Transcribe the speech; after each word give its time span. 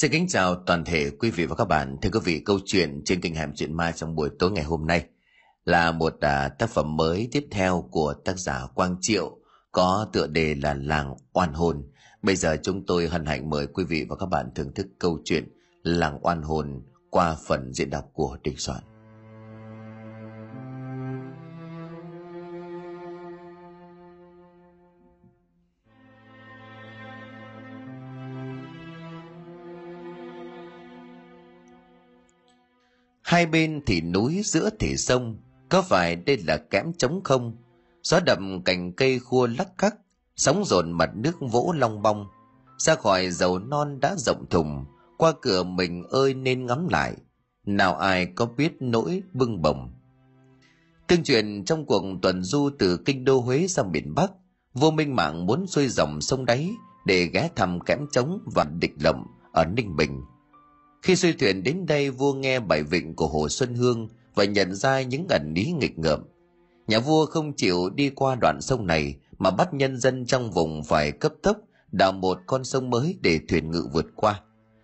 Xin 0.00 0.10
kính 0.10 0.28
chào 0.28 0.54
toàn 0.54 0.84
thể 0.84 1.10
quý 1.10 1.30
vị 1.30 1.46
và 1.46 1.54
các 1.54 1.64
bạn. 1.64 1.96
Thưa 2.02 2.10
quý 2.10 2.20
vị, 2.24 2.42
câu 2.44 2.58
chuyện 2.64 3.02
trên 3.04 3.20
kênh 3.20 3.34
Hàm 3.34 3.52
Chuyện 3.54 3.76
Ma 3.76 3.92
trong 3.92 4.14
buổi 4.14 4.30
tối 4.38 4.50
ngày 4.50 4.64
hôm 4.64 4.86
nay 4.86 5.04
là 5.64 5.92
một 5.92 6.14
à, 6.20 6.48
tác 6.48 6.70
phẩm 6.70 6.96
mới 6.96 7.28
tiếp 7.32 7.46
theo 7.50 7.88
của 7.90 8.14
tác 8.24 8.38
giả 8.38 8.66
Quang 8.74 8.96
Triệu 9.00 9.38
có 9.72 10.08
tựa 10.12 10.26
đề 10.26 10.54
là 10.54 10.74
Làng 10.74 11.14
Oan 11.32 11.52
Hồn. 11.52 11.90
Bây 12.22 12.36
giờ 12.36 12.56
chúng 12.62 12.86
tôi 12.86 13.08
hân 13.08 13.26
hạnh 13.26 13.50
mời 13.50 13.66
quý 13.66 13.84
vị 13.84 14.06
và 14.08 14.16
các 14.16 14.26
bạn 14.26 14.50
thưởng 14.54 14.74
thức 14.74 14.86
câu 14.98 15.18
chuyện 15.24 15.48
Làng 15.82 16.18
Oan 16.22 16.42
Hồn 16.42 16.82
qua 17.10 17.36
phần 17.46 17.72
diễn 17.72 17.90
đọc 17.90 18.04
của 18.12 18.38
Đình 18.42 18.56
Soạn. 18.56 18.82
Hai 33.36 33.46
bên 33.46 33.80
thì 33.86 34.00
núi 34.00 34.42
giữa 34.44 34.70
thì 34.78 34.96
sông, 34.96 35.36
có 35.68 35.82
phải 35.82 36.16
đây 36.16 36.38
là 36.46 36.56
kẽm 36.56 36.92
trống 36.92 37.20
không? 37.24 37.56
Gió 38.02 38.20
đậm 38.20 38.62
cành 38.62 38.92
cây 38.92 39.18
khua 39.18 39.46
lắc 39.46 39.68
khắc 39.78 39.94
sóng 40.36 40.64
dồn 40.64 40.92
mặt 40.92 41.10
nước 41.14 41.36
vỗ 41.40 41.74
long 41.76 42.02
bong. 42.02 42.26
Ra 42.78 42.94
khỏi 42.94 43.30
dầu 43.30 43.58
non 43.58 44.00
đã 44.00 44.14
rộng 44.18 44.44
thùng, 44.50 44.84
qua 45.18 45.32
cửa 45.42 45.62
mình 45.62 46.04
ơi 46.10 46.34
nên 46.34 46.66
ngắm 46.66 46.88
lại. 46.88 47.16
Nào 47.66 47.96
ai 47.96 48.26
có 48.26 48.46
biết 48.46 48.72
nỗi 48.80 49.22
bưng 49.32 49.62
bồng. 49.62 49.92
Tương 51.06 51.24
truyền 51.24 51.64
trong 51.64 51.86
cuộc 51.86 52.04
tuần 52.22 52.42
du 52.42 52.70
từ 52.78 52.96
kinh 53.04 53.24
đô 53.24 53.40
Huế 53.40 53.66
sang 53.66 53.92
miền 53.92 54.14
Bắc, 54.14 54.30
vua 54.74 54.90
Minh 54.90 55.16
Mạng 55.16 55.46
muốn 55.46 55.66
xuôi 55.66 55.88
dòng 55.88 56.20
sông 56.20 56.44
đáy 56.44 56.70
để 57.06 57.26
ghé 57.26 57.50
thăm 57.56 57.80
kẽm 57.80 58.06
trống 58.12 58.38
và 58.54 58.64
địch 58.64 58.94
lộng 59.00 59.26
ở 59.52 59.64
Ninh 59.64 59.96
Bình– 59.96 60.20
khi 61.06 61.16
xuôi 61.16 61.32
thuyền 61.32 61.62
đến 61.62 61.86
đây, 61.86 62.10
vua 62.10 62.32
nghe 62.32 62.60
bài 62.60 62.82
vịnh 62.82 63.14
của 63.14 63.26
Hồ 63.26 63.48
Xuân 63.48 63.74
Hương 63.74 64.08
và 64.34 64.44
nhận 64.44 64.74
ra 64.74 65.02
những 65.02 65.26
ẩn 65.28 65.54
ý 65.54 65.72
nghịch 65.72 65.98
ngợm. 65.98 66.24
Nhà 66.86 66.98
vua 66.98 67.26
không 67.26 67.52
chịu 67.56 67.90
đi 67.90 68.10
qua 68.10 68.34
đoạn 68.34 68.60
sông 68.60 68.86
này, 68.86 69.14
mà 69.38 69.50
bắt 69.50 69.74
nhân 69.74 70.00
dân 70.00 70.26
trong 70.26 70.50
vùng 70.50 70.84
phải 70.84 71.12
cấp 71.12 71.32
tốc 71.42 71.56
đào 71.92 72.12
một 72.12 72.38
con 72.46 72.64
sông 72.64 72.90
mới 72.90 73.18
để 73.22 73.40
thuyền 73.48 73.70
ngự 73.70 73.88
vượt 73.92 74.06
qua. 74.16 74.40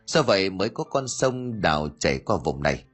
Do 0.07 0.23
vậy 0.23 0.51
mới 0.51 0.69
có 0.69 0.85
con 0.85 1.09
sông 1.09 1.61
đào 1.61 1.89
chảy 1.99 2.19
qua 2.19 2.37
vùng 2.45 2.63
này. 2.63 2.85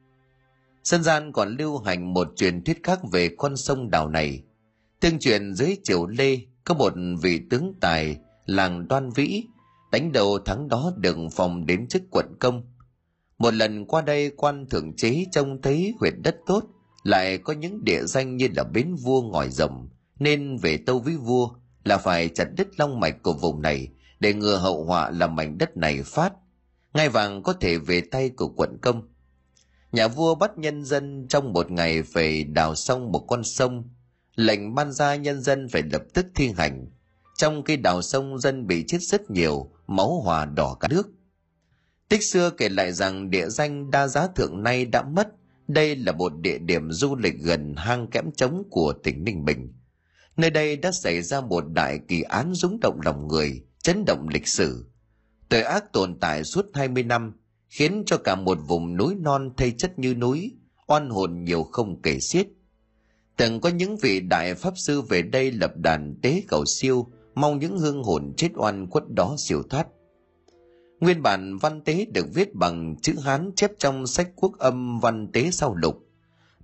Dân 0.84 1.02
gian 1.02 1.32
còn 1.32 1.56
lưu 1.56 1.78
hành 1.78 2.14
một 2.14 2.28
truyền 2.36 2.64
thuyết 2.64 2.82
khác 2.82 3.00
về 3.12 3.28
con 3.38 3.56
sông 3.56 3.90
đào 3.90 4.08
này. 4.08 4.42
Tương 5.00 5.18
truyền 5.18 5.54
dưới 5.54 5.76
triều 5.84 6.06
Lê 6.06 6.38
có 6.64 6.74
một 6.74 6.92
vị 7.22 7.40
tướng 7.50 7.74
tài, 7.80 8.16
làng 8.46 8.88
Đoan 8.88 9.10
Vĩ, 9.10 9.44
đánh 9.92 10.12
đầu 10.12 10.38
thắng 10.38 10.68
đó 10.68 10.92
đừng 10.96 11.30
phòng 11.30 11.66
đến 11.66 11.88
chức 11.88 12.02
quận 12.10 12.26
công– 12.40 12.62
một 13.38 13.54
lần 13.54 13.86
qua 13.86 14.02
đây 14.02 14.30
quan 14.36 14.66
thượng 14.66 14.96
chế 14.96 15.24
trông 15.32 15.62
thấy 15.62 15.94
huyệt 16.00 16.14
đất 16.22 16.36
tốt, 16.46 16.64
lại 17.02 17.38
có 17.38 17.52
những 17.52 17.84
địa 17.84 18.02
danh 18.04 18.36
như 18.36 18.48
là 18.56 18.64
bến 18.64 18.94
vua 18.94 19.22
ngòi 19.22 19.50
rồng, 19.50 19.88
nên 20.18 20.56
về 20.56 20.76
tâu 20.76 20.98
với 20.98 21.16
vua 21.16 21.48
là 21.84 21.98
phải 21.98 22.28
chặt 22.28 22.44
đứt 22.56 22.68
long 22.76 23.00
mạch 23.00 23.22
của 23.22 23.32
vùng 23.32 23.62
này 23.62 23.88
để 24.20 24.34
ngừa 24.34 24.56
hậu 24.56 24.84
họa 24.84 25.10
làm 25.10 25.36
mảnh 25.36 25.58
đất 25.58 25.76
này 25.76 26.02
phát. 26.02 26.32
Ngai 26.94 27.08
vàng 27.08 27.42
có 27.42 27.52
thể 27.52 27.78
về 27.78 28.00
tay 28.00 28.30
của 28.30 28.48
quận 28.48 28.78
công. 28.82 29.08
Nhà 29.92 30.08
vua 30.08 30.34
bắt 30.34 30.58
nhân 30.58 30.84
dân 30.84 31.26
trong 31.28 31.52
một 31.52 31.70
ngày 31.70 32.02
phải 32.02 32.44
đào 32.44 32.74
xong 32.74 33.12
một 33.12 33.24
con 33.28 33.44
sông, 33.44 33.84
lệnh 34.34 34.74
ban 34.74 34.92
ra 34.92 35.16
nhân 35.16 35.40
dân 35.40 35.68
phải 35.68 35.82
lập 35.92 36.02
tức 36.14 36.26
thi 36.34 36.52
hành. 36.56 36.86
Trong 37.36 37.64
khi 37.64 37.76
đào 37.76 38.02
sông 38.02 38.38
dân 38.38 38.66
bị 38.66 38.84
chết 38.86 38.98
rất 39.00 39.30
nhiều, 39.30 39.70
máu 39.86 40.20
hòa 40.24 40.44
đỏ 40.44 40.76
cả 40.80 40.88
nước. 40.88 41.08
Tích 42.08 42.24
xưa 42.24 42.50
kể 42.50 42.68
lại 42.68 42.92
rằng 42.92 43.30
địa 43.30 43.48
danh 43.48 43.90
đa 43.90 44.08
giá 44.08 44.26
thượng 44.26 44.62
nay 44.62 44.84
đã 44.84 45.02
mất, 45.02 45.28
đây 45.68 45.96
là 45.96 46.12
một 46.12 46.32
địa 46.40 46.58
điểm 46.58 46.90
du 46.90 47.16
lịch 47.16 47.34
gần 47.40 47.74
hang 47.76 48.06
kẽm 48.10 48.30
trống 48.36 48.62
của 48.70 48.92
tỉnh 48.92 49.24
Ninh 49.24 49.44
Bình. 49.44 49.72
Nơi 50.36 50.50
đây 50.50 50.76
đã 50.76 50.92
xảy 50.92 51.22
ra 51.22 51.40
một 51.40 51.64
đại 51.68 52.00
kỳ 52.08 52.22
án 52.22 52.54
rúng 52.54 52.78
động 52.80 53.00
lòng 53.04 53.28
người, 53.28 53.62
chấn 53.82 54.04
động 54.04 54.28
lịch 54.28 54.48
sử. 54.48 54.86
Tội 55.48 55.62
ác 55.62 55.92
tồn 55.92 56.18
tại 56.20 56.44
suốt 56.44 56.66
20 56.74 57.02
năm, 57.02 57.32
khiến 57.68 58.02
cho 58.06 58.16
cả 58.16 58.34
một 58.34 58.58
vùng 58.66 58.96
núi 58.96 59.14
non 59.14 59.50
thây 59.56 59.70
chất 59.78 59.98
như 59.98 60.14
núi, 60.14 60.52
oan 60.86 61.10
hồn 61.10 61.44
nhiều 61.44 61.62
không 61.62 62.02
kể 62.02 62.20
xiết. 62.20 62.46
Từng 63.36 63.60
có 63.60 63.68
những 63.68 63.96
vị 63.96 64.20
đại 64.20 64.54
pháp 64.54 64.74
sư 64.76 65.00
về 65.00 65.22
đây 65.22 65.52
lập 65.52 65.76
đàn 65.76 66.20
tế 66.22 66.42
cầu 66.48 66.64
siêu, 66.64 67.06
mong 67.34 67.58
những 67.58 67.78
hương 67.78 68.02
hồn 68.02 68.32
chết 68.36 68.48
oan 68.54 68.90
khuất 68.90 69.04
đó 69.08 69.36
siêu 69.38 69.62
thoát. 69.70 69.86
Nguyên 71.00 71.22
bản 71.22 71.56
văn 71.56 71.80
tế 71.80 72.06
được 72.14 72.26
viết 72.34 72.54
bằng 72.54 72.96
chữ 73.02 73.14
Hán 73.22 73.50
chép 73.56 73.70
trong 73.78 74.06
sách 74.06 74.30
quốc 74.36 74.58
âm 74.58 75.00
văn 75.00 75.32
tế 75.32 75.50
sau 75.50 75.74
lục. 75.74 75.96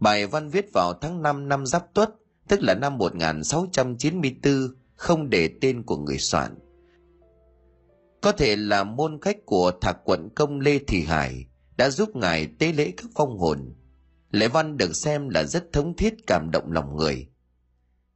Bài 0.01 0.27
văn 0.27 0.49
viết 0.49 0.73
vào 0.73 0.93
tháng 1.01 1.23
5 1.23 1.49
năm 1.49 1.67
Giáp 1.67 1.95
Tuất, 1.95 2.11
tức 2.49 2.63
là 2.63 2.75
năm 2.75 2.99
1694, 2.99 4.53
không 4.95 5.31
để 5.31 5.51
tên 5.61 5.83
của 5.83 5.97
người 5.97 6.19
soạn. 6.19 6.55
Có 8.21 8.33
thể 8.33 8.57
là 8.57 8.85
môn 8.85 9.21
khách 9.21 9.47
của 9.47 9.73
thạc 9.81 9.97
quận 10.05 10.29
công 10.35 10.61
Lê 10.61 10.79
Thị 10.79 11.03
Hải 11.03 11.47
đã 11.77 11.91
giúp 11.91 12.17
ngài 12.17 12.47
tế 12.59 12.73
lễ 12.73 12.93
các 12.97 13.07
phong 13.15 13.39
hồn. 13.39 13.75
Lễ 14.31 14.49
văn 14.49 14.77
được 14.77 14.97
xem 14.97 15.29
là 15.29 15.45
rất 15.45 15.73
thống 15.73 15.97
thiết 15.97 16.15
cảm 16.27 16.51
động 16.51 16.73
lòng 16.73 16.97
người. 16.97 17.29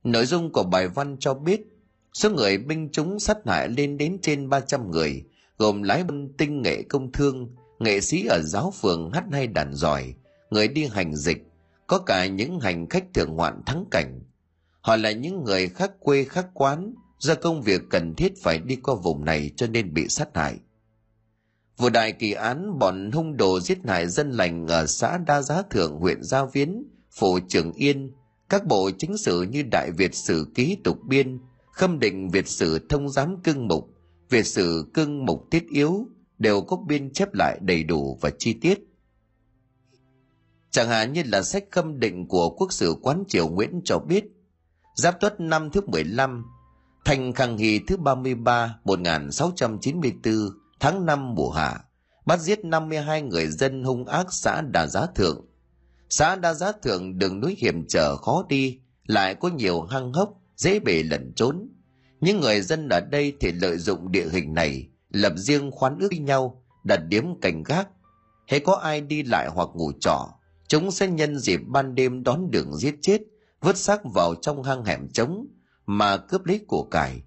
Nội 0.05 0.27
dung 0.27 0.53
của 0.53 0.63
bài 0.63 0.89
văn 0.89 1.17
cho 1.21 1.35
biết 1.35 1.61
số 2.13 2.31
người 2.31 2.59
binh 2.59 2.89
chúng 2.93 3.19
sát 3.19 3.37
hại 3.47 3.69
lên 3.69 3.99
đến 3.99 4.19
trên 4.23 4.49
300 4.49 4.91
người, 4.91 5.25
gồm 5.59 5.83
lái 5.83 6.05
bân 6.05 6.33
tinh 6.39 6.63
nghệ 6.63 6.83
công 6.83 7.13
thương, 7.13 7.49
nghệ 7.79 8.01
sĩ 8.01 8.27
ở 8.27 8.43
giáo 8.45 8.73
phường 8.81 9.11
hát 9.11 9.25
hay 9.33 9.47
đàn 9.47 9.75
giỏi, 9.75 10.15
người 10.51 10.69
đi 10.69 10.85
hành 10.85 11.17
dịch, 11.17 11.47
có 11.87 11.99
cả 11.99 12.27
những 12.27 12.61
hành 12.61 12.89
khách 12.89 13.05
thường 13.15 13.37
ngoạn 13.37 13.63
thắng 13.67 13.85
cảnh. 13.91 14.21
Họ 14.81 14.97
là 14.97 15.13
những 15.13 15.45
người 15.45 15.69
khác 15.69 15.93
quê 16.01 16.25
khác 16.25 16.47
quán, 16.55 16.95
do 17.19 17.35
công 17.35 17.63
việc 17.63 17.83
cần 17.91 18.15
thiết 18.15 18.33
phải 18.43 18.59
đi 18.59 18.77
qua 18.77 18.95
vùng 18.95 19.25
này 19.25 19.51
cho 19.57 19.67
nên 19.67 19.95
bị 19.95 20.09
sát 20.09 20.29
hại. 20.35 20.55
Vụ 21.77 21.89
đại 21.89 22.13
kỳ 22.13 22.33
án 22.33 22.79
bọn 22.79 23.11
hung 23.13 23.37
đồ 23.37 23.61
giết 23.61 23.79
hại 23.85 24.09
dân 24.09 24.31
lành 24.31 24.67
ở 24.67 24.87
xã 24.87 25.19
Đa 25.19 25.43
Giá 25.43 25.63
Thượng 25.63 25.97
huyện 25.97 26.23
Gia 26.23 26.45
Viến, 26.45 26.85
phủ 27.11 27.39
Trường 27.49 27.73
Yên, 27.73 28.13
các 28.49 28.67
bộ 28.67 28.91
chính 28.99 29.17
sử 29.17 29.43
như 29.43 29.63
Đại 29.63 29.91
Việt 29.91 30.15
Sử 30.15 30.47
Ký 30.55 30.77
Tục 30.85 30.99
Biên, 31.05 31.39
Khâm 31.73 31.99
Định 31.99 32.31
Việt 32.31 32.49
Sử 32.49 32.87
Thông 32.89 33.09
Giám 33.09 33.41
Cưng 33.43 33.69
Mục, 33.69 33.91
Việt 34.31 34.43
sử 34.43 34.91
cưng 34.95 35.27
mục 35.27 35.47
tiết 35.51 35.67
yếu 35.69 36.07
đều 36.39 36.61
có 36.61 36.77
biên 36.77 37.13
chép 37.13 37.35
lại 37.35 37.59
đầy 37.63 37.85
đủ 37.85 38.19
và 38.21 38.31
chi 38.39 38.53
tiết. 38.53 38.79
Chẳng 40.71 40.89
hạn 40.89 41.13
như 41.13 41.23
là 41.27 41.43
sách 41.43 41.65
khâm 41.71 42.01
định 42.01 42.29
của 42.29 42.51
quốc 42.51 42.73
sử 42.73 42.95
quán 43.03 43.25
triều 43.29 43.49
Nguyễn 43.49 43.81
cho 43.85 43.99
biết, 43.99 44.25
Giáp 44.95 45.21
tuất 45.21 45.41
năm 45.41 45.71
thứ 45.71 45.81
15, 45.87 46.45
Thành 47.05 47.33
Khang 47.33 47.59
Hy 47.59 47.79
thứ 47.79 47.97
33 47.97 48.79
1694 48.85 50.35
tháng 50.81 51.07
5 51.07 51.35
mùa 51.35 51.51
hạ, 51.51 51.85
bắt 52.27 52.41
giết 52.41 52.65
52 52.65 53.23
người 53.23 53.47
dân 53.47 53.85
hung 53.85 54.05
ác 54.05 54.27
xã 54.33 54.61
Đà 54.61 54.87
Giá 54.87 55.07
Thượng. 55.15 55.47
Xã 56.11 56.37
Đà 56.37 56.55
Giá 56.55 56.73
Thượng 56.73 57.19
đường 57.19 57.41
núi 57.41 57.57
hiểm 57.59 57.87
trở 57.89 58.17
khó 58.17 58.45
đi, 58.49 58.81
lại 59.07 59.35
có 59.35 59.49
nhiều 59.49 59.83
hang 59.83 60.13
hốc, 60.13 60.35
dễ 60.57 60.81
bề 60.81 61.03
lẩn 61.03 61.33
trốn 61.37 61.69
những 62.21 62.41
người 62.41 62.61
dân 62.61 62.89
ở 62.89 63.01
đây 63.01 63.33
thì 63.41 63.53
lợi 63.53 63.79
dụng 63.79 64.13
địa 64.13 64.29
hình 64.29 64.55
này, 64.55 64.89
lập 65.11 65.33
riêng 65.37 65.71
khoán 65.71 65.99
ước 65.99 66.09
với 66.11 66.19
nhau, 66.19 66.65
đặt 66.85 66.97
điếm 66.97 67.41
cảnh 67.41 67.63
gác. 67.63 67.89
Hễ 68.47 68.59
có 68.59 68.75
ai 68.75 69.01
đi 69.01 69.23
lại 69.23 69.49
hoặc 69.49 69.69
ngủ 69.75 69.93
trọ, 70.01 70.29
chúng 70.69 70.91
sẽ 70.91 71.09
nhân 71.09 71.39
dịp 71.39 71.61
ban 71.67 71.95
đêm 71.95 72.23
đón 72.23 72.51
đường 72.51 72.77
giết 72.77 72.95
chết, 73.03 73.21
vứt 73.61 73.77
xác 73.77 74.01
vào 74.15 74.35
trong 74.35 74.63
hang 74.63 74.85
hẻm 74.85 75.09
trống 75.09 75.47
mà 75.87 76.17
cướp 76.17 76.47
lấy 76.47 76.61
của 76.67 76.83
cải. 76.83 77.23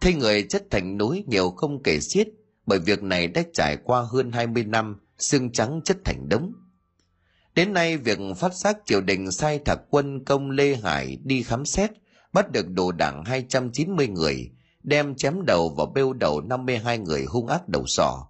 Thấy 0.00 0.14
người 0.14 0.42
chất 0.42 0.64
thành 0.70 0.98
núi 0.98 1.24
nhiều 1.26 1.50
không 1.50 1.82
kể 1.82 2.00
xiết, 2.00 2.28
bởi 2.66 2.78
việc 2.78 3.02
này 3.02 3.26
đã 3.26 3.42
trải 3.54 3.76
qua 3.84 4.02
hơn 4.02 4.32
20 4.32 4.64
năm 4.64 5.00
xương 5.18 5.52
trắng 5.52 5.80
chất 5.84 5.96
thành 6.04 6.28
đống. 6.28 6.52
Đến 7.54 7.72
nay 7.72 7.96
việc 7.96 8.18
phát 8.36 8.54
giác 8.54 8.78
triều 8.86 9.00
đình 9.00 9.30
sai 9.30 9.58
thạc 9.58 9.78
quân 9.90 10.24
công 10.24 10.50
lê 10.50 10.76
hải 10.76 11.18
đi 11.24 11.42
khám 11.42 11.64
xét 11.64 11.90
bắt 12.32 12.50
được 12.52 12.70
đồ 12.70 12.92
đảng 12.92 13.24
290 13.24 14.08
người, 14.08 14.50
đem 14.82 15.14
chém 15.14 15.44
đầu 15.46 15.74
và 15.78 15.84
bêu 15.94 16.12
đầu 16.12 16.40
52 16.40 16.98
người 16.98 17.24
hung 17.24 17.46
ác 17.46 17.68
đầu 17.68 17.84
sỏ. 17.86 18.26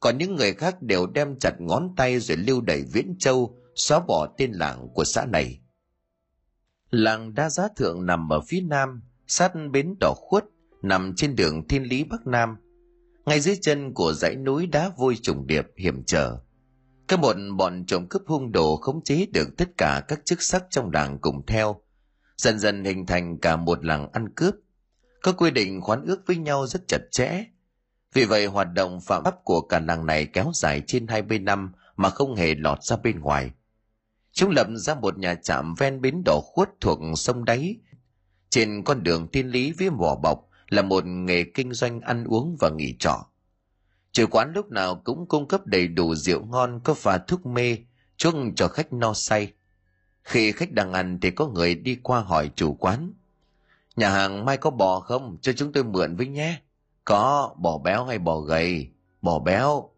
Còn 0.00 0.18
những 0.18 0.36
người 0.36 0.52
khác 0.54 0.82
đều 0.82 1.06
đem 1.06 1.38
chặt 1.38 1.52
ngón 1.58 1.94
tay 1.96 2.20
rồi 2.20 2.36
lưu 2.36 2.60
đẩy 2.60 2.84
Viễn 2.92 3.16
Châu, 3.18 3.56
xóa 3.74 4.00
bỏ 4.00 4.26
tên 4.38 4.52
làng 4.52 4.88
của 4.94 5.04
xã 5.04 5.24
này. 5.24 5.60
Làng 6.90 7.34
Đa 7.34 7.50
Giá 7.50 7.68
Thượng 7.76 8.06
nằm 8.06 8.32
ở 8.32 8.40
phía 8.40 8.60
nam, 8.60 9.02
sát 9.26 9.52
bến 9.72 9.94
đỏ 10.00 10.14
khuất, 10.16 10.44
nằm 10.82 11.12
trên 11.16 11.36
đường 11.36 11.68
Thiên 11.68 11.82
Lý 11.82 12.04
Bắc 12.04 12.26
Nam. 12.26 12.56
Ngay 13.26 13.40
dưới 13.40 13.56
chân 13.60 13.94
của 13.94 14.12
dãy 14.12 14.36
núi 14.36 14.66
đá 14.66 14.90
vôi 14.96 15.16
trùng 15.22 15.46
điệp 15.46 15.66
hiểm 15.76 16.04
trở. 16.06 16.38
Các 17.08 17.20
một 17.20 17.36
bọn 17.56 17.84
trộm 17.86 18.06
cướp 18.10 18.22
hung 18.26 18.52
đồ 18.52 18.76
khống 18.76 19.04
chế 19.04 19.26
được 19.32 19.48
tất 19.56 19.68
cả 19.78 20.04
các 20.08 20.20
chức 20.24 20.42
sắc 20.42 20.64
trong 20.70 20.90
làng 20.90 21.18
cùng 21.18 21.46
theo, 21.46 21.80
dần 22.40 22.58
dần 22.58 22.84
hình 22.84 23.06
thành 23.06 23.38
cả 23.38 23.56
một 23.56 23.84
làng 23.84 24.12
ăn 24.12 24.28
cướp. 24.28 24.54
các 25.22 25.34
quy 25.38 25.50
định 25.50 25.80
khoán 25.80 26.04
ước 26.06 26.22
với 26.26 26.36
nhau 26.36 26.66
rất 26.66 26.88
chặt 26.88 27.00
chẽ. 27.10 27.44
Vì 28.12 28.24
vậy 28.24 28.46
hoạt 28.46 28.68
động 28.74 29.00
phạm 29.00 29.24
pháp 29.24 29.34
của 29.44 29.60
cả 29.60 29.80
làng 29.80 30.06
này 30.06 30.26
kéo 30.26 30.50
dài 30.54 30.82
trên 30.86 31.06
20 31.06 31.38
năm 31.38 31.72
mà 31.96 32.10
không 32.10 32.34
hề 32.34 32.54
lọt 32.54 32.82
ra 32.82 32.96
bên 32.96 33.20
ngoài. 33.20 33.50
Chúng 34.32 34.50
lập 34.50 34.66
ra 34.76 34.94
một 34.94 35.18
nhà 35.18 35.34
trạm 35.34 35.74
ven 35.74 36.00
bến 36.00 36.22
đỏ 36.24 36.40
khuất 36.44 36.68
thuộc 36.80 36.98
sông 37.16 37.44
đáy. 37.44 37.76
Trên 38.50 38.82
con 38.84 39.02
đường 39.02 39.28
tiên 39.28 39.48
lý 39.48 39.72
với 39.72 39.90
vỏ 39.90 40.16
bọc 40.16 40.48
là 40.68 40.82
một 40.82 41.04
nghề 41.06 41.44
kinh 41.44 41.72
doanh 41.72 42.00
ăn 42.00 42.24
uống 42.24 42.56
và 42.60 42.70
nghỉ 42.70 42.96
trọ. 42.98 43.26
Chủ 44.12 44.26
quán 44.30 44.52
lúc 44.54 44.70
nào 44.70 45.02
cũng 45.04 45.28
cung 45.28 45.48
cấp 45.48 45.66
đầy 45.66 45.88
đủ 45.88 46.14
rượu 46.14 46.44
ngon 46.44 46.80
có 46.84 46.94
pha 46.94 47.18
thuốc 47.18 47.46
mê, 47.46 47.76
chuốc 48.16 48.34
cho 48.56 48.68
khách 48.68 48.92
no 48.92 49.14
say. 49.14 49.52
Khi 50.30 50.52
khách 50.52 50.72
đang 50.72 50.92
ăn 50.92 51.18
thì 51.20 51.30
có 51.30 51.46
người 51.46 51.74
đi 51.74 51.98
qua 52.02 52.20
hỏi 52.20 52.50
chủ 52.54 52.74
quán. 52.74 53.12
Nhà 53.96 54.10
hàng 54.10 54.44
mai 54.44 54.56
có 54.56 54.70
bò 54.70 55.00
không? 55.00 55.36
Cho 55.40 55.52
chúng 55.52 55.72
tôi 55.72 55.84
mượn 55.84 56.16
với 56.16 56.26
nhé. 56.26 56.60
Có, 57.04 57.54
bò 57.58 57.78
béo 57.78 58.04
hay 58.04 58.18
bò 58.18 58.40
gầy? 58.40 58.88
Bò 59.22 59.38
béo. 59.38 59.90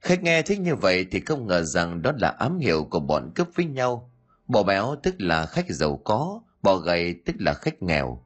Khách 0.00 0.22
nghe 0.22 0.42
thích 0.42 0.60
như 0.60 0.74
vậy 0.74 1.06
thì 1.10 1.20
không 1.20 1.46
ngờ 1.46 1.62
rằng 1.62 2.02
đó 2.02 2.12
là 2.18 2.28
ám 2.28 2.58
hiệu 2.58 2.84
của 2.84 3.00
bọn 3.00 3.30
cướp 3.34 3.48
với 3.54 3.66
nhau. 3.66 4.10
Bò 4.46 4.62
béo 4.62 4.96
tức 5.02 5.14
là 5.18 5.46
khách 5.46 5.66
giàu 5.68 5.96
có, 6.04 6.40
bò 6.62 6.76
gầy 6.76 7.14
tức 7.24 7.36
là 7.38 7.54
khách 7.54 7.82
nghèo. 7.82 8.24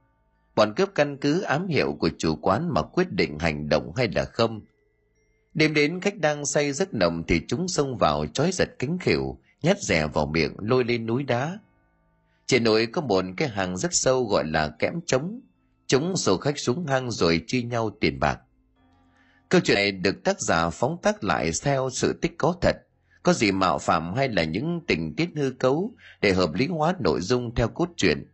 Bọn 0.55 0.75
cướp 0.77 0.89
căn 0.95 1.17
cứ 1.17 1.41
ám 1.41 1.69
hiệu 1.69 1.97
của 2.01 2.11
chủ 2.19 2.37
quán 2.37 2.75
mà 2.75 2.83
quyết 2.83 3.13
định 3.13 3.39
hành 3.39 3.69
động 3.69 3.93
hay 3.97 4.09
là 4.15 4.25
không. 4.25 4.61
Đêm 5.55 5.75
đến 5.75 6.01
khách 6.01 6.19
đang 6.19 6.47
say 6.47 6.73
giấc 6.73 6.95
nồng 6.95 7.23
thì 7.29 7.41
chúng 7.49 7.69
xông 7.69 7.97
vào 7.97 8.27
trói 8.27 8.53
giật 8.53 8.69
cánh 8.79 8.99
khỉu, 8.99 9.39
nhét 9.63 9.83
rẻ 9.83 10.07
vào 10.07 10.27
miệng 10.27 10.55
lôi 10.59 10.85
lên 10.85 11.07
núi 11.07 11.23
đá. 11.23 11.59
Trên 12.47 12.65
núi 12.65 12.87
có 12.87 13.01
một 13.01 13.25
cái 13.37 13.49
hàng 13.49 13.77
rất 13.77 13.95
sâu 13.95 14.25
gọi 14.25 14.45
là 14.47 14.69
kẽm 14.79 15.01
trống. 15.07 15.41
Chúng 15.87 16.17
sổ 16.17 16.37
khách 16.37 16.59
xuống 16.59 16.87
hang 16.87 17.11
rồi 17.11 17.45
chia 17.47 17.63
nhau 17.63 17.91
tiền 18.01 18.21
bạc. 18.21 18.41
Câu 19.49 19.61
chuyện 19.65 19.75
này 19.75 19.93
được 19.93 20.25
tác 20.25 20.41
giả 20.41 20.71
phóng 20.71 20.99
tác 21.03 21.25
lại 21.25 21.51
theo 21.63 21.91
sự 21.93 22.13
tích 22.13 22.35
có 22.39 22.55
thật, 22.61 22.77
có 23.23 23.33
gì 23.33 23.53
mạo 23.53 23.79
phạm 23.79 24.15
hay 24.15 24.29
là 24.29 24.45
những 24.45 24.81
tình 24.87 25.15
tiết 25.17 25.29
hư 25.37 25.51
cấu 25.51 25.93
để 26.21 26.33
hợp 26.33 26.55
lý 26.55 26.67
hóa 26.67 26.95
nội 27.01 27.21
dung 27.21 27.55
theo 27.55 27.69
cốt 27.69 27.89
truyện. 27.97 28.27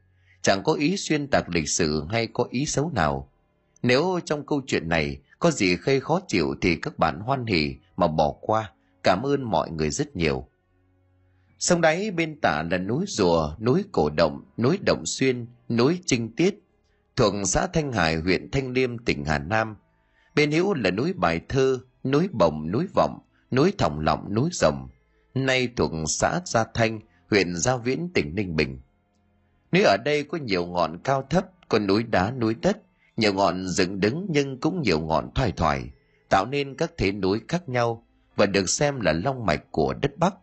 Chẳng 0.42 0.62
có 0.64 0.72
ý 0.72 0.96
xuyên 0.96 1.26
tạc 1.26 1.48
lịch 1.48 1.68
sử 1.68 2.04
hay 2.10 2.26
có 2.26 2.46
ý 2.50 2.66
xấu 2.66 2.90
nào. 2.94 3.30
Nếu 3.82 4.20
trong 4.24 4.46
câu 4.46 4.62
chuyện 4.66 4.88
này 4.88 5.18
có 5.38 5.50
gì 5.50 5.76
gây 5.76 6.00
khó 6.00 6.20
chịu 6.28 6.54
thì 6.60 6.76
các 6.76 6.98
bạn 6.98 7.20
hoan 7.20 7.46
hỉ 7.46 7.76
mà 7.96 8.06
bỏ 8.06 8.34
qua. 8.40 8.72
Cảm 9.02 9.22
ơn 9.22 9.42
mọi 9.42 9.70
người 9.70 9.90
rất 9.90 10.16
nhiều. 10.16 10.48
Sông 11.64 11.80
đáy 11.80 12.10
bên 12.10 12.40
tả 12.40 12.62
là 12.70 12.78
núi 12.78 13.04
rùa, 13.08 13.56
núi 13.60 13.84
cổ 13.92 14.10
động, 14.10 14.44
núi 14.56 14.78
động 14.86 15.06
xuyên, 15.06 15.46
núi 15.68 16.00
trinh 16.06 16.36
tiết, 16.36 16.62
thuộc 17.16 17.34
xã 17.44 17.66
Thanh 17.66 17.92
Hải, 17.92 18.16
huyện 18.16 18.50
Thanh 18.50 18.72
Liêm, 18.72 18.98
tỉnh 18.98 19.24
Hà 19.24 19.38
Nam. 19.38 19.76
Bên 20.34 20.50
hữu 20.50 20.74
là 20.74 20.90
núi 20.90 21.12
Bài 21.12 21.40
Thơ, 21.48 21.78
núi 22.04 22.28
Bồng, 22.32 22.70
núi 22.70 22.86
Vọng, 22.94 23.18
núi 23.50 23.72
Thòng 23.78 24.00
Lọng, 24.00 24.34
núi 24.34 24.48
Rồng, 24.52 24.88
nay 25.34 25.68
thuộc 25.76 25.92
xã 26.06 26.40
Gia 26.44 26.64
Thanh, 26.74 27.00
huyện 27.30 27.56
Gia 27.56 27.76
Viễn, 27.76 28.08
tỉnh 28.14 28.34
Ninh 28.34 28.56
Bình. 28.56 28.80
Núi 29.72 29.82
ở 29.82 29.96
đây 30.04 30.24
có 30.24 30.38
nhiều 30.38 30.66
ngọn 30.66 30.98
cao 31.04 31.26
thấp, 31.30 31.46
có 31.68 31.78
núi 31.78 32.02
đá, 32.02 32.30
núi 32.30 32.54
đất, 32.62 32.78
nhiều 33.16 33.32
ngọn 33.32 33.68
dựng 33.68 34.00
đứng 34.00 34.26
nhưng 34.28 34.60
cũng 34.60 34.82
nhiều 34.82 35.00
ngọn 35.00 35.30
thoải 35.34 35.52
thoải, 35.52 35.90
tạo 36.28 36.46
nên 36.46 36.74
các 36.74 36.92
thế 36.96 37.12
núi 37.12 37.40
khác 37.48 37.68
nhau 37.68 38.04
và 38.36 38.46
được 38.46 38.68
xem 38.68 39.00
là 39.00 39.12
long 39.12 39.46
mạch 39.46 39.62
của 39.70 39.94
đất 39.94 40.18
Bắc 40.18 40.34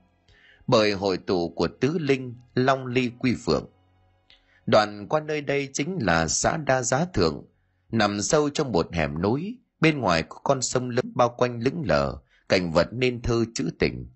bởi 0.72 0.92
hội 0.92 1.18
tụ 1.18 1.50
của 1.50 1.68
tứ 1.68 1.98
linh 1.98 2.36
long 2.54 2.86
ly 2.86 3.12
quy 3.20 3.36
phượng. 3.46 3.70
Đoạn 4.66 5.08
qua 5.08 5.20
nơi 5.20 5.42
đây 5.42 5.70
chính 5.74 5.98
là 6.02 6.28
xã 6.28 6.58
đa 6.58 6.82
giá 6.82 7.06
thượng, 7.06 7.46
nằm 7.92 8.22
sâu 8.22 8.50
trong 8.50 8.72
một 8.72 8.94
hẻm 8.94 9.22
núi, 9.22 9.58
bên 9.82 10.00
ngoài 10.00 10.24
có 10.24 10.40
con 10.44 10.62
sông 10.62 10.90
lớn 10.90 11.12
bao 11.16 11.30
quanh 11.38 11.60
lững 11.60 11.82
lờ, 11.86 12.18
cảnh 12.50 12.72
vật 12.72 12.88
nên 12.92 13.22
thơ 13.22 13.46
trữ 13.54 13.70
tình. 13.80 14.08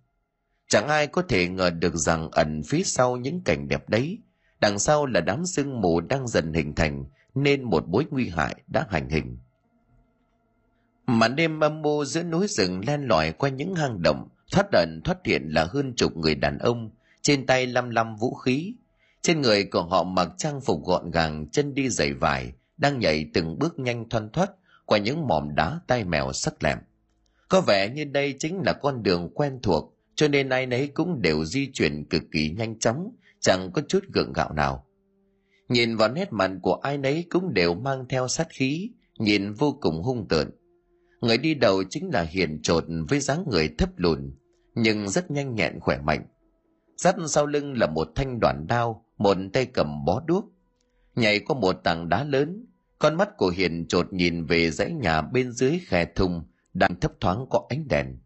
Chẳng 0.68 0.88
ai 0.88 1.08
có 1.08 1.22
thể 1.22 1.48
ngờ 1.48 1.70
được 1.70 1.96
rằng 1.96 2.30
ẩn 2.32 2.62
phía 2.68 2.84
sau 2.84 3.18
những 3.18 3.42
cảnh 3.46 3.68
đẹp 3.68 3.90
đấy, 3.90 4.18
đằng 4.62 4.80
sau 4.80 5.06
là 5.06 5.22
đám 5.22 5.46
sương 5.46 5.82
mù 5.82 6.02
đang 6.02 6.28
dần 6.28 6.54
hình 6.54 6.76
thành, 6.76 7.06
nên 7.36 7.64
một 7.64 7.88
mối 7.88 8.06
nguy 8.10 8.30
hại 8.30 8.56
đã 8.68 8.88
hành 8.90 9.10
hình. 9.10 9.38
Màn 11.08 11.36
đêm 11.36 11.60
âm 11.60 11.82
mưu 11.82 12.06
giữa 12.06 12.24
núi 12.24 12.48
rừng 12.48 12.82
len 12.88 13.08
lỏi 13.08 13.32
qua 13.32 13.50
những 13.50 13.76
hang 13.76 14.02
động 14.02 14.30
thoát 14.52 14.72
ẩn 14.72 15.02
thoát 15.04 15.18
hiện 15.26 15.50
là 15.50 15.68
hơn 15.70 15.94
chục 15.96 16.18
người 16.18 16.36
đàn 16.36 16.58
ông, 16.58 16.90
trên 17.22 17.46
tay 17.46 17.68
lăm 17.68 17.90
lăm 17.90 18.16
vũ 18.16 18.34
khí. 18.34 18.74
Trên 19.22 19.42
người 19.42 19.64
của 19.64 19.84
họ 19.84 20.04
mặc 20.04 20.30
trang 20.38 20.62
phục 20.62 20.86
gọn 20.86 21.12
gàng, 21.12 21.48
chân 21.52 21.74
đi 21.74 21.90
giày 21.90 22.14
vải, 22.14 22.54
đang 22.78 23.00
nhảy 23.00 23.30
từng 23.34 23.60
bước 23.60 23.80
nhanh 23.80 24.10
thoăn 24.10 24.30
thoắt 24.30 24.52
qua 24.86 24.98
những 24.98 25.28
mỏm 25.28 25.56
đá 25.56 25.80
tai 25.88 26.04
mèo 26.04 26.34
sắc 26.34 26.64
lẹm. 26.64 26.78
Có 27.50 27.62
vẻ 27.62 27.90
như 27.90 28.04
đây 28.04 28.36
chính 28.40 28.62
là 28.66 28.74
con 28.74 29.04
đường 29.04 29.30
quen 29.34 29.60
thuộc, 29.64 29.98
cho 30.16 30.28
nên 30.28 30.50
ai 30.50 30.66
nấy 30.66 30.88
cũng 30.88 31.22
đều 31.22 31.46
di 31.46 31.72
chuyển 31.74 32.06
cực 32.06 32.24
kỳ 32.32 32.50
nhanh 32.50 32.80
chóng, 32.80 33.12
chẳng 33.40 33.72
có 33.74 33.82
chút 33.88 34.04
gượng 34.14 34.34
gạo 34.34 34.54
nào. 34.54 34.86
Nhìn 35.70 35.96
vào 35.96 36.10
nét 36.10 36.34
mặt 36.34 36.52
của 36.62 36.74
ai 36.74 36.98
nấy 36.98 37.26
cũng 37.30 37.54
đều 37.54 37.74
mang 37.74 38.06
theo 38.10 38.28
sát 38.28 38.48
khí, 38.50 38.90
nhìn 39.18 39.54
vô 39.54 39.78
cùng 39.82 40.04
hung 40.04 40.28
tợn 40.28 40.50
người 41.22 41.38
đi 41.38 41.54
đầu 41.54 41.84
chính 41.90 42.10
là 42.14 42.22
hiền 42.22 42.62
trột 42.62 42.86
với 43.10 43.20
dáng 43.20 43.44
người 43.52 43.70
thấp 43.78 43.90
lùn, 43.98 44.36
nhưng 44.76 45.10
rất 45.10 45.32
nhanh 45.32 45.56
nhẹn 45.56 45.80
khỏe 45.80 45.98
mạnh. 45.98 46.26
Dắt 46.98 47.16
sau 47.28 47.46
lưng 47.46 47.78
là 47.78 47.88
một 47.88 48.08
thanh 48.16 48.40
đoạn 48.40 48.66
đao, 48.68 49.06
một 49.18 49.38
tay 49.54 49.66
cầm 49.66 50.06
bó 50.06 50.22
đuốc. 50.26 50.46
Nhảy 51.16 51.40
qua 51.40 51.60
một 51.60 51.74
tảng 51.84 52.10
đá 52.10 52.24
lớn, 52.24 52.66
con 53.00 53.16
mắt 53.16 53.30
của 53.38 53.50
hiền 53.50 53.88
trột 53.88 54.14
nhìn 54.14 54.46
về 54.46 54.72
dãy 54.72 54.92
nhà 54.92 55.22
bên 55.22 55.52
dưới 55.52 55.80
khe 55.86 56.06
thùng 56.06 56.44
đang 56.74 57.00
thấp 57.00 57.12
thoáng 57.20 57.46
có 57.50 57.66
ánh 57.70 57.88
đèn. 57.88 58.18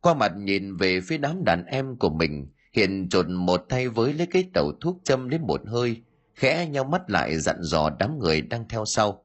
Qua 0.00 0.14
mặt 0.14 0.32
nhìn 0.36 0.76
về 0.76 1.00
phía 1.00 1.18
đám 1.18 1.44
đàn 1.44 1.64
em 1.64 1.96
của 1.96 2.10
mình, 2.10 2.46
hiền 2.72 3.08
trột 3.08 3.28
một 3.28 3.64
tay 3.68 3.88
với 3.88 4.12
lấy 4.12 4.26
cái 4.26 4.50
tẩu 4.54 4.72
thuốc 4.80 5.00
châm 5.04 5.28
lên 5.28 5.42
một 5.46 5.60
hơi, 5.66 6.02
khẽ 6.34 6.66
nhau 6.66 6.84
mắt 6.84 7.10
lại 7.10 7.38
dặn 7.38 7.56
dò 7.60 7.90
đám 7.98 8.18
người 8.18 8.40
đang 8.40 8.68
theo 8.68 8.84
sau. 8.84 9.24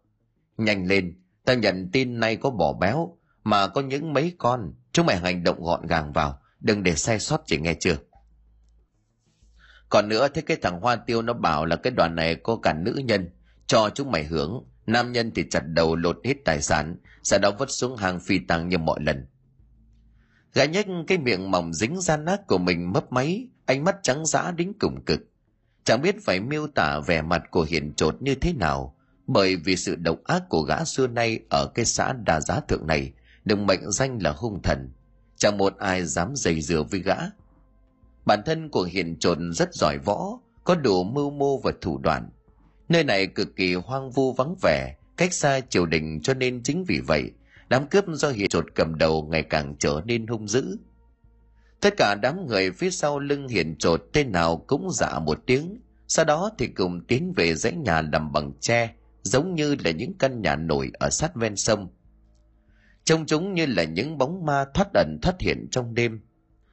Nhanh 0.57 0.87
lên 0.87 1.22
ta 1.45 1.53
nhận 1.53 1.89
tin 1.91 2.19
nay 2.19 2.35
có 2.35 2.49
bỏ 2.49 2.73
béo, 2.73 3.17
mà 3.43 3.67
có 3.67 3.81
những 3.81 4.13
mấy 4.13 4.35
con. 4.37 4.73
Chúng 4.91 5.05
mày 5.05 5.17
hành 5.17 5.43
động 5.43 5.63
gọn 5.63 5.87
gàng 5.87 6.13
vào, 6.13 6.39
đừng 6.59 6.83
để 6.83 6.95
sai 6.95 7.19
sót 7.19 7.41
chỉ 7.45 7.59
nghe 7.59 7.73
chưa? 7.73 7.97
Còn 9.89 10.09
nữa, 10.09 10.27
thế 10.33 10.41
cái 10.41 10.57
thằng 10.61 10.79
hoa 10.79 10.95
tiêu 10.95 11.21
nó 11.21 11.33
bảo 11.33 11.65
là 11.65 11.75
cái 11.75 11.93
đoàn 11.97 12.15
này 12.15 12.35
có 12.35 12.55
cả 12.63 12.73
nữ 12.73 13.01
nhân. 13.05 13.29
Cho 13.67 13.89
chúng 13.95 14.11
mày 14.11 14.23
hưởng, 14.23 14.63
nam 14.85 15.11
nhân 15.11 15.31
thì 15.35 15.49
chặt 15.49 15.63
đầu 15.67 15.95
lột 15.95 16.19
hết 16.23 16.33
tài 16.45 16.61
sản, 16.61 16.97
sau 17.23 17.39
đó 17.39 17.51
vứt 17.59 17.71
xuống 17.71 17.97
hàng 17.97 18.19
phi 18.19 18.39
tăng 18.39 18.69
như 18.69 18.77
mọi 18.77 18.99
lần. 19.01 19.27
Gã 20.53 20.65
nhếch 20.65 20.87
cái 21.07 21.17
miệng 21.17 21.51
mỏng 21.51 21.73
dính 21.73 22.01
ra 22.01 22.17
nát 22.17 22.47
của 22.47 22.57
mình 22.57 22.93
mấp 22.93 23.11
máy, 23.11 23.47
ánh 23.65 23.83
mắt 23.83 23.95
trắng 24.03 24.25
dã 24.25 24.51
đến 24.51 24.73
cùng 24.79 25.05
cực. 25.05 25.19
Chẳng 25.83 26.01
biết 26.01 26.15
phải 26.25 26.39
miêu 26.39 26.67
tả 26.67 26.99
vẻ 26.99 27.21
mặt 27.21 27.43
của 27.51 27.65
hiền 27.69 27.93
trột 27.93 28.21
như 28.21 28.35
thế 28.35 28.53
nào 28.53 28.95
bởi 29.27 29.55
vì 29.55 29.75
sự 29.75 29.95
độc 29.95 30.23
ác 30.23 30.43
của 30.49 30.61
gã 30.61 30.83
xưa 30.83 31.07
nay 31.07 31.39
ở 31.49 31.67
cái 31.75 31.85
xã 31.85 32.13
đà 32.13 32.41
giá 32.41 32.59
thượng 32.59 32.87
này 32.87 33.11
được 33.45 33.59
mệnh 33.59 33.91
danh 33.91 34.21
là 34.21 34.31
hung 34.31 34.61
thần, 34.61 34.91
chẳng 35.37 35.57
một 35.57 35.77
ai 35.77 36.05
dám 36.05 36.35
dày 36.35 36.61
dừa 36.61 36.83
với 36.83 36.99
gã. 36.99 37.15
Bản 38.25 38.39
thân 38.45 38.69
của 38.69 38.83
hiền 38.83 39.19
trồn 39.19 39.53
rất 39.53 39.73
giỏi 39.73 39.97
võ, 39.97 40.39
có 40.63 40.75
đủ 40.75 41.03
mưu 41.03 41.29
mô 41.29 41.57
và 41.57 41.71
thủ 41.81 41.97
đoạn. 41.97 42.29
Nơi 42.89 43.03
này 43.03 43.27
cực 43.27 43.55
kỳ 43.55 43.73
hoang 43.73 44.11
vu 44.11 44.33
vắng 44.33 44.55
vẻ, 44.61 44.95
cách 45.17 45.33
xa 45.33 45.59
triều 45.59 45.85
đình 45.85 46.19
cho 46.23 46.33
nên 46.33 46.63
chính 46.63 46.83
vì 46.83 46.99
vậy, 46.99 47.31
đám 47.69 47.87
cướp 47.87 48.05
do 48.07 48.29
hiền 48.29 48.49
trột 48.49 48.65
cầm 48.75 48.97
đầu 48.97 49.27
ngày 49.31 49.43
càng 49.43 49.75
trở 49.79 50.01
nên 50.05 50.27
hung 50.27 50.47
dữ. 50.47 50.77
Tất 51.81 51.93
cả 51.97 52.15
đám 52.21 52.47
người 52.47 52.71
phía 52.71 52.89
sau 52.89 53.19
lưng 53.19 53.47
hiền 53.47 53.75
trột 53.79 54.03
tên 54.13 54.31
nào 54.31 54.57
cũng 54.67 54.91
dạ 54.91 55.19
một 55.19 55.39
tiếng, 55.45 55.81
sau 56.07 56.25
đó 56.25 56.51
thì 56.57 56.67
cùng 56.67 57.01
tiến 57.07 57.33
về 57.35 57.55
dãy 57.55 57.73
nhà 57.73 58.01
làm 58.01 58.31
bằng 58.31 58.51
tre 58.59 58.93
giống 59.23 59.55
như 59.55 59.75
là 59.83 59.91
những 59.91 60.13
căn 60.17 60.41
nhà 60.41 60.55
nổi 60.55 60.91
ở 60.99 61.09
sát 61.09 61.35
ven 61.35 61.55
sông. 61.55 61.87
Trông 63.03 63.25
chúng 63.25 63.53
như 63.53 63.65
là 63.65 63.83
những 63.83 64.17
bóng 64.17 64.45
ma 64.45 64.65
thoát 64.73 64.93
ẩn 64.93 65.19
thoát 65.21 65.35
hiện 65.39 65.67
trong 65.71 65.93
đêm. 65.93 66.21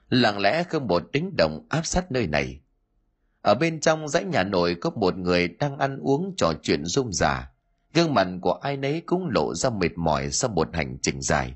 Lặng 0.09 0.39
lẽ 0.39 0.63
không 0.63 0.87
một 0.87 1.03
tiếng 1.13 1.37
động 1.39 1.67
áp 1.69 1.87
sát 1.87 2.13
nơi 2.13 2.27
này. 2.27 2.61
Ở 3.43 3.55
bên 3.55 3.81
trong 3.81 4.09
dãy 4.09 4.25
nhà 4.25 4.45
nổi 4.45 4.75
có 4.75 4.91
một 4.91 5.17
người 5.17 5.49
đang 5.49 5.79
ăn 5.79 5.99
uống 5.99 6.35
trò 6.37 6.53
chuyện 6.63 6.85
rôm 6.85 7.13
rả. 7.13 7.51
Gương 7.95 8.15
mặt 8.15 8.29
của 8.41 8.53
ai 8.53 8.77
nấy 8.77 9.03
cũng 9.07 9.29
lộ 9.31 9.55
ra 9.55 9.71
mệt 9.71 9.93
mỏi 9.97 10.31
sau 10.31 10.51
một 10.51 10.69
hành 10.73 10.99
trình 11.03 11.23
dài. 11.23 11.55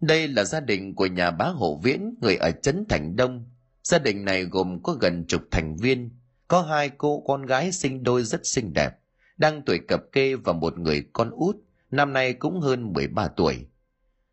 Đây 0.00 0.28
là 0.28 0.44
gia 0.44 0.60
đình 0.60 0.94
của 0.94 1.06
nhà 1.06 1.30
bá 1.30 1.44
hộ 1.44 1.80
viễn, 1.82 2.14
người 2.20 2.36
ở 2.36 2.50
trấn 2.50 2.84
thành 2.88 3.16
đông. 3.16 3.44
Gia 3.82 3.98
đình 3.98 4.24
này 4.24 4.44
gồm 4.44 4.82
có 4.82 4.92
gần 4.92 5.24
chục 5.26 5.42
thành 5.50 5.76
viên, 5.76 6.10
có 6.48 6.62
hai 6.62 6.90
cô 6.90 7.22
con 7.26 7.46
gái 7.46 7.72
sinh 7.72 8.02
đôi 8.02 8.22
rất 8.22 8.46
xinh 8.46 8.72
đẹp 8.72 8.97
đang 9.38 9.62
tuổi 9.62 9.78
cập 9.88 10.00
kê 10.12 10.34
và 10.34 10.52
một 10.52 10.78
người 10.78 11.04
con 11.12 11.30
út, 11.30 11.56
năm 11.90 12.12
nay 12.12 12.32
cũng 12.32 12.60
hơn 12.60 12.92
13 12.92 13.28
tuổi. 13.28 13.66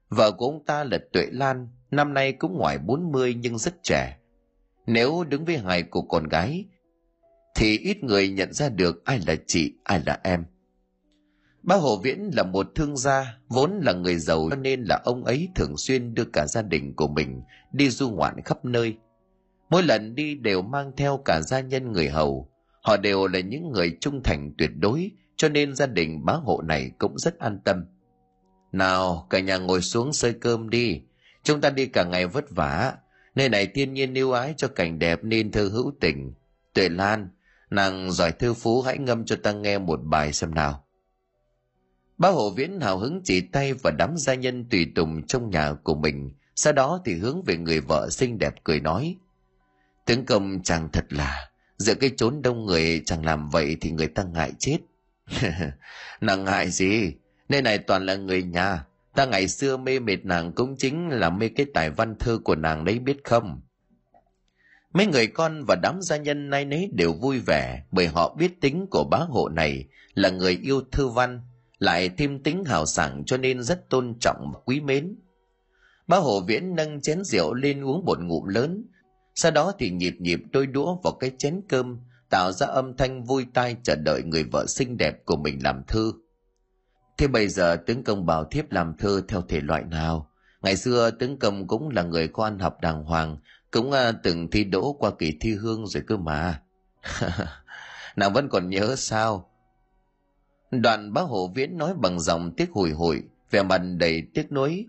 Vợ 0.10 0.32
của 0.32 0.46
ông 0.46 0.66
ta 0.66 0.84
là 0.84 0.98
Tuệ 1.14 1.28
Lan, 1.32 1.70
năm 1.92 2.14
nay 2.14 2.34
cũng 2.34 2.58
ngoài 2.58 2.78
40 2.78 3.36
nhưng 3.36 3.58
rất 3.58 3.84
trẻ. 3.84 4.18
Nếu 4.88 5.24
đứng 5.24 5.46
với 5.46 5.58
hài 5.58 5.84
của 5.84 6.02
con 6.02 6.28
gái, 6.28 6.66
thì 7.56 7.78
ít 7.78 8.04
người 8.04 8.30
nhận 8.30 8.54
ra 8.54 8.70
được 8.70 9.06
ai 9.06 9.20
là 9.28 9.36
chị, 9.48 9.74
ai 9.84 10.02
là 10.06 10.20
em. 10.24 10.46
Bác 11.64 11.76
Hồ 11.76 11.98
Viễn 11.98 12.32
là 12.34 12.44
một 12.44 12.68
thương 12.76 12.98
gia, 12.98 13.38
vốn 13.48 13.80
là 13.84 13.94
người 13.94 14.16
giàu 14.16 14.48
cho 14.50 14.56
nên 14.56 14.84
là 14.84 15.02
ông 15.04 15.26
ấy 15.26 15.50
thường 15.56 15.78
xuyên 15.78 16.14
đưa 16.14 16.26
cả 16.26 16.48
gia 16.48 16.62
đình 16.62 16.96
của 16.96 17.08
mình 17.08 17.42
đi 17.72 17.90
du 17.90 18.10
ngoạn 18.10 18.42
khắp 18.46 18.66
nơi. 18.66 18.98
Mỗi 19.70 19.84
lần 19.84 20.16
đi 20.16 20.36
đều 20.36 20.62
mang 20.62 20.92
theo 20.98 21.18
cả 21.26 21.42
gia 21.42 21.60
nhân 21.60 21.92
người 21.92 22.10
hầu. 22.10 22.50
Họ 22.86 22.98
đều 22.98 23.28
là 23.28 23.40
những 23.40 23.72
người 23.72 23.98
trung 24.02 24.24
thành 24.24 24.52
tuyệt 24.58 24.72
đối, 24.80 25.12
cho 25.36 25.50
nên 25.50 25.76
gia 25.76 25.86
đình 25.86 26.26
bá 26.26 26.34
hộ 26.34 26.62
này 26.62 26.92
cũng 26.98 27.18
rất 27.18 27.40
an 27.40 27.60
tâm. 27.66 27.86
Nào, 28.72 29.28
cả 29.30 29.40
nhà 29.40 29.58
ngồi 29.58 29.82
xuống 29.82 30.14
sơi 30.14 30.34
cơm 30.34 30.70
đi. 30.70 31.02
Chúng 31.44 31.62
ta 31.62 31.70
đi 31.70 31.86
cả 31.86 32.04
ngày 32.04 32.28
vất 32.28 32.46
vả. 32.50 32.94
Nơi 33.36 33.50
này 33.50 33.68
thiên 33.68 33.94
nhiên 33.94 34.14
yêu 34.14 34.32
ái 34.32 34.54
cho 34.58 34.68
cảnh 34.68 35.00
đẹp 35.00 35.20
nên 35.24 35.52
thơ 35.52 35.70
hữu 35.74 35.94
tình. 36.00 36.34
Tuệ 36.74 36.90
Lan, 36.90 37.30
nàng 37.70 38.12
giỏi 38.12 38.32
thư 38.32 38.54
phú 38.54 38.82
hãy 38.82 38.98
ngâm 38.98 39.26
cho 39.26 39.36
ta 39.44 39.52
nghe 39.52 39.78
một 39.78 40.00
bài 40.04 40.34
xem 40.34 40.56
nào. 40.56 40.86
Bá 42.18 42.30
hộ 42.30 42.50
viễn 42.50 42.80
hào 42.80 42.98
hứng 42.98 43.22
chỉ 43.24 43.42
tay 43.42 43.74
và 43.74 43.92
đám 43.98 44.18
gia 44.18 44.34
nhân 44.34 44.70
tùy 44.70 44.92
tùng 44.96 45.28
trong 45.28 45.50
nhà 45.50 45.74
của 45.84 45.96
mình, 45.96 46.32
sau 46.56 46.74
đó 46.74 47.02
thì 47.06 47.14
hướng 47.14 47.44
về 47.44 47.58
người 47.58 47.80
vợ 47.80 48.10
xinh 48.10 48.40
đẹp 48.40 48.54
cười 48.64 48.80
nói. 48.80 49.16
Tướng 50.06 50.26
công 50.26 50.64
chàng 50.64 50.90
thật 50.92 51.06
là, 51.10 51.45
giữa 51.78 51.96
cái 51.96 52.12
chốn 52.18 52.42
đông 52.42 52.66
người 52.66 53.02
chẳng 53.06 53.26
làm 53.26 53.50
vậy 53.50 53.78
thì 53.82 53.92
người 53.92 54.08
ta 54.08 54.24
ngại 54.24 54.52
chết. 54.60 54.78
nàng 56.22 56.46
ngại 56.46 56.70
gì, 56.70 57.14
nơi 57.50 57.62
này 57.62 57.78
toàn 57.78 58.06
là 58.06 58.16
người 58.16 58.44
nhà, 58.44 58.86
ta 59.16 59.26
ngày 59.26 59.48
xưa 59.48 59.78
mê 59.78 60.00
mệt 60.00 60.26
nàng 60.26 60.52
cũng 60.52 60.76
chính 60.78 61.10
là 61.10 61.30
mê 61.30 61.50
cái 61.50 61.66
tài 61.74 61.90
văn 61.90 62.16
thơ 62.20 62.38
của 62.44 62.56
nàng 62.56 62.86
đấy 62.86 63.00
biết 63.00 63.18
không. 63.24 63.62
Mấy 64.94 65.06
người 65.06 65.28
con 65.28 65.64
và 65.68 65.76
đám 65.84 66.02
gia 66.02 66.18
nhân 66.18 66.50
nay 66.50 66.66
nấy 66.66 66.90
đều 66.94 67.14
vui 67.14 67.40
vẻ 67.40 67.84
bởi 67.92 68.08
họ 68.08 68.36
biết 68.36 68.62
tính 68.62 68.88
của 68.92 69.04
bá 69.12 69.18
hộ 69.18 69.50
này 69.50 69.86
là 70.14 70.30
người 70.30 70.60
yêu 70.64 70.82
thư 70.92 71.08
văn, 71.08 71.42
lại 71.80 72.10
thêm 72.10 72.44
tính 72.44 72.64
hào 72.66 72.86
sảng 72.86 73.24
cho 73.26 73.38
nên 73.38 73.64
rất 73.64 73.90
tôn 73.90 74.16
trọng 74.20 74.52
và 74.54 74.60
quý 74.66 74.82
mến. 74.82 75.16
Bá 76.08 76.18
hộ 76.18 76.42
viễn 76.42 76.76
nâng 76.76 77.02
chén 77.02 77.24
rượu 77.24 77.54
lên 77.54 77.84
uống 77.84 78.06
một 78.06 78.20
ngụm 78.22 78.46
lớn, 78.46 78.86
sau 79.36 79.52
đó 79.52 79.74
thì 79.80 79.90
nhịp 79.90 80.16
nhịp 80.20 80.40
đôi 80.52 80.68
đũa 80.68 80.96
vào 81.04 81.14
cái 81.14 81.32
chén 81.38 81.62
cơm, 81.70 82.00
tạo 82.30 82.52
ra 82.52 82.68
âm 82.68 82.98
thanh 82.98 83.24
vui 83.24 83.46
tai 83.54 83.76
chờ 83.84 83.96
đợi 83.96 84.24
người 84.24 84.44
vợ 84.44 84.66
xinh 84.68 84.98
đẹp 84.98 85.26
của 85.26 85.36
mình 85.36 85.60
làm 85.64 85.84
thư. 85.88 86.14
Thế 87.18 87.28
bây 87.28 87.48
giờ 87.48 87.76
tướng 87.76 88.04
công 88.04 88.26
bảo 88.26 88.46
thiếp 88.46 88.72
làm 88.72 88.98
thơ 88.98 89.22
theo 89.28 89.42
thể 89.42 89.62
loại 89.62 89.84
nào? 89.84 90.30
Ngày 90.62 90.76
xưa 90.76 91.12
tướng 91.12 91.40
công 91.40 91.68
cũng 91.68 91.90
là 91.90 92.04
người 92.04 92.28
có 92.28 92.44
ăn 92.44 92.60
học 92.60 92.82
đàng 92.82 93.04
hoàng, 93.04 93.38
cũng 93.72 93.90
uh, 93.90 94.16
từng 94.24 94.50
thi 94.52 94.64
đỗ 94.64 94.94
qua 94.94 95.12
kỳ 95.20 95.38
thi 95.40 95.54
hương 95.56 95.88
rồi 95.88 96.04
cơ 96.08 96.18
mà. 96.18 96.62
Nàng 98.16 98.34
vẫn 98.34 98.50
còn 98.50 98.70
nhớ 98.70 98.96
sao? 98.96 99.50
Đoạn 100.72 101.14
bá 101.14 101.22
hộ 101.22 101.52
viễn 101.56 101.78
nói 101.78 101.94
bằng 101.98 102.20
giọng 102.20 102.52
tiếc 102.58 102.72
hồi 102.72 102.90
hồi, 102.90 103.24
vẻ 103.52 103.64
mặt 103.64 103.82
đầy 103.98 104.24
tiếc 104.34 104.52
nuối. 104.52 104.86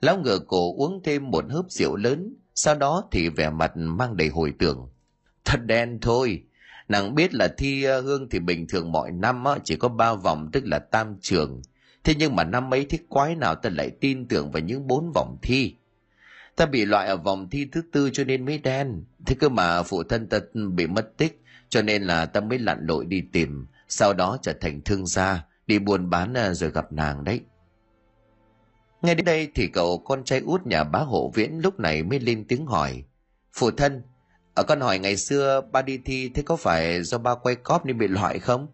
Lão 0.00 0.18
ngựa 0.18 0.38
cổ 0.38 0.74
uống 0.76 1.02
thêm 1.04 1.30
một 1.30 1.44
hớp 1.50 1.64
rượu 1.70 1.96
lớn, 1.96 2.36
sau 2.62 2.74
đó 2.74 3.08
thì 3.10 3.28
vẻ 3.28 3.50
mặt 3.50 3.72
mang 3.76 4.16
đầy 4.16 4.28
hồi 4.28 4.52
tưởng. 4.58 4.88
Thật 5.44 5.60
đen 5.66 5.98
thôi, 6.02 6.42
nàng 6.88 7.14
biết 7.14 7.34
là 7.34 7.48
thi 7.58 7.84
ờ, 7.84 8.00
hương 8.00 8.28
thì 8.30 8.38
bình 8.38 8.66
thường 8.68 8.92
mọi 8.92 9.10
năm 9.10 9.44
ờ, 9.44 9.58
chỉ 9.64 9.76
có 9.76 9.88
ba 9.88 10.14
vòng 10.14 10.50
tức 10.52 10.66
là 10.66 10.78
tam 10.78 11.16
trường. 11.20 11.62
Thế 12.04 12.14
nhưng 12.18 12.36
mà 12.36 12.44
năm 12.44 12.74
ấy 12.74 12.84
thích 12.84 13.06
quái 13.08 13.34
nào 13.34 13.54
ta 13.54 13.70
lại 13.70 13.90
tin 14.00 14.28
tưởng 14.28 14.50
vào 14.50 14.62
những 14.62 14.86
bốn 14.86 15.12
vòng 15.14 15.36
thi. 15.42 15.74
Ta 16.56 16.66
bị 16.66 16.84
loại 16.84 17.06
ở 17.06 17.16
vòng 17.16 17.50
thi 17.50 17.66
thứ 17.72 17.82
tư 17.92 18.10
cho 18.12 18.24
nên 18.24 18.44
mới 18.44 18.58
đen. 18.58 19.04
Thế 19.26 19.36
cơ 19.40 19.48
mà 19.48 19.82
phụ 19.82 20.02
thân 20.02 20.26
ta 20.26 20.38
bị 20.74 20.86
mất 20.86 21.16
tích 21.16 21.42
cho 21.68 21.82
nên 21.82 22.02
là 22.02 22.26
ta 22.26 22.40
mới 22.40 22.58
lặn 22.58 22.86
lội 22.86 23.04
đi 23.06 23.22
tìm. 23.32 23.66
Sau 23.88 24.12
đó 24.12 24.38
trở 24.42 24.52
thành 24.60 24.80
thương 24.80 25.06
gia, 25.06 25.44
đi 25.66 25.78
buôn 25.78 26.10
bán 26.10 26.34
ờ, 26.34 26.54
rồi 26.54 26.70
gặp 26.70 26.92
nàng 26.92 27.24
đấy. 27.24 27.40
Ngay 29.02 29.14
đến 29.14 29.24
đây 29.24 29.48
thì 29.54 29.66
cậu 29.66 29.98
con 29.98 30.24
trai 30.24 30.40
út 30.40 30.66
nhà 30.66 30.84
bá 30.84 30.98
hộ 30.98 31.32
viễn 31.34 31.58
lúc 31.62 31.80
này 31.80 32.02
mới 32.02 32.20
lên 32.20 32.44
tiếng 32.48 32.66
hỏi. 32.66 33.04
Phụ 33.52 33.70
thân, 33.70 34.02
ở 34.54 34.62
con 34.62 34.80
hỏi 34.80 34.98
ngày 34.98 35.16
xưa 35.16 35.60
ba 35.72 35.82
đi 35.82 35.98
thi 36.04 36.30
thế 36.34 36.42
có 36.42 36.56
phải 36.56 37.02
do 37.02 37.18
ba 37.18 37.34
quay 37.34 37.54
cóp 37.54 37.86
nên 37.86 37.98
bị 37.98 38.08
loại 38.08 38.38
không? 38.38 38.66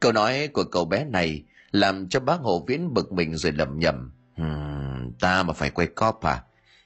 Câu 0.00 0.12
nói 0.12 0.48
của 0.48 0.64
cậu 0.64 0.84
bé 0.84 1.04
này 1.04 1.44
làm 1.70 2.08
cho 2.08 2.20
bác 2.20 2.40
hộ 2.40 2.64
viễn 2.68 2.94
bực 2.94 3.12
mình 3.12 3.36
rồi 3.36 3.52
lầm 3.52 3.78
nhầm. 3.78 4.12
Hmm, 4.36 5.12
ta 5.20 5.42
mà 5.42 5.52
phải 5.52 5.70
quay 5.70 5.86
cóp 5.86 6.22
à? 6.22 6.44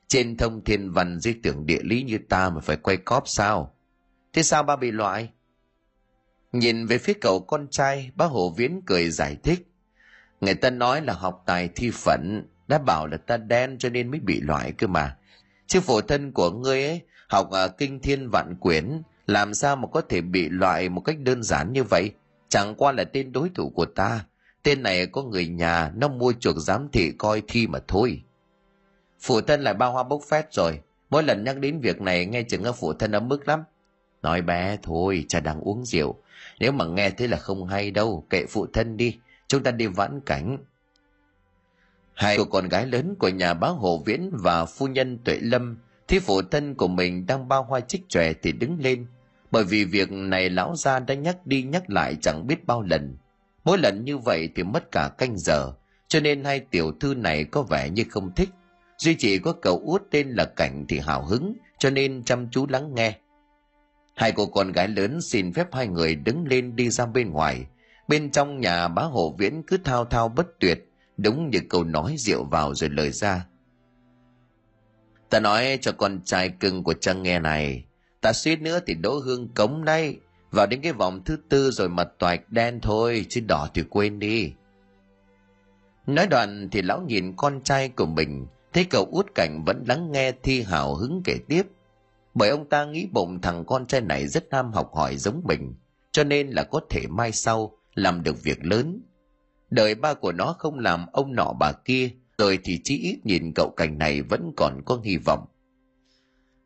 Trên 0.09 0.37
thông 0.37 0.65
thiên 0.65 0.93
văn 0.93 1.21
di 1.21 1.33
tưởng 1.33 1.67
địa 1.67 1.81
lý 1.83 2.03
như 2.03 2.19
ta 2.29 2.51
mà 2.51 2.61
phải 2.61 2.77
quay 2.77 2.97
cóp 2.97 3.23
sao? 3.27 3.75
Thế 4.33 4.43
sao 4.43 4.63
ba 4.63 4.77
bị 4.77 4.91
loại? 4.91 5.29
Nhìn 6.53 6.87
về 6.87 6.99
phía 6.99 7.15
cậu 7.21 7.41
con 7.41 7.69
trai, 7.71 8.11
bác 8.15 8.27
hộ 8.27 8.51
viễn 8.51 8.81
cười 8.87 9.11
giải 9.11 9.37
thích. 9.43 9.67
Người 10.45 10.55
ta 10.55 10.71
nói 10.71 11.03
là 11.03 11.13
học 11.13 11.43
tài 11.47 11.69
thi 11.69 11.91
phận, 11.91 12.43
đã 12.69 12.79
bảo 12.79 13.07
là 13.07 13.17
ta 13.17 13.37
đen 13.37 13.79
cho 13.79 13.89
nên 13.89 14.11
mới 14.11 14.21
bị 14.21 14.41
loại 14.41 14.73
cơ 14.73 14.87
mà. 14.87 15.17
Chứ 15.67 15.81
phổ 15.81 16.01
thân 16.01 16.33
của 16.33 16.51
ngươi 16.51 16.85
ấy, 16.85 17.01
học 17.29 17.51
ở 17.51 17.69
kinh 17.69 18.01
thiên 18.01 18.29
vạn 18.31 18.55
quyển, 18.61 19.03
làm 19.27 19.55
sao 19.55 19.77
mà 19.77 19.89
có 19.93 20.01
thể 20.01 20.21
bị 20.21 20.49
loại 20.49 20.89
một 20.89 21.01
cách 21.01 21.19
đơn 21.19 21.43
giản 21.43 21.73
như 21.73 21.85
vậy? 21.85 22.13
Chẳng 22.49 22.75
qua 22.75 22.93
là 22.93 23.05
tên 23.05 23.33
đối 23.33 23.49
thủ 23.55 23.71
của 23.71 23.85
ta. 23.85 24.25
Tên 24.63 24.83
này 24.83 25.07
có 25.07 25.23
người 25.23 25.47
nhà, 25.47 25.93
nó 25.95 26.09
mua 26.09 26.33
chuộc 26.41 26.57
giám 26.57 26.89
thị 26.93 27.13
coi 27.19 27.43
thi 27.49 27.67
mà 27.67 27.79
thôi. 27.89 28.23
Phụ 29.21 29.41
thân 29.41 29.63
lại 29.63 29.75
bao 29.75 29.93
hoa 29.93 30.03
bốc 30.03 30.23
phét 30.29 30.53
rồi. 30.53 30.81
Mỗi 31.11 31.23
lần 31.23 31.45
nhắc 31.45 31.59
đến 31.59 31.81
việc 31.81 32.01
này 32.01 32.27
nghe 32.27 32.43
chừng 32.43 32.65
phụ 32.79 32.93
thân 32.93 33.13
ấm 33.13 33.29
mức 33.29 33.49
lắm. 33.49 33.63
Nói 34.23 34.43
bé 34.43 34.77
thôi, 34.83 35.25
cha 35.29 35.41
đang 35.41 35.61
uống 35.61 35.85
rượu. 35.85 36.17
Nếu 36.61 36.73
mà 36.73 36.85
nghe 36.85 37.11
thế 37.11 37.27
là 37.27 37.37
không 37.37 37.67
hay 37.67 37.91
đâu, 37.91 38.27
kệ 38.31 38.47
phụ 38.47 38.67
thân 38.73 38.97
đi 38.97 39.19
chúng 39.49 39.63
ta 39.63 39.71
đi 39.71 39.87
vãn 39.87 40.21
cảnh. 40.21 40.59
Hai 42.15 42.37
cô 42.39 42.45
con 42.45 42.69
gái 42.69 42.87
lớn 42.87 43.15
của 43.19 43.29
nhà 43.29 43.55
bá 43.55 43.69
hộ 43.69 44.03
viễn 44.07 44.31
và 44.33 44.65
phu 44.65 44.87
nhân 44.87 45.19
tuệ 45.19 45.39
lâm 45.43 45.77
thì 46.09 46.19
phụ 46.19 46.43
thân 46.43 46.75
của 46.75 46.89
mình 46.89 47.27
đang 47.27 47.49
bao 47.49 47.63
hoa 47.63 47.81
chích 47.81 48.09
chòe 48.09 48.33
thì 48.33 48.53
đứng 48.53 48.79
lên. 48.81 49.07
Bởi 49.51 49.65
vì 49.65 49.85
việc 49.85 50.13
này 50.13 50.51
lão 50.51 50.77
gia 50.77 50.99
đã 50.99 51.15
nhắc 51.15 51.47
đi 51.47 51.63
nhắc 51.63 51.91
lại 51.91 52.17
chẳng 52.21 52.47
biết 52.47 52.67
bao 52.67 52.83
lần. 52.83 53.17
Mỗi 53.65 53.79
lần 53.79 54.05
như 54.05 54.19
vậy 54.19 54.49
thì 54.55 54.63
mất 54.63 54.91
cả 54.91 55.09
canh 55.19 55.39
giờ 55.39 55.73
cho 56.09 56.21
nên 56.21 56.45
hai 56.45 56.61
tiểu 56.61 56.93
thư 57.01 57.15
này 57.15 57.45
có 57.45 57.63
vẻ 57.63 57.91
như 57.91 58.05
không 58.11 58.35
thích. 58.35 58.49
Duy 58.99 59.15
chỉ 59.15 59.39
có 59.39 59.53
cậu 59.53 59.83
út 59.85 60.03
tên 60.11 60.29
là 60.29 60.45
cảnh 60.45 60.85
thì 60.89 60.99
hào 60.99 61.25
hứng 61.25 61.55
cho 61.79 61.91
nên 61.91 62.23
chăm 62.25 62.49
chú 62.51 62.67
lắng 62.69 62.95
nghe. 62.95 63.19
Hai 64.15 64.33
cô 64.33 64.47
con 64.47 64.73
gái 64.73 64.89
lớn 64.89 65.21
xin 65.21 65.53
phép 65.53 65.67
hai 65.73 65.87
người 65.87 66.15
đứng 66.15 66.47
lên 66.47 66.77
đi 66.77 66.91
ra 66.91 67.07
bên 67.07 67.31
ngoài 67.31 67.67
Bên 68.09 68.31
trong 68.31 68.61
nhà 68.61 68.89
bá 68.89 69.03
hộ 69.03 69.35
viễn 69.39 69.63
cứ 69.63 69.77
thao 69.77 70.05
thao 70.05 70.29
bất 70.29 70.47
tuyệt, 70.61 70.91
đúng 71.17 71.51
như 71.51 71.59
câu 71.69 71.85
nói 71.85 72.15
rượu 72.19 72.45
vào 72.45 72.75
rồi 72.75 72.91
lời 72.91 73.11
ra. 73.11 73.47
Ta 75.31 75.41
nói 75.41 75.79
cho 75.81 75.93
con 75.93 76.21
trai 76.25 76.49
cưng 76.49 76.85
của 76.85 76.95
Trăng 76.95 77.23
nghe 77.23 77.39
này, 77.39 77.85
ta 78.21 78.33
suýt 78.33 78.61
nữa 78.61 78.81
thì 78.87 78.95
đỗ 78.95 79.19
hương 79.19 79.49
cống 79.49 79.85
đây, 79.85 80.17
vào 80.51 80.67
đến 80.67 80.81
cái 80.83 80.93
vòng 80.93 81.25
thứ 81.25 81.37
tư 81.49 81.71
rồi 81.71 81.89
mặt 81.89 82.09
toạch 82.19 82.51
đen 82.51 82.81
thôi, 82.81 83.27
chứ 83.29 83.41
đỏ 83.41 83.69
thì 83.75 83.83
quên 83.91 84.19
đi. 84.19 84.53
Nói 86.07 86.27
đoạn 86.27 86.69
thì 86.73 86.83
lão 86.83 87.01
nhìn 87.01 87.37
con 87.37 87.61
trai 87.63 87.89
của 87.89 88.07
mình, 88.07 88.47
thấy 88.73 88.85
cậu 88.85 89.09
út 89.11 89.27
cảnh 89.35 89.63
vẫn 89.67 89.85
lắng 89.89 90.13
nghe 90.13 90.33
thi 90.43 90.63
hào 90.63 90.95
hứng 90.95 91.23
kể 91.25 91.39
tiếp. 91.49 91.63
Bởi 92.35 92.49
ông 92.49 92.69
ta 92.69 92.85
nghĩ 92.85 93.09
bụng 93.13 93.41
thằng 93.41 93.65
con 93.65 93.87
trai 93.87 94.01
này 94.01 94.27
rất 94.27 94.45
ham 94.51 94.73
học 94.73 94.95
hỏi 94.95 95.17
giống 95.17 95.41
mình, 95.45 95.75
cho 96.13 96.25
nên 96.25 96.49
là 96.49 96.65
có 96.65 96.81
thể 96.91 97.07
mai 97.09 97.33
sau 97.33 97.73
làm 97.95 98.23
được 98.23 98.43
việc 98.43 98.65
lớn. 98.65 99.03
Đời 99.71 99.95
ba 99.95 100.15
của 100.15 100.33
nó 100.33 100.57
không 100.59 100.79
làm 100.79 101.07
ông 101.13 101.35
nọ 101.35 101.53
bà 101.61 101.73
kia, 101.73 102.11
rồi 102.39 102.59
thì 102.65 102.81
chỉ 102.85 102.99
ít 102.99 103.19
nhìn 103.25 103.53
cậu 103.55 103.71
cảnh 103.77 103.99
này 103.99 104.23
vẫn 104.23 104.53
còn 104.57 104.81
có 104.85 105.01
hy 105.05 105.17
vọng. 105.17 105.47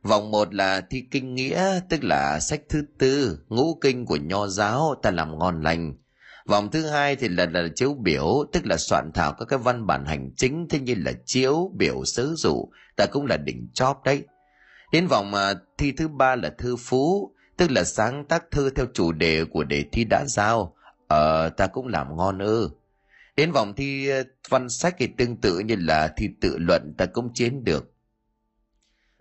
Vòng 0.03 0.31
một 0.31 0.55
là 0.55 0.81
thi 0.81 1.05
kinh 1.11 1.35
nghĩa, 1.35 1.81
tức 1.89 2.05
là 2.05 2.41
sách 2.41 2.61
thứ 2.69 2.85
tư, 2.99 3.39
ngũ 3.49 3.75
kinh 3.75 4.07
của 4.07 4.17
nho 4.17 4.47
giáo 4.47 4.95
ta 5.03 5.11
làm 5.11 5.39
ngon 5.39 5.63
lành. 5.63 5.95
Vòng 6.47 6.71
thứ 6.71 6.87
hai 6.87 7.17
thì 7.17 7.29
là, 7.29 7.47
là 7.47 7.69
chiếu 7.75 7.95
biểu, 7.95 8.45
tức 8.53 8.67
là 8.67 8.77
soạn 8.77 9.11
thảo 9.15 9.33
các 9.39 9.45
cái 9.49 9.59
văn 9.59 9.87
bản 9.87 10.07
hành 10.07 10.31
chính, 10.37 10.67
thế 10.71 10.81
như 10.81 10.95
là 10.99 11.13
chiếu, 11.25 11.71
biểu, 11.77 12.05
sớ 12.05 12.35
dụ, 12.37 12.69
ta 12.97 13.07
cũng 13.07 13.27
là 13.27 13.37
đỉnh 13.37 13.69
chóp 13.75 14.05
đấy. 14.05 14.25
Đến 14.93 15.07
vòng 15.07 15.35
à, 15.35 15.55
thi 15.79 15.93
thứ 15.93 16.09
ba 16.09 16.37
là 16.37 16.51
thư 16.59 16.77
phú, 16.77 17.35
tức 17.57 17.71
là 17.71 17.85
sáng 17.85 18.25
tác 18.25 18.45
thơ 18.51 18.71
theo 18.77 18.87
chủ 18.95 19.13
đề 19.13 19.45
của 19.45 19.65
đề 19.65 19.85
thi 19.93 20.05
đã 20.11 20.25
giao, 20.29 20.75
Ờ, 21.09 21.49
ta 21.49 21.67
cũng 21.67 21.87
làm 21.87 22.17
ngon 22.17 22.39
ư. 22.39 22.71
Đến 23.37 23.53
vòng 23.53 23.75
thi 23.75 24.09
ờ, 24.09 24.23
văn 24.49 24.69
sách 24.69 24.95
thì 24.99 25.07
tương 25.07 25.37
tự 25.37 25.59
như 25.59 25.77
là 25.79 26.09
thi 26.17 26.29
tự 26.41 26.59
luận 26.59 26.95
ta 26.99 27.07
cũng 27.07 27.33
chiến 27.35 27.65
được. 27.65 27.93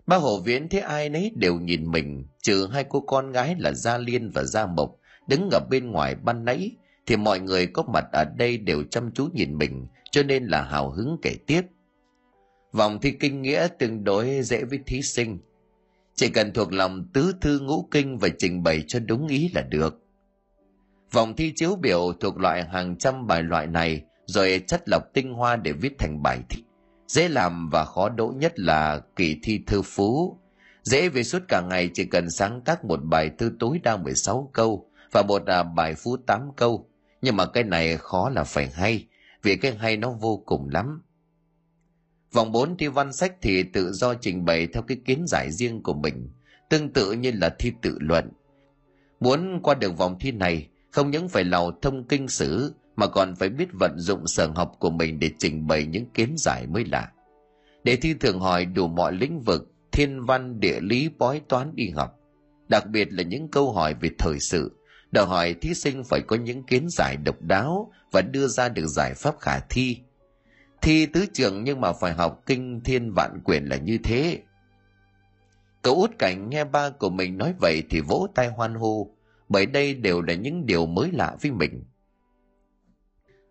Ba 0.06 0.16
hồ 0.16 0.40
viễn 0.40 0.68
thấy 0.68 0.80
ai 0.80 1.08
nấy 1.08 1.32
đều 1.36 1.54
nhìn 1.54 1.90
mình, 1.90 2.26
trừ 2.42 2.68
hai 2.72 2.84
cô 2.88 3.00
con 3.00 3.32
gái 3.32 3.56
là 3.58 3.72
Gia 3.72 3.98
Liên 3.98 4.30
và 4.30 4.42
Gia 4.42 4.66
Mộc, 4.66 4.96
đứng 5.28 5.48
ở 5.52 5.60
bên 5.70 5.90
ngoài 5.90 6.14
ban 6.14 6.44
nãy, 6.44 6.70
thì 7.06 7.16
mọi 7.16 7.40
người 7.40 7.66
có 7.66 7.82
mặt 7.82 8.04
ở 8.12 8.24
đây 8.24 8.58
đều 8.58 8.82
chăm 8.90 9.12
chú 9.12 9.28
nhìn 9.32 9.58
mình, 9.58 9.86
cho 10.10 10.22
nên 10.22 10.44
là 10.44 10.62
hào 10.62 10.90
hứng 10.90 11.16
kể 11.22 11.36
tiếp. 11.46 11.62
Vòng 12.72 12.98
thi 13.00 13.12
kinh 13.20 13.42
nghĩa 13.42 13.68
tương 13.78 14.04
đối 14.04 14.42
dễ 14.42 14.64
với 14.64 14.78
thí 14.86 15.02
sinh. 15.02 15.38
Chỉ 16.14 16.28
cần 16.28 16.52
thuộc 16.52 16.72
lòng 16.72 17.08
tứ 17.12 17.34
thư 17.40 17.60
ngũ 17.60 17.88
kinh 17.90 18.18
và 18.18 18.28
trình 18.38 18.62
bày 18.62 18.84
cho 18.88 18.98
đúng 18.98 19.28
ý 19.28 19.50
là 19.54 19.62
được 19.62 20.07
Vòng 21.12 21.36
thi 21.36 21.52
chiếu 21.56 21.76
biểu 21.76 22.12
thuộc 22.20 22.38
loại 22.38 22.64
hàng 22.64 22.96
trăm 22.96 23.26
bài 23.26 23.42
loại 23.42 23.66
này 23.66 24.02
rồi 24.26 24.64
chất 24.66 24.82
lọc 24.86 25.02
tinh 25.14 25.32
hoa 25.32 25.56
để 25.56 25.72
viết 25.72 25.98
thành 25.98 26.22
bài 26.22 26.38
thi. 26.48 26.62
Dễ 27.06 27.28
làm 27.28 27.68
và 27.72 27.84
khó 27.84 28.08
đỗ 28.08 28.32
nhất 28.36 28.58
là 28.58 29.00
kỳ 29.16 29.36
thi 29.42 29.60
thư 29.66 29.82
phú. 29.82 30.38
Dễ 30.82 31.08
vì 31.08 31.24
suốt 31.24 31.42
cả 31.48 31.62
ngày 31.70 31.90
chỉ 31.94 32.04
cần 32.04 32.30
sáng 32.30 32.60
tác 32.60 32.84
một 32.84 33.00
bài 33.04 33.30
thư 33.38 33.52
tối 33.58 33.80
đa 33.82 33.96
16 33.96 34.50
câu 34.52 34.90
và 35.12 35.22
một 35.22 35.48
là 35.48 35.62
bài 35.62 35.94
phú 35.94 36.16
8 36.26 36.50
câu. 36.56 36.88
Nhưng 37.22 37.36
mà 37.36 37.46
cái 37.46 37.64
này 37.64 37.96
khó 37.96 38.30
là 38.30 38.44
phải 38.44 38.70
hay, 38.70 39.06
vì 39.42 39.56
cái 39.56 39.74
hay 39.74 39.96
nó 39.96 40.10
vô 40.10 40.42
cùng 40.46 40.68
lắm. 40.68 41.02
Vòng 42.32 42.52
4 42.52 42.76
thi 42.76 42.88
văn 42.88 43.12
sách 43.12 43.32
thì 43.42 43.62
tự 43.62 43.92
do 43.92 44.14
trình 44.14 44.44
bày 44.44 44.66
theo 44.66 44.82
cái 44.82 44.98
kiến 45.04 45.24
giải 45.26 45.50
riêng 45.50 45.82
của 45.82 45.94
mình, 45.94 46.30
tương 46.68 46.92
tự 46.92 47.12
như 47.12 47.32
là 47.34 47.48
thi 47.58 47.72
tự 47.82 47.98
luận. 48.00 48.30
Muốn 49.20 49.60
qua 49.62 49.74
được 49.74 49.98
vòng 49.98 50.16
thi 50.20 50.32
này, 50.32 50.68
không 50.90 51.10
những 51.10 51.28
phải 51.28 51.44
lào 51.44 51.72
thông 51.82 52.04
kinh 52.04 52.28
sử 52.28 52.74
mà 52.96 53.06
còn 53.06 53.36
phải 53.36 53.48
biết 53.48 53.68
vận 53.80 53.98
dụng 53.98 54.26
sở 54.26 54.46
học 54.46 54.72
của 54.78 54.90
mình 54.90 55.18
để 55.18 55.30
trình 55.38 55.66
bày 55.66 55.86
những 55.86 56.06
kiến 56.14 56.34
giải 56.36 56.66
mới 56.66 56.84
lạ. 56.84 57.12
Để 57.84 57.96
thi 57.96 58.14
thường 58.14 58.40
hỏi 58.40 58.64
đủ 58.64 58.88
mọi 58.88 59.12
lĩnh 59.12 59.40
vực, 59.40 59.72
thiên 59.92 60.24
văn, 60.24 60.60
địa 60.60 60.80
lý, 60.80 61.08
bói 61.18 61.40
toán, 61.48 61.72
y 61.76 61.90
học. 61.90 62.18
Đặc 62.68 62.86
biệt 62.86 63.12
là 63.12 63.22
những 63.22 63.48
câu 63.48 63.72
hỏi 63.72 63.94
về 64.00 64.10
thời 64.18 64.40
sự, 64.40 64.72
đòi 65.10 65.26
hỏi 65.26 65.54
thí 65.60 65.74
sinh 65.74 66.04
phải 66.04 66.20
có 66.20 66.36
những 66.36 66.62
kiến 66.62 66.86
giải 66.90 67.16
độc 67.16 67.42
đáo 67.42 67.92
và 68.12 68.22
đưa 68.22 68.46
ra 68.46 68.68
được 68.68 68.86
giải 68.86 69.14
pháp 69.14 69.34
khả 69.40 69.60
thi. 69.60 69.98
Thi 70.82 71.06
tứ 71.06 71.26
trường 71.32 71.64
nhưng 71.64 71.80
mà 71.80 71.92
phải 71.92 72.12
học 72.12 72.42
kinh 72.46 72.80
thiên 72.84 73.12
vạn 73.12 73.40
quyền 73.44 73.64
là 73.64 73.76
như 73.76 73.98
thế. 74.04 74.38
Cậu 75.82 75.94
út 75.94 76.18
cảnh 76.18 76.50
nghe 76.50 76.64
ba 76.64 76.90
của 76.90 77.10
mình 77.10 77.38
nói 77.38 77.54
vậy 77.60 77.82
thì 77.90 78.00
vỗ 78.00 78.26
tay 78.34 78.48
hoan 78.48 78.74
hô, 78.74 79.10
bởi 79.48 79.66
đây 79.66 79.94
đều 79.94 80.22
là 80.22 80.34
những 80.34 80.66
điều 80.66 80.86
mới 80.86 81.10
lạ 81.12 81.36
với 81.40 81.50
mình. 81.50 81.84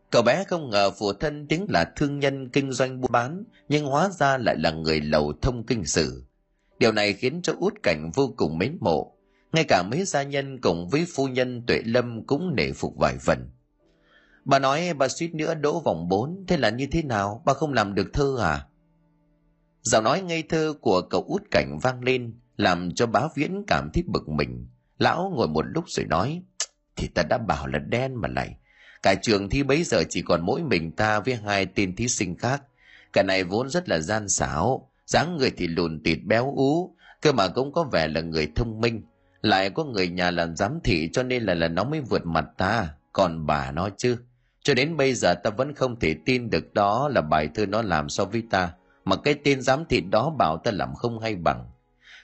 Cậu 0.10 0.22
bé 0.22 0.44
không 0.44 0.70
ngờ 0.70 0.92
phụ 1.00 1.14
thân 1.14 1.48
tiếng 1.48 1.66
là 1.70 1.92
thương 1.96 2.20
nhân 2.20 2.50
kinh 2.50 2.72
doanh 2.72 3.02
buôn 3.02 3.12
bán, 3.12 3.44
nhưng 3.70 3.86
hóa 3.86 4.10
ra 4.10 4.38
lại 4.38 4.56
là 4.60 4.72
người 4.72 5.02
lầu 5.02 5.34
thông 5.42 5.66
kinh 5.66 5.86
sử. 5.86 6.24
Điều 6.80 6.92
này 6.92 7.14
khiến 7.14 7.42
cho 7.42 7.54
út 7.60 7.74
cảnh 7.84 8.12
vô 8.16 8.34
cùng 8.38 8.58
mến 8.58 8.78
mộ. 8.82 9.14
Ngay 9.54 9.66
cả 9.68 9.84
mấy 9.92 10.06
gia 10.06 10.24
nhân 10.24 10.62
cùng 10.62 10.90
với 10.90 11.06
phu 11.16 11.28
nhân 11.28 11.64
Tuệ 11.68 11.82
Lâm 11.86 12.26
cũng 12.26 12.56
nể 12.56 12.72
phục 12.72 12.94
vài 12.98 13.18
phần. 13.18 13.50
Bà 14.46 14.60
nói 14.60 14.94
bà 14.94 15.08
suýt 15.08 15.34
nữa 15.34 15.54
đỗ 15.54 15.80
vòng 15.80 16.08
bốn, 16.10 16.44
thế 16.48 16.58
là 16.58 16.70
như 16.70 16.88
thế 16.92 17.04
nào? 17.04 17.42
Bà 17.46 17.54
không 17.54 17.74
làm 17.74 17.96
được 17.96 18.08
thơ 18.14 18.38
à? 18.42 18.68
Giọng 19.82 20.04
nói 20.04 20.22
ngây 20.22 20.44
thơ 20.44 20.74
của 20.82 21.02
cậu 21.02 21.24
út 21.28 21.44
cảnh 21.52 21.80
vang 21.82 22.04
lên, 22.04 22.40
làm 22.58 22.92
cho 22.96 23.08
bá 23.08 23.28
viễn 23.36 23.64
cảm 23.68 23.90
thấy 23.94 24.04
bực 24.08 24.30
mình. 24.30 24.68
Lão 24.98 25.32
ngồi 25.36 25.48
một 25.48 25.66
lúc 25.76 25.84
rồi 25.88 26.06
nói, 26.06 26.42
thì 26.96 27.08
ta 27.08 27.24
đã 27.24 27.38
bảo 27.38 27.68
là 27.68 27.80
đen 27.80 28.16
mà 28.16 28.28
lại. 28.28 28.56
Cả 29.04 29.16
trường 29.22 29.50
thi 29.50 29.64
bấy 29.64 29.84
giờ 29.84 30.04
chỉ 30.10 30.22
còn 30.22 30.46
mỗi 30.46 30.64
mình 30.64 30.92
ta 30.92 31.20
với 31.20 31.36
hai 31.36 31.66
tên 31.66 31.96
thí 31.96 32.08
sinh 32.08 32.38
khác. 32.38 32.64
Cả 33.14 33.24
này 33.24 33.44
vốn 33.44 33.70
rất 33.70 33.90
là 33.90 34.00
gian 34.00 34.30
xảo, 34.30 34.90
dáng 35.06 35.38
người 35.38 35.52
thì 35.58 35.68
lùn 35.68 36.04
tịt 36.04 36.20
béo 36.24 36.54
ú, 36.56 36.96
cơ 37.22 37.32
mà 37.32 37.48
cũng 37.48 37.72
có 37.72 37.84
vẻ 37.84 38.08
là 38.08 38.22
người 38.22 38.48
thông 38.56 38.82
minh. 38.82 39.02
Lại 39.42 39.70
có 39.70 39.84
người 39.84 40.10
nhà 40.10 40.32
làm 40.32 40.56
giám 40.56 40.80
thị 40.84 41.10
cho 41.14 41.24
nên 41.24 41.44
là 41.44 41.54
là 41.54 41.68
nó 41.68 41.84
mới 41.84 42.02
vượt 42.02 42.26
mặt 42.26 42.46
ta, 42.58 42.88
còn 43.14 43.46
bà 43.46 43.72
nó 43.72 43.90
chứ. 43.98 44.18
Cho 44.62 44.74
đến 44.74 44.98
bây 44.98 45.14
giờ 45.14 45.34
ta 45.34 45.50
vẫn 45.50 45.76
không 45.76 46.00
thể 46.00 46.16
tin 46.26 46.50
được 46.50 46.74
đó 46.74 47.10
là 47.10 47.22
bài 47.22 47.50
thơ 47.56 47.66
nó 47.66 47.82
làm 47.82 48.10
so 48.10 48.26
với 48.26 48.44
ta, 48.50 48.72
mà 49.06 49.16
cái 49.16 49.36
tên 49.44 49.62
giám 49.62 49.86
thị 49.90 50.02
đó 50.02 50.30
bảo 50.38 50.58
ta 50.58 50.72
làm 50.72 50.96
không 50.96 51.20
hay 51.20 51.36
bằng. 51.36 51.66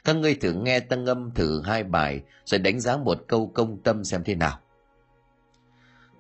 Các 0.04 0.16
ngươi 0.16 0.36
thử 0.36 0.54
nghe 0.54 0.80
tăng 0.80 1.04
ngâm 1.04 1.32
thử 1.32 1.62
hai 1.62 1.84
bài 1.84 2.22
rồi 2.46 2.60
đánh 2.60 2.80
giá 2.80 2.98
một 2.98 3.18
câu 3.28 3.52
công 3.54 3.84
tâm 3.84 4.04
xem 4.04 4.24
thế 4.24 4.36
nào. 4.36 4.60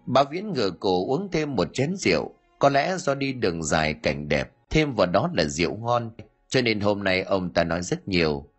Bà 0.05 0.23
Viễn 0.23 0.53
ngửa 0.53 0.69
cổ 0.79 1.05
uống 1.07 1.31
thêm 1.31 1.55
một 1.55 1.67
chén 1.73 1.95
rượu, 1.95 2.33
có 2.59 2.69
lẽ 2.69 2.97
do 2.97 3.15
đi 3.15 3.33
đường 3.33 3.63
dài 3.63 3.93
cảnh 3.93 4.27
đẹp, 4.27 4.51
thêm 4.69 4.95
vào 4.95 5.07
đó 5.07 5.29
là 5.33 5.43
rượu 5.43 5.75
ngon, 5.75 6.11
cho 6.47 6.61
nên 6.61 6.79
hôm 6.79 7.03
nay 7.03 7.21
ông 7.21 7.53
ta 7.53 7.63
nói 7.63 7.81
rất 7.81 8.07
nhiều. 8.07 8.49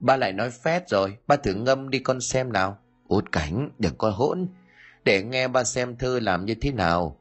Ba 0.00 0.16
lại 0.16 0.32
nói 0.32 0.50
phét 0.50 0.88
rồi, 0.88 1.16
ba 1.26 1.36
thử 1.36 1.54
ngâm 1.54 1.90
đi 1.90 1.98
con 1.98 2.20
xem 2.20 2.52
nào. 2.52 2.78
Út 3.08 3.32
cảnh, 3.32 3.70
đừng 3.78 3.94
có 3.98 4.10
hỗn, 4.10 4.48
để 5.04 5.22
nghe 5.22 5.48
ba 5.48 5.64
xem 5.64 5.96
thơ 5.96 6.20
làm 6.20 6.44
như 6.44 6.54
thế 6.54 6.72
nào. 6.72 7.18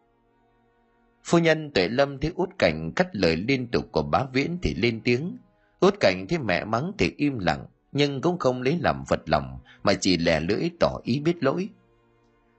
Phu 1.24 1.38
nhân 1.38 1.72
tuệ 1.72 1.88
lâm 1.88 2.20
thấy 2.20 2.32
út 2.36 2.50
cảnh 2.60 2.92
cắt 2.96 3.08
lời 3.12 3.36
liên 3.36 3.68
tục 3.72 3.86
của 3.92 4.04
bá 4.04 4.24
viễn 4.34 4.58
thì 4.62 4.74
lên 4.74 5.02
tiếng. 5.04 5.38
Út 5.82 6.00
cảnh 6.00 6.28
thấy 6.28 6.40
mẹ 6.40 6.66
mắng 6.66 6.92
thì 6.98 7.14
im 7.18 7.40
lặng, 7.40 7.66
nhưng 7.92 8.22
cũng 8.22 8.40
không 8.40 8.62
lấy 8.62 8.78
làm 8.82 9.04
vật 9.08 9.22
lòng, 9.26 9.60
mà 9.84 9.94
chỉ 9.94 10.18
lẻ 10.18 10.40
lưỡi 10.40 10.70
tỏ 10.80 11.00
ý 11.04 11.20
biết 11.20 11.44
lỗi. 11.44 11.70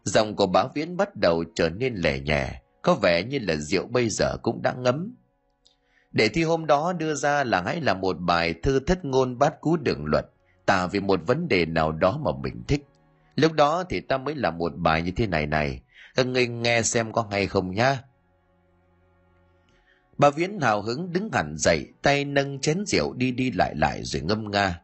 dòng 0.04 0.36
của 0.36 0.46
bá 0.46 0.64
viễn 0.74 0.96
bắt 0.96 1.16
đầu 1.16 1.44
trở 1.54 1.70
nên 1.70 1.94
lẻ 1.94 2.20
nhẹ, 2.20 2.60
có 2.82 2.94
vẻ 2.94 3.22
như 3.22 3.38
là 3.42 3.56
rượu 3.56 3.86
bây 3.86 4.08
giờ 4.08 4.36
cũng 4.42 4.62
đã 4.62 4.72
ngấm. 4.72 5.14
Để 6.12 6.28
thi 6.28 6.42
hôm 6.42 6.66
đó 6.66 6.92
đưa 6.92 7.14
ra 7.14 7.44
là 7.44 7.62
hãy 7.62 7.80
là 7.80 7.94
một 7.94 8.16
bài 8.20 8.54
thư 8.62 8.80
thất 8.80 9.04
ngôn 9.04 9.38
bát 9.38 9.60
cú 9.60 9.76
đường 9.76 10.04
luật, 10.04 10.26
tả 10.66 10.86
về 10.86 11.00
một 11.00 11.20
vấn 11.26 11.48
đề 11.48 11.66
nào 11.66 11.92
đó 11.92 12.20
mà 12.24 12.30
mình 12.42 12.62
thích. 12.68 12.86
Lúc 13.34 13.52
đó 13.52 13.84
thì 13.88 14.00
ta 14.00 14.18
mới 14.18 14.34
làm 14.34 14.58
một 14.58 14.72
bài 14.76 15.02
như 15.02 15.10
thế 15.16 15.26
này 15.26 15.46
này, 15.46 15.80
các 16.14 16.26
ngươi 16.26 16.46
nghe 16.46 16.82
xem 16.82 17.12
có 17.12 17.26
hay 17.30 17.46
không 17.46 17.74
nhá. 17.74 17.98
Bà 20.22 20.30
Viễn 20.30 20.60
hào 20.60 20.82
hứng 20.82 21.12
đứng 21.12 21.28
hẳn 21.32 21.54
dậy, 21.58 21.86
tay 22.02 22.24
nâng 22.24 22.58
chén 22.58 22.84
rượu 22.86 23.14
đi 23.14 23.32
đi 23.32 23.50
lại 23.50 23.74
lại 23.76 24.02
rồi 24.04 24.22
ngâm 24.22 24.50
nga. 24.50 24.80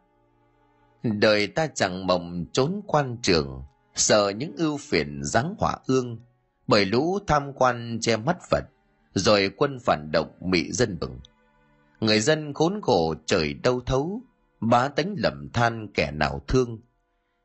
Đời 1.02 1.46
ta 1.46 1.66
chẳng 1.74 2.06
mộng 2.06 2.46
trốn 2.52 2.80
quan 2.86 3.16
trường, 3.22 3.62
sợ 3.94 4.32
những 4.36 4.56
ưu 4.56 4.76
phiền 4.76 5.20
giáng 5.24 5.54
hỏa 5.58 5.76
ương, 5.86 6.18
bởi 6.66 6.84
lũ 6.84 7.18
tham 7.26 7.52
quan 7.52 7.98
che 8.00 8.16
mắt 8.16 8.36
Phật, 8.50 8.64
rồi 9.14 9.50
quân 9.56 9.78
phản 9.84 10.10
động 10.12 10.32
mị 10.40 10.72
dân 10.72 10.98
bừng. 11.00 11.20
Người 12.00 12.20
dân 12.20 12.54
khốn 12.54 12.80
khổ 12.82 13.14
trời 13.26 13.54
đâu 13.54 13.80
thấu, 13.86 14.22
bá 14.60 14.88
tánh 14.88 15.14
lầm 15.18 15.48
than 15.52 15.88
kẻ 15.94 16.10
nào 16.10 16.42
thương. 16.48 16.80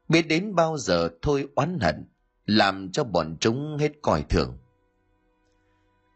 Biết 0.10 0.28
đến 0.28 0.56
bao 0.56 0.78
giờ 0.78 1.10
thôi 1.22 1.48
oán 1.56 1.80
hận, 1.82 2.06
làm 2.46 2.92
cho 2.92 3.04
bọn 3.04 3.38
chúng 3.40 3.78
hết 3.78 3.92
coi 4.02 4.24
thường. 4.24 4.58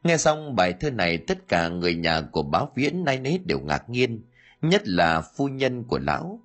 Nghe 0.07 0.17
xong 0.17 0.55
bài 0.55 0.73
thơ 0.73 0.89
này 0.89 1.17
tất 1.17 1.47
cả 1.47 1.69
người 1.69 1.95
nhà 1.95 2.21
của 2.21 2.43
báo 2.43 2.71
viễn 2.75 3.03
nay 3.03 3.19
nấy 3.19 3.39
đều 3.45 3.59
ngạc 3.59 3.89
nhiên, 3.89 4.25
nhất 4.61 4.87
là 4.87 5.21
phu 5.21 5.47
nhân 5.47 5.83
của 5.83 5.99
lão. 5.99 6.39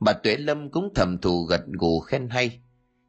Bà 0.00 0.12
Tuệ 0.12 0.36
Lâm 0.36 0.70
cũng 0.70 0.92
thầm 0.94 1.18
thù 1.18 1.42
gật 1.42 1.60
gù 1.66 2.00
khen 2.00 2.28
hay. 2.28 2.60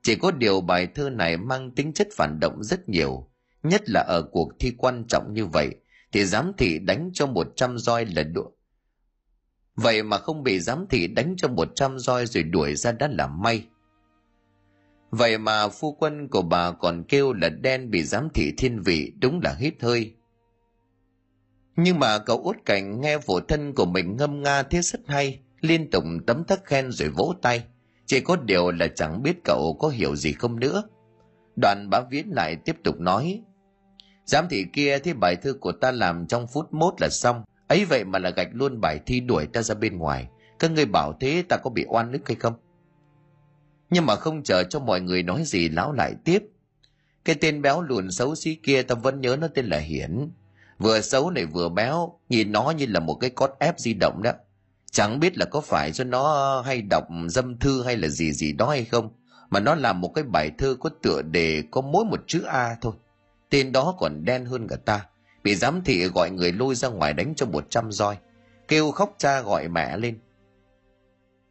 Chỉ 0.03 0.15
có 0.15 0.31
điều 0.31 0.61
bài 0.61 0.87
thơ 0.95 1.09
này 1.09 1.37
mang 1.37 1.71
tính 1.71 1.93
chất 1.93 2.07
phản 2.15 2.39
động 2.39 2.63
rất 2.63 2.89
nhiều, 2.89 3.29
nhất 3.63 3.89
là 3.89 4.01
ở 4.07 4.21
cuộc 4.31 4.51
thi 4.59 4.73
quan 4.77 5.03
trọng 5.07 5.33
như 5.33 5.45
vậy, 5.45 5.75
thì 6.11 6.25
giám 6.25 6.51
thị 6.57 6.79
đánh 6.79 7.09
cho 7.13 7.27
một 7.27 7.47
trăm 7.55 7.77
roi 7.77 8.05
là 8.05 8.23
đuổi. 8.23 8.51
Vậy 9.75 10.03
mà 10.03 10.17
không 10.17 10.43
bị 10.43 10.59
giám 10.59 10.85
thị 10.89 11.07
đánh 11.07 11.33
cho 11.37 11.47
một 11.47 11.71
trăm 11.75 11.99
roi 11.99 12.25
rồi 12.25 12.43
đuổi 12.43 12.75
ra 12.75 12.91
đã 12.91 13.07
là 13.07 13.27
may. 13.27 13.65
Vậy 15.11 15.37
mà 15.37 15.67
phu 15.67 15.91
quân 15.91 16.27
của 16.27 16.41
bà 16.41 16.71
còn 16.71 17.03
kêu 17.03 17.33
là 17.33 17.49
đen 17.49 17.91
bị 17.91 18.03
giám 18.03 18.29
thị 18.33 18.53
thiên 18.57 18.81
vị 18.81 19.13
đúng 19.21 19.41
là 19.43 19.55
hít 19.59 19.73
hơi. 19.81 20.13
Nhưng 21.75 21.99
mà 21.99 22.17
cậu 22.17 22.37
út 22.37 22.57
cảnh 22.65 23.01
nghe 23.01 23.17
phụ 23.17 23.39
thân 23.39 23.73
của 23.75 23.85
mình 23.85 24.17
ngâm 24.17 24.43
nga 24.43 24.63
thế 24.63 24.81
rất 24.81 24.99
hay, 25.07 25.39
liên 25.61 25.89
tục 25.91 26.03
tấm 26.27 26.43
thắc 26.43 26.65
khen 26.65 26.91
rồi 26.91 27.09
vỗ 27.09 27.33
tay. 27.41 27.63
Chỉ 28.05 28.19
có 28.19 28.35
điều 28.35 28.71
là 28.71 28.87
chẳng 28.87 29.23
biết 29.23 29.43
cậu 29.43 29.77
có 29.79 29.87
hiểu 29.87 30.15
gì 30.15 30.31
không 30.31 30.59
nữa. 30.59 30.83
Đoàn 31.55 31.89
bá 31.89 32.01
viễn 32.11 32.29
lại 32.29 32.55
tiếp 32.55 32.75
tục 32.83 32.99
nói. 32.99 33.41
Giám 34.25 34.45
thị 34.49 34.65
kia 34.73 34.99
thấy 34.99 35.13
bài 35.13 35.35
thư 35.35 35.53
của 35.53 35.71
ta 35.71 35.91
làm 35.91 36.27
trong 36.27 36.47
phút 36.47 36.73
mốt 36.73 36.93
là 37.01 37.09
xong. 37.09 37.43
ấy 37.67 37.85
vậy 37.85 38.03
mà 38.03 38.19
là 38.19 38.29
gạch 38.29 38.49
luôn 38.51 38.81
bài 38.81 38.99
thi 39.05 39.19
đuổi 39.19 39.47
ta 39.47 39.61
ra 39.61 39.75
bên 39.75 39.97
ngoài. 39.97 40.27
Các 40.59 40.71
người 40.71 40.85
bảo 40.85 41.13
thế 41.19 41.43
ta 41.49 41.57
có 41.57 41.69
bị 41.69 41.85
oan 41.87 42.11
ức 42.11 42.27
hay 42.27 42.35
không? 42.35 42.53
Nhưng 43.89 44.05
mà 44.05 44.15
không 44.15 44.43
chờ 44.43 44.63
cho 44.63 44.79
mọi 44.79 45.01
người 45.01 45.23
nói 45.23 45.43
gì 45.45 45.69
lão 45.69 45.91
lại 45.91 46.15
tiếp. 46.23 46.43
Cái 47.25 47.35
tên 47.35 47.61
béo 47.61 47.81
lùn 47.81 48.11
xấu 48.11 48.35
xí 48.35 48.55
kia 48.55 48.81
ta 48.81 48.95
vẫn 48.95 49.21
nhớ 49.21 49.35
nó 49.35 49.47
tên 49.47 49.65
là 49.65 49.77
Hiển. 49.77 50.31
Vừa 50.79 51.01
xấu 51.01 51.31
này 51.31 51.45
vừa 51.45 51.69
béo, 51.69 52.19
nhìn 52.29 52.51
nó 52.51 52.73
như 52.77 52.85
là 52.85 52.99
một 52.99 53.15
cái 53.15 53.29
cốt 53.29 53.51
ép 53.59 53.79
di 53.79 53.93
động 53.93 54.21
đó. 54.23 54.31
Chẳng 54.91 55.19
biết 55.19 55.37
là 55.37 55.45
có 55.45 55.61
phải 55.61 55.91
cho 55.91 56.03
nó 56.03 56.61
hay 56.65 56.81
đọc 56.81 57.03
dâm 57.27 57.57
thư 57.57 57.83
hay 57.83 57.97
là 57.97 58.07
gì 58.07 58.31
gì 58.31 58.53
đó 58.53 58.69
hay 58.69 58.85
không, 58.85 59.09
mà 59.49 59.59
nó 59.59 59.75
làm 59.75 60.01
một 60.01 60.11
cái 60.15 60.23
bài 60.23 60.51
thơ 60.57 60.75
có 60.79 60.89
tựa 61.01 61.21
đề 61.21 61.63
có 61.71 61.81
mỗi 61.81 62.05
một 62.05 62.19
chữ 62.27 62.41
A 62.41 62.75
thôi. 62.81 62.93
Tên 63.49 63.71
đó 63.71 63.95
còn 63.99 64.25
đen 64.25 64.45
hơn 64.45 64.67
cả 64.67 64.75
ta, 64.85 65.05
bị 65.43 65.55
giám 65.55 65.81
thị 65.83 66.05
gọi 66.05 66.31
người 66.31 66.51
lôi 66.51 66.75
ra 66.75 66.87
ngoài 66.87 67.13
đánh 67.13 67.33
cho 67.35 67.45
một 67.45 67.65
trăm 67.69 67.91
roi, 67.91 68.17
kêu 68.67 68.91
khóc 68.91 69.15
cha 69.17 69.41
gọi 69.41 69.67
mẹ 69.67 69.97
lên. 69.97 70.19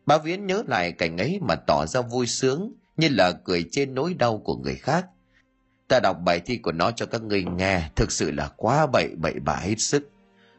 Bà 0.09 0.19
Viễn 0.19 0.47
nhớ 0.47 0.63
lại 0.67 0.93
cảnh 0.93 1.19
ấy 1.19 1.39
mà 1.43 1.55
tỏ 1.55 1.87
ra 1.87 2.01
vui 2.01 2.27
sướng, 2.27 2.73
như 2.97 3.09
là 3.09 3.33
cười 3.33 3.69
trên 3.71 3.95
nỗi 3.95 4.15
đau 4.15 4.39
của 4.39 4.57
người 4.57 4.75
khác. 4.75 5.07
Ta 5.89 6.01
đọc 6.01 6.17
bài 6.25 6.41
thi 6.41 6.57
của 6.57 6.73
nó 6.73 6.91
cho 6.91 7.07
các 7.07 7.23
ngươi 7.23 7.45
nghe, 7.45 7.91
thực 7.97 8.13
sự 8.13 8.31
là 8.31 8.51
quá 8.57 8.87
bậy 8.87 9.09
bậy 9.17 9.35
bạ 9.41 9.57
hết 9.57 9.75
sức. 9.79 10.11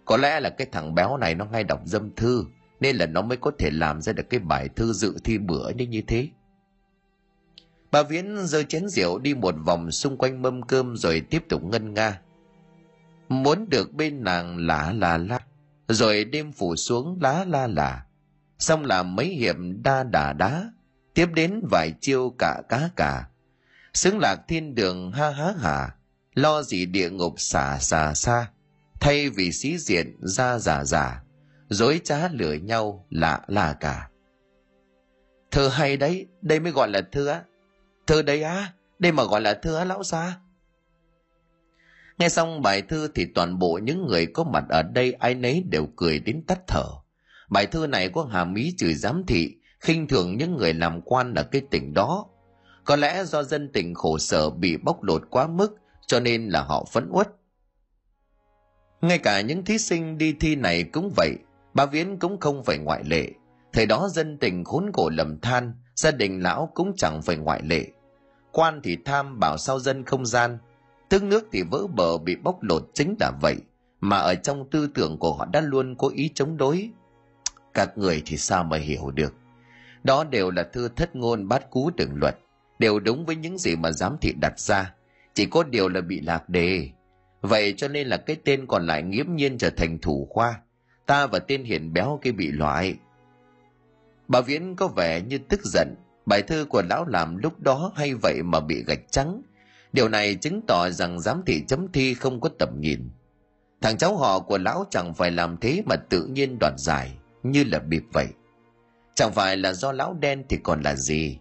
Có 0.06 0.18
lẽ 0.18 0.40
là 0.40 0.50
cái 0.50 0.68
thằng 0.72 0.96
béo 0.96 1.18
này 1.18 1.36
nó 1.36 1.48
hay 1.52 1.64
đọc 1.64 1.82
dâm 1.86 2.16
thư, 2.16 2.44
nên 2.80 2.96
là 2.96 3.06
nó 3.06 3.22
mới 3.22 3.38
có 3.38 3.52
thể 3.60 3.70
làm 3.72 4.02
ra 4.02 4.14
được 4.14 4.30
cái 4.30 4.40
bài 4.40 4.70
thư 4.76 4.94
dự 4.94 5.16
thi 5.24 5.38
bữa 5.38 5.70
như 5.70 5.86
như 5.86 6.02
thế. 6.08 6.28
bà 7.92 8.04
viễn 8.04 8.48
giơ 8.48 8.64
chén 8.64 8.88
rượu 8.88 9.20
đi 9.20 9.34
một 9.34 9.56
vòng 9.66 9.92
xung 9.92 10.18
quanh 10.18 10.42
mâm 10.42 10.62
cơm 10.62 10.98
rồi 10.98 11.22
tiếp 11.30 11.44
tục 11.50 11.64
ngân 11.64 11.94
nga 11.94 12.22
muốn 13.30 13.70
được 13.70 13.94
bên 13.94 14.24
nàng 14.24 14.58
lá 14.58 14.94
là 14.96 15.18
la 15.18 15.40
rồi 15.88 16.26
đêm 16.26 16.52
phủ 16.52 16.76
xuống 16.76 17.20
lá 17.22 17.46
la 17.48 17.68
là 17.68 18.06
xong 18.60 18.86
làm 18.86 19.16
mấy 19.16 19.28
hiệp 19.28 19.56
đa 19.84 20.04
đà 20.04 20.34
đá, 20.34 20.72
tiếp 21.14 21.28
đến 21.34 21.62
vài 21.72 21.94
chiêu 22.02 22.36
cả 22.40 22.62
cá 22.70 22.90
cả. 22.96 23.28
Xứng 23.94 24.20
lạc 24.20 24.36
thiên 24.48 24.76
đường 24.76 25.12
ha 25.12 25.30
há 25.30 25.54
hà, 25.60 25.96
lo 26.34 26.62
gì 26.62 26.86
địa 26.86 27.10
ngục 27.10 27.34
xả 27.38 27.78
xà 27.80 28.14
xa. 28.14 28.48
Thay 29.00 29.30
vì 29.30 29.52
sĩ 29.52 29.78
diện 29.78 30.18
ra 30.22 30.60
giả 30.60 30.84
giả, 30.84 31.24
dối 31.70 32.02
trá 32.04 32.28
lừa 32.28 32.54
nhau 32.54 33.06
lạ 33.10 33.42
là 33.48 33.74
cả. 33.74 34.10
Thơ 35.52 35.68
hay 35.68 35.98
đấy, 35.98 36.28
đây 36.42 36.60
mới 36.60 36.72
gọi 36.72 36.90
là 36.90 37.02
thơ 37.12 37.28
á 37.28 37.44
thơ 38.10 38.22
đấy 38.22 38.44
á, 38.44 38.74
đây 39.00 39.12
mà 39.12 39.24
gọi 39.24 39.42
là 39.42 39.54
thơ 39.54 39.78
á, 39.78 39.86
lão 39.86 40.04
gia. 40.04 40.40
Nghe 42.18 42.30
xong 42.30 42.62
bài 42.62 42.82
thư 42.82 43.08
thì 43.16 43.26
toàn 43.36 43.60
bộ 43.60 43.80
những 43.84 44.08
người 44.08 44.26
có 44.26 44.44
mặt 44.44 44.64
ở 44.70 44.84
đây 44.84 45.12
ai 45.12 45.36
nấy 45.36 45.64
đều 45.70 45.88
cười 45.96 46.20
đến 46.20 46.44
tắt 46.48 46.60
thở 46.68 46.86
bài 47.50 47.66
thơ 47.66 47.88
này 47.88 48.10
có 48.10 48.24
hàm 48.24 48.56
ý 48.56 48.74
chửi 48.78 48.94
giám 48.94 49.24
thị, 49.28 49.56
khinh 49.80 50.08
thường 50.08 50.38
những 50.38 50.58
người 50.58 50.74
làm 50.74 51.02
quan 51.02 51.34
ở 51.34 51.44
cái 51.44 51.62
tỉnh 51.72 51.94
đó. 51.94 52.26
Có 52.86 52.96
lẽ 52.96 53.24
do 53.24 53.44
dân 53.44 53.72
tỉnh 53.72 53.94
khổ 53.94 54.18
sở 54.18 54.50
bị 54.50 54.78
bóc 54.78 55.04
lột 55.04 55.22
quá 55.30 55.48
mức, 55.48 55.76
cho 56.08 56.20
nên 56.20 56.50
là 56.50 56.62
họ 56.62 56.86
phẫn 56.92 57.10
uất. 57.12 57.28
Ngay 59.02 59.18
cả 59.18 59.42
những 59.42 59.66
thí 59.66 59.78
sinh 59.78 60.18
đi 60.18 60.34
thi 60.34 60.56
này 60.56 60.84
cũng 60.84 61.12
vậy, 61.16 61.36
bà 61.74 61.86
viễn 61.86 62.20
cũng 62.20 62.40
không 62.40 62.64
phải 62.64 62.78
ngoại 62.78 63.04
lệ. 63.04 63.32
Thời 63.74 63.86
đó 63.86 64.10
dân 64.12 64.38
tình 64.38 64.64
khốn 64.64 64.92
khổ 64.94 65.10
lầm 65.10 65.40
than, 65.40 65.74
gia 65.96 66.12
đình 66.12 66.44
lão 66.44 66.72
cũng 66.74 66.94
chẳng 66.98 67.22
phải 67.22 67.38
ngoại 67.38 67.62
lệ. 67.64 67.86
Quan 68.52 68.82
thì 68.84 68.98
tham, 69.06 69.40
bảo 69.40 69.58
sao 69.58 69.80
dân 69.80 70.06
không 70.06 70.26
gian. 70.26 70.58
Tức 71.10 71.24
nước 71.24 71.48
thì 71.52 71.64
vỡ 71.72 71.88
bờ 71.88 72.18
bị 72.18 72.36
bóc 72.36 72.58
lột 72.62 72.84
chính 72.94 73.16
là 73.20 73.32
vậy, 73.42 73.56
mà 74.00 74.18
ở 74.18 74.36
trong 74.36 74.70
tư 74.70 74.90
tưởng 74.94 75.18
của 75.20 75.34
họ 75.34 75.46
đã 75.46 75.62
luôn 75.62 75.96
có 75.98 76.08
ý 76.08 76.32
chống 76.36 76.58
đối 76.58 76.90
các 77.74 77.98
người 77.98 78.22
thì 78.26 78.38
sao 78.38 78.64
mà 78.64 78.78
hiểu 78.78 79.12
được? 79.12 79.34
Đó 80.04 80.24
đều 80.24 80.52
là 80.52 80.64
thư 80.64 80.90
thất 80.96 81.16
ngôn 81.16 81.48
bát 81.48 81.70
cú 81.70 81.92
đường 81.96 82.16
luật, 82.16 82.38
đều 82.80 83.00
đúng 83.00 83.26
với 83.26 83.36
những 83.36 83.58
gì 83.58 83.76
mà 83.76 83.92
giám 83.92 84.18
thị 84.22 84.34
đặt 84.42 84.60
ra, 84.60 84.94
chỉ 85.34 85.46
có 85.46 85.64
điều 85.64 85.90
là 85.90 86.02
bị 86.02 86.22
lạc 86.22 86.50
đề. 86.50 86.90
Vậy 87.42 87.74
cho 87.78 87.88
nên 87.88 88.08
là 88.08 88.18
cái 88.18 88.36
tên 88.46 88.66
còn 88.68 88.88
lại 88.88 89.04
nghiễm 89.04 89.36
nhiên 89.36 89.58
trở 89.58 89.70
thành 89.70 90.00
thủ 90.00 90.28
khoa, 90.30 90.62
ta 91.06 91.28
và 91.28 91.40
tên 91.40 91.64
hiền 91.64 91.94
béo 91.94 92.20
kia 92.24 92.32
bị 92.32 92.52
loại. 92.52 92.96
Bà 94.28 94.42
viễn 94.42 94.76
có 94.76 94.88
vẻ 94.88 95.22
như 95.22 95.38
tức 95.38 95.60
giận, 95.64 95.96
bài 96.26 96.42
thơ 96.42 96.66
của 96.70 96.84
lão 96.90 97.06
làm 97.06 97.38
lúc 97.38 97.60
đó 97.60 97.92
hay 97.96 98.14
vậy 98.14 98.44
mà 98.44 98.60
bị 98.60 98.84
gạch 98.84 99.12
trắng. 99.12 99.42
Điều 99.94 100.10
này 100.10 100.36
chứng 100.36 100.62
tỏ 100.68 100.90
rằng 100.90 101.20
giám 101.20 101.42
thị 101.46 101.64
chấm 101.68 101.92
thi 101.92 102.14
không 102.14 102.42
có 102.42 102.50
tầm 102.60 102.70
nhìn. 102.80 103.10
Thằng 103.82 103.98
cháu 103.98 104.18
họ 104.18 104.40
của 104.40 104.58
lão 104.58 104.86
chẳng 104.90 105.14
phải 105.14 105.32
làm 105.32 105.58
thế 105.58 105.84
mà 105.86 105.96
tự 105.96 106.26
nhiên 106.26 106.58
đoạt 106.60 106.74
giải 106.78 107.19
như 107.44 107.64
là 107.64 107.80
bịp 107.80 108.04
vậy. 108.14 108.28
Chẳng 109.16 109.32
phải 109.32 109.58
là 109.58 109.74
do 109.74 109.92
lão 109.92 110.14
đen 110.14 110.44
thì 110.50 110.58
còn 110.64 110.82
là 110.82 110.96
gì? 110.96 111.40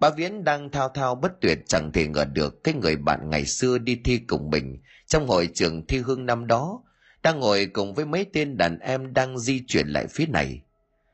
Bà 0.00 0.10
viễn 0.10 0.44
đang 0.44 0.70
thao 0.70 0.88
thao 0.88 1.14
bất 1.14 1.32
tuyệt 1.40 1.58
chẳng 1.66 1.92
thể 1.92 2.06
ngờ 2.06 2.24
được 2.24 2.64
cái 2.64 2.74
người 2.74 2.96
bạn 2.96 3.30
ngày 3.30 3.44
xưa 3.44 3.78
đi 3.78 4.00
thi 4.04 4.18
cùng 4.18 4.50
mình 4.50 4.82
trong 5.06 5.26
hội 5.26 5.48
trường 5.54 5.86
thi 5.86 5.98
hương 5.98 6.26
năm 6.26 6.46
đó, 6.46 6.82
đang 7.22 7.40
ngồi 7.40 7.66
cùng 7.66 7.94
với 7.94 8.04
mấy 8.04 8.26
tên 8.32 8.56
đàn 8.56 8.78
em 8.78 9.14
đang 9.14 9.38
di 9.38 9.64
chuyển 9.66 9.88
lại 9.88 10.06
phía 10.06 10.26
này. 10.26 10.62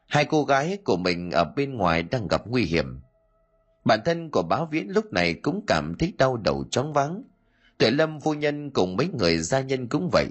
Hai 0.09 0.25
cô 0.25 0.45
gái 0.45 0.79
của 0.85 0.97
mình 0.97 1.31
ở 1.31 1.45
bên 1.45 1.75
ngoài 1.75 2.03
đang 2.03 2.29
gặp 2.29 2.43
nguy 2.47 2.65
hiểm. 2.65 3.01
Bản 3.85 4.01
thân 4.05 4.31
của 4.31 4.43
báo 4.43 4.69
viễn 4.71 4.89
lúc 4.89 5.13
này 5.13 5.35
cũng 5.35 5.65
cảm 5.67 5.95
thấy 5.99 6.13
đau 6.19 6.37
đầu 6.37 6.65
chóng 6.71 6.93
vắng 6.93 7.23
tuệ 7.79 7.91
lâm 7.91 8.21
phu 8.21 8.35
nhân 8.35 8.71
cùng 8.71 8.97
mấy 8.97 9.09
người 9.19 9.39
gia 9.39 9.61
nhân 9.61 9.89
cũng 9.89 10.09
vậy 10.13 10.27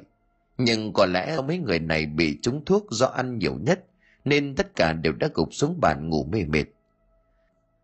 nhưng 0.57 0.93
có 0.93 1.05
lẽ 1.05 1.37
mấy 1.47 1.57
người 1.57 1.79
này 1.79 2.05
bị 2.05 2.39
trúng 2.41 2.65
thuốc 2.65 2.87
do 2.91 3.05
ăn 3.05 3.37
nhiều 3.37 3.55
nhất, 3.61 3.85
nên 4.25 4.55
tất 4.55 4.75
cả 4.75 4.93
đều 4.93 5.13
đã 5.13 5.29
gục 5.33 5.53
xuống 5.53 5.81
bàn 5.81 6.09
ngủ 6.09 6.27
mê 6.31 6.45
mệt. 6.45 6.65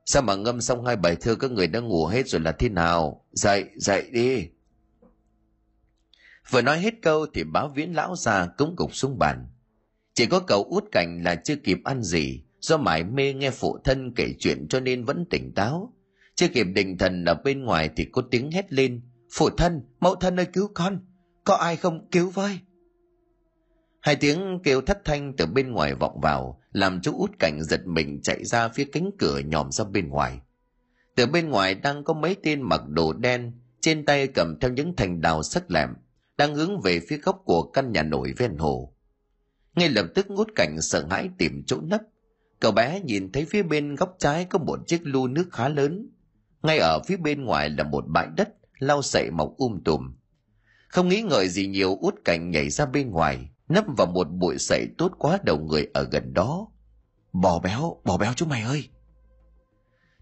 Sao 0.05 0.21
mà 0.21 0.35
ngâm 0.35 0.61
xong 0.61 0.85
hai 0.85 0.95
bài 0.95 1.15
thơ 1.15 1.35
các 1.35 1.51
người 1.51 1.67
đã 1.67 1.79
ngủ 1.79 2.05
hết 2.05 2.27
rồi 2.27 2.41
là 2.41 2.51
thế 2.51 2.69
nào? 2.69 3.25
Dậy 3.31 3.65
dậy 3.75 4.09
đi. 4.11 4.47
Vừa 6.49 6.61
nói 6.61 6.79
hết 6.79 6.93
câu 7.01 7.25
thì 7.33 7.43
báo 7.43 7.71
viễn 7.75 7.93
lão 7.93 8.15
già 8.15 8.47
cũng 8.57 8.75
gục 8.77 8.95
xuống 8.95 9.19
bàn. 9.19 9.47
Chỉ 10.13 10.25
có 10.25 10.39
cậu 10.39 10.63
út 10.63 10.83
cảnh 10.91 11.21
là 11.23 11.35
chưa 11.35 11.55
kịp 11.55 11.77
ăn 11.83 12.03
gì, 12.03 12.43
do 12.59 12.77
mải 12.77 13.03
mê 13.03 13.33
nghe 13.33 13.51
phụ 13.51 13.77
thân 13.83 14.13
kể 14.15 14.33
chuyện 14.39 14.67
cho 14.67 14.79
nên 14.79 15.03
vẫn 15.03 15.25
tỉnh 15.29 15.53
táo. 15.55 15.93
Chưa 16.35 16.47
kịp 16.47 16.63
định 16.63 16.97
thần 16.97 17.25
ở 17.25 17.33
bên 17.33 17.63
ngoài 17.63 17.89
thì 17.95 18.05
có 18.11 18.21
tiếng 18.31 18.51
hét 18.51 18.73
lên, 18.73 19.01
phụ 19.31 19.49
thân, 19.49 19.81
mẫu 19.99 20.15
thân 20.15 20.39
ơi 20.39 20.45
cứu 20.53 20.71
con! 20.73 20.99
Có 21.51 21.57
ai 21.57 21.75
không? 21.75 22.07
Cứu 22.11 22.29
với. 22.29 22.59
Hai 24.01 24.15
tiếng 24.15 24.59
kêu 24.63 24.81
thất 24.81 25.01
thanh 25.05 25.33
từ 25.37 25.45
bên 25.45 25.71
ngoài 25.71 25.95
vọng 25.95 26.19
vào, 26.21 26.61
làm 26.71 27.01
chú 27.01 27.17
út 27.17 27.39
cảnh 27.39 27.63
giật 27.63 27.81
mình 27.85 28.21
chạy 28.21 28.45
ra 28.45 28.67
phía 28.67 28.85
cánh 28.91 29.09
cửa 29.19 29.39
nhòm 29.39 29.71
ra 29.71 29.85
bên 29.85 30.09
ngoài. 30.09 30.39
Từ 31.15 31.25
bên 31.25 31.49
ngoài 31.49 31.75
đang 31.75 32.03
có 32.03 32.13
mấy 32.13 32.35
tên 32.43 32.61
mặc 32.61 32.81
đồ 32.87 33.13
đen, 33.13 33.51
trên 33.81 34.05
tay 34.05 34.27
cầm 34.27 34.55
theo 34.61 34.71
những 34.71 34.95
thành 34.95 35.21
đào 35.21 35.43
sắc 35.43 35.71
lẹm, 35.71 35.89
đang 36.37 36.55
hướng 36.55 36.81
về 36.81 36.99
phía 37.09 37.17
góc 37.17 37.41
của 37.45 37.71
căn 37.71 37.91
nhà 37.91 38.03
nổi 38.03 38.33
ven 38.37 38.57
hồ. 38.57 38.95
Ngay 39.75 39.89
lập 39.89 40.05
tức 40.15 40.27
ngút 40.29 40.47
cảnh 40.55 40.81
sợ 40.81 41.07
hãi 41.09 41.29
tìm 41.37 41.63
chỗ 41.67 41.81
nấp. 41.81 42.01
Cậu 42.59 42.71
bé 42.71 42.99
nhìn 42.99 43.31
thấy 43.31 43.45
phía 43.45 43.63
bên 43.63 43.95
góc 43.95 44.15
trái 44.19 44.45
có 44.45 44.59
một 44.59 44.79
chiếc 44.87 45.01
lu 45.03 45.27
nước 45.27 45.47
khá 45.51 45.69
lớn. 45.69 46.09
Ngay 46.63 46.77
ở 46.77 46.99
phía 47.07 47.17
bên 47.17 47.43
ngoài 47.43 47.69
là 47.69 47.83
một 47.83 48.03
bãi 48.07 48.27
đất, 48.37 48.49
lau 48.79 49.01
sậy 49.01 49.29
mọc 49.31 49.53
um 49.57 49.79
tùm 49.85 50.13
không 50.91 51.07
nghĩ 51.07 51.21
ngợi 51.21 51.49
gì 51.49 51.67
nhiều, 51.67 51.97
út 52.01 52.15
cảnh 52.25 52.51
nhảy 52.51 52.69
ra 52.69 52.85
bên 52.85 53.11
ngoài, 53.11 53.49
nấp 53.69 53.85
vào 53.97 54.07
một 54.07 54.27
bụi 54.31 54.57
sậy 54.57 54.87
tốt 54.97 55.11
quá 55.17 55.39
đầu 55.43 55.59
người 55.59 55.87
ở 55.93 56.03
gần 56.11 56.33
đó. 56.33 56.67
Bò 57.33 57.59
béo 57.59 57.97
bò 58.03 58.17
béo 58.17 58.33
chú 58.33 58.45
mày 58.45 58.61
ơi! 58.61 58.89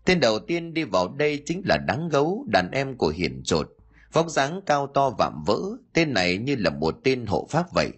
Tên 0.05 0.19
đầu 0.19 0.39
tiên 0.39 0.73
đi 0.73 0.83
vào 0.83 1.07
đây 1.07 1.43
chính 1.45 1.61
là 1.65 1.77
đáng 1.77 2.09
gấu, 2.09 2.45
đàn 2.47 2.71
em 2.71 2.97
của 2.97 3.07
hiền 3.07 3.41
trột. 3.43 3.69
Vóc 4.13 4.29
dáng 4.29 4.61
cao 4.65 4.87
to 4.87 5.09
vạm 5.09 5.43
vỡ, 5.45 5.59
tên 5.93 6.13
này 6.13 6.37
như 6.37 6.55
là 6.59 6.69
một 6.69 6.95
tên 7.03 7.25
hộ 7.25 7.47
pháp 7.49 7.73
vậy. 7.73 7.91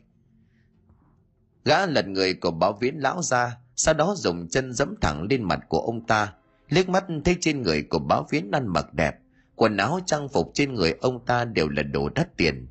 Gã 1.65 1.85
lật 1.85 2.07
người 2.07 2.33
của 2.33 2.51
báo 2.51 2.77
viễn 2.81 2.95
lão 2.97 3.21
ra, 3.21 3.57
sau 3.75 3.93
đó 3.93 4.15
dùng 4.17 4.47
chân 4.49 4.73
dẫm 4.73 4.95
thẳng 5.01 5.27
lên 5.29 5.43
mặt 5.43 5.59
của 5.69 5.79
ông 5.79 6.05
ta. 6.05 6.33
Liếc 6.69 6.89
mắt 6.89 7.05
thấy 7.25 7.37
trên 7.41 7.61
người 7.61 7.83
của 7.83 7.99
báo 7.99 8.27
viễn 8.31 8.51
ăn 8.51 8.67
mặc 8.67 8.93
đẹp 8.93 9.20
quần 9.61 9.77
áo 9.77 9.99
trang 10.05 10.29
phục 10.29 10.51
trên 10.53 10.73
người 10.73 10.93
ông 11.01 11.25
ta 11.25 11.45
đều 11.45 11.69
là 11.69 11.83
đồ 11.83 12.09
đắt 12.09 12.37
tiền. 12.37 12.67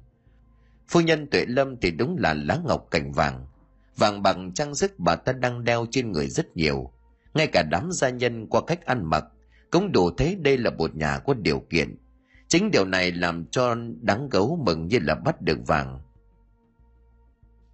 Phu 0.88 1.00
nhân 1.00 1.26
tuệ 1.30 1.44
lâm 1.46 1.76
thì 1.76 1.90
đúng 1.90 2.16
là 2.18 2.34
lá 2.34 2.58
ngọc 2.64 2.86
cành 2.90 3.12
vàng. 3.12 3.46
Vàng 3.96 4.22
bằng 4.22 4.52
trang 4.54 4.74
sức 4.74 4.92
bà 4.98 5.16
ta 5.16 5.32
đang 5.32 5.64
đeo 5.64 5.86
trên 5.90 6.12
người 6.12 6.28
rất 6.28 6.56
nhiều. 6.56 6.92
Ngay 7.34 7.46
cả 7.46 7.62
đám 7.70 7.92
gia 7.92 8.08
nhân 8.10 8.46
qua 8.46 8.60
cách 8.66 8.86
ăn 8.86 9.04
mặc 9.04 9.24
cũng 9.70 9.92
đủ 9.92 10.10
thấy 10.10 10.34
đây 10.34 10.58
là 10.58 10.70
một 10.70 10.96
nhà 10.96 11.18
có 11.18 11.34
điều 11.34 11.60
kiện. 11.70 11.96
Chính 12.48 12.70
điều 12.70 12.84
này 12.84 13.12
làm 13.12 13.46
cho 13.46 13.76
đáng 14.00 14.28
gấu 14.28 14.58
mừng 14.66 14.88
như 14.88 14.98
là 15.02 15.14
bắt 15.14 15.42
được 15.42 15.58
vàng. 15.66 16.00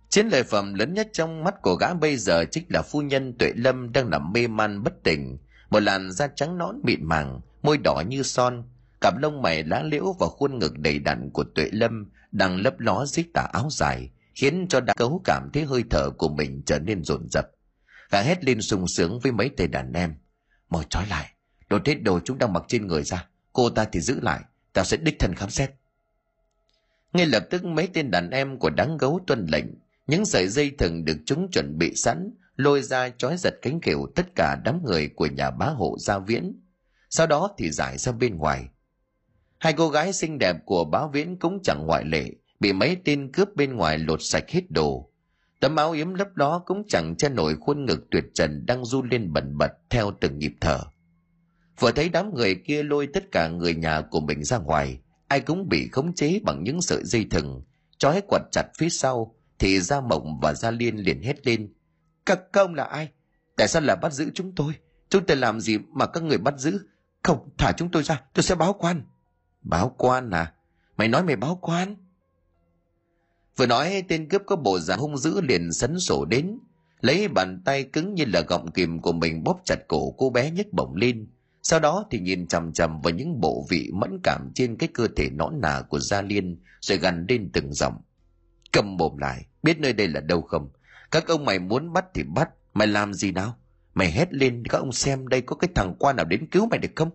Chiến 0.09 0.29
lợi 0.29 0.42
phẩm 0.42 0.74
lớn 0.74 0.94
nhất 0.94 1.09
trong 1.12 1.44
mắt 1.44 1.62
của 1.62 1.74
gã 1.74 1.94
bây 1.94 2.16
giờ 2.16 2.44
chính 2.50 2.64
là 2.68 2.83
phu 2.83 3.02
nhân 3.02 3.38
tuệ 3.38 3.52
lâm 3.57 3.92
đang 3.92 4.11
nằm 4.11 4.33
mê 4.33 4.46
man 4.46 4.83
bất 4.83 5.02
tỉnh. 5.02 5.38
Một 5.70 5.81
làn 5.81 6.12
da 6.12 6.26
trắng 6.26 6.59
nõn 6.59 6.81
mịn 6.83 7.05
màng, 7.05 7.40
môi 7.62 7.79
đỏ 7.79 8.02
như 8.09 8.22
son 8.22 8.64
cặp 9.07 9.19
lông 9.19 9.42
mày 9.42 9.64
lá 9.64 9.83
liễu 9.83 10.12
và 10.21 10.27
khuôn 10.27 10.59
ngực 10.59 10.79
đầy 10.79 10.99
đặn 10.99 11.31
của 11.31 11.45
tuệ 11.55 11.69
lâm 11.73 12.11
đang 12.33 12.57
lấp 12.57 12.81
ló 12.81 13.05
dưới 13.07 13.25
tà 13.35 13.42
áo 13.53 13.69
dài, 13.71 14.11
khiến 14.35 14.66
cho 14.69 14.81
đa 14.81 14.95
cấu 14.95 15.21
cảm 15.25 15.51
thấy 15.53 15.64
hơi 15.64 15.85
thở 15.90 16.11
của 16.11 16.29
mình 16.29 16.62
trở 16.66 16.79
nên 16.79 17.05
rồn 17.05 17.29
rập 17.31 17.47
gã 18.11 18.21
hét 18.23 18.45
lên 18.45 18.62
sung 18.62 18.88
sướng 18.88 19.21
với 19.21 19.33
mấy 19.33 19.51
tên 19.57 19.71
đàn 19.71 19.92
em. 19.92 20.14
Mau 20.71 20.83
trói 20.83 21.07
lại 21.07 21.31
đột 21.69 21.87
hết 21.87 21.95
đồ 21.95 22.21
chúng 22.25 22.38
đang 22.38 22.53
mặc 22.53 22.62
trên 22.69 22.87
người 22.87 23.03
ra, 23.03 23.29
cô 23.53 23.71
ta 23.71 23.85
thì 23.92 24.01
giữ 24.01 24.21
lại, 24.21 24.40
tao 24.73 24.85
sẽ 24.85 24.97
đích 24.97 25.19
thân 25.19 25.35
khám 25.35 25.51
xét. 25.51 25.71
Ngay 27.12 27.27
lập 27.27 27.47
tức 27.51 27.64
mấy 27.64 27.88
tên 27.92 28.11
đàn 28.11 28.31
em 28.31 28.59
của 28.59 28.71
đáng 28.71 28.97
gấu 28.99 29.21
tuân 29.27 29.47
lệnh, 29.47 29.66
những 30.07 30.25
sợi 30.25 30.49
dây 30.49 30.71
thừng 30.79 31.05
được 31.05 31.16
chúng 31.27 31.51
chuẩn 31.51 31.79
bị 31.79 31.95
sẵn, 31.97 32.31
lôi 32.57 32.83
ra 32.83 33.09
trói 33.09 33.37
giật 33.38 33.55
cánh 33.62 33.81
kiểu 33.81 34.07
tất 34.14 34.27
cả 34.35 34.57
đám 34.64 34.85
người 34.85 35.09
của 35.09 35.27
nhà 35.27 35.51
bá 35.51 35.66
hộ 35.66 35.97
gia 35.99 36.19
viễn. 36.19 36.61
Sau 37.11 37.27
đó 37.27 37.55
thì 37.59 37.71
giải 37.71 37.99
ra 37.99 38.12
bên 38.12 38.37
ngoài 38.37 38.69
hai 39.66 39.72
cô 39.72 39.88
gái 39.88 40.12
xinh 40.12 40.38
đẹp 40.38 40.57
của 40.64 40.85
báo 40.85 41.11
viễn 41.12 41.37
cũng 41.38 41.59
chẳng 41.62 41.87
ngoại 41.87 42.05
lệ 42.05 42.31
bị 42.61 42.72
mấy 42.72 42.96
tên 43.05 43.33
cướp 43.33 43.57
bên 43.57 43.76
ngoài 43.76 43.98
lột 43.98 44.18
sạch 44.22 44.50
hết 44.50 44.70
đồ. 44.70 45.11
Tấm 45.61 45.76
áo 45.76 45.92
yếm 45.92 46.14
lấp 46.14 46.35
đó 46.35 46.62
cũng 46.66 46.83
chẳng 46.88 47.16
che 47.16 47.29
nổi 47.29 47.57
khuôn 47.61 47.85
ngực 47.85 48.11
tuyệt 48.11 48.24
trần 48.35 48.66
đang 48.66 48.85
run 48.85 49.09
lên 49.09 49.33
bẩn 49.33 49.59
bật 49.59 49.72
theo 49.90 50.11
từng 50.20 50.38
nhịp 50.38 50.52
thở. 50.61 50.81
Vừa 51.79 51.92
thấy 51.92 52.09
đám 52.09 52.35
người 52.35 52.55
kia 52.55 52.83
lôi 52.83 53.07
tất 53.07 53.33
cả 53.33 53.48
người 53.48 53.74
nhà 53.74 54.00
của 54.00 54.20
mình 54.20 54.44
ra 54.44 54.59
ngoài 54.59 54.98
ai 55.29 55.40
cũng 55.40 55.68
bị 55.68 55.88
khống 55.88 56.14
chế 56.14 56.40
bằng 56.42 56.64
những 56.64 56.83
sợi 56.83 57.05
dây 57.05 57.26
thừng. 57.31 57.62
Trói 57.98 58.22
quật 58.29 58.42
chặt 58.52 58.66
phía 58.79 58.88
sau 58.88 59.35
thì 59.59 59.81
gia 59.81 60.00
mộng 60.00 60.40
và 60.42 60.55
gia 60.55 60.70
liên 60.70 60.96
liền 60.96 61.22
hét 61.22 61.46
lên. 61.46 61.74
Các 62.26 62.52
công 62.52 62.74
là 62.74 62.85
ai? 62.85 63.09
Tại 63.57 63.68
sao 63.68 63.83
lại 63.83 63.96
bắt 64.02 64.12
giữ 64.12 64.31
chúng 64.35 64.55
tôi? 64.55 64.72
Chúng 65.09 65.26
tôi 65.26 65.37
làm 65.37 65.61
gì 65.61 65.79
mà 65.92 66.07
các 66.07 66.22
người 66.22 66.38
bắt 66.38 66.55
giữ? 66.59 66.81
Không, 67.22 67.48
thả 67.59 67.72
chúng 67.76 67.90
tôi 67.90 68.02
ra, 68.02 68.22
tôi 68.35 68.42
sẽ 68.42 68.55
báo 68.55 68.72
quan. 68.72 69.02
Báo 69.68 69.94
quan 69.98 70.31
à? 70.31 70.52
Mày 70.96 71.09
nói 71.09 71.22
mày 71.22 71.37
báo 71.37 71.59
quan? 71.62 71.96
Vừa 73.57 73.66
nói 73.66 74.02
tên 74.09 74.29
cướp 74.29 74.42
có 74.46 74.57
bộ 74.57 74.79
dạng 74.79 74.98
hung 74.98 75.18
dữ 75.18 75.40
liền 75.40 75.72
sấn 75.72 76.00
sổ 76.00 76.24
đến, 76.24 76.59
lấy 77.00 77.29
bàn 77.29 77.62
tay 77.64 77.85
cứng 77.85 78.14
như 78.14 78.24
là 78.24 78.40
gọng 78.40 78.70
kìm 78.70 79.00
của 79.00 79.12
mình 79.12 79.44
bóp 79.44 79.61
chặt 79.64 79.76
cổ 79.88 80.14
cô 80.18 80.31
bé 80.31 80.50
nhất 80.50 80.66
bổng 80.72 80.96
lên. 80.96 81.26
Sau 81.62 81.81
đó 81.81 82.05
thì 82.11 82.18
nhìn 82.18 82.46
chằm 82.46 82.72
chằm 82.72 83.00
vào 83.00 83.14
những 83.14 83.40
bộ 83.40 83.66
vị 83.70 83.90
mẫn 83.94 84.20
cảm 84.22 84.50
trên 84.55 84.76
cái 84.76 84.88
cơ 84.94 85.09
thể 85.16 85.31
nõn 85.31 85.61
nà 85.61 85.83
của 85.88 85.98
Gia 85.98 86.22
Liên 86.22 86.61
rồi 86.81 86.98
gằn 86.98 87.26
lên 87.29 87.50
từng 87.52 87.72
giọng. 87.72 88.02
Cầm 88.72 88.96
mồm 88.96 89.16
lại, 89.16 89.46
biết 89.62 89.79
nơi 89.79 89.92
đây 89.92 90.09
là 90.09 90.20
đâu 90.20 90.42
không? 90.42 90.68
Các 91.11 91.26
ông 91.26 91.44
mày 91.44 91.59
muốn 91.59 91.92
bắt 91.92 92.05
thì 92.14 92.22
bắt, 92.22 92.50
mày 92.74 92.88
làm 92.88 93.14
gì 93.14 93.33
nào? 93.33 93.57
Mày 93.94 94.11
hét 94.11 94.33
lên 94.33 94.62
các 94.64 94.79
ông 94.79 94.92
xem 94.92 95.29
đây 95.29 95.40
có 95.40 95.57
cái 95.57 95.68
thằng 95.74 95.94
quan 95.98 96.16
nào 96.16 96.24
đến 96.24 96.46
cứu 96.50 96.66
mày 96.66 96.79
được 96.79 96.92
không? 96.96 97.11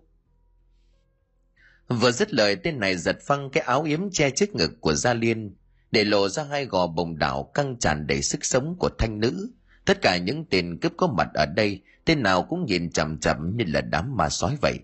Vừa 1.88 2.10
dứt 2.10 2.34
lời 2.34 2.56
tên 2.56 2.80
này 2.80 2.96
giật 2.96 3.16
phăng 3.26 3.50
cái 3.50 3.64
áo 3.64 3.82
yếm 3.82 4.10
che 4.10 4.30
trước 4.30 4.54
ngực 4.54 4.70
của 4.80 4.94
Gia 4.94 5.14
Liên 5.14 5.54
để 5.90 6.04
lộ 6.04 6.28
ra 6.28 6.44
hai 6.44 6.66
gò 6.66 6.86
bồng 6.86 7.18
đảo 7.18 7.50
căng 7.54 7.78
tràn 7.78 8.06
đầy 8.06 8.22
sức 8.22 8.44
sống 8.44 8.76
của 8.78 8.90
thanh 8.98 9.20
nữ. 9.20 9.50
Tất 9.84 10.02
cả 10.02 10.16
những 10.16 10.44
tên 10.50 10.78
cướp 10.80 10.92
có 10.96 11.06
mặt 11.06 11.28
ở 11.34 11.46
đây, 11.46 11.80
tên 12.04 12.22
nào 12.22 12.42
cũng 12.42 12.64
nhìn 12.66 12.90
chằm 12.90 13.18
chằm 13.18 13.56
như 13.56 13.64
là 13.68 13.80
đám 13.80 14.16
ma 14.16 14.28
sói 14.28 14.56
vậy. 14.60 14.78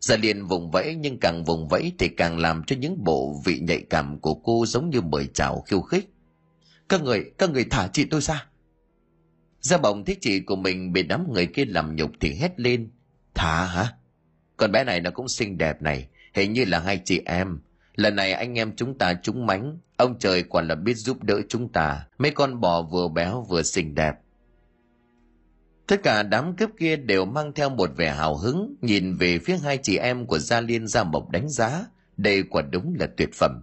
Gia 0.00 0.16
Liên 0.16 0.46
vùng 0.46 0.70
vẫy 0.70 0.94
nhưng 0.94 1.20
càng 1.20 1.44
vùng 1.44 1.68
vẫy 1.68 1.92
thì 1.98 2.08
càng 2.08 2.38
làm 2.38 2.62
cho 2.66 2.76
những 2.76 3.04
bộ 3.04 3.42
vị 3.44 3.58
nhạy 3.60 3.82
cảm 3.90 4.20
của 4.20 4.34
cô 4.34 4.66
giống 4.66 4.90
như 4.90 5.00
mời 5.00 5.28
chào 5.34 5.60
khiêu 5.60 5.80
khích. 5.80 6.10
Các 6.88 7.02
người, 7.02 7.24
các 7.38 7.50
người 7.50 7.64
thả 7.70 7.88
chị 7.92 8.04
tôi 8.04 8.20
ra. 8.20 8.46
Gia 9.60 9.78
bồng 9.78 10.04
thấy 10.04 10.16
chị 10.20 10.40
của 10.40 10.56
mình 10.56 10.92
bị 10.92 11.02
đám 11.02 11.32
người 11.32 11.46
kia 11.46 11.64
làm 11.64 11.96
nhục 11.96 12.10
thì 12.20 12.34
hét 12.34 12.60
lên. 12.60 12.90
Thả 13.34 13.64
hả? 13.64 13.97
Con 14.58 14.72
bé 14.72 14.84
này 14.84 15.00
nó 15.00 15.10
cũng 15.10 15.28
xinh 15.28 15.58
đẹp 15.58 15.82
này, 15.82 16.08
hình 16.34 16.52
như 16.52 16.64
là 16.64 16.78
hai 16.78 17.00
chị 17.04 17.22
em. 17.26 17.58
Lần 17.94 18.16
này 18.16 18.32
anh 18.32 18.58
em 18.58 18.76
chúng 18.76 18.98
ta 18.98 19.14
trúng 19.22 19.46
mánh, 19.46 19.78
ông 19.96 20.18
trời 20.18 20.42
quả 20.42 20.62
là 20.62 20.74
biết 20.74 20.94
giúp 20.94 21.22
đỡ 21.22 21.40
chúng 21.48 21.72
ta. 21.72 22.06
Mấy 22.18 22.30
con 22.30 22.60
bò 22.60 22.82
vừa 22.82 23.08
béo 23.08 23.46
vừa 23.48 23.62
xinh 23.62 23.94
đẹp. 23.94 24.14
Tất 25.86 26.02
cả 26.02 26.22
đám 26.22 26.56
cướp 26.56 26.70
kia 26.78 26.96
đều 26.96 27.24
mang 27.24 27.52
theo 27.52 27.70
một 27.70 27.90
vẻ 27.96 28.14
hào 28.14 28.36
hứng, 28.36 28.74
nhìn 28.82 29.16
về 29.16 29.38
phía 29.38 29.56
hai 29.56 29.78
chị 29.82 29.96
em 29.96 30.26
của 30.26 30.38
Gia 30.38 30.60
Liên 30.60 30.86
Gia 30.86 31.04
Mộc 31.04 31.30
đánh 31.30 31.48
giá. 31.48 31.86
Đây 32.16 32.42
quả 32.42 32.62
đúng 32.62 32.96
là 32.98 33.06
tuyệt 33.16 33.28
phẩm. 33.34 33.62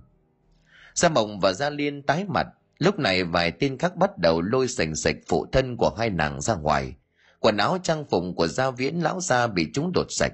Gia 0.94 1.10
Mộc 1.10 1.30
và 1.42 1.54
Gia 1.54 1.70
Liên 1.70 2.02
tái 2.02 2.26
mặt, 2.28 2.48
lúc 2.80 3.00
này 3.00 3.24
vài 3.24 3.52
tên 3.52 3.78
khác 3.78 3.96
bắt 3.96 4.18
đầu 4.18 4.42
lôi 4.42 4.68
sành 4.68 4.96
sạch 4.96 5.16
phụ 5.28 5.46
thân 5.52 5.78
của 5.78 5.96
hai 5.98 6.10
nàng 6.10 6.42
ra 6.42 6.56
ngoài. 6.56 6.94
Quần 7.40 7.58
áo 7.58 7.78
trang 7.84 8.06
phục 8.10 8.24
của 8.36 8.48
Gia 8.48 8.72
Viễn 8.72 8.96
lão 8.96 9.22
gia 9.22 9.48
bị 9.48 9.68
chúng 9.74 9.92
đột 9.94 10.08
sạch. 10.10 10.34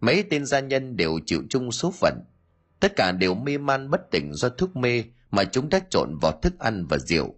Mấy 0.00 0.24
tên 0.30 0.46
gia 0.46 0.60
nhân 0.60 0.96
đều 0.96 1.18
chịu 1.26 1.42
chung 1.50 1.72
số 1.72 1.90
phận. 1.90 2.14
Tất 2.80 2.92
cả 2.96 3.12
đều 3.12 3.34
mê 3.34 3.58
man 3.58 3.90
bất 3.90 4.00
tỉnh 4.10 4.34
do 4.34 4.48
thuốc 4.48 4.76
mê 4.76 5.04
mà 5.30 5.44
chúng 5.44 5.68
đã 5.68 5.80
trộn 5.90 6.18
vào 6.22 6.40
thức 6.42 6.58
ăn 6.58 6.86
và 6.86 6.98
rượu. 6.98 7.34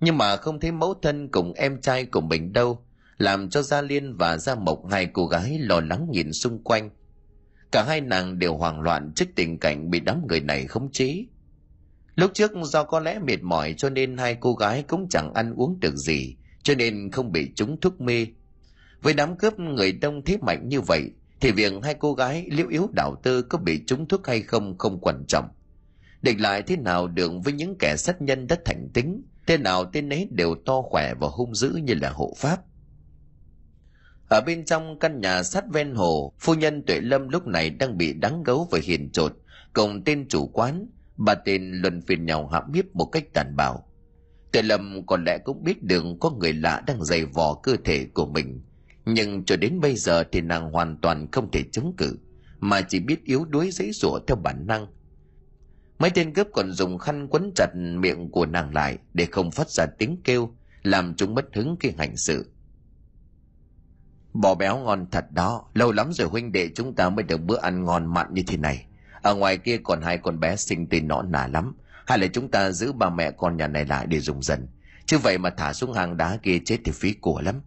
Nhưng 0.00 0.18
mà 0.18 0.36
không 0.36 0.60
thấy 0.60 0.72
mẫu 0.72 0.94
thân 1.02 1.28
cùng 1.28 1.52
em 1.52 1.80
trai 1.80 2.04
của 2.04 2.20
mình 2.20 2.52
đâu, 2.52 2.86
làm 3.18 3.50
cho 3.50 3.62
Gia 3.62 3.82
Liên 3.82 4.16
và 4.16 4.36
Gia 4.36 4.54
Mộc 4.54 4.82
hai 4.90 5.06
cô 5.06 5.26
gái 5.26 5.58
lo 5.58 5.80
lắng 5.80 6.06
nhìn 6.10 6.32
xung 6.32 6.62
quanh. 6.64 6.90
Cả 7.72 7.84
hai 7.88 8.00
nàng 8.00 8.38
đều 8.38 8.56
hoảng 8.56 8.80
loạn 8.80 9.12
trước 9.16 9.26
tình 9.36 9.58
cảnh 9.58 9.90
bị 9.90 10.00
đám 10.00 10.26
người 10.28 10.40
này 10.40 10.66
khống 10.66 10.92
chế. 10.92 11.24
Lúc 12.14 12.30
trước 12.34 12.52
do 12.64 12.84
có 12.84 13.00
lẽ 13.00 13.18
mệt 13.18 13.42
mỏi 13.42 13.74
cho 13.76 13.90
nên 13.90 14.16
hai 14.16 14.36
cô 14.40 14.54
gái 14.54 14.82
cũng 14.82 15.08
chẳng 15.08 15.34
ăn 15.34 15.54
uống 15.56 15.80
được 15.80 15.96
gì, 15.96 16.36
cho 16.62 16.74
nên 16.74 17.10
không 17.10 17.32
bị 17.32 17.52
chúng 17.54 17.80
thuốc 17.80 18.00
mê. 18.00 18.26
Với 19.02 19.14
đám 19.14 19.36
cướp 19.38 19.58
người 19.58 19.92
đông 19.92 20.24
thế 20.24 20.36
mạnh 20.42 20.68
như 20.68 20.80
vậy, 20.80 21.10
thì 21.40 21.52
việc 21.52 21.72
hai 21.82 21.94
cô 21.94 22.14
gái 22.14 22.46
liễu 22.50 22.68
yếu 22.68 22.88
đảo 22.92 23.16
tư 23.22 23.42
có 23.42 23.58
bị 23.58 23.84
trúng 23.86 24.08
thuốc 24.08 24.26
hay 24.26 24.42
không 24.42 24.78
không 24.78 25.00
quan 25.00 25.24
trọng. 25.28 25.48
Địch 26.22 26.40
lại 26.40 26.62
thế 26.62 26.76
nào 26.76 27.06
đường 27.06 27.42
với 27.42 27.52
những 27.52 27.76
kẻ 27.78 27.96
sát 27.96 28.22
nhân 28.22 28.46
đất 28.46 28.60
thành 28.64 28.88
tính, 28.94 29.22
tên 29.46 29.62
nào 29.62 29.84
tên 29.84 30.08
ấy 30.08 30.28
đều 30.30 30.54
to 30.66 30.82
khỏe 30.82 31.14
và 31.14 31.28
hung 31.28 31.54
dữ 31.54 31.70
như 31.70 31.94
là 31.94 32.10
hộ 32.10 32.34
pháp. 32.36 32.60
Ở 34.30 34.40
bên 34.46 34.64
trong 34.64 34.98
căn 34.98 35.20
nhà 35.20 35.42
sát 35.42 35.64
ven 35.72 35.94
hồ, 35.94 36.32
phu 36.38 36.54
nhân 36.54 36.82
Tuệ 36.86 37.00
Lâm 37.00 37.28
lúc 37.28 37.46
này 37.46 37.70
đang 37.70 37.98
bị 37.98 38.12
đắng 38.12 38.42
gấu 38.42 38.68
và 38.70 38.78
hiền 38.82 39.10
trột, 39.10 39.36
cùng 39.72 40.04
tên 40.04 40.28
chủ 40.28 40.46
quán, 40.46 40.86
bà 41.16 41.34
tên 41.34 41.72
luân 41.72 42.00
phiền 42.00 42.26
nhau 42.26 42.46
hãm 42.46 42.72
hiếp 42.72 42.84
một 42.94 43.04
cách 43.04 43.24
tàn 43.34 43.56
bạo. 43.56 43.88
Tuệ 44.52 44.62
Lâm 44.62 45.06
có 45.06 45.16
lẽ 45.26 45.38
cũng 45.44 45.64
biết 45.64 45.82
đường 45.82 46.18
có 46.18 46.30
người 46.30 46.52
lạ 46.52 46.82
đang 46.86 47.04
dày 47.04 47.24
vò 47.24 47.54
cơ 47.54 47.76
thể 47.84 48.06
của 48.14 48.26
mình, 48.26 48.62
nhưng 49.04 49.44
cho 49.44 49.56
đến 49.56 49.80
bây 49.80 49.96
giờ 49.96 50.24
thì 50.32 50.40
nàng 50.40 50.70
hoàn 50.72 50.96
toàn 50.96 51.30
không 51.32 51.50
thể 51.50 51.62
chống 51.72 51.94
cự, 51.96 52.18
mà 52.60 52.80
chỉ 52.80 53.00
biết 53.00 53.24
yếu 53.24 53.44
đuối 53.44 53.70
giấy 53.70 53.90
rủa 53.92 54.18
theo 54.26 54.36
bản 54.36 54.66
năng. 54.66 54.86
Mấy 55.98 56.10
tên 56.10 56.34
cướp 56.34 56.46
còn 56.52 56.72
dùng 56.72 56.98
khăn 56.98 57.28
quấn 57.30 57.52
chặt 57.54 57.68
miệng 57.74 58.30
của 58.30 58.46
nàng 58.46 58.74
lại 58.74 58.98
để 59.14 59.26
không 59.26 59.50
phát 59.50 59.70
ra 59.70 59.86
tiếng 59.98 60.20
kêu, 60.24 60.54
làm 60.82 61.14
chúng 61.14 61.34
mất 61.34 61.44
hứng 61.54 61.76
khi 61.80 61.92
hành 61.98 62.16
sự. 62.16 62.50
Bò 64.32 64.54
béo 64.54 64.78
ngon 64.78 65.06
thật 65.10 65.24
đó, 65.32 65.64
lâu 65.74 65.92
lắm 65.92 66.12
rồi 66.12 66.28
huynh 66.28 66.52
đệ 66.52 66.70
chúng 66.74 66.94
ta 66.94 67.10
mới 67.10 67.22
được 67.22 67.40
bữa 67.40 67.58
ăn 67.58 67.84
ngon 67.84 68.14
mặn 68.14 68.34
như 68.34 68.42
thế 68.46 68.56
này. 68.56 68.86
Ở 69.22 69.34
ngoài 69.34 69.58
kia 69.58 69.78
còn 69.84 70.02
hai 70.02 70.18
con 70.18 70.40
bé 70.40 70.56
sinh 70.56 70.86
tên 70.88 71.08
nọ 71.08 71.22
nà 71.22 71.46
lắm, 71.46 71.74
hay 72.06 72.18
là 72.18 72.26
chúng 72.26 72.50
ta 72.50 72.70
giữ 72.70 72.92
ba 72.92 73.10
mẹ 73.10 73.30
con 73.30 73.56
nhà 73.56 73.66
này 73.66 73.84
lại 73.84 74.06
để 74.06 74.20
dùng 74.20 74.42
dần. 74.42 74.68
Chứ 75.06 75.18
vậy 75.18 75.38
mà 75.38 75.50
thả 75.50 75.72
xuống 75.72 75.92
hàng 75.92 76.16
đá 76.16 76.38
kia 76.42 76.58
chết 76.64 76.78
thì 76.84 76.92
phí 76.92 77.12
của 77.12 77.40
lắm. 77.40 77.60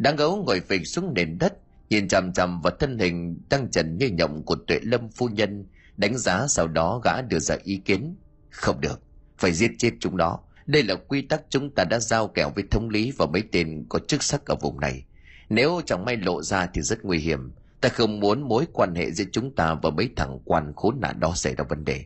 Đáng 0.00 0.16
gấu 0.16 0.44
ngồi 0.44 0.60
phịch 0.60 0.86
xuống 0.86 1.14
nền 1.14 1.38
đất, 1.38 1.54
nhìn 1.90 2.08
chằm 2.08 2.32
chằm 2.32 2.60
vào 2.60 2.72
thân 2.80 2.98
hình 2.98 3.38
tăng 3.48 3.70
trần 3.70 3.98
như 3.98 4.08
nhộng 4.08 4.42
của 4.44 4.56
tuệ 4.66 4.80
lâm 4.82 5.08
phu 5.08 5.28
nhân, 5.28 5.66
đánh 5.96 6.18
giá 6.18 6.46
sau 6.48 6.68
đó 6.68 7.00
gã 7.04 7.22
đưa 7.22 7.38
ra 7.38 7.56
ý 7.64 7.76
kiến. 7.76 8.16
Không 8.50 8.80
được, 8.80 9.00
phải 9.38 9.52
giết 9.52 9.70
chết 9.78 9.90
chúng 10.00 10.16
đó. 10.16 10.40
Đây 10.66 10.82
là 10.82 10.94
quy 10.94 11.22
tắc 11.22 11.42
chúng 11.48 11.74
ta 11.74 11.84
đã 11.84 11.98
giao 11.98 12.28
kèo 12.28 12.50
với 12.50 12.64
thống 12.70 12.88
lý 12.88 13.12
và 13.18 13.26
mấy 13.26 13.42
tên 13.52 13.84
có 13.88 13.98
chức 13.98 14.22
sắc 14.22 14.46
ở 14.46 14.54
vùng 14.60 14.80
này. 14.80 15.04
Nếu 15.48 15.80
chẳng 15.86 16.04
may 16.04 16.16
lộ 16.16 16.42
ra 16.42 16.66
thì 16.66 16.82
rất 16.82 17.04
nguy 17.04 17.18
hiểm. 17.18 17.52
Ta 17.80 17.88
không 17.88 18.20
muốn 18.20 18.48
mối 18.48 18.66
quan 18.72 18.94
hệ 18.94 19.10
giữa 19.10 19.24
chúng 19.32 19.54
ta 19.54 19.74
và 19.82 19.90
mấy 19.90 20.10
thằng 20.16 20.38
quan 20.44 20.72
khốn 20.76 21.00
nạn 21.00 21.20
đó 21.20 21.32
xảy 21.34 21.54
ra 21.54 21.64
vấn 21.68 21.84
đề. 21.84 22.04